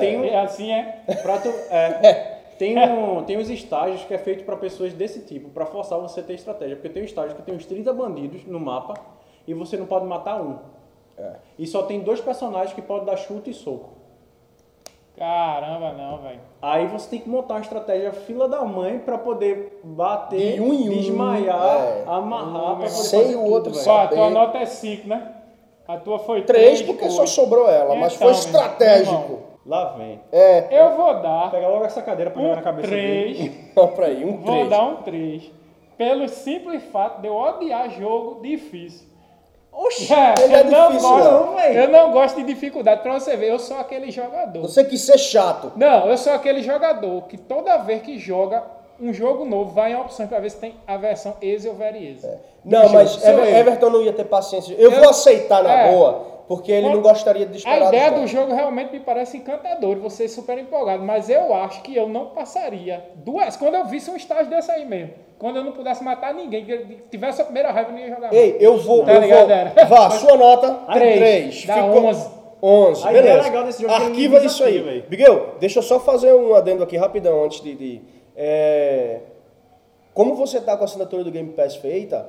tem 0.00 0.18
um, 0.20 0.24
É 0.24 0.38
assim, 0.40 0.70
é? 0.72 1.02
Pra 1.22 1.38
tu- 1.38 1.52
é, 1.70 2.38
tem, 2.58 2.78
um, 2.78 3.22
tem 3.24 3.38
uns 3.38 3.48
estágios 3.50 4.04
que 4.04 4.12
é 4.14 4.18
feito 4.18 4.44
pra 4.44 4.56
pessoas 4.56 4.92
desse 4.92 5.20
tipo, 5.20 5.48
pra 5.50 5.66
forçar 5.66 5.98
você 5.98 6.20
a 6.20 6.22
ter 6.22 6.34
estratégia. 6.34 6.76
Porque 6.76 6.88
tem 6.88 7.02
um 7.02 7.06
estágio 7.06 7.34
que 7.36 7.42
tem 7.42 7.54
uns 7.54 7.64
30 7.66 7.92
bandidos 7.92 8.44
no 8.46 8.60
mapa 8.60 8.94
e 9.46 9.54
você 9.54 9.76
não 9.76 9.86
pode 9.86 10.04
matar 10.06 10.40
um. 10.40 10.56
É. 11.18 11.32
E 11.58 11.66
só 11.66 11.82
tem 11.82 12.00
dois 12.00 12.20
personagens 12.20 12.72
que 12.72 12.80
podem 12.80 13.04
dar 13.04 13.16
chute 13.16 13.50
e 13.50 13.54
soco. 13.54 13.90
Caramba, 15.16 15.92
não, 15.92 16.18
velho. 16.18 16.40
Aí 16.60 16.86
você 16.86 17.10
tem 17.10 17.20
que 17.20 17.28
montar 17.28 17.54
uma 17.54 17.60
estratégia 17.60 18.12
fila 18.12 18.48
da 18.48 18.64
mãe 18.64 18.98
pra 18.98 19.18
poder 19.18 19.80
bater, 19.84 20.54
De 20.54 20.60
um 20.60 20.72
em 20.72 20.88
um, 20.88 20.92
desmaiar, 20.92 21.80
é. 21.80 22.04
amarrar, 22.06 22.64
pra 22.76 22.86
poder 22.86 22.88
Sem 22.90 23.22
fazer 23.22 23.36
o 23.36 23.40
tudo, 23.42 23.52
outro 23.52 23.72
velho. 23.72 23.84
Só, 23.84 23.98
a 23.98 24.02
Saber. 24.04 24.14
tua 24.16 24.30
nota 24.30 24.58
é 24.58 24.66
5, 24.66 25.08
né? 25.08 25.32
A 25.86 25.96
tua 25.98 26.18
foi 26.20 26.42
Três 26.42 26.80
3. 26.80 26.82
porque 26.82 27.10
só 27.10 27.26
sobrou 27.26 27.68
ela, 27.68 27.94
mas 27.96 28.14
Então, 28.14 28.28
foi 28.28 28.36
estratégico. 28.38 29.14
irmão. 29.14 29.38
Lá 29.66 29.92
vem. 29.96 30.18
É, 30.32 30.66
Eu 30.82 30.96
vou 30.96 31.14
dar 31.20 31.50
Pega 31.52 31.68
logo 31.68 31.84
essa 31.84 32.02
cadeira 32.02 32.30
pra 32.30 32.42
jogar 32.42 32.54
na 32.56 32.60
um 32.60 32.64
cabeça 32.64 32.88
3. 32.88 33.38
dele. 33.38 33.64
ó 33.76 33.86
pra 33.88 34.06
aí, 34.06 34.24
um 34.24 34.36
Vou 34.38 34.54
três. 34.54 34.68
dar 34.70 34.82
um 34.82 34.96
3. 34.96 35.52
Pelo 35.98 36.28
simples 36.28 36.82
fato 36.90 37.20
de 37.20 37.28
eu 37.28 37.34
odiar 37.36 37.90
jogo 37.90 38.40
difícil. 38.42 39.06
Oxi! 39.72 40.12
É, 40.12 40.34
ele 40.44 40.54
é 40.54 40.60
eu, 40.60 40.64
não 40.64 40.88
difícil, 40.88 41.08
gosto, 41.08 41.30
não, 41.46 41.54
velho. 41.56 41.78
eu 41.80 41.88
não 41.88 42.12
gosto 42.12 42.36
de 42.36 42.44
dificuldade. 42.44 43.02
Pra 43.02 43.14
você 43.18 43.36
ver, 43.36 43.50
eu 43.50 43.58
sou 43.58 43.78
aquele 43.78 44.10
jogador. 44.10 44.60
Você 44.62 44.84
quis 44.84 45.00
ser 45.00 45.18
chato. 45.18 45.72
Não, 45.76 46.08
eu 46.08 46.16
sou 46.18 46.32
aquele 46.32 46.62
jogador 46.62 47.22
que 47.22 47.36
toda 47.38 47.78
vez 47.78 48.02
que 48.02 48.18
joga 48.18 48.62
um 49.00 49.12
jogo 49.12 49.44
novo, 49.44 49.72
vai 49.72 49.92
em 49.92 49.96
opções 49.96 50.28
pra 50.28 50.38
ver 50.38 50.50
se 50.50 50.58
tem 50.58 50.76
a 50.86 50.96
versão 50.96 51.34
easy 51.42 51.66
ou 51.68 51.74
very 51.74 52.06
easy. 52.12 52.28
Não, 52.64 52.88
mas. 52.90 53.18
Everton 53.24 53.90
não 53.90 54.02
ia 54.02 54.12
ter 54.12 54.24
paciência. 54.24 54.74
Eu, 54.74 54.92
Eu- 54.92 55.00
vou 55.00 55.10
aceitar 55.10 55.62
na 55.62 55.72
É. 55.72 55.90
boa, 55.90 56.26
porque 56.56 56.70
ele 56.72 56.88
não 56.88 57.00
gostaria 57.00 57.46
de 57.46 57.52
A 57.52 57.54
disparar. 57.54 57.88
ideia 57.88 58.10
dos 58.10 58.20
do 58.22 58.26
jogo 58.26 58.52
realmente 58.54 58.92
me 58.92 59.00
parece 59.00 59.36
encantador, 59.38 59.96
você 59.98 60.28
super 60.28 60.58
empolgado, 60.58 61.02
mas 61.02 61.28
eu 61.30 61.54
acho 61.54 61.82
que 61.82 61.96
eu 61.96 62.08
não 62.08 62.26
passaria 62.26 63.02
duas. 63.16 63.56
Quando 63.56 63.74
eu 63.74 63.84
visse 63.86 64.10
um 64.10 64.16
estágio 64.16 64.50
desse 64.50 64.70
aí 64.70 64.84
mesmo, 64.84 65.14
quando 65.38 65.56
eu 65.56 65.64
não 65.64 65.72
pudesse 65.72 66.04
matar 66.04 66.32
ninguém, 66.34 66.64
que 66.64 66.78
tivesse 67.10 67.40
a 67.40 67.44
primeira 67.44 67.70
raiva, 67.70 67.90
eu 67.90 67.94
não 67.94 68.00
ia 68.00 68.08
jogar. 68.14 68.32
Ei, 68.34 68.56
eu 68.60 68.76
vou. 68.78 69.04
Tá 69.04 69.14
eu 69.14 69.20
ligado, 69.20 69.46
vou 69.46 69.50
era? 69.56 69.84
vá, 69.86 70.10
sua 70.10 70.36
nota. 70.36 70.70
Três. 70.92 71.16
Três. 71.18 71.66
Dá 71.66 71.74
Ficou 71.74 72.04
11. 72.06 72.30
11. 72.62 73.06
A 73.06 73.10
ideia 73.10 73.22
Beleza. 73.24 73.48
legal 73.48 73.64
desse 73.64 73.82
jogo 73.82 73.92
é 73.94 73.96
Arquiva 73.96 74.38
me 74.40 74.46
isso 74.46 74.62
aí. 74.62 74.78
velho. 74.78 75.04
Miguel, 75.10 75.46
deixa 75.58 75.78
eu 75.80 75.82
só 75.82 75.98
fazer 75.98 76.32
um 76.32 76.54
adendo 76.54 76.82
aqui 76.84 76.96
rapidão 76.96 77.42
antes 77.44 77.60
de. 77.60 77.74
de- 77.74 78.00
é, 78.36 79.18
Como 80.14 80.34
você 80.34 80.60
tá 80.60 80.76
com 80.76 80.82
a 80.82 80.86
assinatura 80.86 81.24
do 81.24 81.30
Game 81.30 81.50
Pass 81.52 81.74
feita, 81.76 82.28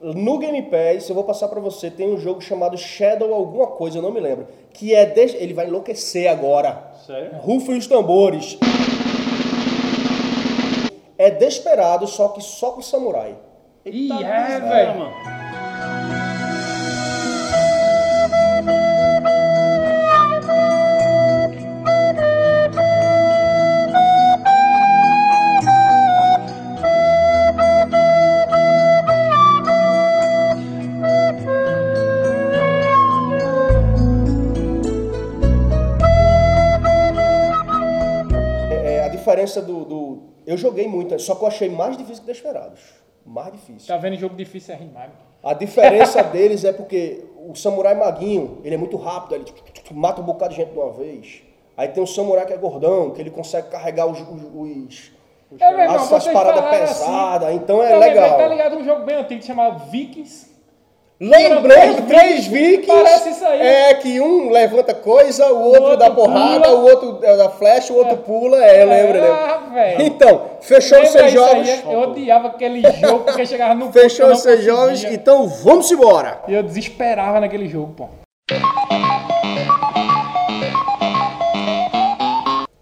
no 0.00 0.38
Game 0.38 0.62
Pass, 0.62 1.08
eu 1.08 1.14
vou 1.14 1.24
passar 1.24 1.48
pra 1.48 1.60
você, 1.60 1.90
tem 1.90 2.12
um 2.12 2.18
jogo 2.18 2.40
chamado 2.40 2.76
Shadow 2.78 3.32
alguma 3.34 3.66
coisa, 3.66 3.98
eu 3.98 4.02
não 4.02 4.12
me 4.12 4.20
lembro. 4.20 4.46
Que 4.72 4.94
é. 4.94 5.04
des- 5.06 5.34
Ele 5.34 5.54
vai 5.54 5.66
enlouquecer 5.66 6.28
agora. 6.30 6.92
Sério? 7.06 7.30
Rufem 7.38 7.76
os 7.76 7.86
tambores. 7.86 8.56
É 11.16 11.30
desesperado, 11.30 12.06
só 12.06 12.28
que 12.28 12.40
só 12.40 12.70
com 12.70 12.80
samurai. 12.82 13.36
Ih, 13.84 14.02
Eita, 14.12 14.14
é, 14.24 14.60
desgraça, 14.60 14.60
velho. 14.68 15.37
Diferença 39.28 39.60
do, 39.62 39.84
do- 39.84 40.18
Eu 40.46 40.56
joguei 40.56 40.88
muito, 40.88 41.18
só 41.18 41.34
que 41.34 41.42
eu 41.42 41.48
achei 41.48 41.68
mais 41.68 41.96
difícil 41.96 42.22
que 42.24 42.32
Desperados. 42.32 42.80
Mais 43.26 43.52
difícil. 43.52 43.86
Tá 43.86 43.96
vendo 43.98 44.16
jogo 44.16 44.34
difícil 44.34 44.74
é 44.74 44.78
rimar. 44.78 45.10
A 45.42 45.52
diferença 45.52 46.22
deles 46.24 46.64
é 46.64 46.72
porque 46.72 47.24
o 47.46 47.54
samurai 47.54 47.94
maguinho, 47.94 48.58
ele 48.64 48.74
é 48.74 48.78
muito 48.78 48.96
rápido, 48.96 49.34
ele 49.34 49.44
mata 49.92 50.20
um 50.20 50.24
bocado 50.24 50.50
de 50.54 50.56
gente 50.60 50.72
de 50.72 50.78
uma 50.78 50.90
vez. 50.92 51.42
Aí 51.76 51.88
tem 51.88 52.02
o 52.02 52.06
samurai 52.06 52.44
que 52.46 52.52
é 52.52 52.56
gordão, 52.56 53.10
que 53.10 53.20
ele 53.20 53.30
consegue 53.30 53.68
carregar 53.68 54.06
os, 54.06 54.18
os, 54.20 54.42
os- 54.54 55.12
É, 55.60 55.84
as, 55.84 56.12
as 56.12 56.26
paradas 56.28 56.60
falaram 56.60 56.70
pesadas, 56.70 57.48
assim, 57.48 57.56
então 57.56 57.82
é 57.82 57.90
lembrei, 57.94 58.08
legal. 58.20 58.38
Tá 58.38 58.48
ligado 58.48 58.76
um 58.76 58.84
jogo 58.84 59.04
bem 59.04 59.16
antigo 59.16 59.42
chamado 59.42 59.90
Vikings? 59.90 60.47
Lembrei, 61.20 61.94
Três 61.94 62.06
três 62.06 62.46
vikings, 62.46 62.86
parece 62.86 63.30
isso 63.30 63.44
aí. 63.44 63.60
É 63.60 63.94
que 63.94 64.20
um 64.20 64.50
levanta 64.50 64.94
coisa, 64.94 65.46
o 65.52 65.64
outro, 65.64 65.82
outro 65.82 65.96
dá 65.96 66.10
porrada, 66.10 66.68
pula. 66.68 66.76
o 66.78 66.84
outro 66.84 67.18
é, 67.24 67.36
dá 67.36 67.48
flecha, 67.50 67.92
o 67.92 67.96
outro 67.96 68.18
pula. 68.18 68.56
É, 68.64 68.82
eu 68.84 68.88
lembro, 68.88 69.18
Ah, 69.24 69.56
lembro. 69.58 69.74
velho. 69.74 70.02
Então, 70.02 70.42
fechou 70.60 71.02
os 71.02 71.08
seus 71.08 71.32
jogos. 71.32 71.68
aí? 71.68 71.82
Eu 71.90 72.00
odiava 72.02 72.48
aquele 72.48 72.82
jogo 72.92 73.24
porque 73.24 73.44
chegava 73.44 73.74
no 73.74 73.90
Fechou 73.90 74.30
os 74.30 74.40
seus 74.42 74.62
jogos, 74.62 75.02
então 75.04 75.48
vamos 75.48 75.90
embora. 75.90 76.40
Eu 76.46 76.62
desesperava 76.62 77.40
naquele 77.40 77.66
jogo, 77.66 77.94
pô. 77.96 78.08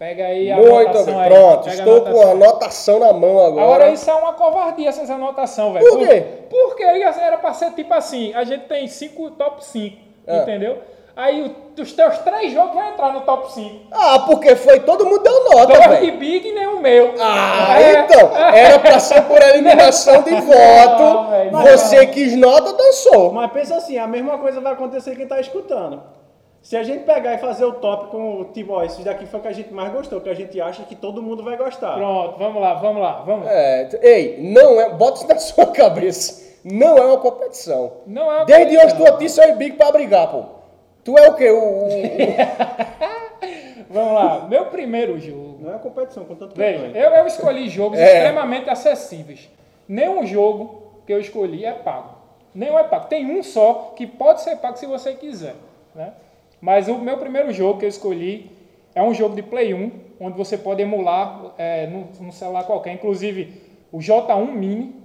Pega 0.07 0.25
aí 0.25 0.49
a 0.49 0.55
Muito 0.55 0.73
anotação 0.73 1.05
bem, 1.05 1.21
aí. 1.21 1.29
pronto. 1.29 1.63
Pega 1.65 1.69
a 1.69 1.75
Estou 1.97 2.01
com 2.01 2.21
a 2.21 2.31
anotação. 2.31 2.99
na 2.99 3.11
mão 3.13 3.45
agora. 3.45 3.61
Agora 3.65 3.89
isso 3.89 4.09
é 4.09 4.13
uma 4.13 4.31
covardia 4.33 4.87
essas 4.87 5.09
anotação, 5.09 5.73
velho. 5.73 5.85
Por 5.85 5.99
quê? 5.99 6.23
Porque 6.49 6.83
era 6.83 7.37
pra 7.37 7.53
ser 7.53 7.71
tipo 7.71 7.93
assim, 7.93 8.33
a 8.33 8.45
gente 8.45 8.65
tem 8.67 8.87
cinco 8.87 9.31
top 9.31 9.65
5, 9.65 9.97
É. 10.25 10.37
entendeu? 10.37 10.77
Aí 11.13 11.53
os 11.77 11.91
teus 11.93 12.19
três 12.19 12.53
jogos 12.53 12.75
vão 12.75 12.87
entrar 12.89 13.11
no 13.11 13.21
top 13.21 13.51
5. 13.51 13.87
Ah, 13.91 14.19
porque 14.27 14.55
foi 14.55 14.79
todo 14.81 15.03
mundo 15.05 15.23
deu 15.23 15.43
nota, 15.45 15.73
Dois 15.73 15.81
de 15.81 16.05
velho. 16.05 16.17
Big 16.19 16.47
e 16.47 16.53
nem 16.53 16.67
o 16.67 16.79
meu. 16.79 17.15
Ah, 17.19 17.75
É. 17.81 17.99
então, 17.99 18.37
era 18.37 18.79
pra 18.79 18.99
ser 18.99 19.23
por 19.23 19.41
eliminação 19.41 20.21
de 20.21 20.29
voto. 20.39 21.03
Não, 21.03 21.29
velho, 21.31 21.51
não. 21.51 21.61
Você 21.63 22.05
quis 22.05 22.33
nota, 22.37 22.71
dançou. 22.71 23.33
Mas 23.33 23.51
pensa 23.51 23.75
assim, 23.75 23.97
a 23.97 24.07
mesma 24.07 24.37
coisa 24.37 24.61
vai 24.61 24.71
acontecer 24.73 25.15
quem 25.17 25.27
tá 25.27 25.39
escutando. 25.41 26.01
Se 26.61 26.75
a 26.75 26.83
gente 26.83 27.05
pegar 27.05 27.33
e 27.33 27.37
fazer 27.37 27.63
o 27.63 27.73
top 27.73 28.11
com 28.11 28.41
o 28.41 28.45
tipo, 28.45 28.73
ó, 28.73 28.83
esses 28.83 29.03
daqui 29.03 29.25
foi 29.25 29.39
o 29.39 29.43
que 29.43 29.47
a 29.47 29.53
gente 29.53 29.73
mais 29.73 29.91
gostou, 29.93 30.19
que 30.19 30.29
a 30.29 30.33
gente 30.33 30.59
acha 30.59 30.83
que 30.83 30.95
todo 30.95 31.21
mundo 31.21 31.43
vai 31.43 31.55
gostar. 31.55 31.95
Pronto, 31.95 32.37
vamos 32.37 32.61
lá, 32.61 32.73
vamos 32.73 33.01
lá, 33.01 33.11
vamos 33.25 33.45
lá. 33.45 33.51
É, 33.53 33.89
ei, 34.01 34.37
não 34.41 34.79
é, 34.81 34.89
bota 34.89 35.19
isso 35.19 35.27
na 35.27 35.35
sua 35.39 35.67
cabeça. 35.67 36.45
Não 36.65 36.97
é 36.97 37.05
uma 37.05 37.17
competição. 37.19 37.93
Não 38.05 38.29
é 38.31 38.35
uma 38.37 38.45
Desde 38.45 38.77
hoje 38.77 38.95
tu 38.95 39.17
disse 39.17 39.39
eu 39.41 39.49
e 39.49 39.53
Big 39.53 39.77
pra 39.77 39.91
brigar, 39.91 40.29
pô. 40.29 40.43
Tu 41.05 41.17
é 41.17 41.29
o 41.29 41.35
quê? 41.35 41.49
O, 41.49 41.85
o- 41.85 41.87
Vamos 43.89 44.13
lá, 44.13 44.45
meu 44.49 44.65
primeiro 44.65 45.17
jogo. 45.17 45.59
Não 45.61 45.69
é 45.69 45.73
uma 45.73 45.79
competição, 45.79 46.25
com 46.25 46.35
tanto 46.35 46.53
Veja, 46.55 46.87
eu, 46.87 47.09
eu 47.11 47.27
escolhi 47.27 47.69
jogos 47.69 47.97
É. 47.99 48.17
extremamente 48.17 48.69
acessíveis. 48.69 49.49
Nenhum 49.87 50.25
jogo 50.25 50.81
que 51.05 51.13
eu 51.13 51.19
escolhi 51.21 51.63
é 51.63 51.71
pago. 51.71 52.09
Nenhum 52.53 52.77
é 52.77 52.83
pago. 52.83 53.07
Tem 53.07 53.25
um 53.25 53.41
só 53.41 53.93
que 53.95 54.05
pode 54.05 54.41
ser 54.41 54.57
pago 54.57 54.77
se 54.77 54.85
você 54.85 55.13
quiser. 55.13 55.55
Né? 55.95 56.11
Mas 56.59 56.87
o 56.87 56.97
meu 56.97 57.17
primeiro 57.17 57.51
jogo 57.51 57.79
que 57.79 57.85
eu 57.85 57.89
escolhi 57.89 58.51
é 58.95 59.01
um 59.01 59.13
jogo 59.13 59.35
de 59.35 59.43
Play 59.43 59.73
1, 59.73 59.91
onde 60.19 60.37
você 60.37 60.57
pode 60.57 60.81
emular 60.81 61.53
é, 61.57 61.87
no, 61.87 62.07
no 62.19 62.31
celular 62.31 62.63
qualquer. 62.63 62.93
Inclusive, 62.93 63.61
o 63.91 63.99
J1 63.99 64.51
Mini, 64.51 64.95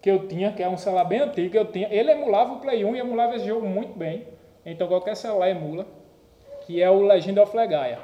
que 0.00 0.10
eu 0.10 0.28
tinha, 0.28 0.52
que 0.52 0.62
é 0.62 0.68
um 0.68 0.76
celular 0.76 1.04
bem 1.04 1.20
antigo 1.20 1.50
que 1.50 1.58
eu 1.58 1.64
tinha, 1.64 1.88
ele 1.90 2.12
emulava 2.12 2.54
o 2.54 2.60
Play 2.60 2.84
1 2.84 2.96
e 2.96 2.98
emulava 3.00 3.34
esse 3.34 3.46
jogo 3.46 3.66
muito 3.66 3.98
bem. 3.98 4.24
Então 4.64 4.86
qualquer 4.86 5.16
celular 5.16 5.50
emula, 5.50 5.86
que 6.66 6.80
é 6.80 6.90
o 6.90 7.02
Legend 7.02 7.38
of 7.40 7.56
Legaia. 7.56 7.98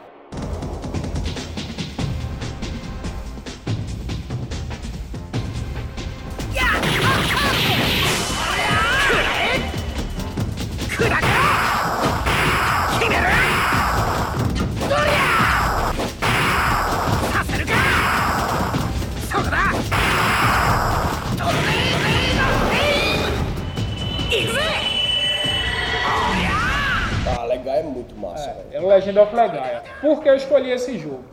É 28.29 28.31
massa, 28.31 28.53
velho. 28.53 28.69
É 28.73 28.81
o 28.81 28.87
Legend 28.89 29.19
of 29.19 29.35
Legaia. 29.35 29.83
Por 30.01 30.23
que 30.23 30.29
eu 30.29 30.35
escolhi 30.35 30.71
esse 30.71 30.99
jogo? 30.99 31.25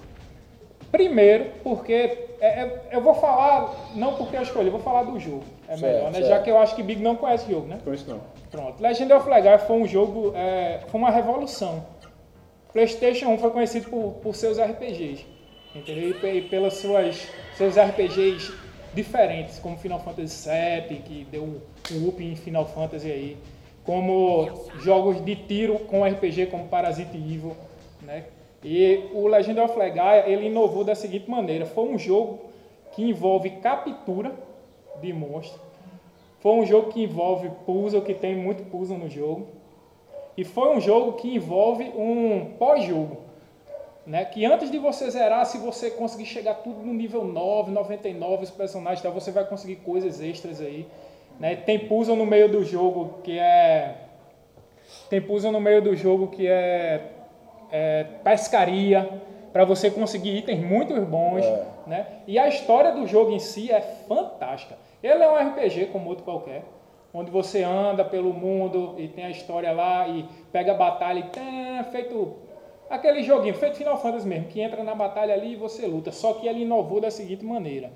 Primeiro, 0.91 1.51
porque 1.63 1.93
é- 2.41 2.47
é- 2.61 2.81
eu 2.91 3.01
vou 3.01 3.13
falar, 3.13 3.73
não 3.95 4.15
porque 4.15 4.35
eu 4.35 4.41
escolhi, 4.41 4.67
eu 4.67 4.71
vou 4.71 4.81
falar 4.81 5.03
do 5.03 5.19
jogo. 5.19 5.43
É 5.67 5.77
Certo, 5.77 5.81
melhor, 5.81 6.05
né? 6.11 6.13
certo. 6.13 6.27
Já 6.27 6.39
que 6.39 6.49
eu 6.49 6.57
acho 6.57 6.75
que 6.75 6.81
Big 6.81 7.01
não 7.01 7.15
conhece 7.15 7.45
o 7.45 7.51
jogo, 7.51 7.67
né? 7.67 7.79
Isso 7.93 8.09
não. 8.09 8.21
Pronto. 8.49 8.81
Legend 8.81 9.13
of 9.13 9.29
Legaia 9.29 9.59
foi 9.59 9.75
um 9.77 9.87
jogo, 9.87 10.33
é, 10.35 10.79
foi 10.87 10.99
uma 10.99 11.11
revolução. 11.11 11.85
PlayStation 12.73 13.27
1 13.29 13.37
foi 13.37 13.51
conhecido 13.51 13.89
por, 13.89 14.13
por 14.21 14.35
seus 14.35 14.57
RPGs, 14.59 15.25
entendeu? 15.75 16.15
E, 16.23 16.37
e 16.37 16.41
pelas 16.43 16.73
suas 16.75 17.27
seus 17.55 17.77
RPGs 17.77 18.51
diferentes, 18.93 19.59
como 19.59 19.77
Final 19.77 19.99
Fantasy 19.99 20.49
VII, 20.49 20.99
que 20.99 21.27
deu 21.31 21.43
um 21.43 22.07
up 22.07 22.23
em 22.23 22.35
Final 22.35 22.65
Fantasy 22.65 23.11
aí, 23.11 23.37
como 23.89 24.47
jogos 24.81 25.19
de 25.25 25.35
tiro 25.35 25.79
com 25.79 26.05
RPG 26.05 26.45
como 26.51 26.67
Parasite 26.67 27.17
Evil, 27.17 27.55
né? 28.03 28.25
E 28.63 29.09
o 29.15 29.25
Legend 29.25 29.59
of 29.61 29.79
Legaia, 29.79 30.29
ele 30.29 30.45
inovou 30.45 30.83
da 30.83 30.93
seguinte 30.93 31.27
maneira, 31.27 31.65
foi 31.65 31.85
um 31.85 31.97
jogo 31.97 32.39
que 32.91 33.01
envolve 33.01 33.49
captura 33.49 34.31
de 35.01 35.11
monstros, 35.11 35.59
foi 36.39 36.51
um 36.51 36.67
jogo 36.67 36.91
que 36.91 37.01
envolve 37.01 37.49
puzzle, 37.65 38.03
que 38.03 38.13
tem 38.13 38.35
muito 38.35 38.61
puzzle 38.69 38.95
no 38.95 39.09
jogo. 39.09 39.47
E 40.37 40.45
foi 40.45 40.69
um 40.69 40.79
jogo 40.79 41.13
que 41.13 41.33
envolve 41.33 41.85
um 41.85 42.53
pós-jogo. 42.59 43.17
Né? 44.05 44.23
Que 44.23 44.45
antes 44.45 44.69
de 44.69 44.77
você 44.77 45.09
zerar, 45.09 45.47
se 45.47 45.57
você 45.57 45.89
conseguir 45.89 46.27
chegar 46.27 46.53
tudo 46.53 46.85
no 46.85 46.93
nível 46.93 47.25
9, 47.25 47.71
99, 47.71 48.43
os 48.43 48.51
personagens, 48.51 48.99
então 48.99 49.11
você 49.11 49.31
vai 49.31 49.45
conseguir 49.45 49.77
coisas 49.77 50.21
extras 50.21 50.61
aí. 50.61 50.85
Né? 51.39 51.55
Tem 51.55 51.79
puzzle 51.79 52.15
no 52.15 52.25
meio 52.25 52.49
do 52.49 52.63
jogo 52.63 53.19
que 53.23 53.39
é. 53.39 53.95
Tem 55.09 55.21
puzzle 55.21 55.51
no 55.51 55.61
meio 55.61 55.81
do 55.81 55.95
jogo 55.95 56.27
que 56.27 56.47
é, 56.47 57.01
é 57.71 58.03
pescaria, 58.23 59.07
para 59.53 59.63
você 59.63 59.89
conseguir 59.89 60.37
itens 60.37 60.59
muito 60.59 60.99
bons. 61.01 61.45
É. 61.45 61.65
Né? 61.87 62.07
E 62.27 62.37
a 62.37 62.47
história 62.47 62.91
do 62.91 63.07
jogo 63.07 63.31
em 63.31 63.39
si 63.39 63.71
é 63.71 63.81
fantástica. 63.81 64.77
Ele 65.01 65.23
é 65.23 65.29
um 65.29 65.35
RPG 65.35 65.87
como 65.87 66.09
outro 66.09 66.23
qualquer, 66.23 66.63
onde 67.13 67.31
você 67.31 67.63
anda 67.63 68.03
pelo 68.03 68.33
mundo 68.33 68.95
e 68.97 69.07
tem 69.07 69.25
a 69.25 69.29
história 69.29 69.71
lá 69.71 70.07
e 70.07 70.25
pega 70.51 70.73
a 70.73 70.75
batalha 70.75 71.19
e 71.19 71.23
tem 71.23 71.83
feito 71.85 72.35
aquele 72.89 73.23
joguinho, 73.23 73.53
feito 73.53 73.77
Final 73.77 73.97
Fantasy 73.97 74.27
mesmo, 74.27 74.47
que 74.47 74.59
entra 74.59 74.83
na 74.83 74.93
batalha 74.93 75.33
ali 75.33 75.53
e 75.53 75.55
você 75.55 75.85
luta. 75.87 76.11
Só 76.11 76.33
que 76.33 76.47
ele 76.47 76.63
inovou 76.63 76.99
da 76.99 77.09
seguinte 77.09 77.45
maneira. 77.45 77.91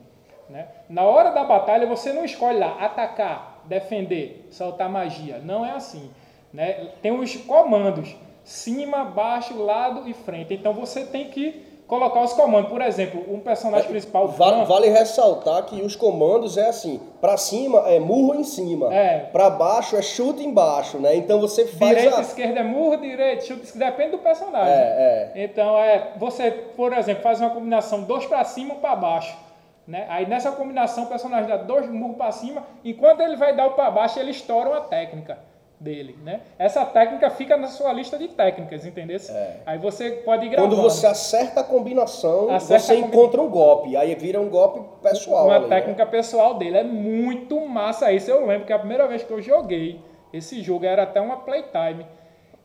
Né? 0.49 0.67
Na 0.89 1.03
hora 1.03 1.31
da 1.31 1.43
batalha 1.43 1.87
você 1.87 2.11
não 2.11 2.25
escolhe 2.25 2.59
lá 2.59 2.77
atacar, 2.79 3.61
defender, 3.65 4.47
soltar 4.51 4.89
magia. 4.89 5.39
Não 5.43 5.65
é 5.65 5.71
assim. 5.71 6.11
Né? 6.53 6.89
Tem 7.01 7.11
os 7.11 7.35
comandos: 7.37 8.15
cima, 8.43 9.03
baixo, 9.05 9.57
lado 9.61 10.07
e 10.07 10.13
frente. 10.13 10.53
Então 10.53 10.73
você 10.73 11.05
tem 11.05 11.29
que 11.29 11.73
colocar 11.87 12.21
os 12.21 12.33
comandos. 12.33 12.69
Por 12.69 12.81
exemplo, 12.81 13.23
um 13.33 13.39
personagem 13.39 13.87
principal. 13.87 14.27
Vale, 14.27 14.57
Fran, 14.57 14.65
vale 14.65 14.89
ressaltar 14.89 15.63
que 15.65 15.81
os 15.81 15.95
comandos 15.95 16.57
é 16.57 16.67
assim, 16.67 16.99
pra 17.21 17.37
cima 17.37 17.79
é 17.87 17.99
murro 17.99 18.35
em 18.35 18.43
cima, 18.43 18.93
É. 18.93 19.19
pra 19.31 19.49
baixo 19.49 19.95
é 19.95 20.01
chute 20.01 20.43
embaixo, 20.43 20.97
né? 20.97 21.15
Então 21.15 21.39
você 21.39 21.65
faz 21.67 21.95
Direita, 21.95 22.17
a... 22.17 22.21
esquerda 22.21 22.59
é 22.59 22.63
murro, 22.63 22.97
direito, 22.97 23.45
chute, 23.45 23.63
esquerda, 23.63 23.91
depende 23.91 24.11
do 24.11 24.17
personagem. 24.19 24.73
É, 24.73 25.31
Então, 25.35 25.77
é, 25.77 26.11
você, 26.17 26.51
por 26.51 26.93
exemplo, 26.93 27.21
faz 27.23 27.39
uma 27.39 27.49
combinação 27.49 28.03
dois 28.03 28.25
para 28.25 28.43
cima, 28.43 28.73
um 28.75 28.77
para 28.77 28.95
baixo. 28.95 29.37
Né? 29.86 30.05
Aí 30.09 30.25
nessa 30.25 30.51
combinação 30.51 31.03
o 31.03 31.07
personagem 31.07 31.47
dá 31.49 31.57
dois 31.57 31.89
murros 31.89 32.15
para 32.17 32.31
cima, 32.31 32.63
enquanto 32.86 33.19
ele 33.21 33.36
vai 33.36 33.53
dar 33.55 33.67
o 33.67 33.71
para 33.71 33.91
baixo, 33.91 34.17
ele 34.19 34.31
estoura 34.31 34.69
uma 34.69 34.81
técnica 34.81 35.38
dele. 35.77 36.17
Né? 36.23 36.39
Essa 36.57 36.86
técnica 36.86 37.29
fica 37.29 37.57
na 37.57 37.67
sua 37.67 37.91
lista 37.91 38.17
de 38.17 38.29
técnicas, 38.29 38.86
entendeu? 38.86 39.19
Aí 39.65 39.77
você 39.77 40.11
pode. 40.11 40.47
É. 40.47 40.55
Quando 40.55 40.77
você 40.77 41.05
acerta 41.05 41.59
a 41.59 41.63
combinação, 41.65 42.49
Acerta 42.49 42.79
você 42.79 42.93
a 42.93 42.95
combi- 42.95 43.07
encontra 43.09 43.41
um 43.41 43.49
golpe. 43.49 43.97
Aí 43.97 44.15
vira 44.15 44.39
um 44.39 44.47
golpe 44.49 44.79
pessoal. 45.01 45.45
uma 45.47 45.55
ali, 45.55 45.67
né? 45.67 45.75
técnica 45.75 46.05
pessoal 46.05 46.53
dele. 46.53 46.77
É 46.77 46.84
muito 46.84 47.59
massa 47.67 48.09
isso. 48.13 48.31
Eu 48.31 48.45
lembro 48.45 48.65
que 48.65 48.71
a 48.71 48.79
primeira 48.79 49.05
vez 49.07 49.23
que 49.23 49.31
eu 49.31 49.41
joguei 49.41 49.99
esse 50.31 50.61
jogo 50.63 50.86
era 50.86 51.03
até 51.03 51.19
uma 51.19 51.38
playtime. 51.38 52.05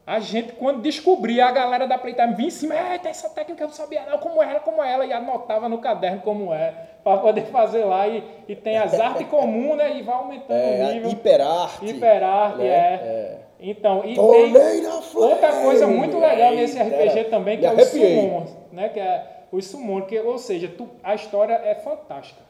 A 0.09 0.21
gente, 0.21 0.53
quando 0.55 0.81
descobria, 0.81 1.45
a 1.45 1.53
galera 1.53 1.87
da 1.87 1.99
Playtime 1.99 2.33
vinha 2.35 2.49
em 2.49 2.51
cima, 2.51 2.75
é, 2.75 2.97
tem 2.97 3.11
essa 3.11 3.29
técnica, 3.29 3.63
eu 3.65 3.67
não 3.69 3.75
sabia 3.75 4.07
não, 4.07 4.17
como 4.17 4.43
era, 4.43 4.59
como 4.59 4.83
ela, 4.83 5.05
e 5.05 5.13
anotava 5.13 5.69
no 5.69 5.77
caderno 5.79 6.23
como 6.23 6.55
é, 6.55 6.73
para 7.05 7.19
poder 7.19 7.43
fazer 7.53 7.85
lá. 7.85 8.09
E, 8.09 8.25
e 8.49 8.57
tem 8.57 8.79
as 8.79 8.95
artes 8.99 9.27
comuns, 9.29 9.77
né, 9.77 9.99
e 9.99 10.03
vai 10.03 10.15
aumentando 10.15 10.59
É, 10.59 10.87
o 10.89 10.95
nível. 10.95 11.11
hiperarte. 11.11 11.85
Hiperarte, 11.87 12.59
né? 12.59 12.67
é. 12.69 13.39
Então, 13.61 14.03
e 14.05 14.15
tem 14.15 14.87
outra 15.15 15.53
coisa 15.63 15.87
muito 15.87 16.19
legal 16.19 16.55
nesse 16.55 16.79
Eita, 16.81 16.97
RPG 16.97 17.25
também, 17.25 17.59
que 17.59 17.67
é 17.67 17.73
os 17.73 17.79
arrepiei. 17.79 18.21
summons, 18.21 18.57
né? 18.73 18.89
Que 18.89 19.01
é 19.01 19.27
os 19.53 19.67
summons, 19.67 20.07
que, 20.07 20.19
ou 20.21 20.39
seja, 20.39 20.69
tu- 20.69 20.89
a 21.03 21.15
história 21.15 21.55
é 21.55 21.75
fantástica. 21.75 22.41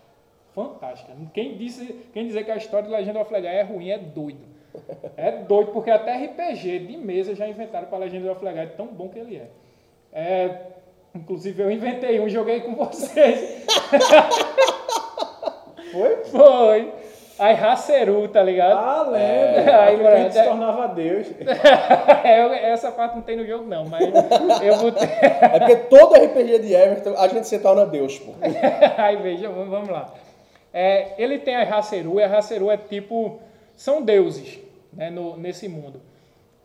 Fantástica. 0.55 1.13
Quem, 1.33 1.57
disse, 1.57 2.09
quem 2.13 2.27
dizer 2.27 2.45
que 2.45 2.51
a 2.51 2.57
história 2.57 2.87
de 2.87 2.93
Legend 2.95 3.19
of 3.19 3.33
Legaia 3.33 3.61
é 3.61 3.63
ruim 3.63 3.91
é 3.91 3.99
doido. 3.99 4.45
É 5.17 5.33
doido, 5.33 5.73
porque 5.73 5.91
até 5.91 6.15
RPG 6.17 6.79
de 6.87 6.97
mesa 6.97 7.35
já 7.35 7.49
inventaram 7.49 7.89
para 7.89 7.99
Legend 7.99 8.29
of 8.29 8.45
Legaia, 8.45 8.69
de 8.69 8.75
tão 8.75 8.87
bom 8.87 9.09
que 9.09 9.19
ele 9.19 9.37
é. 9.37 9.49
É, 10.13 10.51
Inclusive 11.15 11.63
eu 11.63 11.71
inventei 11.71 12.21
um, 12.21 12.29
joguei 12.29 12.61
com 12.61 12.75
vocês. 12.75 13.65
Foi? 15.91 16.17
Foi. 16.27 16.93
Aí 17.39 17.55
Haceru, 17.55 18.29
tá 18.29 18.43
ligado? 18.43 18.77
Ah, 18.77 19.03
lembro. 19.03 19.17
É, 19.19 19.75
Aí, 19.75 19.89
aí, 19.89 19.97
que 19.97 20.03
Brad, 20.03 20.33
se 20.33 20.39
é- 20.39 20.45
tornava 20.45 20.89
Deus. 20.89 21.27
É, 22.25 22.71
essa 22.73 22.91
parte 22.91 23.15
não 23.15 23.23
tem 23.23 23.37
no 23.37 23.47
jogo 23.47 23.65
não, 23.65 23.87
mas 23.87 24.05
eu 24.63 24.77
botei. 24.79 25.09
É 25.41 25.59
porque 25.59 25.77
todo 25.89 26.15
RPG 26.15 26.59
de 26.59 26.75
Everton, 26.75 27.15
a 27.17 27.29
gente 27.29 27.47
se 27.47 27.59
torna 27.61 27.87
Deus, 27.87 28.19
pô. 28.19 28.33
Aí 28.97 29.17
veja, 29.17 29.49
vamos 29.49 29.89
lá. 29.89 30.13
É, 30.75 31.13
ele 31.17 31.39
tem 31.39 31.57
a 31.57 31.63
Haceru, 31.63 32.19
e 32.21 32.25
a 32.25 32.39
Haceru 32.39 32.71
é 32.71 32.77
tipo. 32.77 33.41
São 33.77 34.03
deuses 34.03 34.59
né, 34.93 35.11
no- 35.11 35.37
nesse 35.37 35.69
mundo. 35.69 36.01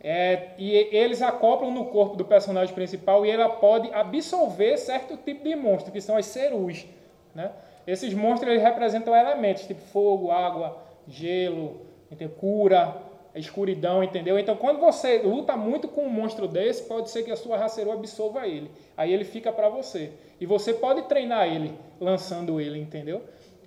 É, 0.01 0.49
e 0.57 0.71
eles 0.91 1.21
acoplam 1.21 1.71
no 1.71 1.86
corpo 1.86 2.17
do 2.17 2.26
personagem 2.26 2.76
principal 2.76 3.26
e 3.26 3.32
ela 3.32 3.47
pode 3.47 3.89
absorver 3.93 4.76
certo 4.78 5.15
tipo 5.15 5.43
de 5.45 5.55
monstro, 5.55 5.93
que 5.93 6.01
são 6.01 6.17
as 6.17 6.26
cerus. 6.26 6.86
Né? 7.34 7.51
Esses 7.88 8.13
monstros 8.13 8.51
eles 8.51 8.63
representam 8.63 9.15
elementos, 9.15 9.65
tipo 9.65 9.80
fogo, 9.80 10.30
água, 10.30 10.78
gelo, 11.07 11.82
entendeu? 12.11 12.36
cura, 12.38 12.95
escuridão, 13.36 14.03
entendeu? 14.03 14.38
Então, 14.38 14.55
quando 14.55 14.80
você 14.80 15.19
luta 15.19 15.55
muito 15.57 15.88
com 15.88 16.03
um 16.03 16.09
monstro 16.09 16.47
desse, 16.47 16.84
pode 16.84 17.09
ser 17.09 17.24
que 17.24 17.32
a 17.32 17.36
sua 17.36 17.57
Haceru 17.63 17.91
absorva 17.91 18.45
ele. 18.47 18.69
Aí 18.95 19.11
ele 19.11 19.24
fica 19.24 19.51
para 19.51 19.69
você. 19.69 20.11
E 20.39 20.45
você 20.45 20.74
pode 20.74 21.03
treinar 21.03 21.47
ele, 21.47 21.74
lançando 21.99 22.59
ele, 22.61 22.80
entendeu? 22.80 23.21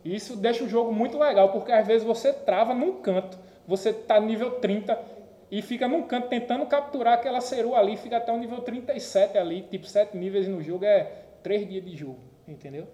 Isso 0.05 0.37
deixa 0.37 0.63
o 0.63 0.69
jogo 0.69 0.93
muito 0.93 1.19
legal, 1.19 1.49
porque 1.49 1.73
às 1.73 1.87
vezes 1.87 2.07
você 2.07 2.33
trava 2.33 2.73
num 2.75 3.01
canto, 3.01 3.37
você 3.67 3.93
tá 3.93 4.19
nível 4.21 4.53
30 4.61 4.99
e 5.51 5.63
fica 5.63 5.87
num 5.87 6.03
canto 6.03 6.29
tentando 6.29 6.67
capturar 6.67 7.15
aquela 7.15 7.41
Ceru 7.41 7.75
ali, 7.75 7.97
fica 7.97 8.17
até 8.17 8.33
o 8.33 8.37
nível 8.37 8.61
37 8.61 9.39
ali, 9.39 9.63
tipo 9.63 9.87
7 9.87 10.17
níveis 10.17 10.49
no 10.49 10.63
jogo, 10.63 10.85
é 10.85 11.11
3 11.43 11.69
dias 11.69 11.85
de 11.85 11.97
jogo, 11.97 12.19
entendeu? 12.49 12.87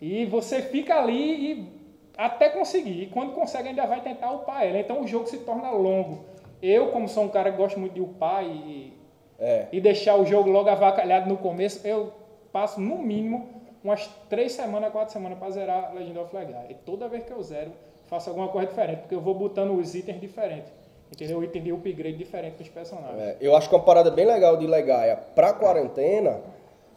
E 0.00 0.24
você 0.26 0.60
fica 0.60 0.96
ali 0.96 1.52
e 1.52 1.72
até 2.16 2.48
conseguir. 2.50 3.02
E 3.02 3.06
quando 3.06 3.32
consegue, 3.32 3.68
ainda 3.68 3.86
vai 3.86 4.00
tentar 4.00 4.32
upar 4.32 4.64
ela. 4.66 4.78
Então 4.78 5.02
o 5.02 5.06
jogo 5.06 5.26
se 5.26 5.38
torna 5.38 5.70
longo. 5.70 6.24
Eu, 6.60 6.88
como 6.88 7.08
sou 7.08 7.24
um 7.24 7.28
cara 7.28 7.50
que 7.50 7.56
gosta 7.56 7.78
muito 7.78 7.94
de 7.94 8.00
upar 8.00 8.44
e, 8.44 8.92
É. 9.38 9.66
e 9.72 9.80
deixar 9.80 10.16
o 10.16 10.24
jogo 10.24 10.50
logo 10.50 10.68
avacalhado 10.68 11.28
no 11.28 11.36
começo, 11.36 11.86
eu 11.86 12.12
passo 12.52 12.80
no 12.80 12.98
mínimo 12.98 13.48
umas 13.82 14.06
3 14.28 14.50
semanas, 14.50 14.90
4 14.92 15.12
semanas 15.12 15.38
para 15.38 15.50
zerar 15.50 15.94
Legend 15.94 16.18
of 16.18 16.34
Legaia. 16.34 16.66
E 16.70 16.74
toda 16.74 17.08
vez 17.08 17.24
que 17.24 17.32
eu 17.32 17.42
zero, 17.42 17.72
faço 18.06 18.28
alguma 18.30 18.48
coisa 18.48 18.68
diferente, 18.68 19.00
porque 19.00 19.14
eu 19.14 19.20
vou 19.20 19.34
botando 19.34 19.72
os 19.78 19.94
itens 19.94 20.20
diferentes. 20.20 20.72
Entendeu? 21.12 21.38
O 21.38 21.44
item 21.44 21.62
de 21.62 21.72
upgrade 21.72 22.16
diferente 22.16 22.54
dos 22.56 22.68
personagens. 22.68 23.18
É, 23.20 23.36
eu 23.40 23.54
acho 23.54 23.68
que 23.68 23.74
uma 23.74 23.82
parada 23.84 24.10
bem 24.10 24.26
legal 24.26 24.56
de 24.56 24.66
Legaia 24.66 25.16
pra 25.34 25.52
quarentena 25.52 26.40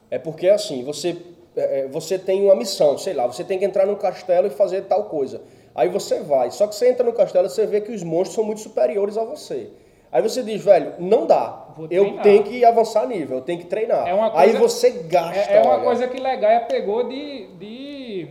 é 0.09 0.17
porque 0.17 0.47
assim, 0.49 0.83
você, 0.83 1.15
é, 1.55 1.81
é, 1.81 1.87
você 1.87 2.17
tem 2.17 2.43
uma 2.43 2.55
missão, 2.55 2.97
sei 2.97 3.13
lá, 3.13 3.27
você 3.27 3.43
tem 3.43 3.59
que 3.59 3.65
entrar 3.65 3.85
num 3.85 3.95
castelo 3.95 4.47
e 4.47 4.49
fazer 4.49 4.83
tal 4.83 5.03
coisa. 5.05 5.41
Aí 5.75 5.89
você 5.89 6.19
vai, 6.21 6.49
só 6.49 6.65
que 6.65 6.73
você 6.73 6.89
entra 6.89 7.05
no 7.05 7.13
castelo 7.13 7.45
e 7.45 7.49
você 7.49 7.67
vê 7.67 7.81
que 7.81 7.91
os 7.91 8.01
monstros 8.01 8.33
são 8.35 8.43
muito 8.43 8.61
superiores 8.61 9.17
a 9.17 9.23
você. 9.23 9.69
Aí 10.11 10.21
você 10.23 10.41
diz, 10.41 10.63
velho, 10.63 10.93
não 10.97 11.27
dá. 11.27 11.67
Eu 11.91 12.17
tenho 12.23 12.41
que 12.43 12.63
avançar 12.65 13.05
nível, 13.05 13.37
eu 13.37 13.43
tenho 13.43 13.59
que 13.59 13.65
treinar. 13.67 14.07
É 14.07 14.13
uma 14.13 14.27
Aí 14.39 14.51
coisa- 14.53 14.59
você 14.59 14.89
gasta. 14.89 15.37
É, 15.51 15.57
é 15.57 15.61
uma 15.61 15.73
olha. 15.75 15.83
coisa 15.83 16.07
que 16.07 16.19
Legaia 16.19 16.61
pegou 16.61 17.07
de, 17.07 17.47
de 17.57 18.27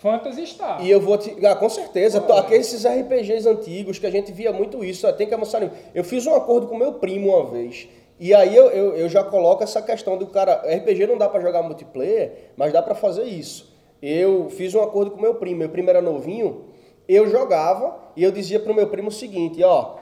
Phantasy 0.00 0.46
Star. 0.46 0.82
E 0.84 0.90
eu 0.90 1.00
vou 1.00 1.16
te. 1.18 1.36
Ah, 1.44 1.54
com 1.54 1.68
certeza. 1.68 2.20
Tô- 2.20 2.32
Aqueles 2.32 2.84
RPGs 2.84 3.46
antigos 3.48 3.98
que 3.98 4.06
a 4.06 4.10
gente 4.10 4.32
via 4.32 4.52
muito 4.52 4.82
isso, 4.84 5.06
ah, 5.06 5.12
tem 5.12 5.26
que 5.26 5.34
avançar. 5.34 5.60
nível. 5.60 5.76
Eu 5.94 6.02
fiz 6.04 6.26
um 6.26 6.34
acordo 6.34 6.66
com 6.66 6.76
meu 6.76 6.94
primo 6.94 7.28
uma 7.36 7.44
vez. 7.46 7.86
E 8.18 8.34
aí 8.34 8.54
eu, 8.54 8.66
eu, 8.70 8.96
eu 8.96 9.08
já 9.08 9.22
coloco 9.24 9.62
essa 9.62 9.80
questão 9.82 10.16
do 10.16 10.26
cara. 10.26 10.62
RPG 10.66 11.06
não 11.06 11.16
dá 11.18 11.28
pra 11.28 11.40
jogar 11.40 11.62
multiplayer, 11.62 12.50
mas 12.56 12.72
dá 12.72 12.82
pra 12.82 12.94
fazer 12.94 13.24
isso. 13.24 13.70
Eu 14.02 14.48
fiz 14.50 14.74
um 14.74 14.82
acordo 14.82 15.10
com 15.10 15.20
meu 15.20 15.34
primo. 15.34 15.58
Meu 15.58 15.68
primo 15.68 15.90
era 15.90 16.00
novinho. 16.00 16.64
Eu 17.08 17.28
jogava 17.28 17.98
e 18.16 18.22
eu 18.24 18.30
dizia 18.32 18.58
pro 18.60 18.74
meu 18.74 18.86
primo 18.88 19.08
o 19.08 19.12
seguinte: 19.12 19.62
ó. 19.62 19.96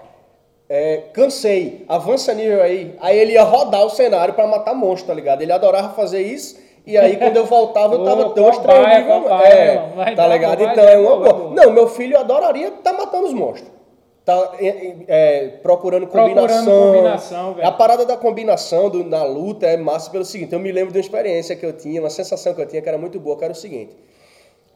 é, 0.68 0.98
cansei, 1.12 1.84
avança 1.88 2.32
nível 2.34 2.62
aí. 2.62 2.94
Aí 3.00 3.18
ele 3.18 3.32
ia 3.32 3.42
rodar 3.42 3.84
o 3.84 3.90
cenário 3.90 4.34
pra 4.34 4.46
matar 4.46 4.74
monstro, 4.74 5.08
tá 5.08 5.14
ligado? 5.14 5.42
Ele 5.42 5.50
adorava 5.52 5.94
fazer 5.94 6.20
isso. 6.22 6.67
E 6.88 6.96
aí, 6.96 7.16
quando 7.16 7.36
eu 7.36 7.44
voltava, 7.44 7.94
eu 7.94 8.04
tava 8.04 8.30
cobaia, 8.30 8.98
níveis. 9.00 9.22
cobaia, 9.22 9.46
É, 9.54 9.74
mano. 9.78 9.94
Vai 9.96 10.14
tá 10.14 10.26
dar, 10.26 10.34
ligado? 10.34 10.58
vai 10.64 10.72
Então 10.72 10.84
dar, 10.84 10.92
é 10.92 10.96
uma 10.98 11.16
boa. 11.32 11.54
Não, 11.54 11.70
meu 11.72 11.86
filho 11.88 12.18
adoraria 12.18 12.68
estar 12.68 12.92
matando 12.94 13.26
os 13.26 13.34
monstros. 13.34 13.70
Tá 14.24 14.52
é, 14.58 14.66
é, 14.66 14.96
é, 15.08 15.48
procurando 15.62 16.06
Procurando 16.06 16.34
combinação. 16.34 16.92
combinação, 16.92 17.54
velho. 17.54 17.66
A 17.68 17.72
parada 17.72 18.04
da 18.04 18.16
combinação 18.16 18.90
do- 18.90 19.04
na 19.04 19.22
luta 19.22 19.66
é 19.66 19.76
massa 19.76 20.10
pelo 20.10 20.24
seguinte. 20.24 20.52
Eu 20.52 20.58
me 20.58 20.70
lembro 20.72 20.92
de 20.92 20.98
uma 20.98 21.02
experiência 21.02 21.54
que 21.56 21.64
eu 21.64 21.72
tinha, 21.74 22.00
uma 22.00 22.10
sensação 22.10 22.52
que 22.54 22.60
eu 22.60 22.66
tinha 22.66 22.80
que 22.82 22.88
era 22.88 22.98
muito 22.98 23.18
boa, 23.20 23.36
que 23.38 23.44
era 23.44 23.52
o 23.52 23.56
seguinte. 23.56 23.94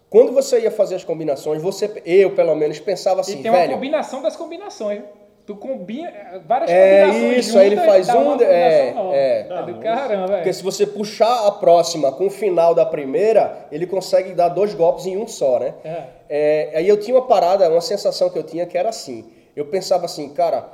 Quando 0.09 0.33
você 0.33 0.61
ia 0.61 0.71
fazer 0.71 0.95
as 0.97 1.05
combinações, 1.05 1.63
você, 1.63 1.91
eu 2.05 2.35
pelo 2.35 2.55
menos, 2.55 2.79
pensava 2.81 3.21
assim, 3.23 3.41
e 3.41 3.43
tem 3.43 3.51
uma 3.51 3.59
velho. 3.61 3.73
combinação 3.75 4.21
das 4.23 4.37
combinações. 4.37 5.01
Tu 5.45 5.57
combina 5.57 6.11
várias 6.47 6.71
É 6.71 7.03
combinações 7.07 7.47
isso, 7.47 7.59
aí 7.59 7.67
ele 7.67 7.77
faz 7.79 8.09
um 8.11 8.37
de- 8.37 8.45
é, 8.45 8.93
combinação 8.93 8.95
nova. 9.05 9.17
é. 9.17 9.41
É 9.51 9.63
do 9.63 9.75
caramba, 9.81 10.23
Porque 10.29 10.43
velho. 10.45 10.55
se 10.55 10.63
você 10.63 10.87
puxar 10.87 11.47
a 11.49 11.51
próxima 11.51 12.13
com 12.13 12.27
o 12.27 12.31
final 12.31 12.75
da 12.77 12.87
primeira, 12.87 13.67
ele 13.73 13.87
consegue 13.87 14.35
dar 14.35 14.49
dois 14.51 14.73
golpes 14.73 15.05
em 15.07 15.17
um 15.17 15.27
só, 15.27 15.59
né? 15.59 15.75
É. 15.85 16.03
É, 16.29 16.71
aí 16.77 16.89
eu 16.89 16.97
tinha 16.97 17.17
uma 17.17 17.27
parada, 17.27 17.69
uma 17.69 17.81
sensação 17.81 18.31
que 18.31 18.39
eu 18.39 18.45
tinha 18.45 18.65
que 18.67 18.79
era 18.79 18.89
assim. 18.91 19.29
Eu 19.57 19.67
pensava 19.67 20.05
assim, 20.05 20.29
cara, 20.29 20.65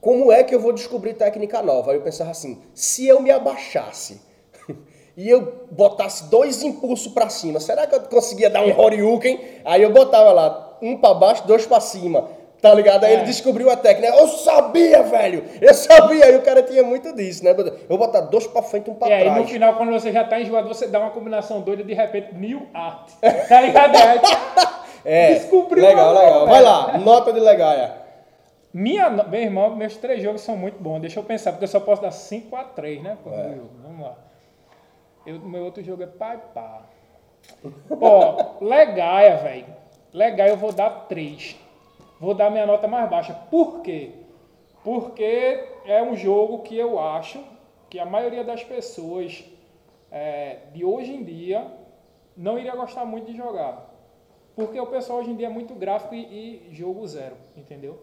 como 0.00 0.30
é 0.30 0.44
que 0.44 0.54
eu 0.54 0.60
vou 0.60 0.72
descobrir 0.72 1.14
técnica 1.14 1.60
nova? 1.60 1.90
Aí 1.90 1.96
eu 1.96 2.02
pensava 2.02 2.30
assim, 2.30 2.62
se 2.72 3.06
eu 3.08 3.20
me 3.20 3.30
abaixasse 3.32 4.20
e 5.16 5.28
eu 5.28 5.66
botasse 5.70 6.30
dois 6.30 6.62
impulsos 6.62 7.12
pra 7.12 7.28
cima, 7.28 7.58
será 7.58 7.88
que 7.88 7.94
eu 7.96 8.00
conseguia 8.02 8.48
dar 8.48 8.62
um 8.64 8.78
Horyuken? 8.80 9.38
Aí 9.64 9.82
eu 9.82 9.92
botava 9.92 10.30
lá, 10.32 10.78
um 10.80 10.96
pra 10.96 11.12
baixo, 11.12 11.44
dois 11.46 11.66
pra 11.66 11.80
cima. 11.80 12.28
Tá 12.62 12.72
ligado? 12.72 13.02
Aí 13.04 13.10
É. 13.10 13.14
ele 13.16 13.24
descobriu 13.24 13.68
a 13.68 13.76
técnica. 13.76 14.14
Eu 14.16 14.28
sabia, 14.28 15.02
velho! 15.02 15.44
Eu 15.60 15.74
sabia! 15.74 16.30
E 16.30 16.36
o 16.36 16.42
cara 16.42 16.62
tinha 16.62 16.84
muito 16.84 17.12
disso, 17.12 17.42
né? 17.44 17.50
Eu 17.50 17.74
vou 17.88 17.98
botar 17.98 18.20
dois 18.20 18.46
pra 18.46 18.62
frente 18.62 18.86
e 18.86 18.90
um 18.92 18.94
pra 18.94 19.08
E 19.08 19.12
aí, 19.12 19.24
trás. 19.24 19.36
no 19.36 19.48
final, 19.48 19.74
quando 19.74 19.90
você 19.90 20.12
já 20.12 20.22
tá 20.22 20.40
enjoado, 20.40 20.68
você 20.68 20.86
dá 20.86 21.00
uma 21.00 21.10
combinação 21.10 21.60
doida 21.60 21.82
de 21.82 21.92
repente, 21.92 22.32
New 22.34 22.68
Art. 22.72 23.10
Tá 23.48 23.60
ligado? 23.60 23.96
É, 25.04 25.34
Descobriu 25.34 25.82
legal, 25.84 26.14
legal. 26.14 26.46
Vai 26.46 26.54
velho. 26.62 26.64
lá, 26.64 26.98
nota 26.98 27.32
de 27.32 27.40
Legaia. 27.40 27.94
Minha, 28.72 29.10
meu 29.10 29.40
irmão, 29.42 29.74
meus 29.74 29.96
três 29.96 30.22
jogos 30.22 30.40
são 30.42 30.56
muito 30.56 30.80
bons. 30.80 31.00
Deixa 31.00 31.18
eu 31.18 31.24
pensar, 31.24 31.50
porque 31.50 31.64
eu 31.64 31.68
só 31.68 31.80
posso 31.80 32.00
dar 32.00 32.10
5x3, 32.12 33.02
né? 33.02 33.18
pro 33.22 33.34
É. 33.34 33.36
meu 33.48 33.56
jogo. 33.56 33.70
Vamos 33.82 34.06
lá. 34.06 34.14
Eu, 35.26 35.40
meu 35.40 35.64
outro 35.64 35.82
jogo 35.82 36.04
é 36.04 36.06
pai 36.06 36.38
pá. 36.54 36.82
Pô, 37.88 38.60
Legaia, 38.64 39.36
velho. 39.38 39.66
Legaia 40.12 40.50
eu 40.50 40.56
vou 40.56 40.72
dar 40.72 40.90
3. 41.08 41.56
Vou 42.22 42.34
dar 42.34 42.50
minha 42.52 42.64
nota 42.64 42.86
mais 42.86 43.10
baixa. 43.10 43.34
Por 43.50 43.82
quê? 43.82 44.12
Porque 44.84 45.64
é 45.84 46.00
um 46.00 46.14
jogo 46.14 46.60
que 46.60 46.78
eu 46.78 47.00
acho 47.00 47.42
que 47.90 47.98
a 47.98 48.06
maioria 48.06 48.44
das 48.44 48.62
pessoas 48.62 49.42
é, 50.08 50.58
de 50.72 50.84
hoje 50.84 51.12
em 51.12 51.24
dia 51.24 51.66
não 52.36 52.56
iria 52.56 52.76
gostar 52.76 53.04
muito 53.04 53.26
de 53.26 53.36
jogar. 53.36 53.92
Porque 54.54 54.78
o 54.78 54.86
pessoal 54.86 55.18
hoje 55.18 55.30
em 55.30 55.34
dia 55.34 55.48
é 55.48 55.50
muito 55.50 55.74
gráfico 55.74 56.14
e, 56.14 56.68
e 56.68 56.68
jogo 56.70 57.04
zero, 57.08 57.34
entendeu? 57.56 58.00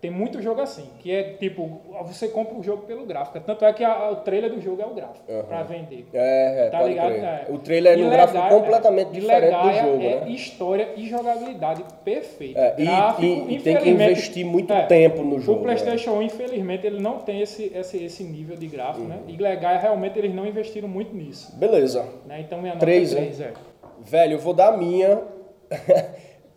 Tem 0.00 0.12
muito 0.12 0.40
jogo 0.40 0.60
assim, 0.60 0.88
que 1.00 1.10
é 1.12 1.24
tipo, 1.24 1.80
você 2.04 2.28
compra 2.28 2.56
o 2.56 2.62
jogo 2.62 2.82
pelo 2.82 3.04
gráfico. 3.04 3.40
Tanto 3.40 3.64
é 3.64 3.72
que 3.72 3.82
a- 3.82 4.10
o 4.12 4.16
trailer 4.16 4.48
do 4.48 4.60
jogo 4.60 4.80
é 4.80 4.86
o 4.86 4.94
gráfico, 4.94 5.24
pra 5.48 5.64
vender. 5.64 6.06
É, 6.14 6.66
é, 6.66 6.70
Tá 6.70 6.84
ligado? 6.84 7.10
É. 7.14 7.46
O 7.48 7.58
trailer 7.58 7.94
é 7.94 7.96
num 7.96 8.08
gráfico 8.08 8.48
completamente 8.48 9.08
e 9.08 9.20
diferente 9.20 9.56
do 9.60 9.72
jogo, 9.72 10.02
é 10.04 10.20
né? 10.20 10.30
história 10.30 10.88
e 10.96 11.08
jogabilidade 11.08 11.82
perfeita. 12.04 12.60
É, 12.60 12.74
e- 12.78 12.84
Gráfico, 12.84 13.22
e- 13.50 13.54
e 13.56 13.60
tem 13.60 13.76
que 13.76 13.90
investir 13.90 14.46
muito 14.46 14.72
é, 14.72 14.86
tempo 14.86 15.22
no 15.24 15.40
jogo, 15.40 15.58
O 15.58 15.62
PlayStation 15.64 16.12
1, 16.12 16.22
infelizmente, 16.22 16.86
ele 16.86 17.00
não 17.00 17.18
tem 17.18 17.40
esse, 17.40 17.72
esse, 17.74 17.96
esse 18.04 18.22
nível 18.22 18.56
de 18.56 18.68
gráfico, 18.68 19.04
né? 19.04 19.16
Uhum. 19.26 19.34
E 19.34 19.36
Legaia, 19.36 19.78
realmente, 19.80 20.16
eles 20.16 20.32
não 20.32 20.46
investiram 20.46 20.86
muito 20.88 21.12
nisso. 21.12 21.56
Beleza. 21.58 22.06
Né? 22.24 22.40
Então, 22.40 22.58
minha 22.60 22.74
nota 22.74 22.86
Três, 22.86 23.12
é 23.12 23.16
né? 23.16 23.20
3, 23.22 23.40
é. 23.40 23.52
Velho, 24.00 24.34
eu 24.34 24.38
vou 24.38 24.54
dar 24.54 24.68
a 24.74 24.76
minha. 24.76 25.22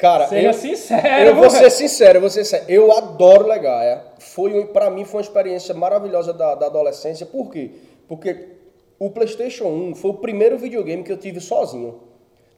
Cara, 0.01 0.27
Seja 0.27 0.47
eu, 0.47 0.53
sincero, 0.55 1.29
eu 1.29 1.35
vou 1.35 1.47
ser 1.47 1.69
sincero, 1.69 2.17
eu 2.17 2.21
vou 2.21 2.29
ser 2.31 2.43
sincero. 2.43 2.65
Eu 2.67 2.91
adoro 2.91 3.47
Legaia. 3.47 4.01
Foi 4.17 4.51
um, 4.51 4.65
para 4.65 4.89
mim 4.89 5.05
foi 5.05 5.19
uma 5.19 5.23
experiência 5.23 5.75
maravilhosa 5.75 6.33
da, 6.33 6.55
da 6.55 6.65
adolescência. 6.65 7.23
Por 7.23 7.51
quê? 7.51 7.69
Porque 8.07 8.47
o 8.97 9.11
PlayStation 9.11 9.65
1 9.67 9.93
foi 9.93 10.09
o 10.09 10.15
primeiro 10.15 10.57
videogame 10.57 11.03
que 11.03 11.11
eu 11.11 11.17
tive 11.17 11.39
sozinho. 11.39 12.01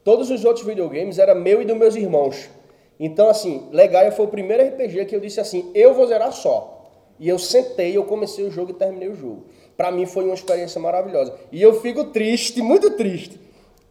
Todos 0.05 0.31
os 0.31 0.45
outros 0.45 0.65
videogames 0.65 1.19
eram 1.19 1.35
meu 1.35 1.61
e 1.61 1.65
dos 1.65 1.75
meus 1.75 1.97
irmãos. 1.97 2.49
Então, 2.97 3.27
assim, 3.27 3.67
Legaia 3.73 4.13
foi 4.13 4.25
o 4.25 4.29
primeiro 4.29 4.63
RPG 4.63 5.03
que 5.03 5.15
eu 5.15 5.19
disse 5.19 5.41
assim: 5.41 5.69
eu 5.75 5.93
vou 5.93 6.07
zerar 6.07 6.31
só. 6.31 6.87
E 7.19 7.27
eu 7.27 7.37
sentei, 7.37 7.97
eu 7.97 8.05
comecei 8.05 8.45
o 8.45 8.51
jogo 8.51 8.71
e 8.71 8.73
terminei 8.73 9.09
o 9.09 9.15
jogo. 9.15 9.47
Pra 9.75 9.91
mim 9.91 10.05
foi 10.05 10.23
uma 10.23 10.33
experiência 10.33 10.79
maravilhosa. 10.79 11.33
E 11.51 11.61
eu 11.61 11.73
fico 11.81 12.05
triste, 12.05 12.61
muito 12.61 12.91
triste, 12.91 13.37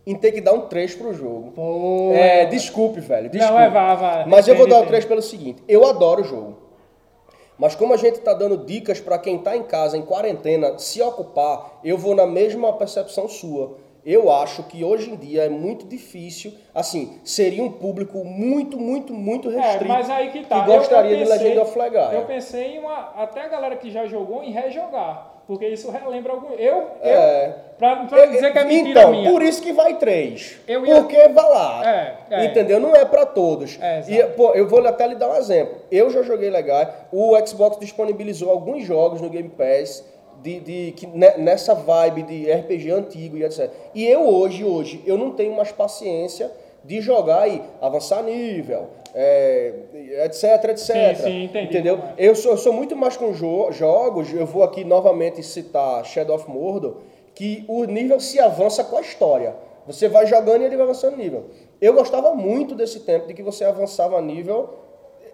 em 0.07 0.15
ter 0.17 0.33
que 0.33 0.41
dar 0.41 0.53
um 0.53 0.63
3 0.63 0.95
pro 0.95 1.13
jogo. 1.15 1.53
Pô, 1.53 2.13
É, 2.15 2.45
desculpe, 2.47 3.01
velho. 3.01 3.29
Desculpe. 3.31 3.53
Não, 3.55 3.61
é, 3.61 3.71
vá, 3.71 3.95
vá. 3.95 4.25
Mas 4.27 4.49
eu 4.49 4.57
vou 4.57 4.67
dar 4.67 4.81
o 4.81 4.87
3 4.87 5.05
pelo 5.05 5.23
seguinte: 5.23 5.63
eu 5.69 5.87
adoro 5.87 6.23
o 6.23 6.25
jogo. 6.25 6.59
Mas 7.59 7.75
como 7.75 7.93
a 7.95 7.97
gente 7.97 8.19
tá 8.21 8.33
dando 8.35 8.57
dicas 8.57 8.99
para 9.01 9.19
quem 9.19 9.39
tá 9.39 9.57
em 9.57 9.63
casa, 9.63 9.97
em 9.97 10.03
quarentena, 10.03 10.79
se 10.79 11.01
ocupar, 11.01 11.79
eu 11.85 11.97
vou 11.97 12.15
na 12.15 12.27
mesma 12.27 12.73
percepção 12.73 13.29
sua. 13.29 13.77
Eu 14.05 14.33
acho 14.33 14.65
que 14.65 14.83
hoje 14.83 15.13
em 15.13 15.15
dia 15.17 15.45
é 15.45 15.49
muito 15.49 15.87
difícil, 15.87 16.53
assim, 16.75 17.21
seria 17.23 17.63
um 17.63 17.71
público 17.71 18.25
muito, 18.25 18.77
muito, 18.77 19.15
muito 19.15 19.49
É, 19.49 19.61
restrito 19.61 19.87
mas 19.87 20.11
aí 20.11 20.33
que 20.33 20.45
tá. 20.45 20.65
que 20.65 20.71
Eu- 20.73 20.77
gostaria 20.79 21.13
eu 21.13 21.19
pensei- 21.21 21.39
de 21.39 21.45
Legend 21.45 21.61
of 21.61 21.79
Legaia. 21.79 22.15
Eu 22.17 22.25
pensei 22.25 22.65
em 22.75 22.79
uma. 22.81 23.13
Até 23.15 23.43
a 23.43 23.49
galera 23.49 23.77
que 23.77 23.93
já 23.93 24.05
jogou 24.07 24.43
em 24.43 24.51
rejogar. 24.51 25.32
Porque 25.47 25.67
isso 25.67 25.91
relembra 25.91 26.33
algum. 26.33 26.53
Eu. 26.55 26.87
É. 27.03 27.47
eu 27.49 27.53
pra, 27.79 27.97
pra 28.07 28.27
dizer 28.27 28.53
que 28.53 28.59
é 28.59 28.73
então, 28.75 29.11
minha. 29.11 29.31
por 29.31 29.43
isso 29.43 29.61
que 29.61 29.73
vai 29.73 29.99
três. 29.99 30.57
Eu 30.69 30.87
ia- 30.87 30.95
Porque 30.97 31.17
vai 31.29 31.49
lá. 31.51 31.83
É, 31.85 32.15
é. 32.31 32.45
Entendeu? 32.45 32.79
Não 32.79 32.95
é 32.95 33.05
pra 33.05 33.27
todos. 33.27 33.77
É, 33.81 34.03
e, 34.09 34.23
pô, 34.29 34.51
eu 34.55 34.69
vou 34.69 34.87
até 34.87 35.07
lhe 35.07 35.17
dar 35.17 35.31
um 35.31 35.37
exemplo. 35.37 35.77
Eu 35.91 36.09
já 36.11 36.23
joguei 36.23 36.49
legal. 36.49 36.87
O 37.13 37.35
Xbox 37.47 37.79
disponibilizou 37.79 38.51
alguns 38.51 38.85
jogos 38.85 39.21
no 39.21 39.29
Game 39.29 39.49
Pass 39.49 40.05
de, 40.43 40.61
de- 40.61 40.93
que, 40.93 41.07
ne- 41.07 41.37
nessa 41.39 41.75
vibe 41.75 42.23
de 42.23 42.51
RPG 42.53 42.91
antigo 42.93 43.37
e 43.37 43.45
etc. 43.45 43.69
E 43.95 44.07
eu 44.07 44.27
hoje, 44.27 44.65
hoje, 44.65 45.03
eu 45.07 45.19
não 45.19 45.33
tenho 45.33 45.55
mais 45.57 45.73
paciência 45.73 46.51
de 46.85 47.01
jogar 47.01 47.49
e 47.49 47.63
avançar 47.81 48.23
nível, 48.23 48.89
é, 49.15 49.73
etc, 50.25 50.43
etc. 50.71 51.17
Sim, 51.17 51.23
sim, 51.23 51.45
entendi 51.45 51.65
Entendeu? 51.67 52.01
Eu 52.17 52.35
sou, 52.35 52.53
eu 52.53 52.59
sou 52.59 52.73
muito 52.73 52.97
mais 52.97 53.17
com 53.17 53.33
jo- 53.33 53.71
jogos, 53.73 54.33
eu 54.33 54.47
vou 54.47 54.63
aqui 54.63 54.85
novamente 54.85 55.43
citar 55.43 56.05
Shadow 56.05 56.37
of 56.37 56.49
Mordor, 56.51 56.97
que 57.35 57.65
o 57.69 57.85
nível 57.85 58.19
se 58.21 58.39
avança 58.41 58.83
com 58.85 58.97
a 58.97 59.01
história. 59.01 59.55
Você 59.87 60.09
vai 60.09 60.27
jogando 60.27 60.63
e 60.63 60.65
ele 60.65 60.77
vai 60.77 60.85
avançando 60.85 61.17
nível. 61.17 61.47
Eu 61.81 61.93
gostava 61.95 62.35
muito 62.35 62.75
desse 62.75 63.01
tempo 63.01 63.27
de 63.27 63.35
que 63.35 63.43
você 63.43 63.65
avançava 63.65 64.21
nível 64.21 64.71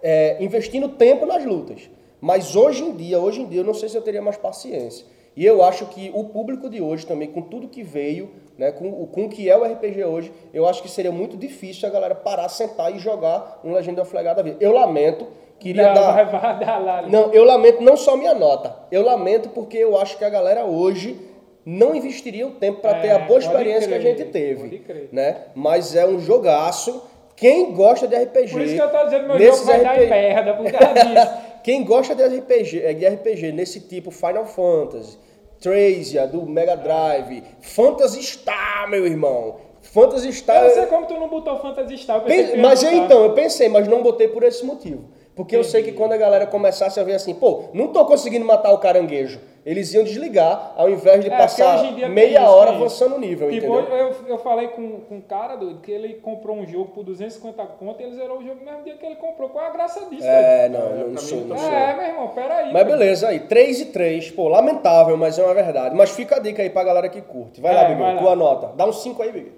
é, 0.03 0.37
investindo 0.43 0.89
tempo 0.89 1.27
nas 1.27 1.45
lutas. 1.45 1.91
Mas 2.21 2.57
hoje 2.57 2.83
em 2.83 2.93
dia, 2.97 3.19
hoje 3.21 3.43
em 3.43 3.47
dia, 3.47 3.61
eu 3.61 3.65
não 3.65 3.75
sei 3.75 3.89
se 3.89 3.97
eu 3.97 4.03
teria 4.03 4.23
mais 4.23 4.37
paciência. 4.37 5.05
E 5.37 5.45
eu 5.45 5.63
acho 5.63 5.87
que 5.87 6.11
o 6.15 6.25
público 6.25 6.69
de 6.69 6.81
hoje 6.81 7.07
também, 7.07 7.29
com 7.29 7.43
tudo 7.43 7.69
que 7.69 7.83
veio, 7.83 8.31
né, 8.59 8.73
com, 8.73 8.89
o- 8.89 9.07
com 9.07 9.25
o 9.27 9.29
que 9.29 9.49
é 9.49 9.57
o 9.57 9.63
RPG 9.65 10.05
hoje, 10.05 10.33
eu 10.53 10.67
acho 10.69 10.83
que 10.83 10.91
seria 10.91 11.13
muito 11.13 11.37
difícil 11.37 11.89
a 11.89 11.93
galera 11.93 12.15
parar, 12.15 12.49
sentar 12.49 12.93
e 12.95 12.99
jogar 12.99 13.61
um 13.65 13.73
Legend 13.73 14.01
of 14.01 14.15
Legaia 14.15 14.35
da 14.35 14.43
vida. 14.43 14.57
Eu 14.61 14.73
lamento, 14.73 15.29
queria 15.61 15.87
Não, 15.87 15.95
dar... 15.95 16.25
vai, 16.25 16.59
dar 16.59 16.79
lá. 16.79 17.03
Não, 17.03 17.33
eu 17.33 17.45
lamento 17.45 17.81
não 17.83 17.97
só 17.97 18.17
minha 18.17 18.35
nota. 18.35 18.75
Eu 18.91 19.03
lamento 19.05 19.49
porque 19.51 19.79
eu 19.79 19.97
acho 19.97 20.19
que 20.19 20.25
a 20.25 20.29
galera 20.31 20.65
hoje 20.65 21.19
não 21.65 21.95
investiria 21.95 22.47
o 22.47 22.53
tempo 22.53 22.81
para 22.81 22.99
É, 22.99 23.01
ter 23.03 23.11
a 23.11 23.19
boa 23.21 23.39
experiência 23.39 23.89
que 23.89 23.95
a 23.95 23.99
crer, 24.01 24.17
gente 24.19 24.31
teve, 24.31 24.79
crer. 24.81 25.09
né? 25.13 25.37
Mas 25.55 25.95
é 25.95 26.07
um 26.07 26.19
jogaço. 26.19 27.03
Quem 27.37 27.73
gosta 27.73 28.09
de 28.09 28.17
RPG, 28.17 28.51
Por 28.51 28.63
isso 28.63 28.75
que 28.75 28.81
eu 28.83 28.91
tô 28.91 29.05
dizendo 29.05 29.29
meu 29.29 29.39
jogo 29.39 29.65
vai 29.67 29.81
dar 29.85 29.93
RPG 29.93 30.09
merda 30.11 30.55
por 30.55 30.73
causa 30.73 30.95
disso. 31.05 31.31
Quem 31.63 31.85
gosta 31.85 32.15
de 32.15 32.25
RPG, 32.25 32.83
é, 32.85 32.93
de 32.95 33.07
RPG 33.07 33.53
nesse 33.53 33.81
tipo 33.81 34.11
Final 34.11 34.47
Fantasy, 34.47 35.19
Trazia 35.61 36.27
do 36.27 36.47
Mega 36.47 36.77
Drive, 36.77 37.43
Phantasy 37.61 38.23
Star, 38.23 38.89
meu 38.89 39.07
irmão. 39.07 39.57
Phantasy 39.83 40.33
Star. 40.33 40.63
Eu 40.63 40.69
não 40.69 40.75
sei 40.75 40.87
como 40.87 41.07
tu 41.07 41.15
não 41.15 41.29
botou 41.29 41.59
Phantasy 41.59 41.99
Star. 41.99 42.23
Mas 42.61 42.83
botar. 42.83 42.95
então, 42.95 43.25
eu 43.25 43.33
pensei, 43.33 43.69
mas 43.69 43.89
não 43.89 44.03
botei 44.03 44.29
por 44.29 44.43
esse 44.43 44.65
motivo. 44.65 45.05
Porque 45.39 45.55
eu 45.55 45.63
sei 45.63 45.85
que 45.85 45.93
quando 45.93 46.15
a 46.15 46.17
galera 46.17 46.49
começasse 46.49 46.99
a 46.99 47.05
ver 47.05 47.15
assim, 47.15 47.33
pô, 47.33 47.67
não 47.73 47.93
tô 47.93 48.05
conseguindo 48.05 48.45
matar 48.45 48.73
o 48.73 48.79
caranguejo. 48.79 49.39
Eles 49.65 49.95
iam 49.95 50.03
desligar 50.03 50.73
ao 50.77 50.91
invés 50.91 51.21
de 51.23 51.31
É, 51.31 51.37
passar 51.37 51.81
meia 52.11 52.41
isso, 52.43 52.51
hora 52.51 52.71
avançando 52.73 53.15
o 53.15 53.21
nível, 53.21 53.49
Tipo, 53.49 53.79
entendeu? 53.79 53.97
eu, 53.97 54.15
eu 54.31 54.39
falei 54.39 54.67
com, 54.69 54.99
com 55.03 55.15
um 55.15 55.21
cara, 55.21 55.55
doido, 55.55 55.79
que 55.81 55.93
ele 55.93 56.15
comprou 56.15 56.57
um 56.57 56.67
jogo 56.67 56.87
por 56.87 57.05
250 57.05 57.63
conto 57.79 58.01
e 58.01 58.05
ele 58.07 58.17
zerou 58.17 58.39
o 58.39 58.43
jogo 58.43 58.57
no 58.59 58.65
mesmo 58.65 58.83
dia 58.83 58.97
que 58.97 59.07
ele 59.07 59.15
comprou. 59.15 59.49
Qual 59.51 59.65
é 59.65 59.69
a 59.69 59.71
graça 59.71 60.01
disso? 60.11 60.27
É, 60.27 60.69
não, 60.71 60.81
não, 60.97 61.09
não 61.11 61.19
sou, 61.19 61.45
não 61.45 61.57
sou. 61.57 61.71
É, 61.71 61.95
meu 61.95 62.07
irmão, 62.07 62.29
peraí. 62.35 62.73
Mas 62.73 62.85
beleza, 62.85 63.29
aí, 63.29 63.39
3 63.39 63.81
e 63.83 63.85
3, 63.87 64.31
pô, 64.33 64.49
lamentável, 64.49 65.17
mas 65.17 65.39
é 65.39 65.45
uma 65.45 65.55
verdade. 65.55 65.95
Mas 65.95 66.11
fica 66.11 66.35
a 66.35 66.39
dica 66.41 66.63
aí 66.63 66.71
pra 66.71 66.83
galera 66.83 67.09
que 67.09 67.21
curte. 67.21 67.61
Vai 67.61 67.73
É, 67.73 67.77
lá, 67.77 67.85
Big, 67.95 68.19
tua 68.19 68.35
nota. 68.35 68.73
Dá 68.77 68.85
um 68.87 68.93
5 68.93 69.23
aí, 69.23 69.31
Big. 69.31 69.53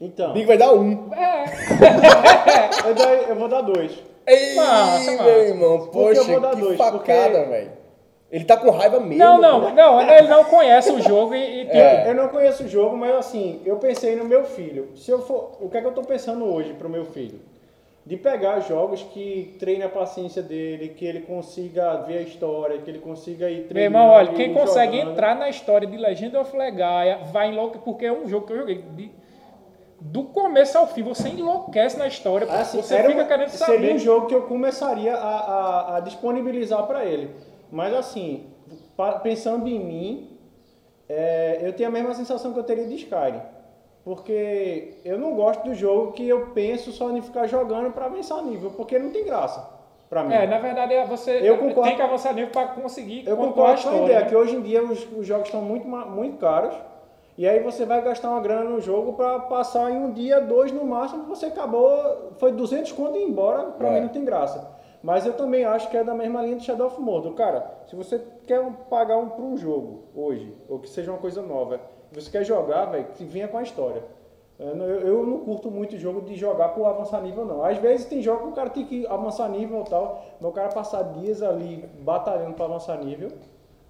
Então, 0.00 0.32
Big 0.32 0.44
vai 0.46 0.56
dar 0.58 0.72
um. 0.72 1.08
É, 1.14 1.44
eu, 3.30 3.36
vou 3.36 3.46
dar 3.48 3.60
dois. 3.60 4.09
Ei, 4.26 4.54
Massa, 4.54 5.10
massa. 5.12 5.22
meu 5.24 5.42
irmão, 5.48 5.86
poxa, 5.88 6.24
que 6.24 6.60
dois, 6.60 6.76
facada, 6.78 6.98
porque- 7.38 7.50
velho. 7.50 7.80
Ele 8.32 8.44
tá 8.44 8.56
com 8.56 8.70
raiva 8.70 9.00
mesmo. 9.00 9.16
não, 9.18 9.40
não, 9.40 9.74
não, 9.74 10.00
ele 10.08 10.28
não 10.28 10.44
conhece 10.44 10.92
o 10.92 11.00
jogo 11.02 11.34
e, 11.34 11.62
e 11.62 11.64
tipo, 11.64 11.74
É. 11.76 12.08
Eu 12.10 12.14
não 12.14 12.28
conheço 12.28 12.62
o 12.62 12.68
jogo, 12.68 12.96
mas 12.96 13.12
assim, 13.16 13.60
eu 13.66 13.76
pensei 13.78 14.14
no 14.14 14.24
meu 14.24 14.44
filho. 14.44 14.90
Se 14.94 15.10
eu 15.10 15.20
for, 15.20 15.56
o 15.60 15.68
que 15.68 15.76
é 15.76 15.80
que 15.80 15.86
eu 15.88 15.92
tô 15.92 16.02
pensando 16.02 16.44
hoje 16.44 16.72
pro 16.74 16.88
meu 16.88 17.04
filho? 17.04 17.40
De 18.06 18.16
pegar 18.16 18.60
jogos 18.60 19.02
que 19.02 19.56
treine 19.58 19.82
a 19.82 19.88
paciência 19.88 20.40
dele, 20.42 20.90
que 20.96 21.04
ele 21.04 21.22
consiga 21.22 21.96
ver 22.06 22.18
a 22.18 22.22
história, 22.22 22.78
que 22.78 22.88
ele 22.88 23.00
consiga 23.00 23.50
ir 23.50 23.66
Meu 23.72 23.82
irmão, 23.82 24.08
olha, 24.10 24.32
quem 24.32 24.54
consegue 24.54 24.96
jogando. 24.98 25.10
entrar 25.12 25.34
na 25.36 25.48
história 25.50 25.86
de 25.88 25.96
Legend 25.96 26.36
of 26.36 26.56
Legaia 26.56 27.18
vai 27.32 27.48
enlouquecer, 27.50 27.82
porque 27.84 28.06
é 28.06 28.12
um 28.12 28.28
jogo 28.28 28.46
que 28.46 28.52
eu 28.52 28.58
joguei 28.58 28.76
de- 28.96 29.10
do 30.00 30.24
começo 30.24 30.78
ao 30.78 30.86
fim, 30.86 31.02
você 31.02 31.28
enlouquece 31.28 31.98
na 31.98 32.06
história, 32.06 32.46
porque 32.46 32.62
Assim, 32.62 32.80
você 32.80 33.02
fica 33.02 33.22
um- 33.22 33.26
querendo 33.28 33.48
Seria 33.50 33.74
saber. 33.76 33.94
um 33.94 33.98
jogo 33.98 34.26
que 34.26 34.34
eu 34.34 34.42
começaria 34.42 35.14
a, 35.14 35.18
a- 35.38 35.96
a 35.96 36.00
disponibilizar 36.00 36.84
para 36.86 37.04
ele. 37.04 37.30
Mas 37.70 37.92
assim, 37.94 38.46
pensando 39.22 39.68
em 39.68 39.78
mim, 39.78 40.38
é, 41.08 41.58
eu 41.62 41.72
tenho 41.72 41.88
a 41.88 41.92
mesma 41.92 42.14
sensação 42.14 42.52
que 42.52 42.58
eu 42.58 42.64
teria 42.64 42.86
de 42.86 42.94
Skyrim. 42.94 43.40
Porque 44.02 44.94
eu 45.04 45.18
não 45.18 45.34
gosto 45.34 45.62
do 45.64 45.74
jogo 45.74 46.12
que 46.12 46.26
eu 46.26 46.46
penso 46.54 46.90
só 46.90 47.10
em 47.10 47.20
ficar 47.20 47.46
jogando 47.46 47.92
para 47.92 48.06
avançar 48.06 48.42
nível, 48.42 48.70
porque 48.70 48.98
não 48.98 49.10
tem 49.10 49.24
graça 49.26 49.68
para 50.08 50.24
mim. 50.24 50.32
É, 50.34 50.46
na 50.46 50.58
verdade, 50.58 50.94
é 50.94 51.04
você 51.04 51.32
Eu 51.42 51.58
concordo- 51.58 51.82
tem 51.82 51.96
que 51.96 52.02
avançar 52.02 52.32
nível 52.32 52.50
para 52.50 52.68
conseguir 52.68 53.28
Eu 53.28 53.36
concordo 53.36 53.60
com 53.62 53.66
a 53.70 53.74
história, 53.74 54.02
ideia 54.04 54.20
né? 54.20 54.26
que 54.26 54.34
hoje 54.34 54.56
em 54.56 54.62
dia 54.62 54.82
os, 54.82 55.06
os 55.16 55.26
jogos 55.26 55.46
estão 55.46 55.60
muito, 55.60 55.86
muito 55.86 56.38
caros 56.38 56.74
E 57.40 57.48
aí 57.48 57.60
você 57.60 57.86
vai 57.86 58.02
gastar 58.02 58.28
uma 58.32 58.40
grana 58.42 58.68
no 58.68 58.82
jogo 58.82 59.14
pra 59.14 59.38
passar 59.40 59.90
em 59.90 59.96
um 59.96 60.12
dia, 60.12 60.42
dois 60.42 60.70
no 60.72 60.84
máximo, 60.84 61.24
você 61.24 61.46
acabou, 61.46 61.90
foi 62.36 62.52
200 62.52 62.92
conto 62.92 63.16
e 63.16 63.22
ir 63.22 63.30
embora, 63.30 63.62
pra 63.70 63.88
É. 63.88 63.92
mim 63.94 64.00
não 64.02 64.08
tem 64.08 64.22
graça. 64.26 64.70
Mas 65.02 65.24
eu 65.24 65.32
também 65.32 65.64
acho 65.64 65.88
que 65.88 65.96
é 65.96 66.04
da 66.04 66.12
mesma 66.12 66.42
linha 66.42 66.56
do 66.56 66.62
Shadow 66.62 66.88
of 66.88 67.00
Mordor. 67.00 67.32
Cara, 67.32 67.64
se 67.86 67.96
você 67.96 68.20
quer 68.46 68.62
pagar 68.90 69.16
um 69.16 69.30
pra 69.30 69.42
um 69.42 69.56
jogo 69.56 70.00
hoje, 70.14 70.54
ou 70.68 70.80
que 70.80 70.90
seja 70.90 71.10
uma 71.10 71.16
coisa 71.18 71.40
nova, 71.40 71.80
você 72.12 72.30
quer 72.30 72.44
jogar, 72.44 72.84
velho, 72.84 73.06
que 73.14 73.24
venha 73.24 73.48
com 73.48 73.56
a 73.56 73.62
história. 73.62 74.02
Eu, 74.58 74.76
não- 74.76 74.84
eu- 74.84 75.24
não 75.26 75.38
curto 75.38 75.70
muito 75.70 75.96
jogo 75.96 76.20
de 76.20 76.34
jogar 76.36 76.74
por 76.74 76.84
avançar 76.84 77.22
nível, 77.22 77.46
não. 77.46 77.64
Às 77.64 77.78
vezes 77.78 78.04
tem 78.04 78.20
jogo 78.20 78.42
que 78.42 78.48
o 78.48 78.52
cara 78.52 78.68
tem 78.68 78.84
que 78.84 79.06
avançar 79.06 79.48
nível 79.48 79.80
e 79.80 79.88
tal, 79.88 80.22
mas 80.38 80.50
o 80.50 80.52
cara 80.52 80.68
passar 80.68 81.02
dias 81.14 81.42
ali 81.42 81.88
batalhando 82.00 82.52
pra 82.52 82.66
avançar 82.66 82.98
nível, 83.02 83.30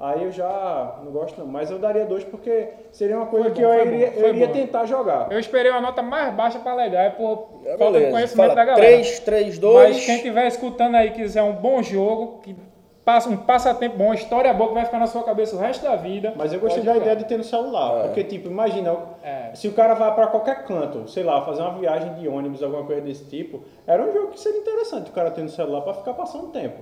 aí 0.01 0.25
eu 0.25 0.33
já 0.33 0.99
não 1.05 1.13
gosto 1.13 1.39
não. 1.39 1.47
Mas 1.47 1.71
eu 1.71 1.79
daria 1.79 2.07
dois 2.07 2.25
porque 2.25 2.69
seria 2.91 3.17
uma 3.17 3.27
coisa 3.27 3.47
Foi 3.47 3.55
que 3.55 3.63
bom, 3.63 3.73
eu 3.73 3.87
iria, 3.87 4.11
bom, 4.11 4.21
eu 4.21 4.29
iria 4.31 4.49
tentar 4.49 4.85
jogar. 4.87 5.31
Eu 5.31 5.39
esperei 5.39 5.71
uma 5.71 5.81
nota 5.81 6.03
mais 6.03 6.33
baixa 6.35 6.59
pra 6.59 6.73
alegar, 6.73 7.05
é 7.05 7.11
por 7.11 7.61
É, 7.65 7.77
falta 7.77 8.01
de 8.01 8.11
conhecimento 8.11 8.49
Fala 8.49 8.55
da 8.55 8.65
galera. 8.65 8.87
3, 8.87 9.21
3, 9.21 9.59
2. 9.59 9.89
Mas 9.97 10.07
quem 10.07 10.17
estiver 10.17 10.47
escutando 10.47 10.95
aí 10.97 11.11
quiser 11.11 11.43
um 11.43 11.53
bom 11.53 11.83
jogo, 11.83 12.41
que 12.43 12.57
passa 13.05 13.29
um 13.29 13.37
passatempo 13.37 13.97
bom, 13.97 14.05
uma 14.07 14.15
história 14.15 14.53
boa 14.55 14.69
que 14.69 14.75
vai 14.75 14.85
ficar 14.85 14.99
na 14.99 15.07
sua 15.07 15.23
cabeça 15.25 15.57
o 15.57 15.59
resto 15.59 15.83
da 15.83 15.97
vida. 15.97 16.33
Mas 16.37 16.53
eu 16.53 16.61
gostei 16.61 16.83
da 16.83 16.97
ideia 16.97 17.17
de 17.17 17.25
ter 17.25 17.37
no 17.37 17.43
celular. 17.45 18.05
Porque, 18.05 18.23
tipo, 18.23 18.49
imagina, 18.49 18.97
É. 19.23 19.51
se 19.55 19.67
o 19.69 19.73
cara 19.73 19.95
vai 19.95 20.15
pra 20.15 20.29
qualquer 20.29 20.65
canto, 20.65 21.09
sei 21.09 21.25
lá, 21.25 21.41
fazer 21.45 21.63
uma 21.63 21.73
viagem 21.79 22.15
de 22.15 22.29
ônibus, 22.29 22.63
alguma 22.63 22.85
coisa 22.85 23.01
desse 23.01 23.25
tipo, 23.25 23.63
era 23.87 24.03
um 24.03 24.13
jogo 24.13 24.29
que 24.29 24.39
seria 24.41 24.61
interessante 24.61 25.11
o 25.11 25.13
cara 25.13 25.31
ter 25.31 25.43
no 25.43 25.49
celular 25.49 25.81
pra 25.81 25.95
ficar 25.95 26.15
passando 26.15 26.49
tempo. 26.49 26.79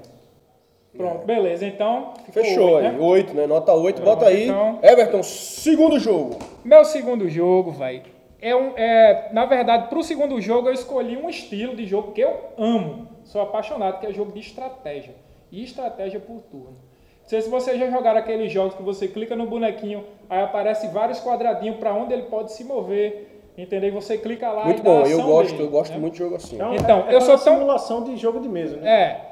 Pronto, 0.97 1.25
beleza. 1.27 1.65
Então, 1.67 2.15
Fechou 2.33 2.71
oito, 2.77 2.87
aí. 2.87 2.93
né? 2.93 2.99
8, 3.01 3.35
né? 3.35 3.47
Nota 3.47 3.73
8. 3.73 4.03
Bota 4.03 4.27
aí. 4.27 4.45
então. 4.49 4.79
Everton, 4.83 5.23
segundo 5.23 5.99
jogo. 5.99 6.39
Meu 6.65 6.85
segundo 6.85 7.29
jogo, 7.29 7.71
velho, 7.73 8.03
é 8.41 8.55
um. 8.57 8.73
É, 8.77 9.29
na 9.33 9.45
verdade, 9.47 9.89
pro 9.89 10.03
segundo 10.03 10.41
jogo 10.41 10.69
eu 10.69 10.73
escolhi 10.73 11.17
um 11.17 11.29
estilo 11.29 11.77
de 11.77 11.87
jogo 11.87 12.13
que 12.13 12.21
eu 12.21 12.37
amo. 12.57 13.07
Sou 13.25 13.41
apaixonado, 13.43 14.01
que 14.01 14.07
é 14.07 14.13
jogo 14.13 14.33
de 14.33 14.41
estratégia. 14.41 15.15
E 15.53 15.63
estratégia 15.63 16.19
por 16.21 16.41
turno. 16.43 16.77
Não 17.23 17.29
sei 17.29 17.43
se 17.43 17.49
vocês 17.51 17.79
já 17.79 17.91
jogaram 17.91 18.19
aqueles 18.19 18.51
jogos 18.51 18.75
que 18.75 18.83
você 18.83 19.07
clica 19.07 19.37
no 19.37 19.47
bonequinho, 19.47 20.03
aí 20.31 20.41
aparece 20.43 20.89
vários 20.89 21.21
quadradinhos 21.21 21.77
para 21.77 21.93
onde 21.95 22.13
ele 22.15 22.23
pode 22.25 22.53
se 22.53 22.65
mover. 22.65 23.27
Entendeu? 23.57 23.89
E 23.89 23.93
você 23.93 24.17
clica 24.17 24.51
lá 24.53 24.65
Muito 24.65 24.81
e 24.81 24.83
dá 24.85 24.91
bom. 24.91 25.05
Eu 25.07 25.21
gosto, 25.23 25.51
dele, 25.51 25.63
eu 25.65 25.69
gosto 25.71 25.93
né? 25.93 25.99
muito 25.99 26.13
de 26.13 26.19
jogo 26.21 26.37
assim. 26.37 26.61
É 26.61 26.65
um- 26.65 26.75
Então, 26.75 27.05
é 27.09 27.15
eu 27.15 27.21
sou 27.21 27.35
uma 27.35 27.39
tão- 27.43 27.55
simulação 27.55 28.05
de 28.05 28.17
jogo 28.17 28.41
de 28.41 28.49
mesa, 28.49 28.77
né? 28.77 28.89
É. 28.89 29.28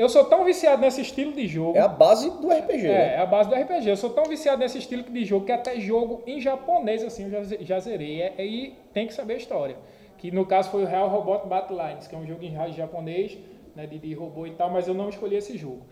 Eu 0.00 0.08
sou 0.08 0.24
tão 0.24 0.44
viciado 0.44 0.80
nesse 0.80 1.02
estilo 1.02 1.32
de 1.32 1.46
jogo. 1.46 1.76
É 1.76 1.80
a 1.80 1.88
base 1.88 2.30
do 2.40 2.48
RPG, 2.50 2.86
É, 2.86 2.92
né? 2.92 3.14
é 3.16 3.18
a 3.18 3.26
base 3.26 3.50
do 3.50 3.54
RPG. 3.54 3.88
Eu 3.90 3.96
sou 3.96 4.10
tão 4.10 4.24
viciado 4.24 4.58
nesse 4.58 4.78
estilo 4.78 5.02
de 5.02 5.24
jogo 5.24 5.44
que 5.44 5.52
até 5.52 5.78
jogo 5.78 6.22
em 6.26 6.40
japonês, 6.40 7.04
assim, 7.04 7.24
eu 7.24 7.44
já, 7.44 7.56
já 7.60 7.78
zerei. 7.80 8.22
É, 8.22 8.34
e 8.44 8.74
tem 8.94 9.06
que 9.06 9.12
saber 9.12 9.34
a 9.34 9.36
história. 9.36 9.76
Que 10.16 10.30
no 10.30 10.46
caso 10.46 10.70
foi 10.70 10.82
o 10.84 10.86
Real 10.86 11.08
Robot 11.08 11.46
Battle 11.48 11.78
Lines, 11.78 12.06
que 12.06 12.14
é 12.14 12.18
um 12.18 12.26
jogo 12.26 12.42
em 12.42 12.54
japonês, 12.72 13.36
né, 13.76 13.86
de, 13.86 13.98
de 13.98 14.14
robô 14.14 14.46
e 14.46 14.52
tal, 14.52 14.70
mas 14.70 14.88
eu 14.88 14.94
não 14.94 15.08
escolhi 15.10 15.36
esse 15.36 15.56
jogo. 15.58 15.82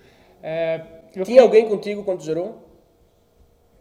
É, 0.43 0.81
Tinha 1.13 1.25
fiquei- 1.27 1.41
alguém 1.41 1.69
contigo 1.69 2.03
quando 2.03 2.23
zerou? 2.23 2.68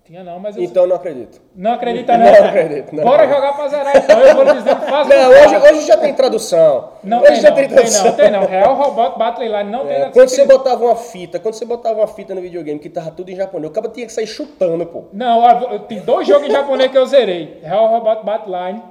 Tinha 0.08 0.24
não, 0.24 0.40
mas 0.40 0.56
eu 0.56 0.64
Então 0.64 0.88
não 0.88 0.96
acredito. 0.96 1.42
não 1.54 1.74
acredita 1.74 2.18
não. 2.18 2.26
Não 2.32 2.46
acredito, 2.46 2.96
não 2.96 3.04
Bora 3.04 3.28
jogar 3.28 3.54
pra 3.54 3.68
zerar 3.68 3.98
então, 3.98 4.20
eu 4.22 4.36
vou 4.36 4.46
dizer 4.54 4.76
que 4.80 4.86
faz 4.86 5.08
Não, 5.10 5.30
hoje, 5.30 5.58
hoje 5.58 5.86
já 5.86 5.98
tem 5.98 6.14
tradução. 6.14 6.90
Não 7.04 7.20
hoje 7.20 7.32
tem 7.34 7.42
já 7.42 7.50
não, 7.50 7.56
tem 7.58 7.68
tem 7.68 7.76
não, 7.78 7.84
tradução. 7.84 8.14
tem 8.14 8.32
não. 8.32 8.46
Real 8.46 8.74
Robot 8.76 9.20
Battle 9.20 9.46
Line 9.46 9.70
não 9.70 9.86
tem 9.86 9.96
É, 9.96 10.00
na 10.06 10.12
quando 10.12 10.30
você 10.30 10.46
botava 10.46 10.86
uma 10.86 10.96
fita, 10.96 11.40
quando 11.42 11.56
você 11.56 11.66
botava 11.66 12.00
uma 12.00 12.08
fita 12.08 12.34
no 12.34 12.40
videogame 12.40 12.80
que 12.80 12.90
tava 12.90 13.12
tudo 13.12 13.30
em 13.32 13.36
japonês, 13.36 13.70
o 13.70 13.74
cara 13.74 13.90
tinha 13.90 14.06
que 14.06 14.14
sair 14.14 14.28
chutando, 14.28 14.86
pô. 14.86 15.04
Não, 15.12 15.40
ó, 15.42 15.78
tem 15.80 16.00
dois 16.00 16.26
jogos 16.26 16.48
em 16.48 16.52
japonês 16.52 16.90
que 16.90 16.98
eu 16.98 17.06
zerei. 17.06 17.60
Real 17.62 17.88
Robot 17.88 18.26
Battleline. 18.26 18.82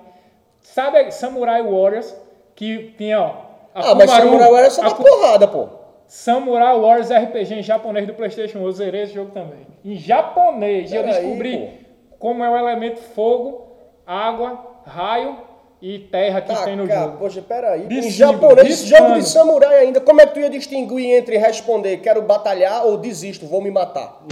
Sabe 0.61 1.11
Samurai 1.13 1.63
Warriors? 1.63 2.15
Que 2.55 2.95
tinha, 2.99 3.21
ó. 3.21 3.31
Ah, 3.75 3.95
mas 3.95 4.11
Akumaru- 4.11 4.39
Samurai 4.43 4.71
só 4.71 4.83
da 4.83 4.89
Aku- 4.89 5.03
porrada, 5.03 5.49
pô. 5.49 5.69
Samurai 6.09 6.79
Warriors 6.79 7.11
RPG 7.11 7.55
em 7.55 7.63
japonês 7.63 8.07
do 8.07 8.15
Playstation 8.15 8.59
1. 8.61 8.65
Eu 8.65 8.73
zerei 8.73 9.03
esse 9.03 9.15
jogo 9.15 9.31
também. 9.33 9.67
Em 9.85 9.97
japonês. 9.97 10.93
E 10.93 10.97
eu 10.97 11.03
descobri 11.03 11.87
como 12.19 12.43
é 12.45 12.51
o 12.51 12.57
elemento 12.57 13.01
fogo, 13.15 13.67
água, 14.07 14.59
raio 14.87 15.37
e 15.83 15.99
terra 15.99 16.41
que 16.41 16.49
Tá, 16.55 16.65
tem 16.65 16.77
no 16.77 16.87
cara, 16.87 17.01
jogo. 17.03 17.19
poxa, 17.19 17.43
peraí. 17.43 17.87
Em 17.91 18.11
japonês, 18.11 18.69
esse 18.69 18.87
jogo 18.87 19.15
de 19.15 19.29
samurai 19.29 19.79
ainda, 19.81 20.01
como 20.01 20.21
é 20.21 20.27
que 20.27 20.35
tu 20.35 20.41
ia 20.41 20.49
distinguir 20.51 21.07
entre 21.17 21.37
responder 21.37 21.99
quero 21.99 22.23
batalhar 22.23 22.87
ou 22.87 22.97
desisto, 22.97 23.47
vou 23.47 23.61
me 23.61 23.71
matar? 23.71 24.23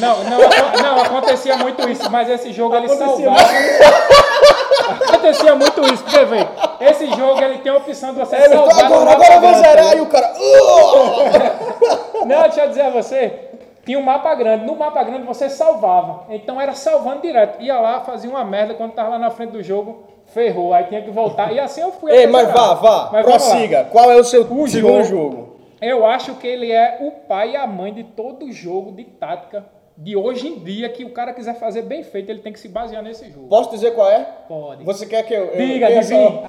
Não, 0.00 0.24
não, 0.24 0.38
não, 0.82 1.02
acontecia 1.02 1.56
muito 1.56 1.88
isso, 1.88 2.10
mas 2.10 2.28
esse 2.28 2.52
jogo 2.52 2.74
ele 2.76 2.86
Acontecia 2.86 3.26
salvava. 3.26 4.43
Acontecia 5.08 5.54
muito 5.54 5.80
isso, 5.92 6.02
porque, 6.04 6.24
velho, 6.24 6.48
esse 6.80 7.06
jogo 7.06 7.40
ele 7.42 7.58
tem 7.58 7.72
a 7.72 7.76
opção 7.76 8.12
de 8.12 8.20
você 8.20 8.36
Everton, 8.36 8.70
salvar 8.70 8.84
agora, 8.84 9.10
agora 9.12 9.34
eu 9.34 9.40
vou 9.40 9.54
zerar 9.54 9.96
e 9.96 10.00
o 10.00 10.06
cara. 10.06 10.34
Não, 12.26 12.42
deixa 12.42 12.62
eu 12.62 12.68
dizer 12.68 12.82
a 12.82 12.90
você, 12.90 13.50
tinha 13.84 13.98
um 13.98 14.02
mapa 14.02 14.34
grande. 14.34 14.64
No 14.64 14.76
mapa 14.76 15.02
grande 15.02 15.26
você 15.26 15.48
salvava. 15.48 16.24
Então 16.30 16.60
era 16.60 16.72
salvando 16.72 17.22
direto. 17.22 17.62
Ia 17.62 17.78
lá, 17.78 18.00
fazia 18.00 18.30
uma 18.30 18.44
merda 18.44 18.74
quando 18.74 18.92
tava 18.92 19.10
lá 19.10 19.18
na 19.18 19.30
frente 19.30 19.50
do 19.50 19.62
jogo, 19.62 20.04
ferrou. 20.26 20.72
Aí 20.72 20.84
tinha 20.84 21.02
que 21.02 21.10
voltar. 21.10 21.52
E 21.52 21.60
assim 21.60 21.82
eu 21.82 21.92
fui. 21.92 22.10
Ei, 22.12 22.26
mas 22.26 22.50
vá, 22.50 22.74
vá, 22.74 23.10
Mas 23.12 23.24
prossiga. 23.26 23.84
Qual 23.90 24.10
é 24.10 24.16
o 24.16 24.24
seu 24.24 24.42
O 24.42 24.66
segundo 24.68 25.04
jogo- 25.04 25.04
jogo? 25.04 25.54
Eu 25.80 26.06
acho 26.06 26.34
que 26.36 26.46
ele 26.46 26.72
é 26.72 26.98
o 27.02 27.10
pai 27.28 27.50
e 27.50 27.56
a 27.56 27.66
mãe 27.66 27.92
de 27.92 28.04
todo 28.04 28.50
jogo 28.50 28.92
de 28.92 29.04
tática 29.04 29.66
de 29.96 30.16
hoje 30.16 30.48
em 30.48 30.58
dia 30.58 30.88
que 30.88 31.04
o 31.04 31.10
cara 31.10 31.32
quiser 31.32 31.54
fazer 31.58 31.82
bem 31.82 32.02
feito, 32.02 32.30
ele 32.30 32.40
tem 32.40 32.52
que 32.52 32.58
se 32.60 32.68
basear 32.68 33.02
nesse 33.02 33.30
jogo. 33.30 33.48
Posso 33.48 33.70
dizer 33.70 33.92
qual 33.94 34.10
é? 34.10 34.24
Pode. 34.48 34.84
Você 34.84 35.06
quer 35.06 35.22
que 35.24 35.32
eu. 35.34 35.44
eu 35.46 35.56
Diga, 35.66 35.86
essa- 35.88 36.14
adivinha. 36.14 36.48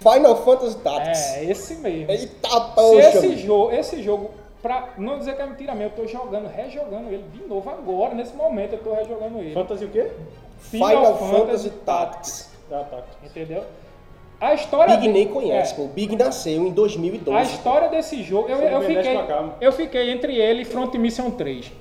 Final 0.00 0.36
Fantasy 0.44 0.76
Tactics. 0.78 1.20
É, 1.36 1.44
esse 1.44 1.74
mesmo. 1.76 2.10
Eita, 2.10 2.48
Se 2.48 2.74
poxa. 2.74 2.98
esse 3.18 3.36
jogo, 3.36 3.72
esse 3.72 4.02
jogo, 4.02 4.30
pra 4.60 4.88
não 4.98 5.18
dizer 5.18 5.36
que 5.36 5.42
é 5.42 5.46
mentira 5.46 5.74
minha, 5.74 5.86
eu 5.86 5.90
tô 5.92 6.06
jogando, 6.06 6.48
rejogando 6.48 7.08
ele 7.08 7.24
de 7.32 7.44
novo 7.46 7.70
agora, 7.70 8.14
nesse 8.14 8.34
momento 8.34 8.72
eu 8.74 8.78
tô 8.82 8.94
rejogando 8.94 9.38
ele. 9.38 9.54
Fantasy 9.54 9.84
o 9.84 9.88
quê? 9.88 10.10
Final, 10.58 11.16
Fantasy 11.18 11.70
Tactics. 11.70 12.51
Ah, 12.70 12.84
tá. 12.90 12.98
Entendeu? 13.24 13.64
A 14.40 14.54
história. 14.54 14.96
Big 14.96 15.08
nem 15.08 15.28
conhece, 15.28 15.72
É. 15.72 15.76
pô. 15.76 15.82
O 15.84 15.88
Big 15.88 16.16
nasceu 16.16 16.66
em 16.66 16.70
2012. 16.72 17.38
A 17.38 17.42
história 17.42 17.88
desse 17.88 18.22
jogo, 18.22 18.48
eu, 18.48 18.58
eu 18.58 18.80
fiquei, 18.82 19.18
eu 19.60 19.72
fiquei 19.72 20.10
entre 20.10 20.36
ele 20.36 20.62
e 20.62 20.64
Front 20.64 20.94
Mission 20.94 21.30
3. 21.30 21.72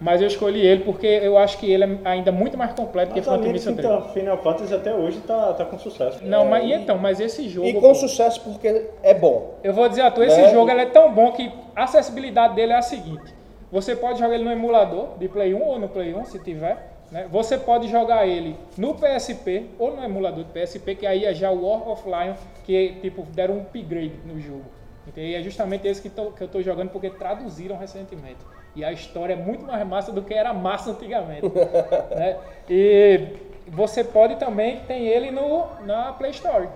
Mas 0.00 0.20
eu 0.20 0.26
escolhi 0.26 0.60
ele 0.60 0.82
porque 0.82 1.06
eu 1.06 1.38
acho 1.38 1.56
que 1.58 1.70
ele 1.70 1.84
é 1.84 1.98
ainda 2.04 2.32
muito 2.32 2.58
mais 2.58 2.72
completo 2.72 3.12
que 3.12 3.20
Mas 3.20 3.28
a 3.28 3.32
Front 3.32 3.44
de 3.46 3.52
Mission 3.52 3.74
3. 3.74 3.86
Final 3.86 4.08
Final 4.12 4.38
Fantasy 4.38 4.74
até 4.74 4.94
hoje 4.94 5.20
tá, 5.20 5.52
tá 5.52 5.64
com 5.64 5.78
sucesso. 5.78 6.24
Não, 6.24 6.44
mas 6.46 6.64
e 6.64 6.72
então, 6.72 6.98
mas 6.98 7.20
esse 7.20 7.48
jogo. 7.48 7.68
E 7.68 7.74
com 7.74 7.80
pô, 7.80 7.94
sucesso 7.94 8.40
porque 8.40 8.86
é 9.02 9.14
bom. 9.14 9.54
Eu 9.62 9.72
vou 9.72 9.88
dizer 9.88 10.02
a 10.02 10.10
tu, 10.10 10.22
esse 10.22 10.40
Né? 10.40 10.50
jogo 10.52 10.70
ele 10.70 10.80
é 10.82 10.86
tão 10.86 11.12
bom 11.12 11.32
que 11.32 11.50
a 11.76 11.84
acessibilidade 11.84 12.54
dele 12.54 12.72
é 12.72 12.76
a 12.76 12.82
seguinte. 12.82 13.34
Você 13.70 13.94
pode 13.94 14.18
jogar 14.18 14.34
ele 14.34 14.44
no 14.44 14.50
emulador 14.52 15.18
de 15.18 15.28
Play 15.28 15.54
1 15.54 15.62
ou 15.62 15.78
no 15.78 15.88
Play 15.88 16.14
1, 16.14 16.24
se 16.26 16.38
tiver. 16.38 16.93
Né? 17.14 17.28
Você 17.30 17.56
pode 17.56 17.86
jogar 17.86 18.26
ele 18.26 18.56
no 18.76 18.92
PSP 18.96 19.66
ou 19.78 19.94
no 19.94 20.02
emulador 20.02 20.42
de 20.42 20.50
PSP, 20.50 20.96
que 20.96 21.06
aí 21.06 21.24
é 21.24 21.32
já 21.32 21.48
o 21.48 21.64
War 21.64 21.88
of 21.88 22.02
Lion, 22.04 22.34
que 22.64 22.96
tipo, 23.00 23.22
deram 23.22 23.54
um 23.54 23.60
upgrade 23.60 24.18
no 24.26 24.40
jogo. 24.40 24.64
Entendeu? 25.06 25.30
E 25.30 25.34
é 25.36 25.42
justamente 25.42 25.86
esse 25.86 26.02
que, 26.02 26.10
tô- 26.10 26.32
que 26.32 26.42
eu 26.42 26.46
estou 26.46 26.60
jogando 26.60 26.90
porque 26.90 27.08
traduziram 27.08 27.76
recentemente. 27.76 28.38
E 28.74 28.84
a 28.84 28.90
história 28.90 29.34
é 29.34 29.36
muito 29.36 29.64
mais 29.64 29.86
massa 29.86 30.10
do 30.10 30.22
que 30.22 30.34
era 30.34 30.52
massa 30.52 30.90
antigamente. 30.90 31.46
né? 32.16 32.36
E 32.68 33.28
você 33.68 34.02
pode 34.02 34.34
também, 34.34 34.80
tem 34.80 35.06
ele 35.06 35.30
no, 35.30 35.66
na 35.86 36.12
Play 36.14 36.32
Store 36.32 36.68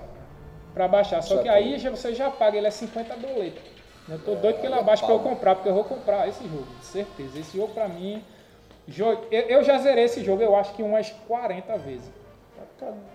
para 0.73 0.87
baixar. 0.87 1.21
Só 1.21 1.39
que 1.39 1.49
aí 1.49 1.77
você 1.81 2.15
já 2.15 2.31
paga, 2.31 2.57
ele 2.57 2.69
é 2.69 2.71
50 2.71 3.17
doletas. 3.17 3.63
Eu 4.09 4.19
tô 4.21 4.37
doido 4.37 4.61
que 4.61 4.67
ele 4.67 4.75
abaixe 4.75 5.05
para 5.05 5.15
eu 5.15 5.19
comprar, 5.19 5.57
porque 5.57 5.69
eu 5.69 5.75
vou 5.75 5.85
comprar 5.85 6.29
esse 6.29 6.45
jogo, 6.45 6.67
certeza. 6.81 7.41
Esse 7.41 7.57
jogo 7.57 7.75
para 7.75 7.89
mim, 7.89 8.23
eu 9.31 9.63
já 9.63 9.79
zerei 9.79 10.05
esse 10.05 10.25
jogo, 10.25 10.43
eu 10.43 10.57
acho 10.57 10.73
que 10.75 10.83
umas 10.83 11.11
40 11.27 11.77
vezes. 11.79 12.11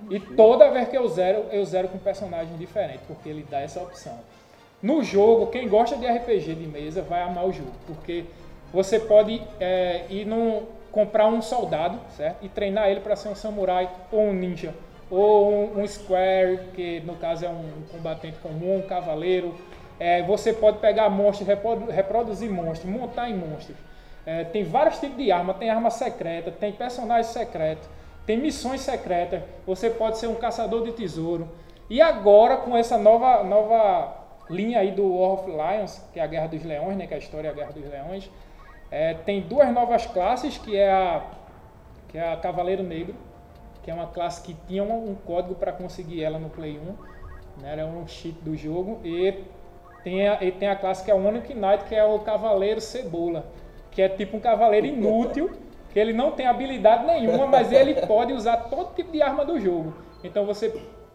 E 0.09 0.19
toda 0.19 0.69
vez 0.71 0.87
que 0.89 0.97
eu 0.97 1.07
zero, 1.07 1.45
eu 1.51 1.65
zero 1.65 1.87
com 1.87 1.97
um 1.97 2.01
personagem 2.01 2.55
diferente, 2.57 2.99
porque 3.07 3.29
ele 3.29 3.45
dá 3.49 3.59
essa 3.61 3.81
opção. 3.81 4.19
No 4.81 5.01
jogo, 5.03 5.47
quem 5.47 5.67
gosta 5.67 5.95
de 5.95 6.05
RPG 6.05 6.55
de 6.55 6.67
mesa 6.67 7.01
vai 7.01 7.21
amar 7.21 7.45
o 7.47 7.53
jogo, 7.53 7.71
porque 7.87 8.25
você 8.73 8.99
pode 8.99 9.41
é, 9.59 10.03
ir 10.09 10.25
num, 10.25 10.63
comprar 10.91 11.27
um 11.27 11.41
soldado, 11.41 11.99
certo? 12.17 12.43
E 12.43 12.49
treinar 12.49 12.89
ele 12.89 12.99
para 12.99 13.15
ser 13.15 13.29
um 13.29 13.35
samurai 13.35 13.89
ou 14.11 14.21
um 14.21 14.33
ninja, 14.33 14.73
ou 15.09 15.51
um, 15.51 15.81
um 15.81 15.87
square, 15.87 16.59
que 16.75 16.99
no 17.01 17.15
caso 17.15 17.45
é 17.45 17.49
um 17.49 17.69
combatente 17.91 18.37
comum, 18.39 18.77
um 18.77 18.81
cavaleiro. 18.81 19.55
É, 19.99 20.21
você 20.23 20.51
pode 20.51 20.79
pegar 20.79 21.09
monstros, 21.09 21.47
reprodu- 21.47 21.89
reproduzir 21.89 22.51
monstros, 22.51 22.91
montar 22.91 23.29
em 23.29 23.37
monstros. 23.37 23.77
É, 24.25 24.43
tem 24.43 24.63
vários 24.63 24.99
tipos 24.99 25.17
de 25.17 25.31
arma, 25.31 25.53
tem 25.53 25.69
arma 25.69 25.89
secreta, 25.89 26.51
tem 26.51 26.71
personagem 26.71 27.31
secreto, 27.31 27.89
tem 28.25 28.37
missões 28.37 28.81
secretas. 28.81 29.41
Você 29.65 29.89
pode 29.89 30.17
ser 30.17 30.27
um 30.27 30.35
caçador 30.35 30.83
de 30.83 30.93
tesouro. 30.93 31.49
E 31.89 32.01
agora, 32.01 32.57
com 32.57 32.75
essa 32.75 32.97
nova, 32.97 33.43
nova 33.43 34.23
linha 34.49 34.79
aí 34.79 34.91
do 34.91 35.15
War 35.15 35.33
of 35.33 35.49
Lions, 35.49 36.01
que 36.13 36.19
é 36.19 36.23
a 36.23 36.27
Guerra 36.27 36.47
dos 36.47 36.63
Leões, 36.63 36.97
né, 36.97 37.07
que 37.07 37.13
é 37.13 37.17
a 37.17 37.19
história 37.19 37.47
é 37.49 37.51
a 37.51 37.53
Guerra 37.53 37.71
dos 37.73 37.89
Leões. 37.89 38.29
É, 38.89 39.13
tem 39.13 39.41
duas 39.41 39.69
novas 39.71 40.05
classes, 40.05 40.57
que 40.57 40.77
é 40.77 40.91
a 40.91 41.23
que 42.07 42.19
é 42.19 42.31
a 42.31 42.37
Cavaleiro 42.37 42.83
Negro, 42.83 43.15
que 43.81 43.89
é 43.89 43.93
uma 43.93 44.05
classe 44.05 44.43
que 44.43 44.55
tinha 44.67 44.83
um, 44.83 45.09
um 45.09 45.15
código 45.15 45.55
para 45.55 45.71
conseguir 45.71 46.23
ela 46.23 46.37
no 46.37 46.47
Play 46.47 46.79
1, 46.79 47.61
né, 47.61 47.71
era 47.71 47.87
um 47.87 48.07
cheat 48.07 48.37
do 48.41 48.55
jogo, 48.55 48.99
e 49.03 49.43
tem 50.03 50.27
a, 50.27 50.43
e 50.43 50.51
tem 50.51 50.67
a 50.67 50.75
classe 50.75 51.03
que 51.03 51.09
é 51.09 51.15
o 51.15 51.25
Onic 51.25 51.55
Knight, 51.55 51.85
que 51.85 51.95
é 51.95 52.03
o 52.03 52.19
Cavaleiro 52.19 52.79
Cebola, 52.79 53.47
que 53.93 54.01
é 54.01 54.09
tipo 54.09 54.37
um 54.37 54.39
cavaleiro 54.39 54.87
inútil, 54.87 55.51
que 55.91 55.99
ele 55.99 56.13
não 56.13 56.31
tem 56.31 56.47
habilidade 56.47 57.05
nenhuma, 57.05 57.45
mas 57.45 57.71
ele 57.71 57.93
pode 58.07 58.33
usar 58.33 58.57
todo 58.57 58.95
tipo 58.95 59.11
de 59.11 59.21
arma 59.21 59.45
do 59.45 59.59
jogo. 59.59 59.93
Então 60.23 60.45
você 60.45 60.73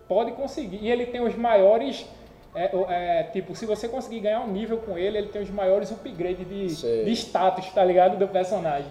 pode 0.09 0.33
conseguir. 0.33 0.79
E 0.81 0.91
ele 0.91 1.07
tem 1.07 1.21
os 1.21 1.35
maiores. 1.35 2.07
é, 2.55 2.71
é, 2.89 3.23
tipo, 3.25 3.55
se 3.55 3.67
você 3.67 3.89
conseguir 3.89 4.21
ganhar 4.21 4.41
um 4.41 4.49
nível 4.49 4.79
com 4.79 4.97
ele, 4.97 5.19
ele 5.19 5.29
tem 5.29 5.43
os 5.43 5.51
maiores 5.51 5.91
upgrades 5.91 6.49
de, 6.49 7.05
de 7.05 7.13
status, 7.13 7.71
tá 7.73 7.85
ligado? 7.85 8.17
Do 8.17 8.29
personagem. 8.29 8.91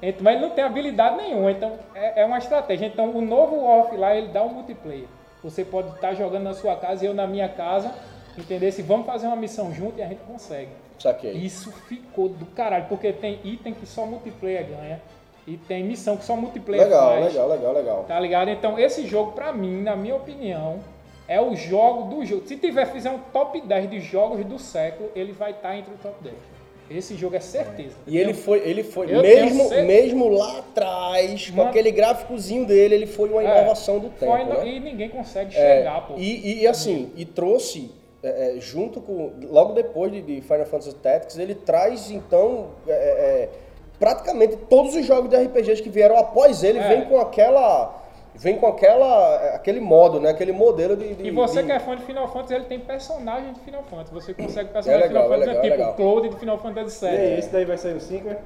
Então, 0.00 0.22
mas 0.22 0.36
ele 0.36 0.46
não 0.46 0.54
tem 0.54 0.64
habilidade 0.64 1.16
nenhuma, 1.16 1.50
então 1.50 1.78
é, 1.94 2.22
é 2.22 2.24
uma 2.24 2.38
estratégia. 2.38 2.86
Então 2.86 3.10
o 3.10 3.20
novo 3.20 3.64
War 3.64 3.80
of 3.80 3.94
Life, 3.94 4.16
ele 4.16 4.28
dá 4.28 4.42
um 4.42 4.48
multiplayer. 4.48 5.06
Você 5.42 5.64
pode 5.64 5.90
estar 5.90 6.14
jogando 6.14 6.44
na 6.44 6.54
sua 6.54 6.76
casa 6.76 7.04
e 7.04 7.08
eu 7.08 7.14
na 7.14 7.26
minha 7.26 7.48
casa, 7.48 7.92
entender? 8.36 8.72
Se 8.72 8.82
vamos 8.82 9.06
fazer 9.06 9.26
uma 9.26 9.36
missão 9.36 9.72
junto 9.72 9.98
e 9.98 10.02
a 10.02 10.06
gente 10.06 10.20
consegue. 10.20 10.70
Saquei. 10.98 11.32
Isso 11.32 11.70
ficou 11.88 12.28
do 12.28 12.46
caralho, 12.46 12.86
porque 12.88 13.12
tem 13.12 13.38
item 13.44 13.72
que 13.74 13.86
só 13.86 14.04
multiplayer 14.06 14.66
ganha 14.66 15.00
e 15.46 15.56
tem 15.56 15.82
missão 15.84 16.16
que 16.16 16.24
só 16.24 16.36
multiplayer 16.36 16.84
Legal, 16.84 17.12
faz. 17.12 17.26
legal, 17.26 17.48
legal, 17.48 17.72
legal. 17.72 18.04
Tá 18.08 18.18
ligado? 18.20 18.50
Então 18.50 18.78
esse 18.78 19.06
jogo, 19.06 19.32
pra 19.32 19.52
mim, 19.52 19.80
na 19.82 19.94
minha 19.96 20.16
opinião, 20.16 20.80
é 21.26 21.40
o 21.40 21.54
jogo 21.54 22.14
do 22.14 22.24
jogo. 22.24 22.46
Se 22.46 22.56
tiver 22.56 22.86
fizer 22.86 23.10
um 23.10 23.18
top 23.32 23.60
10 23.60 23.90
de 23.90 24.00
jogos 24.00 24.44
do 24.44 24.58
século, 24.58 25.10
ele 25.14 25.32
vai 25.32 25.52
estar 25.52 25.76
entre 25.76 25.92
o 25.94 25.96
top 25.98 26.16
10. 26.22 26.34
Esse 26.90 27.14
jogo 27.14 27.36
é 27.36 27.40
certeza. 27.40 27.94
E 28.06 28.16
ele 28.16 28.32
foi, 28.32 28.60
ele 28.66 28.82
foi 28.82 29.14
Eu 29.14 29.20
mesmo, 29.20 29.68
mesmo 29.84 30.28
lá 30.30 30.58
atrás, 30.60 31.50
com 31.50 31.56
Mano- 31.58 31.68
aquele 31.68 31.90
gráficozinho 31.90 32.64
dele, 32.64 32.94
ele 32.94 33.06
foi 33.06 33.28
uma 33.28 33.42
É, 33.42 33.58
inovação 33.58 33.98
do 33.98 34.08
tempo, 34.08 34.32
foi 34.32 34.44
né? 34.44 34.66
E 34.66 34.80
ninguém 34.80 35.10
consegue 35.10 35.54
É, 35.54 35.78
chegar, 35.78 36.06
pô. 36.06 36.14
e, 36.16 36.62
e, 36.62 36.66
assim, 36.66 37.12
e 37.14 37.26
trouxe, 37.26 37.90
é, 38.22 38.56
é, 38.56 38.60
junto 38.60 39.00
com, 39.00 39.32
logo 39.50 39.72
depois 39.72 40.10
de, 40.12 40.20
de 40.22 40.40
Final 40.40 40.66
Fantasy 40.66 40.94
Tactics, 40.96 41.38
ele 41.38 41.54
traz, 41.54 42.10
então, 42.10 42.66
é, 42.86 42.92
é, 42.92 43.48
praticamente 43.98 44.56
todos 44.68 44.94
os 44.94 45.04
jogos 45.06 45.30
de 45.30 45.36
RPGs 45.36 45.82
que 45.82 45.88
vieram 45.90 46.16
após 46.18 46.62
ele, 46.64 46.78
É. 46.78 46.88
vem 46.88 47.04
com 47.04 47.18
aquela, 47.20 47.94
vem 48.34 48.56
com 48.58 48.66
aquela, 48.66 49.36
aquele 49.54 49.80
modo, 49.80 50.18
né, 50.20 50.30
aquele 50.30 50.52
modelo 50.52 50.96
de... 50.96 51.14
de 51.14 51.26
E 51.28 51.30
você 51.30 51.60
de- 51.60 51.66
que 51.66 51.72
é 51.72 51.78
fã 51.78 51.94
de 51.96 52.02
Final 52.02 52.26
Fantasy, 52.28 52.54
ele 52.54 52.64
tem 52.64 52.80
personagem 52.80 53.52
de 53.52 53.60
Final 53.60 53.82
Fantasy. 53.84 54.12
Você 54.14 54.34
consegue 54.34 54.70
É 54.70 54.72
personagem 54.72 55.08
legal, 55.08 55.22
de 55.22 55.28
Final 55.28 55.42
é 55.42 55.46
Fantasy, 55.54 55.68
legal, 55.70 55.88
é 55.88 55.90
tipo 55.92 56.02
o 56.02 56.06
Claude 56.12 56.28
de 56.30 56.36
Final 56.40 56.58
Fantasy 56.58 57.04
E 57.04 57.08
aí, 57.08 57.16
VII. 57.30 57.38
esse 57.38 57.48
daí 57.50 57.64
vai 57.64 57.78
sair 57.78 57.94
o 57.96 58.00
5, 58.00 58.28
é? 58.28 58.38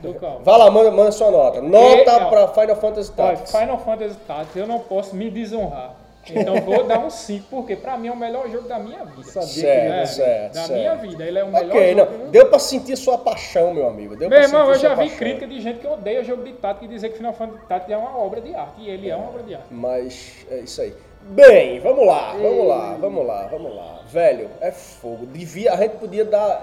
Do 0.00 0.14
qual? 0.14 0.38
Vai 0.44 0.58
lá, 0.58 0.70
manda, 0.70 0.90
manda 0.92 1.10
sua 1.10 1.30
nota. 1.30 1.60
Nota 1.60 2.12
E- 2.12 2.28
pra 2.30 2.48
Final 2.48 2.76
Fantasy 2.76 3.12
Tactics. 3.12 3.50
Final 3.50 3.78
Fantasy 3.78 4.16
Tactics, 4.28 4.56
eu 4.56 4.66
não 4.66 4.78
posso 4.78 5.16
me 5.16 5.28
desonrar. 5.30 5.94
Então 6.30 6.56
vou 6.60 6.84
dar 6.84 6.98
um 6.98 7.08
5, 7.08 7.46
porque 7.48 7.74
pra 7.74 7.96
mim 7.96 8.08
é 8.08 8.12
o 8.12 8.16
melhor 8.16 8.50
jogo 8.50 8.68
da 8.68 8.78
minha 8.78 9.02
vida. 9.04 9.22
Sabia 9.24 9.48
Certo, 9.48 9.92
É, 9.94 10.06
certo, 10.06 10.54
da 10.54 10.60
certo. 10.64 10.78
minha 10.78 10.94
vida. 10.96 11.24
Ele 11.24 11.38
é 11.38 11.44
o 11.44 11.48
melhor 11.50 11.70
Ok, 11.76 11.94
jogo. 11.96 12.18
não, 12.24 12.30
deu 12.30 12.46
pra 12.46 12.58
sentir 12.58 12.96
sua 12.96 13.16
paixão, 13.16 13.72
meu 13.72 13.88
amigo. 13.88 14.14
Deu 14.14 14.28
Meu 14.28 14.40
irmão, 14.42 14.68
eu 14.68 14.74
já 14.78 14.90
vi 14.90 14.96
paixão. 14.96 15.16
crítica 15.16 15.46
de 15.46 15.60
gente 15.60 15.78
que 15.80 15.86
odeia 15.86 16.22
jogo 16.22 16.42
de 16.44 16.52
tática 16.52 16.84
e 16.84 16.88
dizer 16.88 17.08
que 17.10 17.16
Final 17.16 17.32
Fantasy 17.32 17.66
Tactics 17.66 17.92
é 17.92 17.96
uma 17.96 18.18
obra 18.18 18.40
de 18.42 18.54
arte. 18.54 18.72
E 18.82 18.90
ele 18.90 19.08
é 19.08 19.16
uma 19.16 19.28
obra 19.28 19.42
de 19.42 19.54
arte. 19.54 19.66
Mas 19.70 20.46
é 20.50 20.58
isso 20.58 20.82
aí. 20.82 20.92
Bem, 21.30 21.80
vamos 21.80 22.06
lá, 22.06 22.34
vamos 22.40 22.66
lá, 22.66 22.96
vamos 23.00 23.26
lá, 23.26 23.46
vamos 23.50 23.74
lá. 23.74 24.00
Velho, 24.06 24.50
é 24.60 24.70
fogo. 24.70 25.26
Devia, 25.26 25.72
a 25.72 25.76
gente 25.76 25.96
podia 25.96 26.24
dar 26.24 26.62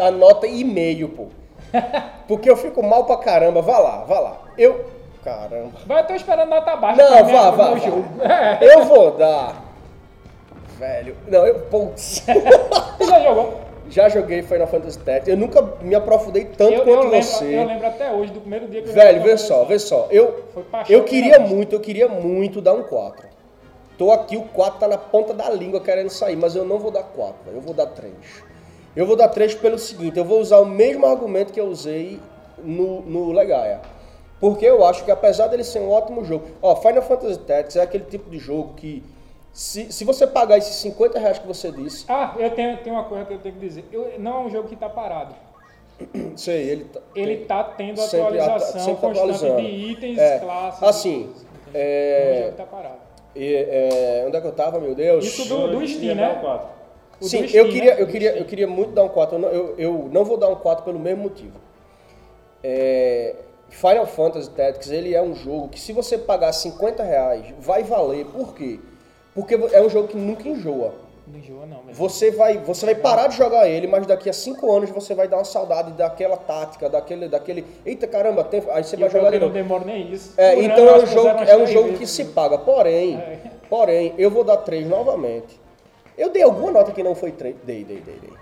a, 0.00 0.06
a 0.06 0.10
nota 0.10 0.46
e 0.46 0.62
meio, 0.64 1.08
pô. 1.08 1.26
Porque 2.26 2.48
eu 2.48 2.56
fico 2.56 2.82
mal 2.82 3.04
pra 3.04 3.16
caramba. 3.16 3.60
Vá 3.62 3.78
lá, 3.78 4.04
vá 4.04 4.20
lá. 4.20 4.40
Eu. 4.56 4.97
Caramba. 5.28 5.72
Mas 5.86 5.98
eu 5.98 6.06
tô 6.06 6.14
esperando 6.14 6.48
nota 6.48 6.74
baixa 6.76 7.02
Não, 7.02 7.24
vá, 7.26 7.50
vá, 7.50 7.74
vá. 7.74 7.78
Eu 8.64 8.84
vou 8.84 9.10
dar. 9.10 9.62
Velho. 10.78 11.16
Não, 11.26 11.46
eu. 11.46 11.60
Putz. 11.62 12.24
Já 13.06 13.20
jogou? 13.20 13.60
Já 13.90 14.08
joguei 14.08 14.42
Final 14.42 14.66
Fantasy 14.66 14.98
Tactics. 15.00 15.28
Eu 15.28 15.36
nunca 15.36 15.60
me 15.82 15.94
aprofundei 15.94 16.44
tanto 16.44 16.72
Eu, 16.72 16.78
eu, 16.78 16.84
quanto 16.84 17.02
lembro, 17.10 17.22
você. 17.22 17.58
eu 17.58 17.64
lembro 17.66 17.86
até 17.86 18.10
hoje 18.12 18.32
do 18.32 18.40
primeiro 18.40 18.68
dia 18.68 18.82
que 18.82 18.88
eu 18.88 18.92
Velho, 18.94 19.22
vê 19.22 19.36
só, 19.36 19.64
vê 19.64 19.78
só. 19.78 20.08
Eu, 20.10 20.44
eu 20.88 21.04
queria 21.04 21.38
muito, 21.40 21.74
eu 21.74 21.80
queria 21.80 22.06
muito 22.06 22.60
dar 22.60 22.74
um 22.74 22.82
4. 22.82 23.26
Tô 23.96 24.12
aqui, 24.12 24.36
o 24.36 24.42
4 24.42 24.78
tá 24.78 24.88
na 24.88 24.98
ponta 24.98 25.34
da 25.34 25.50
língua 25.50 25.80
querendo 25.80 26.10
sair, 26.10 26.36
mas 26.36 26.54
eu 26.54 26.64
não 26.64 26.78
vou 26.78 26.90
dar 26.90 27.02
4, 27.02 27.34
velho, 27.46 27.56
eu 27.56 27.60
vou 27.60 27.74
dar 27.74 27.86
3. 27.86 28.12
Eu 28.94 29.06
vou 29.06 29.16
dar 29.16 29.28
3 29.28 29.54
pelo 29.56 29.78
seguinte, 29.78 30.18
eu 30.18 30.24
vou 30.24 30.38
usar 30.38 30.58
o 30.58 30.66
mesmo 30.66 31.06
argumento 31.06 31.52
que 31.52 31.60
eu 31.60 31.66
usei 31.66 32.20
no, 32.58 33.00
no 33.00 33.32
Legaia. 33.32 33.80
Porque 34.40 34.64
eu 34.64 34.84
acho 34.84 35.04
que 35.04 35.10
apesar 35.10 35.48
dele 35.48 35.64
ser 35.64 35.80
um 35.80 35.90
ótimo 35.90 36.24
jogo, 36.24 36.46
ó, 36.62 36.76
Final 36.76 37.02
Fantasy 37.02 37.38
Tactics 37.40 37.76
é 37.76 37.82
aquele 37.82 38.04
tipo 38.04 38.30
de 38.30 38.38
jogo 38.38 38.74
que 38.74 39.02
se, 39.52 39.90
se 39.92 40.04
você 40.04 40.26
pagar 40.26 40.58
esses 40.58 40.74
50 40.76 41.18
reais 41.18 41.38
que 41.38 41.46
você 41.46 41.72
disse, 41.72 42.04
Ah, 42.08 42.34
eu 42.38 42.50
tenho, 42.50 42.76
tenho 42.78 42.94
uma 42.94 43.04
coisa 43.04 43.24
que 43.24 43.34
eu 43.34 43.38
tenho 43.38 43.54
que 43.56 43.60
dizer. 43.60 43.84
Eu- 43.92 44.12
não 44.18 44.32
é 44.32 44.40
um 44.46 44.50
jogo 44.50 44.68
que 44.68 44.76
tá 44.76 44.88
parado. 44.88 45.34
sei, 46.36 46.68
ele 46.70 46.84
tá, 46.84 47.00
Ele 47.16 47.36
tá 47.44 47.64
tendo 47.64 47.96
sempre 48.00 48.38
atualização 48.38 48.80
sempre 48.80 49.00
constante 49.00 49.18
atualizando. 49.18 49.56
de 49.62 49.66
itens, 49.68 50.18
É, 50.18 50.38
classes. 50.38 50.82
assim, 50.84 51.22
Não 51.24 51.34
é 51.34 51.68
um 51.68 51.72
é, 51.74 52.36
jogo 52.42 52.50
que 52.52 52.56
tá 52.56 52.64
parado. 52.64 52.98
e, 53.34 53.54
é, 53.54 54.24
onde 54.28 54.36
é 54.36 54.40
que 54.40 54.46
eu 54.46 54.52
tava, 54.52 54.78
meu 54.78 54.94
Deus? 54.94 55.24
Isso 55.24 55.48
do, 55.48 55.68
do 55.72 55.88
Steam, 55.88 56.14
né? 56.14 56.36
o 56.38 56.40
4. 56.40 56.68
O 57.20 57.24
Sim, 57.24 57.38
eu 57.40 57.48
Steam, 57.48 57.68
queria, 57.70 57.94
né? 57.96 58.02
eu, 58.02 58.06
queria, 58.06 58.36
eu 58.38 58.44
queria 58.44 58.66
muito 58.68 58.92
dar 58.92 59.02
um 59.02 59.08
4. 59.08 59.34
Eu 59.34 59.40
não, 59.40 59.48
eu, 59.48 59.74
eu 59.76 60.08
não 60.12 60.24
vou 60.24 60.36
dar 60.36 60.48
um 60.48 60.54
4 60.54 60.84
pelo 60.84 61.00
mesmo 61.00 61.24
motivo. 61.24 61.58
É, 62.62 63.34
Final 63.70 64.06
Fantasy 64.06 64.50
Tactics, 64.50 64.90
ele 64.90 65.14
é 65.14 65.22
um 65.22 65.34
jogo 65.34 65.68
que 65.68 65.80
se 65.80 65.92
você 65.92 66.16
pagar 66.18 66.52
50 66.52 67.02
reais, 67.02 67.46
vai 67.60 67.82
valer. 67.82 68.26
Por 68.26 68.54
quê? 68.54 68.80
Porque 69.34 69.54
é 69.72 69.80
um 69.82 69.88
jogo 69.88 70.08
que 70.08 70.16
nunca 70.16 70.48
enjoa. 70.48 70.94
Não 71.26 71.38
enjoa 71.38 71.66
não, 71.66 71.82
mesmo. 71.82 71.94
Você 71.94 72.30
vai, 72.30 72.56
você 72.58 72.86
vai 72.86 72.94
parar 72.94 73.26
de 73.28 73.36
jogar 73.36 73.68
ele, 73.68 73.86
mas 73.86 74.06
daqui 74.06 74.30
a 74.30 74.32
5 74.32 74.72
anos 74.72 74.90
você 74.90 75.14
vai 75.14 75.28
dar 75.28 75.36
uma 75.36 75.44
saudade 75.44 75.92
daquela 75.92 76.36
tática, 76.36 76.88
daquele, 76.88 77.28
daquele... 77.28 77.66
Eita 77.84 78.06
caramba, 78.06 78.42
tem... 78.44 78.62
aí 78.70 78.82
você 78.82 78.96
E 78.96 79.00
vai 79.00 79.10
jogar 79.10 79.30
que 79.30 79.38
não 79.38 79.50
demora 79.50 79.84
nem 79.84 80.10
isso. 80.10 80.32
É, 80.36 80.54
Por 80.54 80.64
então 80.64 80.88
ano, 80.88 81.00
é 81.00 81.02
um 81.02 81.06
jogo, 81.06 81.28
é 81.28 81.56
um 81.56 81.66
jogo 81.66 81.92
que 81.98 82.06
se 82.06 82.24
paga. 82.26 82.56
Porém, 82.56 83.16
É. 83.16 83.38
porém, 83.68 84.14
eu 84.16 84.30
vou 84.30 84.42
dar 84.42 84.56
3 84.58 84.88
novamente. 84.88 85.60
Eu 86.16 86.30
dei 86.30 86.42
alguma 86.42 86.70
nota 86.70 86.92
que 86.92 87.02
não 87.02 87.14
foi 87.14 87.30
3. 87.30 87.56
Dei, 87.62 87.84
dei, 87.84 88.00
dei, 88.00 88.16
dei. 88.20 88.32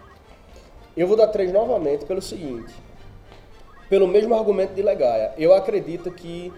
Eu 0.97 1.07
vou 1.07 1.17
dar 1.17 1.27
3 1.27 1.53
novamente 1.53 2.05
pelo 2.07 2.23
seguinte. 2.23 2.73
Pelo 3.89 4.07
mesmo 4.09 4.35
argumento 4.35 4.75
de 4.75 4.83
Legaia. 4.83 5.33
Eu 5.39 5.55
acredito 5.55 6.11
que. 6.11 6.53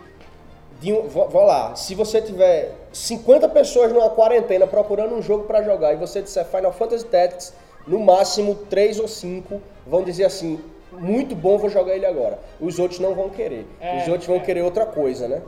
De 0.81 0.93
um, 0.93 1.03
vou, 1.09 1.29
vou 1.29 1.45
lá, 1.45 1.75
se 1.75 1.93
você 1.95 2.23
tiver 2.23 2.73
50 2.93 3.49
pessoas 3.49 3.93
numa 3.93 4.11
quarentena 4.11 4.65
procurando 4.65 5.13
um 5.15 5.21
jogo 5.21 5.43
pra 5.45 5.61
jogar 5.63 5.93
e 5.93 5.97
você 5.97 6.23
disser 6.23 6.45
Final 6.45 6.73
Fantasy 6.73 7.05
Tactics, 7.05 7.53
no 7.85 7.99
máximo 7.99 8.55
3 8.55 9.01
ou 9.01 9.09
5 9.09 9.61
vão 9.85 10.05
dizer 10.05 10.25
assim: 10.27 10.61
muito 10.93 11.35
bom, 11.35 11.59
vou 11.59 11.69
jogar 11.69 11.97
ele 11.97 12.07
agora. 12.07 12.39
Os 12.61 12.79
outros 12.79 13.01
não 13.01 13.13
vão 13.15 13.29
querer. 13.29 13.67
É, 13.81 14.03
Os 14.03 14.09
outros 14.09 14.27
vão 14.29 14.37
é. 14.37 14.41
querer 14.41 14.63
outra 14.63 14.87
coisa, 14.87 15.27
né? 15.27 15.43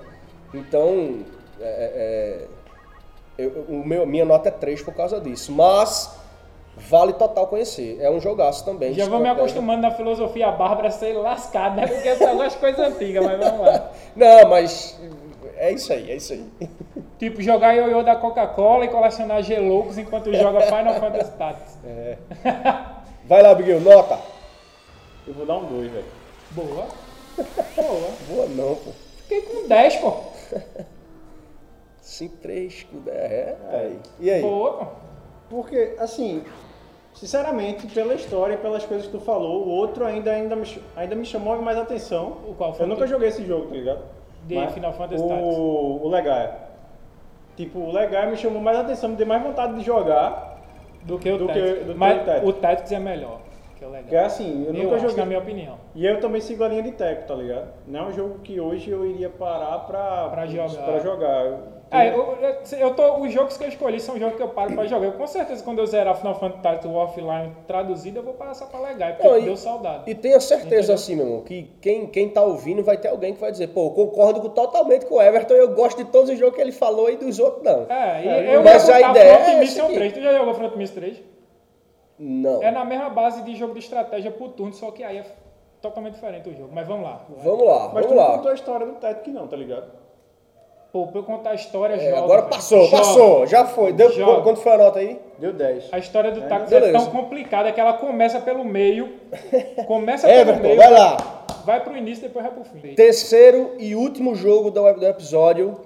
Então, 0.53 1.21
é, 1.61 2.45
é, 3.39 3.45
eu- 3.45 3.65
o 3.69 3.87
meu, 3.87 4.05
minha 4.05 4.25
nota 4.25 4.49
é 4.49 4.53
3 4.53 4.83
por 4.83 4.93
causa 4.95 5.21
disso. 5.21 5.53
Mas 5.53 6.11
vale 6.89 7.13
total 7.13 7.47
conhecer. 7.47 7.99
É 8.01 8.11
um 8.11 8.21
jogaço 8.21 8.65
também. 8.65 8.95
Já 8.95 9.07
vou 9.07 9.21
me 9.21 9.29
acostumando 9.29 9.83
na 9.83 9.91
filosofia 9.91 10.51
Bárbara 10.51 10.91
ser 10.91 11.13
lascado, 11.15 11.77
né? 11.77 11.87
Porque 11.87 12.09
eu 12.09 12.17
só 12.17 12.35
gosto 12.35 12.55
de 12.55 12.59
coisa 12.59 12.87
antiga, 12.87 13.21
mas 13.21 13.39
vamos 13.39 13.67
lá. 13.67 13.91
Não, 14.17 14.49
mas 14.49 14.99
é 15.57 15.73
isso 15.73 15.93
aí, 15.93 16.11
é 16.11 16.17
isso 16.17 16.33
aí. 16.33 16.45
Tipo, 17.19 17.43
jogar 17.43 17.75
ioiô 17.75 18.03
da 18.03 18.17
Coca-Cola 18.17 18.87
e 18.87 18.89
colecionar 18.89 19.43
geloucos 19.43 19.99
enquanto 19.99 20.33
joga 20.35 20.63
Final 20.63 20.95
Fantasy 20.95 21.33
Tactics. 21.33 21.79
Vai 23.25 23.43
lá, 23.43 23.55
Biguel, 23.55 23.81
nota. 23.81 24.19
Eu 25.27 25.35
vou 25.35 25.47
dar 25.47 25.59
um 25.59 25.67
2, 25.67 25.93
velho. 25.93 26.05
Boa. 26.51 26.87
Boa. 27.77 28.11
Boa 28.29 28.47
não, 28.49 28.75
pô. 28.75 28.91
Fiquei 29.19 29.43
com 29.43 29.69
10, 29.69 29.97
pô. 29.97 30.15
5, 32.01 32.37
3, 32.39 32.87
é, 33.07 33.57
aí. 33.71 33.99
E 34.19 34.31
aí? 34.31 34.43
Boa, 34.43 34.73
pô. 34.73 34.87
Porque, 35.51 35.95
assim, 35.99 36.43
sinceramente, 37.15 37.87
pela 37.89 38.15
história 38.15 38.55
e 38.55 38.59
pelas 38.59 38.85
coisas 38.85 39.07
que 39.07 39.13
tu 39.13 39.21
falou, 39.21 39.65
o 39.65 39.69
outro 39.69 40.05
ainda, 40.05 40.31
ainda, 40.31 40.57
me, 40.57 40.67
ainda 40.97 41.15
me 41.15 41.25
chamou 41.25 41.61
mais 41.61 41.77
atenção. 41.79 42.39
O 42.49 42.55
qual 42.55 42.73
foi 42.73 42.85
Eu 42.85 42.87
o 42.87 42.93
nunca 42.93 43.07
joguei 43.07 43.29
esse 43.29 43.45
jogo, 43.45 43.67
tá 43.67 43.75
ligado? 43.75 44.01
De 44.45 44.69
Final 44.69 44.93
Fantasy 44.95 45.23
o, 45.23 45.29
Tactics. 45.29 45.57
O 45.59 46.09
Legaia. 46.09 46.55
Tipo, 47.57 47.79
o 47.81 47.93
Legaia 47.93 48.31
me 48.31 48.37
chamou 48.37 48.61
mais 48.63 48.79
atenção, 48.79 49.11
me 49.11 49.17
deu 49.17 49.27
mais 49.27 49.43
vontade 49.43 49.75
de 49.75 49.83
jogar. 49.83 50.59
Do 51.03 51.19
que 51.19 51.31
o 51.31 51.39
Do 51.39 51.47
que- 51.47 51.53
Tactics. 51.55 51.87
do 51.87 51.93
que 51.93 51.99
Mas 51.99 52.23
o 52.23 52.25
Tactics. 52.25 52.49
o 52.49 52.53
Tactics 52.55 52.93
é 52.93 52.99
melhor. 52.99 53.39
Que 53.77 53.85
é 53.85 53.87
o 53.89 53.91
legal. 53.91 54.09
Que 54.09 54.17
é 54.17 54.25
assim, 54.25 54.65
eu, 54.67 54.75
eu 54.75 54.83
nunca 54.85 54.97
acho, 54.97 55.05
joguei. 55.09 55.17
na 55.19 55.27
minha 55.27 55.39
opinião. 55.39 55.75
E 55.95 56.07
eu 56.07 56.21
também 56.21 56.41
sigo 56.41 56.63
a 56.65 56.69
linha 56.69 56.83
de 56.83 56.93
teco, 56.93 57.27
tá 57.27 57.35
ligado? 57.35 57.69
Não 57.87 58.01
é 58.01 58.03
um 58.05 58.13
jogo 58.13 58.39
que 58.41 58.61
hoje 58.61 58.91
eu 58.91 59.07
iria 59.07 59.29
parar 59.31 59.79
pra, 59.81 60.29
Pra 60.29 60.47
jogar. 60.47 60.85
pra 60.85 60.99
jogar. 61.01 61.59
É, 61.93 62.09
eu, 62.11 62.37
eu, 62.41 62.79
eu 62.79 62.95
tô, 62.95 63.17
os 63.19 63.33
jogos 63.33 63.57
que 63.57 63.65
eu 63.65 63.69
escolhi 63.69 63.99
são 63.99 64.17
jogos 64.17 64.37
que 64.37 64.43
eu 64.43 64.49
paro 64.51 64.73
pra 64.75 64.87
jogar. 64.87 65.07
Eu, 65.07 65.13
com 65.15 65.27
certeza, 65.27 65.65
quando 65.65 65.81
eu 65.81 65.87
zerar 65.87 66.15
Final 66.17 66.37
Fantasy 66.39 66.87
Offline 66.87 67.53
traduzido, 67.67 68.21
eu 68.21 68.23
vou 68.23 68.35
passar 68.35 68.67
pra 68.67 68.79
legal, 68.79 69.13
porque 69.15 69.27
Não, 69.27 69.37
e- 69.39 69.43
deu 69.43 69.57
saudade. 69.57 70.05
E 70.09 70.15
tenha 70.15 70.39
certeza, 70.39 70.77
Entendeu? 70.77 70.95
assim, 70.95 71.17
meu 71.17 71.27
irmão, 71.27 71.41
que 71.43 71.65
quem, 71.81 72.07
quem 72.07 72.29
tá 72.29 72.43
ouvindo 72.43 72.85
vai 72.85 72.97
ter 72.97 73.09
alguém 73.09 73.35
que 73.35 73.41
vai 73.41 73.51
dizer, 73.51 73.67
pô, 73.69 73.87
eu 73.87 73.91
concordo 73.91 74.49
totalmente 74.51 75.05
com 75.07 75.17
o 75.17 75.23
Everton, 75.23 75.55
eu 75.55 75.75
gosto 75.75 75.97
de 75.97 76.05
todos 76.13 76.31
os 76.31 76.39
jogos 76.39 76.55
que 76.55 76.61
ele 76.61 76.71
falou 76.71 77.11
e 77.11 77.17
dos 77.17 77.41
outros 77.41 77.65
não. 77.65 77.87
É, 77.91 78.25
e 78.25 78.29
É, 78.29 78.55
eu 78.57 78.63
mas 78.63 78.87
ia 78.87 78.95
a 78.95 79.11
ideia 79.11 79.35
Front 79.39 79.49
é 79.49 79.59
Mission 79.59 79.73
essa 79.81 79.85
aqui. 79.87 79.95
3. 79.95 80.13
Tu 80.13 80.21
já 80.23 80.33
jogou 80.39 80.55
Front 80.55 80.77
Mission 80.77 80.95
3? 80.95 81.23
Não. 82.19 82.63
É 82.63 82.71
na 82.71 82.85
mesma 82.85 83.09
base 83.11 83.43
de 83.43 83.57
jogo 83.57 83.73
de 83.73 83.81
estratégia 83.81 84.31
por 84.31 84.51
turno, 84.51 84.73
só 84.75 84.91
que 84.91 85.03
aí 85.03 85.19
é 85.19 85.25
totalmente 85.81 86.15
diferente 86.15 86.49
o 86.51 86.55
jogo. 86.55 86.71
Mas 86.73 86.87
vamos 86.87 87.05
lá. 87.05 87.25
Vamos 87.43 87.67
lá, 87.67 87.91
Mas 87.93 88.07
tu 88.07 88.11
vamos 88.11 88.11
não 88.11 88.17
lá. 88.31 88.37
contou 88.37 88.51
a 88.51 88.55
história 88.55 88.87
do 88.87 88.93
Tactic 88.93 89.33
não, 89.35 89.49
tá 89.49 89.57
ligado? 89.57 89.91
Pô, 90.93 91.07
pra 91.07 91.21
eu 91.21 91.25
contar 91.25 91.51
a 91.51 91.55
história, 91.55 91.95
É, 91.95 92.11
joga. 92.11 92.19
agora 92.25 92.43
passou, 92.43 92.85
Joga. 92.87 92.97
passou, 92.97 93.47
já 93.47 93.65
foi. 93.65 93.93
Deu, 93.93 94.11
Joga. 94.11 94.43
quanto 94.43 94.61
foi 94.61 94.73
a 94.73 94.79
nota 94.79 94.99
aí? 94.99 95.21
Deu 95.39 95.53
10. 95.53 95.89
A 95.93 95.99
história 95.99 96.33
do 96.33 96.43
é 96.43 96.49
beleza. 96.67 96.93
tão 96.99 97.07
complicada 97.07 97.71
que 97.71 97.81
ela 97.81 97.93
começa 97.93 98.41
pelo 98.41 98.65
meio, 98.65 99.09
começa 99.87 100.27
pelo 100.27 100.41
Everton, 100.41 100.63
meio, 100.63 100.77
vai 100.77 100.91
lá. 100.91 101.45
vai 101.65 101.81
pro 101.81 101.97
início 101.97 102.25
e 102.25 102.29
depois 102.29 102.45
vai 102.45 102.53
pro 102.55 102.65
fim. 102.65 102.95
Terceiro 102.95 103.75
e 103.79 103.95
último 103.95 104.35
jogo 104.35 104.71
do, 104.73 104.93
do 104.95 105.07
episódio, 105.07 105.81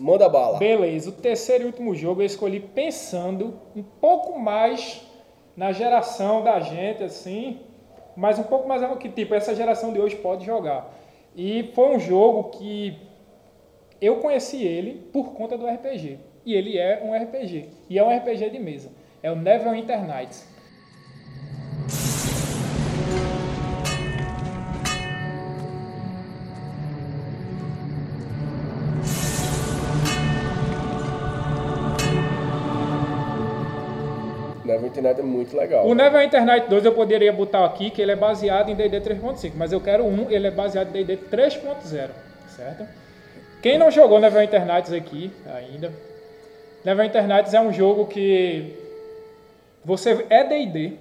manda 0.00 0.28
bala. 0.28 0.58
Beleza, 0.58 1.10
o 1.10 1.12
terceiro 1.12 1.62
e 1.62 1.66
último 1.66 1.94
jogo 1.94 2.20
eu 2.20 2.26
escolhi 2.26 2.58
pensando 2.58 3.54
um 3.76 3.84
pouco 3.84 4.36
mais 4.36 5.00
na 5.56 5.70
geração 5.70 6.42
da 6.42 6.58
gente, 6.58 7.04
assim, 7.04 7.60
mas 8.16 8.36
um 8.38 8.42
pouco 8.44 8.66
mais 8.66 8.82
que 8.98 9.08
tipo 9.08 9.32
essa 9.32 9.54
geração 9.54 9.92
de 9.92 10.00
hoje 10.00 10.16
pode 10.16 10.44
jogar. 10.44 10.92
E 11.36 11.70
foi 11.74 11.94
um 11.94 12.00
jogo 12.00 12.50
que 12.50 12.98
eu 14.00 14.16
conheci 14.16 14.64
ele 14.64 15.02
por 15.12 15.34
conta 15.34 15.58
do 15.58 15.66
RPG. 15.66 16.18
E 16.44 16.54
ele 16.54 16.78
é 16.78 17.02
um 17.04 17.14
RPG. 17.14 17.68
E 17.88 17.98
é 17.98 18.04
um 18.04 18.16
RPG 18.16 18.48
de 18.50 18.58
mesa. 18.58 18.90
É 19.22 19.30
o 19.30 19.36
Neverwinter 19.36 20.06
Nights. 20.06 20.48
Never 34.64 34.86
Internet 34.86 35.20
é 35.20 35.22
muito 35.22 35.54
legal. 35.54 35.86
O 35.86 35.94
Neverwinter 35.94 36.44
Night 36.44 36.68
2 36.70 36.84
eu 36.86 36.94
poderia 36.94 37.32
botar 37.32 37.66
aqui 37.66 37.90
que 37.90 38.00
ele 38.00 38.12
é 38.12 38.16
baseado 38.16 38.70
em 38.70 38.74
D&D 38.74 39.00
3.5, 39.00 39.52
mas 39.56 39.72
eu 39.72 39.80
quero 39.80 40.06
um, 40.06 40.30
ele 40.30 40.46
é 40.46 40.50
baseado 40.50 40.88
em 40.96 41.04
D&D 41.04 41.18
3.0, 41.30 42.10
certo? 42.48 42.99
Quem 43.62 43.76
não 43.76 43.90
jogou 43.90 44.18
Neverwinter 44.18 44.64
Nights 44.64 44.92
aqui 44.92 45.30
ainda, 45.46 45.92
Neverwinter 46.82 47.26
Nights 47.26 47.52
é 47.52 47.60
um 47.60 47.72
jogo 47.72 48.06
que 48.06 48.74
você 49.84 50.26
é 50.30 50.44
D&D, 50.44 50.96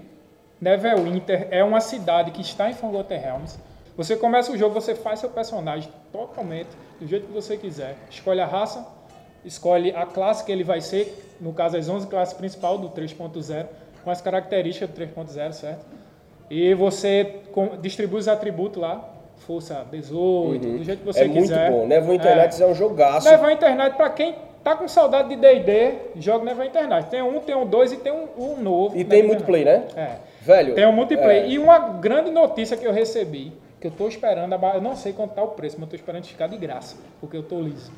Neverwinter 0.60 1.48
é 1.52 1.64
uma 1.64 1.80
cidade 1.80 2.31
que 2.31 2.41
está 2.41 2.69
em 2.69 2.73
Forgotten 2.73 3.18
Realms. 3.18 3.57
Você 3.95 4.18
começa 4.18 4.52
o 4.52 4.57
jogo, 4.57 4.73
você 4.73 4.94
faz 4.94 5.19
seu 5.19 5.30
personagem 5.30 5.90
totalmente 6.11 6.69
do 6.99 7.07
jeito 7.07 7.27
que 7.27 7.34
você 7.34 7.56
quiser. 7.56 7.95
Escolhe 8.10 8.41
a 8.41 8.45
raça, 8.45 8.86
escolhe 9.45 9.91
a 9.91 10.06
classe 10.06 10.44
que 10.44 10.52
ele 10.52 10.64
vai 10.64 10.81
ser, 10.81 11.38
no 11.40 11.53
caso 11.53 11.77
as 11.77 11.88
11 11.88 12.07
classes 12.07 12.34
principal 12.34 12.77
do 12.77 12.90
3.0, 12.90 13.68
com 14.03 14.11
as 14.11 14.22
características 14.22 14.90
do 14.90 14.95
3.0, 15.02 15.52
certo? 15.53 15.86
E 16.49 16.73
você 16.73 17.41
distribui 17.81 18.19
os 18.19 18.27
atributos 18.27 18.81
lá, 18.81 19.18
força 19.39 19.85
18, 19.91 20.67
do 20.77 20.83
jeito 20.83 20.99
que 20.99 21.05
você 21.05 21.21
é 21.21 21.27
muito 21.27 21.41
quiser. 21.41 21.71
bom. 21.71 21.87
Never 21.87 22.13
Internet 22.13 22.61
é. 22.61 22.65
um 22.65 22.73
jogaço. 22.75 23.29
Never 23.29 23.51
Internet, 23.51 23.95
pra 23.95 24.09
quem 24.09 24.35
tá 24.63 24.75
com 24.75 24.87
saudade 24.87 25.29
de 25.29 25.35
D&D, 25.35 25.93
joga 26.17 26.45
Never 26.45 26.65
Internet. 26.65 27.09
Tem 27.09 27.21
um, 27.21 27.39
tem 27.39 27.55
um 27.55 27.65
dois 27.65 27.91
e 27.91 27.97
tem 27.97 28.11
um, 28.11 28.27
um 28.37 28.61
novo. 28.61 28.97
E 28.97 29.03
tem 29.03 29.21
Never 29.21 29.27
multiplayer, 29.27 29.65
né? 29.65 29.85
Internet. 29.89 29.97
É. 29.97 30.45
Velho. 30.45 30.75
Tem 30.75 30.85
um 30.87 30.93
multiplayer. 30.93 31.43
é, 31.43 31.47
E 31.49 31.59
uma 31.59 31.79
grande 31.79 32.31
notícia 32.31 32.75
que 32.77 32.85
eu 32.85 32.91
recebi, 32.91 33.51
que 33.79 33.87
eu 33.87 33.91
tô 33.91 34.07
esperando, 34.07 34.53
eu 34.73 34.81
não 34.81 34.95
sei 34.95 35.13
quanto 35.13 35.33
tá 35.33 35.43
o 35.43 35.49
preço, 35.49 35.75
mas 35.79 35.83
eu 35.87 35.89
tô 35.91 35.95
esperando 35.95 36.25
ficar 36.25 36.47
de 36.47 36.57
graça, 36.57 36.97
porque 37.19 37.35
eu 37.37 37.43
tô 37.43 37.59
liso. 37.61 37.91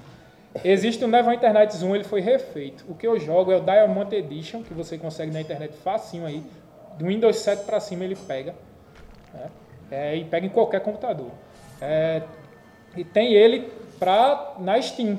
Existe 0.64 1.04
o 1.06 1.08
Neverwinter 1.08 1.54
Nights 1.54 1.82
1, 1.82 1.96
ele 1.96 2.04
foi 2.04 2.20
refeito. 2.20 2.86
O 2.90 2.94
que 2.94 3.08
eu 3.08 3.18
jogo 3.18 3.52
é 3.52 3.56
o 3.56 3.62
Diamond 3.62 4.14
Edition, 4.14 4.62
que 4.64 4.74
você 4.74 4.98
consegue 4.98 5.32
na 5.32 5.40
internet 5.40 5.74
facinho 5.78 6.26
aí. 6.26 6.44
Do 6.98 7.06
Windows 7.06 7.38
7 7.38 7.64
para 7.64 7.80
cima 7.80 8.04
ele 8.04 8.16
pega. 8.16 8.54
né? 9.34 9.46
É, 9.92 10.16
e 10.16 10.24
pega 10.24 10.46
em 10.46 10.50
qualquer 10.50 10.80
computador. 10.80 11.30
É, 11.82 12.22
e 12.96 13.04
tem 13.04 13.34
ele 13.34 13.70
pra, 14.00 14.56
na 14.60 14.82
Steam. 14.82 15.18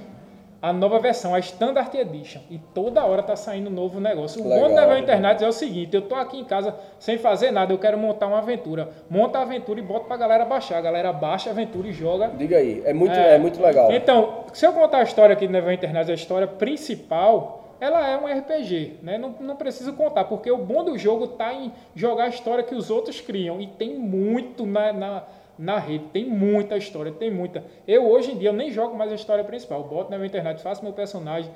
A 0.60 0.72
nova 0.72 1.00
versão, 1.00 1.34
a 1.34 1.40
Standard 1.40 1.92
Edition. 1.92 2.40
E 2.48 2.56
toda 2.56 3.04
hora 3.04 3.20
tá 3.20 3.34
saindo 3.34 3.68
novo 3.68 3.98
negócio. 3.98 4.40
O 4.40 4.44
bom 4.44 4.50
do 4.50 4.68
Legal, 4.68 4.70
Neverwinter 4.70 5.20
Nights 5.20 5.42
é 5.42 5.48
o 5.48 5.52
seguinte, 5.52 5.92
eu 5.92 6.02
tô 6.02 6.14
aqui 6.14 6.38
em 6.38 6.44
casa 6.44 6.72
sem 7.00 7.18
fazer 7.18 7.50
nada, 7.50 7.72
eu 7.72 7.78
quero 7.78 7.98
montar 7.98 8.28
uma 8.28 8.38
aventura. 8.38 8.90
Monta 9.10 9.40
a 9.40 9.42
aventura 9.42 9.80
e 9.80 9.82
bota 9.82 10.04
pra 10.04 10.16
galera 10.16 10.44
baixar. 10.44 10.78
A 10.78 10.80
galera 10.80 11.12
baixa 11.12 11.50
a 11.50 11.52
aventura 11.52 11.88
e 11.88 11.92
joga. 11.92 12.28
Diga 12.28 12.58
aí, 12.58 12.80
é 12.84 12.92
muito, 12.92 13.12
é. 13.12 13.38
muito 13.38 13.60
legal. 13.60 13.90
Então, 13.90 14.44
se 14.52 14.64
eu 14.64 14.72
contar 14.72 14.98
a 14.98 15.02
história 15.02 15.32
aqui 15.32 15.48
do 15.48 15.52
Neverwinter 15.52 15.92
Nights, 15.92 16.10
a 16.10 16.14
história 16.14 16.46
principal, 16.46 17.61
ela 17.82 18.08
é 18.08 18.16
um 18.16 18.26
RPG, 18.28 19.00
né? 19.02 19.18
Não, 19.18 19.34
não 19.40 19.56
preciso 19.56 19.92
contar, 19.94 20.26
porque 20.26 20.48
o 20.48 20.56
bom 20.56 20.84
do 20.84 20.96
jogo 20.96 21.26
tá 21.26 21.52
em 21.52 21.72
jogar 21.96 22.26
a 22.26 22.28
história 22.28 22.62
que 22.62 22.76
os 22.76 22.90
outros 22.90 23.20
criam. 23.20 23.60
E 23.60 23.66
tem 23.66 23.98
muito 23.98 24.64
na, 24.64 24.92
na, 24.92 25.24
na 25.58 25.78
rede, 25.80 26.04
tem 26.12 26.24
muita 26.24 26.76
história, 26.76 27.10
tem 27.10 27.28
muita. 27.28 27.64
Eu, 27.84 28.08
hoje 28.08 28.30
em 28.30 28.38
dia, 28.38 28.50
eu 28.50 28.52
nem 28.52 28.70
jogo 28.70 28.96
mais 28.96 29.10
a 29.10 29.16
história 29.16 29.42
principal. 29.42 29.82
Boto 29.82 30.12
Neverwinter 30.12 30.44
Nights, 30.44 30.62
faço 30.62 30.84
meu 30.84 30.92
personagem. 30.92 31.50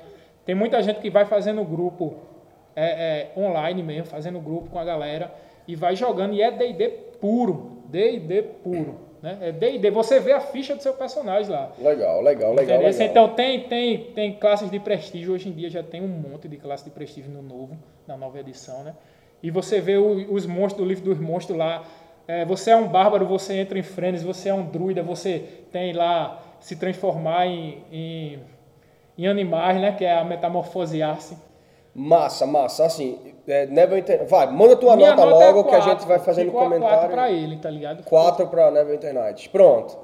Tem 0.45 0.53
muita 0.53 0.83
gente 0.83 0.99
que 0.99 1.09
vai 1.09 1.23
fazendo 1.23 1.63
grupo 1.63 2.15
é, 2.75 3.31
é, 3.37 3.39
online 3.39 3.81
mesmo, 3.81 4.07
fazendo 4.07 4.37
grupo 4.41 4.69
com 4.69 4.79
a 4.79 4.83
galera 4.83 5.33
e 5.65 5.77
vai 5.77 5.95
jogando. 5.95 6.33
E 6.33 6.41
é 6.41 6.51
D&D 6.51 6.89
puro, 7.21 7.83
D&D 7.85 8.41
puro. 8.65 8.99
Né? 9.21 9.37
É 9.41 9.51
D&D, 9.51 9.89
você 9.89 10.19
vê 10.19 10.31
a 10.33 10.39
ficha 10.39 10.75
do 10.75 10.81
seu 10.83 10.93
personagem 10.93 11.49
lá. 11.51 11.71
Legal, 11.79 12.21
legal, 12.21 12.53
legal. 12.53 12.77
Entendeu? 12.77 12.91
legal. 12.91 13.07
Então 13.07 13.29
tem, 13.35 13.61
tem, 13.61 13.97
tem 14.13 14.33
classes 14.33 14.69
de 14.69 14.79
prestígio, 14.79 15.33
hoje 15.33 15.49
em 15.49 15.51
dia 15.51 15.69
já 15.69 15.81
tem 15.81 16.01
um 16.01 16.07
monte 16.07 16.47
de 16.47 16.57
classe 16.57 16.83
de 16.83 16.91
prestígio 16.91 17.31
no 17.31 17.41
novo, 17.41 17.75
na 18.07 18.15
nova 18.15 18.39
edição, 18.39 18.83
né? 18.83 18.93
E 19.41 19.49
você 19.51 19.79
vê 19.81 19.97
o- 19.97 20.31
os 20.33 20.45
monstros 20.45 20.83
do 20.83 20.87
livro 20.87 21.03
dos 21.05 21.19
monstros 21.19 21.57
lá. 21.57 21.83
é, 22.27 22.43
você 22.43 22.71
é 22.71 22.75
um 22.75 22.87
bárbaro, 22.89 23.25
você 23.25 23.53
entra 23.55 23.79
em 23.79 23.83
frenes, 23.83 24.21
você 24.21 24.49
é 24.49 24.53
um 24.53 24.65
druida, 24.65 25.01
você 25.01 25.39
tem 25.71 25.93
lá 25.93 26.43
se 26.59 26.75
transformar 26.75 27.47
em, 27.47 27.81
em, 27.91 28.39
em 29.17 29.27
animais, 29.27 29.79
né? 29.79 29.93
Que 29.93 30.03
é 30.03 30.17
a 30.17 30.25
metamorfosear-se. 30.25 31.37
Massa, 31.95 32.45
massa. 32.45 32.85
Assim, 32.85 33.33
é, 33.47 33.65
Never 33.67 33.97
Internet. 33.97 34.29
Vai, 34.29 34.51
manda 34.51 34.75
tua 34.75 34.95
Minha 34.95 35.11
nota 35.11 35.25
nota 35.25 35.43
é 35.43 35.47
logo 35.47 35.63
que 35.63 35.69
a 35.69 35.79
quatro, 35.79 35.91
gente 35.91 36.07
vai 36.07 36.19
fazendo 36.19 36.51
quatro 36.51 36.69
comentário. 36.69 37.09
pra 37.09 37.31
ele, 37.31 37.57
tá 37.57 37.69
ligado? 37.69 38.03
4 38.03 38.47
para 38.47 38.71
Never 38.71 38.95
Internet. 38.95 39.49
Pronto. 39.49 39.97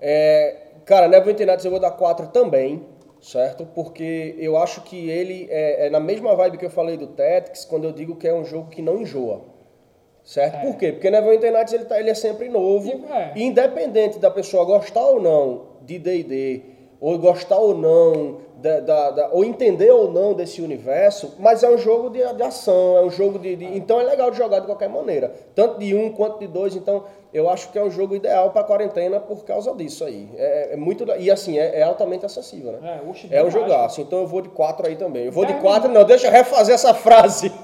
É, 0.00 0.56
cara, 0.84 1.06
Never 1.08 1.32
Internet 1.32 1.64
eu 1.64 1.70
vou 1.70 1.80
dar 1.80 1.90
4 1.90 2.28
também, 2.28 2.86
certo? 3.20 3.66
Porque 3.74 4.34
eu 4.38 4.56
acho 4.56 4.80
que 4.82 5.10
ele 5.10 5.46
é, 5.50 5.86
é 5.86 5.90
na 5.90 6.00
mesma 6.00 6.34
vibe 6.34 6.58
que 6.58 6.64
eu 6.64 6.70
falei 6.70 6.96
do 6.96 7.08
Tactics, 7.08 7.64
quando 7.64 7.84
eu 7.84 7.92
digo 7.92 8.16
que 8.16 8.26
é 8.26 8.34
um 8.34 8.44
jogo 8.44 8.70
que 8.70 8.80
não 8.80 8.98
enjoa. 8.98 9.42
Certo? 10.24 10.60
Por 10.60 10.76
quê? 10.76 10.90
Porque 10.90 11.08
Never 11.08 11.32
Internet 11.32 11.72
ele, 11.72 11.84
tá, 11.84 12.00
ele 12.00 12.10
é 12.10 12.14
sempre 12.14 12.48
novo. 12.48 13.04
É. 13.12 13.32
E 13.36 13.44
independente 13.44 14.18
da 14.18 14.28
pessoa 14.30 14.64
gostar 14.64 15.06
ou 15.06 15.22
não 15.22 15.76
de 15.82 16.00
D&D, 16.00 16.62
ou 17.00 17.16
gostar 17.16 17.58
ou 17.58 17.76
não, 17.76 18.38
da, 18.66 18.80
da- 18.80 19.10
da- 19.10 19.28
ou 19.32 19.44
entender 19.44 19.90
ou 19.90 20.10
não 20.10 20.34
desse 20.34 20.60
universo, 20.60 21.34
mas 21.38 21.62
é 21.62 21.68
um 21.68 21.78
jogo 21.78 22.10
de, 22.10 22.18
de 22.34 22.42
ação, 22.42 22.96
é 22.96 23.02
um 23.02 23.10
jogo 23.10 23.38
de, 23.38 23.56
de- 23.56 23.76
Então 23.76 24.00
é 24.00 24.04
legal 24.04 24.30
de 24.30 24.36
jogar 24.36 24.60
de 24.60 24.66
qualquer 24.66 24.88
maneira. 24.88 25.32
Tanto 25.54 25.78
de 25.78 25.94
um 25.94 26.10
quanto 26.12 26.38
de 26.40 26.46
dois. 26.46 26.74
Então 26.74 27.04
eu 27.32 27.48
acho 27.50 27.70
que 27.70 27.78
é 27.78 27.82
um 27.82 27.90
jogo 27.90 28.14
ideal 28.14 28.50
para 28.50 28.64
quarentena 28.64 29.20
por 29.20 29.44
causa 29.44 29.74
disso 29.74 30.04
aí. 30.04 30.28
É, 30.36 30.72
é 30.72 30.76
muito. 30.76 31.04
E 31.18 31.30
assim, 31.30 31.58
é, 31.58 31.80
é 31.80 31.82
altamente 31.82 32.24
acessível, 32.26 32.72
né? 32.72 33.00
É, 33.04 33.08
oxe, 33.10 33.28
É 33.30 33.44
um 33.44 33.50
jogaço. 33.50 34.00
Então 34.00 34.20
eu 34.20 34.26
vou 34.26 34.40
de 34.40 34.48
4 34.48 34.86
aí 34.88 34.96
também. 34.96 35.26
Eu 35.26 35.32
vou 35.32 35.44
de 35.44 35.54
4, 35.54 35.90
não, 35.90 36.04
deixa 36.04 36.26
eu 36.26 36.30
refazer 36.32 36.74
essa 36.74 36.94
frase. 36.94 37.52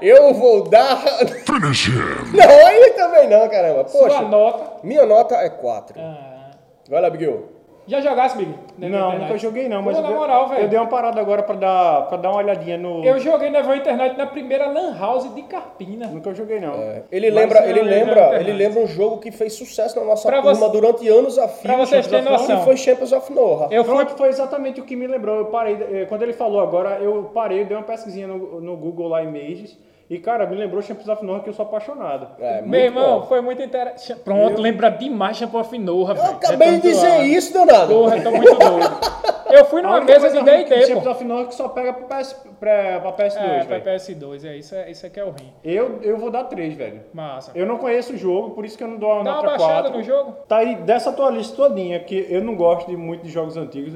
eu 0.00 0.34
vou 0.34 0.64
dar. 0.68 1.02
Finish 1.46 1.88
him. 1.88 2.36
Não, 2.36 2.66
aí 2.66 2.90
também 2.92 3.28
não, 3.28 3.48
caramba. 3.48 3.88
Sua 3.88 4.08
Poxa, 4.08 4.22
nota. 4.22 4.86
minha 4.86 5.06
nota 5.06 5.34
é 5.36 5.48
4. 5.48 5.98
ah, 6.00 6.50
Vai 6.88 7.00
lá, 7.00 7.10
Biguel. 7.10 7.44
Já 7.86 8.00
jogasse, 8.00 8.36
Big? 8.38 8.54
Não, 8.78 9.18
nunca 9.18 9.36
joguei 9.38 9.68
não, 9.68 9.82
mas 9.82 9.94
Pô, 9.94 9.98
eu, 9.98 10.02
na 10.02 10.08
dei- 10.08 10.16
moral, 10.18 10.54
eu 10.54 10.68
dei 10.68 10.78
uma 10.78 10.88
parada 10.88 11.20
agora 11.20 11.42
pra 11.42 11.54
dar, 11.54 12.02
pra 12.08 12.16
dar 12.16 12.30
uma 12.30 12.38
olhadinha 12.38 12.78
no... 12.78 13.04
Eu 13.04 13.18
joguei 13.20 13.50
Never 13.50 13.76
Internet 13.76 14.16
na 14.16 14.26
primeira 14.26 14.66
Lan 14.68 14.96
House 14.98 15.32
de 15.34 15.42
Carpina. 15.42 16.06
Nunca 16.06 16.34
joguei 16.34 16.60
não. 16.60 16.72
Ele 17.12 17.30
Mas 17.30 17.40
lembra, 17.42 17.58
eu 17.60 17.70
ele 17.70 17.82
lembra, 17.82 18.12
internet. 18.26 18.40
ele 18.40 18.52
lembra 18.52 18.80
um 18.82 18.86
jogo 18.86 19.18
que 19.18 19.30
fez 19.30 19.52
sucesso 19.52 19.98
na 20.00 20.06
nossa 20.06 20.26
Pra 20.28 20.40
turma 20.42 20.54
você- 20.54 20.72
durante 20.72 21.08
anos 21.08 21.38
a 21.38 21.46
fio. 21.48 21.62
pra 21.62 21.76
vocês 21.76 22.06
terem 22.06 22.24
noção. 22.24 22.62
foi 22.64 22.76
Champions 22.76 23.12
of 23.12 23.32
Noah. 23.32 23.68
Eu 23.70 23.84
fui, 23.84 24.06
foi 24.16 24.28
exatamente 24.28 24.80
o 24.80 24.84
que 24.84 24.96
me 24.96 25.06
lembrou. 25.06 25.36
Eu 25.36 25.46
parei, 25.46 25.74
eh, 25.74 26.06
quando 26.08 26.22
ele 26.22 26.32
falou 26.32 26.60
agora, 26.60 26.98
eu 27.00 27.30
parei, 27.34 27.64
dei 27.64 27.76
uma 27.76 27.82
pesquisinha 27.82 28.26
no, 28.26 28.60
no 28.60 28.76
Google 28.76 29.08
lá 29.08 29.22
Images 29.22 29.78
e 30.14 30.18
cara, 30.20 30.46
me 30.46 30.56
lembrou 30.56 30.80
Champions 30.82 31.08
of 31.08 31.24
Norway 31.24 31.42
que 31.44 31.50
eu 31.50 31.54
sou 31.54 31.64
apaixonado. 31.64 32.28
É, 32.38 32.62
Meu 32.62 32.80
irmão, 32.80 33.20
bom. 33.20 33.26
foi 33.26 33.40
muito 33.40 33.62
interessante. 33.62 34.20
Pronto, 34.20 34.60
lembra 34.60 34.88
demais 34.90 35.36
Champion 35.36 35.60
of 35.60 35.78
Norra, 35.78 36.12
Eu 36.14 36.22
velho. 36.22 36.36
acabei 36.36 36.70
de 36.72 36.80
dizer 36.80 37.22
isso, 37.24 37.52
danado. 37.52 37.92
Porra, 37.94 38.20
tô 38.22 38.30
muito 38.30 38.54
doido. 38.54 39.24
Eu 39.50 39.64
fui 39.66 39.80
A 39.80 39.82
numa 39.84 39.96
única 39.98 40.12
mesa 40.18 40.30
de 40.36 40.42
D&D, 40.44 40.86
Champions 40.86 41.06
of 41.06 41.24
Norway 41.24 41.46
que 41.46 41.54
só 41.54 41.68
pega 41.68 41.92
pra, 41.92 42.18
PS, 42.18 42.32
pra, 42.58 43.00
pra 43.00 43.12
PS2, 43.12 43.36
É, 43.36 43.64
pra 43.64 43.78
velho. 43.78 43.84
PS2, 44.00 44.44
é 44.44 44.56
isso, 44.56 44.74
é, 44.74 44.90
isso 44.90 45.06
aqui 45.06 45.20
é 45.20 45.24
o 45.24 45.30
rim. 45.30 45.52
Eu, 45.62 46.00
eu 46.02 46.16
vou 46.16 46.30
dar 46.30 46.44
3, 46.44 46.74
velho. 46.74 47.02
Massa. 47.12 47.52
Eu 47.54 47.64
não 47.66 47.78
conheço 47.78 48.14
o 48.14 48.16
jogo, 48.16 48.50
por 48.50 48.64
isso 48.64 48.76
que 48.76 48.82
eu 48.82 48.88
não 48.88 48.96
dou 48.96 49.12
uma 49.12 49.22
Dá 49.22 49.30
uma 49.32 49.42
nota 49.42 49.48
baixada 49.58 49.82
4. 49.90 49.96
no 49.98 50.02
jogo. 50.02 50.32
Tá 50.48 50.56
aí, 50.56 50.74
dessa 50.76 51.12
tua 51.12 51.30
lista 51.30 51.54
todinha, 51.56 52.00
que 52.00 52.26
eu 52.28 52.42
não 52.42 52.56
gosto 52.56 52.88
de 52.90 52.96
muito 52.96 53.22
de 53.22 53.30
jogos 53.30 53.56
antigos, 53.56 53.94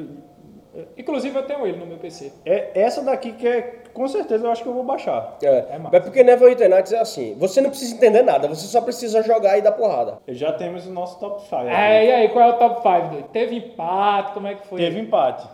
Inclusive 0.97 1.37
eu 1.39 1.43
tenho 1.45 1.67
ele 1.67 1.79
no 1.79 1.87
meu 1.87 1.99
PC. 1.99 2.33
é 2.45 2.71
essa 2.75 3.03
daqui 3.03 3.33
que 3.33 3.47
é, 3.47 3.83
com 3.93 4.07
certeza 4.09 4.47
eu 4.47 4.51
acho 4.51 4.63
que 4.63 4.69
eu 4.69 4.75
vou 4.75 4.85
baixar. 4.85 5.37
É, 5.43 5.65
É 5.71 5.79
massa. 5.79 5.97
é 5.97 6.01
porque 6.01 6.23
Neverwinter 6.23 6.69
Nights 6.69 6.93
é 6.93 6.99
assim, 6.99 7.35
você 7.39 7.61
não 7.61 7.71
precisa 7.71 7.95
entender 7.95 8.23
nada, 8.23 8.49
você 8.49 8.67
só 8.67 8.81
precisa 8.81 9.23
jogar 9.23 9.59
e 9.59 9.63
dar 9.63 9.73
porrada. 9.73 10.19
Já 10.29 10.53
temos 10.53 10.87
o 10.87 10.91
nosso 10.93 11.19
top 11.19 11.43
5. 11.43 11.55
É, 11.69 12.07
e 12.07 12.13
aí, 12.13 12.29
qual 12.29 12.51
é 12.51 12.55
o 12.55 12.59
top 12.59 12.83
5, 12.83 13.09
doido? 13.11 13.29
Teve 13.29 13.57
empate, 13.57 14.33
como 14.33 14.47
é 14.47 14.55
que 14.55 14.67
foi? 14.67 14.79
Teve 14.79 14.99
empate. 15.01 15.47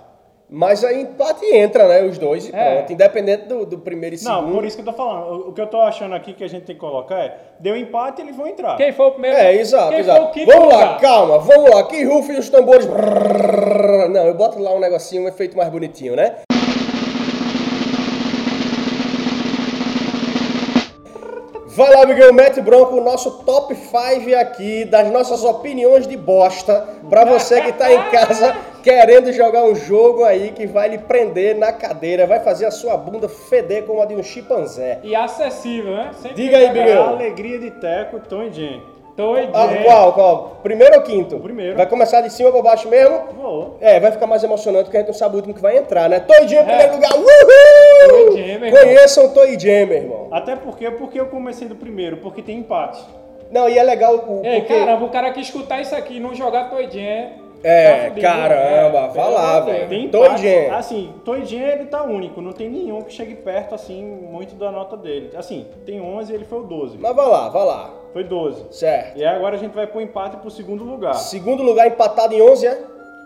Mas 0.57 0.85
aí 0.85 1.03
empate 1.03 1.45
entra, 1.47 1.89
né, 1.89 2.03
os 2.05 2.17
dois 2.17 2.49
e 2.49 2.55
É. 2.55 2.77
pronto, 2.77 2.93
independente 2.93 3.47
do, 3.47 3.67
do 3.67 3.79
primeiro 3.79 4.15
e 4.15 4.23
Não, 4.23 4.37
segundo. 4.41 4.55
por 4.55 4.65
isso 4.65 4.77
que 4.77 4.83
eu 4.83 4.87
tô 4.87 4.93
falando. 4.93 5.27
O- 5.33 5.49
O 5.49 5.53
que 5.53 5.61
eu 5.61 5.67
tô 5.67 5.81
achando 5.81 6.15
aqui 6.15 6.33
que 6.33 6.45
a 6.45 6.49
gente 6.49 6.63
tem 6.65 6.77
que 6.77 6.81
colocar 6.81 7.17
é, 7.19 7.37
deu 7.59 7.77
empate, 7.77 8.23
eles 8.23 8.37
vão 8.37 8.47
entrar. 8.47 8.77
Quem 8.77 8.93
foi 8.93 9.07
o 9.07 9.11
primeiro? 9.11 9.37
É, 9.37 9.53
exato, 9.57 9.91
Quem 9.91 9.99
exato. 9.99 10.33
foi 10.33 10.43
o 10.45 10.47
Vamos 10.47 10.69
lá, 10.73 10.79
lugar? 10.85 11.01
calma, 11.01 11.39
vamos 11.39 11.71
lá, 11.75 11.83
que 11.89 12.05
rufem 12.05 12.39
os 12.39 12.49
tambores. 12.49 12.87
Não, 12.87 14.27
eu 14.27 14.35
boto 14.35 14.59
lá 14.61 14.73
um 14.73 14.79
negocinho, 14.79 15.25
um 15.25 15.29
efeito 15.29 15.57
mais 15.57 15.69
bonitinho, 15.71 16.15
né? 16.15 16.37
Vai 21.75 21.93
lá, 21.93 22.07
Miguel, 22.07 22.33
mete 22.33 22.61
bronco, 22.61 22.95
o 22.95 23.03
nosso 23.03 23.43
top 23.43 23.75
5 23.75 24.33
aqui 24.39 24.85
das 24.85 25.11
nossas 25.11 25.43
opiniões 25.43 26.07
de 26.07 26.17
bosta 26.17 26.87
pra 27.11 27.25
você 27.25 27.61
que 27.63 27.73
tá 27.73 27.93
em 27.93 28.11
casa 28.11 28.57
querendo 28.81 29.33
jogar 29.33 29.65
um 29.65 29.75
jogo 29.75 30.23
aí 30.23 30.53
que 30.53 30.69
vai 30.69 30.91
lhe 30.91 30.99
prender 30.99 31.59
na 31.59 31.73
cadeira, 31.73 32.29
vai 32.29 32.39
fazer 32.39 32.67
a 32.67 32.71
sua 32.71 32.97
bunda 32.97 33.29
feder 33.29 33.83
como 33.87 34.01
a 34.01 34.07
de 34.07 34.15
um 34.15 34.23
chimpanzé. 34.23 35.01
E 35.03 35.17
acessível, 35.17 35.97
né? 35.97 36.11
Sempre 36.13 36.45
Diga 36.45 36.59
aí, 36.59 36.69
Miguel. 36.69 37.03
A 37.03 37.09
alegria 37.09 37.59
de 37.59 37.73
Teco, 37.73 38.21
Tom 38.21 38.45
e 38.45 38.53
Jen. 38.53 38.94
Doidinho. 39.17 39.53
Ah, 39.55 39.69
qual, 39.85 40.13
qual? 40.13 40.57
Primeiro 40.63 40.97
ou 40.97 41.03
quinto? 41.03 41.39
primeiro. 41.39 41.77
Vai 41.77 41.87
começar 41.87 42.21
de 42.21 42.31
cima 42.33 42.51
pra 42.51 42.63
baixo 42.63 42.89
mesmo? 42.89 43.17
Vou. 43.41 43.77
É, 43.81 44.01
vai 44.01 44.11
ficar 44.11 44.27
mais 44.27 44.43
emocionante 44.43 44.85
porque 44.85 44.97
a 44.97 45.01
gente 45.01 45.09
não 45.09 45.15
sabe 45.15 45.35
o 45.35 45.37
último 45.37 45.55
que 45.55 45.61
vai 45.63 45.77
entrar, 45.79 46.09
né? 46.09 46.19
Toy 46.21 46.49
Jam 46.49 46.57
em 46.57 46.63
É. 46.63 46.65
primeiro 46.65 46.95
lugar. 46.95 47.13
Uhul! 47.17 48.09
Toy 48.09 48.37
Jam, 48.37 48.59
meu 48.59 48.67
irmão. 48.69 48.81
Conheçam 48.83 49.29
Toy 49.33 49.59
Jam, 49.59 49.87
meu 49.87 49.97
irmão. 49.99 50.29
Até 50.33 50.57
porque, 50.57 50.91
porque 50.91 51.21
eu 51.21 51.27
comecei 51.27 51.69
do 51.69 51.77
primeiro, 51.77 52.17
porque 52.17 52.43
tem 52.43 52.59
empate. 52.59 53.05
Não, 53.51 53.69
e 53.69 53.79
é 53.79 53.83
legal 53.85 54.17
o. 54.17 54.45
Ei, 54.45 54.61
porque... 54.63 54.75
caramba, 54.77 55.05
o 55.05 55.11
cara 55.11 55.31
que 55.33 55.41
escutar 55.41 55.81
isso 55.81 55.95
aqui 55.95 56.17
e 56.17 56.21
não 56.21 56.35
jogar 56.35 56.71
Toidinha. 56.71 57.44
É, 57.65 58.11
tá 58.11 58.21
caramba, 58.21 59.09
vai 59.09 59.33
lá, 59.33 59.61
velho. 59.61 60.11
Toy. 60.11 60.37
Jam. 60.37 60.75
Assim, 60.75 61.15
Toy 61.25 61.47
Jam 61.47 61.61
ele 61.61 61.87
tá 61.87 62.03
único, 62.03 62.43
não 62.43 62.53
tem 62.53 62.69
nenhum 62.69 63.01
que 63.01 63.11
chegue 63.11 63.35
perto, 63.35 63.75
assim, 63.75 64.05
muito 64.05 64.55
da 64.55 64.71
nota 64.71 64.99
dele. 64.99 65.31
Assim, 65.35 65.67
tem 65.87 65.99
11 65.99 66.31
e 66.31 66.35
ele 66.35 66.45
foi 66.45 66.59
o 66.59 66.65
12. 66.65 66.99
Mas 66.99 67.17
vai 67.17 67.27
lá, 67.27 67.49
vai 67.49 67.65
lá. 67.65 67.91
Foi 68.13 68.23
12. 68.23 68.67
Certo. 68.71 69.19
E 69.19 69.25
agora 69.25 69.57
a 69.57 69.59
gente 69.59 69.75
vai 69.75 69.87
pro 69.87 70.01
empate 70.01 70.37
pro 70.37 70.51
segundo 70.51 70.85
lugar. 70.85 71.15
Segundo 71.15 71.63
lugar 71.63 71.87
empatado 71.87 72.35
em 72.35 72.43
11, 72.43 72.67
é? 72.67 72.83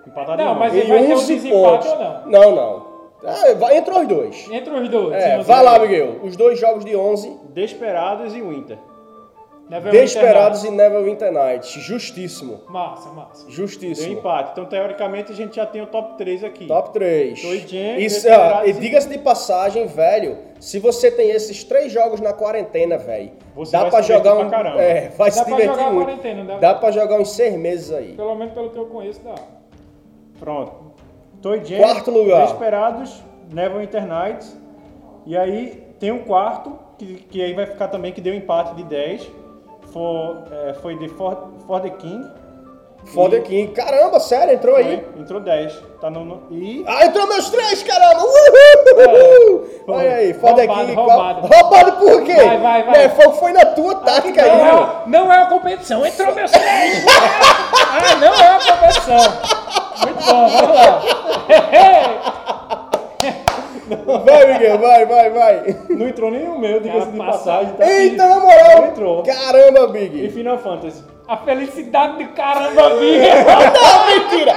Empatado 0.07 0.43
Não, 0.43 0.55
em 0.55 0.59
mas 0.59 0.73
11. 0.73 0.79
ele 0.79 0.89
vai 0.89 0.99
ter 1.07 1.13
um 1.13 1.17
11 1.17 1.35
desempate 1.35 1.89
ou 1.89 1.99
não? 1.99 2.27
Não, 2.27 2.55
não. 2.55 2.89
Ah, 3.25 3.55
vai, 3.59 3.77
entre 3.77 3.93
os 3.93 4.07
dois. 4.07 4.49
Entre 4.51 4.73
os 4.73 4.89
dois. 4.89 5.15
É, 5.15 5.39
vai 5.39 5.63
lá. 5.65 5.79
Miguel. 5.81 6.21
Os 6.23 6.37
dois 6.37 6.61
jogos 6.61 6.85
de 6.85 6.95
11. 6.95 7.37
Desperados 7.51 8.35
e 8.35 8.41
Winter. 8.41 8.79
Desperados 9.91 10.63
Nights. 10.63 10.65
e 10.65 10.77
Neverwinter 10.77 11.31
Nights. 11.33 11.71
Justíssimo. 11.73 12.61
Massa, 12.69 13.11
massa. 13.11 13.45
Deu 13.45 13.53
Justíssimo. 13.55 14.15
empate. 14.15 14.53
Então, 14.53 14.65
teoricamente, 14.65 15.31
a 15.31 15.35
gente 15.35 15.57
já 15.57 15.67
tem 15.67 15.83
o 15.83 15.87
top 15.87 16.17
3 16.17 16.43
aqui. 16.43 16.67
Top 16.67 16.91
3. 16.93 17.41
Toy 17.43 17.59
Jam, 17.67 17.99
Isso, 17.99 18.27
e 18.65 18.73
diga-se 18.73 19.09
de 19.09 19.19
passagem, 19.19 19.87
velho, 19.87 20.39
se 20.59 20.79
você 20.79 21.11
tem 21.11 21.31
esses 21.31 21.63
três 21.65 21.93
jogos 21.93 22.21
na 22.21 22.33
quarentena, 22.33 22.97
velho, 22.97 23.33
Você 23.55 23.73
dá 23.73 23.83
vai 23.83 23.91
pra 23.91 24.01
jogar 24.03 24.35
um. 24.37 24.49
pra 24.49 24.59
caramba. 24.59 24.81
É, 24.83 25.09
vai 25.11 25.29
Dá 25.31 25.37
se 25.37 25.45
pra 25.45 25.57
divertir 25.57 25.85
muito. 25.93 26.05
quarentena, 26.07 26.45
dá. 26.45 26.57
Dá 26.59 26.75
pra 26.75 26.91
jogar 26.91 27.21
uns 27.21 27.33
seis 27.33 27.55
meses 27.55 27.93
aí. 27.93 28.15
Pelo 28.15 28.35
menos 28.35 28.55
pelo 28.55 28.71
que 28.71 28.79
eu 28.79 28.87
conheço, 28.87 29.21
dá. 29.23 29.35
Pronto. 30.41 30.73
Toy 31.43 31.63
Jam. 31.65 31.79
Quarto 31.79 32.11
lugar. 32.11 32.47
Desperados, 32.47 33.23
Neverwinter 33.53 34.07
Nights. 34.07 34.57
E 35.27 35.37
aí 35.37 35.85
tem 36.01 36.11
um 36.11 36.21
quarto, 36.25 36.79
que, 36.97 37.17
que 37.31 37.43
aí 37.43 37.53
vai 37.53 37.67
ficar 37.67 37.89
também, 37.89 38.13
que 38.13 38.21
deu 38.21 38.35
empate 38.35 38.75
de 38.77 38.83
10. 38.85 39.31
For, 39.93 40.45
é, 40.51 40.75
foi 40.75 40.97
de 40.99 41.09
For, 41.09 41.37
For 41.67 41.81
the 41.81 41.91
King. 41.91 42.25
For 43.15 43.31
the 43.31 43.41
King. 43.41 43.73
Caramba, 43.73 44.21
sério, 44.21 44.55
entrou 44.55 44.77
aí. 44.77 45.03
Foi, 45.13 45.23
entrou 45.23 45.41
10. 45.41 45.73
Tá 46.01 46.11
no, 46.11 46.25
no- 46.25 46.43
e 46.51 46.85
Ah, 46.87 47.07
entrou 47.07 47.27
meus 47.27 47.49
três, 47.49 47.83
caramba! 47.83 48.23
Uhul! 48.23 49.65
Olha 49.89 50.15
aí, 50.17 50.35
For 50.35 50.55
the 50.55 50.67
Roubado, 50.67 50.87
King. 50.87 50.95
roubado. 50.95 51.49
qual- 51.49 51.61
Roubado 51.63 51.93
por 51.93 52.23
quê? 52.25 52.35
Vai, 52.35 52.59
vai, 52.59 52.83
vai. 52.83 52.99
Né, 52.99 53.09
foi, 53.09 53.33
foi 53.35 53.53
na 53.53 53.65
tua 53.67 53.95
tática 53.97 54.43
aí, 54.43 54.51
Não 54.51 54.67
é, 54.67 54.89
não 55.07 55.33
é 55.33 55.37
uma 55.39 55.47
competição, 55.47 56.05
entrou 56.05 56.35
meus 56.35 56.51
três! 56.51 57.05
ah, 57.09 58.17
não 58.21 58.35
é 58.35 58.51
uma 58.51 58.61
competição! 58.61 59.19
Muito 60.05 60.25
bom, 60.27 60.49
vamos 60.49 60.77
lá! 60.77 61.03
Vai, 64.25 64.53
Miguel, 64.53 64.79
vai, 64.79 65.07
vai, 65.07 65.31
vai. 65.31 65.77
não 65.91 66.09
entrou 66.09 66.31
nenhum 66.31 66.59
meu, 66.59 66.81
diga-se 66.81 67.11
de 67.11 67.19
Cara, 67.19 67.31
passagem. 67.33 67.73
Tá 67.75 67.91
Eita, 67.91 68.27
na 68.29 68.41
moral! 68.41 68.81
Não 68.83 68.87
entrou. 68.89 69.23
Caramba, 69.23 69.81
E 69.99 70.09
Big! 70.09 70.29
Final 70.31 70.59
Fantasy. 70.59 71.03
A 71.27 71.37
felicidade 71.37 72.25
do 72.25 72.31
caramba, 72.33 72.89
bicho! 72.97 73.29
Não, 73.79 74.07
mentira! 74.07 74.55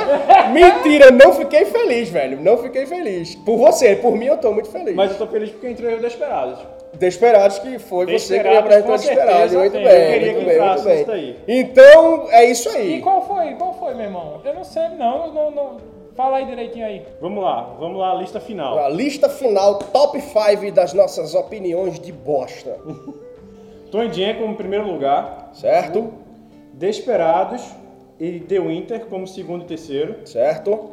Mentira, 0.53 1.11
não 1.11 1.33
fiquei 1.33 1.65
feliz, 1.65 2.07
velho. 2.09 2.39
Não 2.41 2.57
fiquei 2.57 2.85
feliz. 2.85 3.35
Por 3.35 3.57
você, 3.57 3.95
por 3.97 4.15
mim 4.15 4.27
eu 4.27 4.37
tô 4.37 4.53
muito 4.53 4.69
feliz. 4.69 4.95
Mas 4.95 5.11
eu 5.11 5.17
tô 5.17 5.27
feliz 5.27 5.49
porque 5.49 5.67
entrou 5.67 5.91
o 5.91 5.99
Desperados. 5.99 6.59
Desperados 6.93 7.59
que 7.59 7.77
foi 7.77 8.05
você 8.05 8.37
que 8.37 8.43
me 8.43 8.53
Desperados, 8.53 8.59
apresentou 8.59 8.95
Desperados. 8.97 9.33
certeza, 9.51 9.59
Muito 9.59 9.73
bem, 9.73 9.83
Eu 9.83 10.11
queria 10.13 10.31
muito 10.33 10.39
que 10.39 10.45
bem, 10.45 10.45
muito 10.45 10.51
entrasse 10.63 10.85
bem. 10.85 10.95
isso 10.97 11.05
daí. 11.07 11.35
Então, 11.47 12.27
é 12.31 12.45
isso 12.45 12.69
E 12.69 12.77
aí. 12.77 13.01
qual 13.01 13.21
foi? 13.27 13.53
Qual 13.55 13.73
foi, 13.73 13.93
meu 13.93 14.05
irmão? 14.05 14.41
Eu 14.45 14.53
não 14.53 14.63
sei, 14.63 14.87
não. 14.97 15.25
Eu 15.25 15.33
não, 15.33 15.51
não... 15.51 15.77
Fala 16.15 16.37
aí 16.37 16.45
direitinho 16.45 16.85
aí. 16.85 17.05
Vamos 17.21 17.43
lá, 17.43 17.75
vamos 17.79 17.99
lá, 17.99 18.11
a 18.11 18.15
lista 18.15 18.39
final. 18.39 18.77
A 18.77 18.89
lista 18.89 19.29
final, 19.29 19.79
top 19.79 20.19
5 20.19 20.71
das 20.73 20.93
nossas 20.93 21.33
opiniões 21.33 21.99
de 21.99 22.11
bosta. 22.11 22.77
Tom 23.91 24.11
Jam 24.11 24.35
como 24.39 24.55
primeiro 24.55 24.89
lugar. 24.89 25.51
Certo? 25.53 26.13
Desperados 26.73 27.61
e 28.19 28.39
The 28.39 28.59
Winter 28.59 29.05
como 29.07 29.27
segundo 29.27 29.63
e 29.63 29.67
terceiro. 29.67 30.25
Certo? 30.25 30.91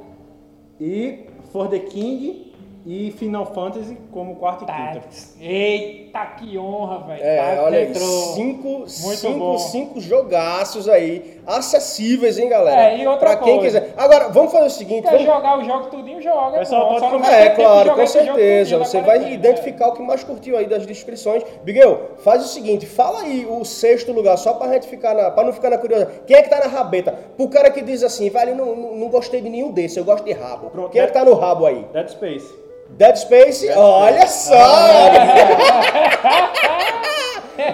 E 0.80 1.26
For 1.52 1.68
the 1.68 1.78
King 1.78 2.47
e 2.86 3.10
Final 3.12 3.44
Fantasy 3.46 3.96
como 4.12 4.36
quarto 4.36 4.64
e 4.64 4.66
Tá. 4.66 4.92
quinto. 4.92 5.06
Eita, 5.40 6.26
que 6.38 6.56
honra, 6.58 6.98
velho. 7.06 7.22
É, 7.22 7.36
Tá, 7.56 7.62
olha 7.62 7.78
aí, 7.80 7.94
cinco, 7.94 8.84
cinco, 8.88 9.38
bom. 9.38 9.58
cinco 9.58 10.00
jogaços 10.00 10.88
aí, 10.88 11.40
acessíveis, 11.46 12.38
hein, 12.38 12.48
galera? 12.48 12.90
É, 12.92 12.98
e 12.98 13.06
outra 13.06 13.30
pra 13.30 13.36
quem 13.44 13.58
coisa. 13.58 13.80
quiser. 13.80 13.94
Agora, 13.96 14.28
vamos 14.28 14.52
fazer 14.52 14.66
o 14.66 14.70
seguinte, 14.70 15.02
Quer 15.02 15.10
vamos... 15.10 15.24
jogar 15.26 15.58
o 15.58 15.64
jogo 15.64 15.86
tudinho, 15.90 16.20
joga. 16.22 16.58
Pessoal, 16.58 16.88
pode 16.88 17.00
Só 17.00 17.30
É, 17.32 17.50
claro, 17.50 17.94
com 17.94 18.06
certeza. 18.06 18.78
Você 18.78 19.00
vai 19.00 19.18
quarentena, 19.18 19.34
identificar 19.34 19.88
o 19.88 19.92
que 19.92 20.02
mais 20.02 20.24
curtiu 20.24 20.56
aí 20.56 20.66
das 20.66 20.86
descrições. 20.86 21.42
Miguel, 21.64 22.12
faz 22.18 22.44
o 22.44 22.48
seguinte, 22.48 22.86
fala 22.86 23.22
aí 23.22 23.46
o 23.48 23.64
sexto 23.64 24.12
lugar, 24.12 24.36
só 24.38 24.54
pra 24.54 24.72
gente 24.72 24.86
ficar 24.88 25.14
na. 25.14 25.30
pra 25.30 25.44
não 25.44 25.52
ficar 25.52 25.70
na 25.70 25.78
curiosidade. 25.78 26.20
Quem 26.26 26.36
é 26.36 26.42
que 26.42 26.50
tá 26.50 26.58
na 26.60 26.66
rabeta? 26.66 27.12
Pro 27.36 27.48
cara 27.48 27.70
que 27.70 27.82
diz 27.82 28.02
assim, 28.02 28.30
velho, 28.30 28.54
não, 28.54 28.74
não, 28.74 28.96
não 28.96 29.08
gostei 29.08 29.40
de 29.40 29.48
nenhum 29.48 29.70
desses, 29.72 29.96
eu 29.96 30.04
gosto 30.04 30.24
de 30.24 30.32
rabo. 30.32 30.70
Pronto, 30.70 30.90
Quem 30.90 31.00
é 31.00 31.06
que 31.06 31.12
tá 31.12 31.24
no 31.24 31.34
rabo 31.34 31.66
aí? 31.66 31.84
Dead 31.92 32.08
Space. 32.08 32.68
Dead 32.88 33.16
Space? 33.16 33.68
Olha 33.70 34.26
só! 34.26 34.54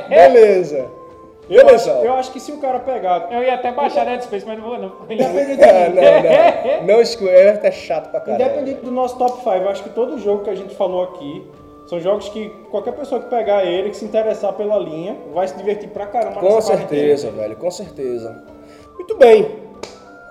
Beleza. 0.09 0.87
Eu 1.49 1.69
acho, 1.69 1.91
eu 1.91 2.15
acho 2.15 2.33
que 2.33 2.41
se 2.41 2.51
o 2.53 2.57
cara 2.57 2.81
pegar. 2.81 3.29
Eu 3.31 3.43
ia 3.43 3.55
até 3.55 3.71
baixar 3.71 4.07
Dead 4.07 4.23
Space, 4.23 4.47
mas 4.47 4.59
não 4.59 4.65
vou 4.65 4.79
não. 4.79 4.93
É, 5.11 5.89
não, 5.91 6.81
não. 6.81 6.87
Não 6.95 7.01
escolha, 7.03 7.31
é 7.31 7.51
até 7.51 7.71
chato 7.71 8.11
pra 8.11 8.21
caramba. 8.21 8.43
Independente 8.43 8.81
do 8.81 8.91
nosso 8.91 9.19
top 9.19 9.37
5, 9.39 9.51
eu 9.51 9.69
acho 9.69 9.83
que 9.83 9.91
todo 9.91 10.19
jogo 10.19 10.45
que 10.45 10.51
a 10.51 10.55
gente 10.55 10.75
falou 10.75 11.05
aqui 11.05 11.47
são 11.87 12.01
jogos 12.01 12.31
que 12.31 12.49
qualquer 12.71 12.93
pessoa 12.93 13.21
que 13.21 13.29
pegar 13.29 13.63
ele, 13.65 13.91
que 13.91 13.97
se 13.97 14.07
interessar 14.07 14.55
pela 14.55 14.79
linha, 14.79 15.19
vai 15.35 15.47
se 15.47 15.55
divertir 15.55 15.91
pra 15.91 16.07
caramba 16.07 16.41
Com 16.41 16.61
certeza, 16.63 17.31
velho, 17.31 17.57
com 17.57 17.71
certeza. 17.71 18.43
Muito 18.95 19.15
bem. 19.19 19.64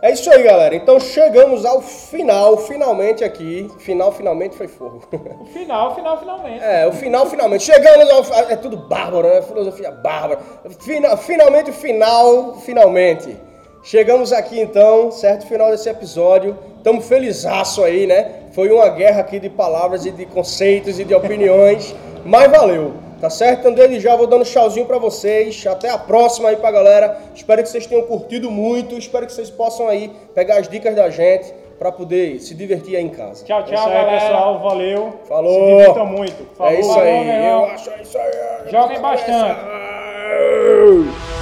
É 0.03 0.11
isso 0.11 0.29
aí, 0.29 0.43
galera. 0.43 0.75
Então 0.75 0.99
chegamos 0.99 1.63
ao 1.63 1.81
final, 1.81 2.57
finalmente 2.57 3.23
aqui. 3.23 3.71
Final, 3.79 4.11
finalmente 4.11 4.53
foi 4.57 4.67
fogo. 4.67 5.01
O 5.39 5.45
final, 5.45 5.95
final, 5.95 6.19
finalmente. 6.19 6.61
É, 6.61 6.85
o 6.85 6.91
final, 6.91 7.25
finalmente. 7.25 7.63
Chegamos 7.63 8.09
ao. 8.09 8.49
É 8.49 8.57
tudo 8.57 8.75
bárbaro, 8.75 9.29
né? 9.29 9.41
Filosofia 9.41 9.91
bárbara. 9.91 10.41
Fina- 10.81 11.15
finalmente 11.15 11.69
o 11.69 11.73
final, 11.73 12.55
finalmente. 12.55 13.37
Chegamos 13.81 14.33
aqui 14.33 14.59
então, 14.59 15.09
certo? 15.09 15.47
Final 15.47 15.71
desse 15.71 15.87
episódio. 15.87 16.57
Estamos 16.77 17.05
felizaço 17.05 17.81
aí, 17.81 18.05
né? 18.05 18.41
Foi 18.51 18.69
uma 18.69 18.89
guerra 18.89 19.21
aqui 19.21 19.39
de 19.39 19.49
palavras 19.49 20.05
e 20.05 20.11
de 20.11 20.25
conceitos 20.25 20.99
e 20.99 21.05
de 21.05 21.15
opiniões. 21.15 21.95
Mas 22.25 22.51
valeu. 22.51 22.91
Tá 23.23 23.29
certo? 23.29 23.59
Então 23.61 23.71
desde 23.73 24.01
já 24.01 24.17
vou 24.17 24.27
dando 24.27 24.43
tchauzinho 24.43 24.85
pra 24.85 24.97
vocês. 24.97 25.65
Até 25.65 25.89
a 25.89 25.97
próxima 25.97 26.49
aí 26.49 26.57
pra 26.57 26.69
galera. 26.69 27.17
Espero 27.33 27.63
que 27.63 27.69
vocês 27.69 27.87
tenham 27.87 28.05
curtido 28.05 28.51
muito. 28.51 28.97
Espero 28.97 29.25
que 29.25 29.31
vocês 29.31 29.49
possam 29.49 29.87
aí 29.87 30.11
pegar 30.35 30.57
as 30.57 30.67
dicas 30.67 30.93
da 30.93 31.09
gente 31.09 31.53
pra 31.79 31.89
poder 31.89 32.41
se 32.41 32.53
divertir 32.53 32.97
aí 32.97 33.01
em 33.05 33.07
casa. 33.07 33.45
Tchau, 33.45 33.61
É 33.61 33.63
tchau, 33.63 33.73
isso 33.75 33.87
aí, 33.87 33.93
galera. 33.93 34.19
pessoal. 34.19 34.59
Valeu. 34.59 35.13
Falou. 35.23 35.53
Se 35.69 35.77
divirtam 35.77 36.05
muito. 36.05 36.47
Falou. 36.57 36.73
É 36.73 36.79
isso 36.81 36.89
Falou, 36.89 37.03
aí. 37.05 37.29
irmão. 37.29 37.59
Eu 37.61 37.65
acho 37.67 37.89
isso 38.01 38.17
aí. 38.17 38.69
Joguem 38.69 38.99
bastante. 38.99 39.55
Cabeça. 39.55 41.32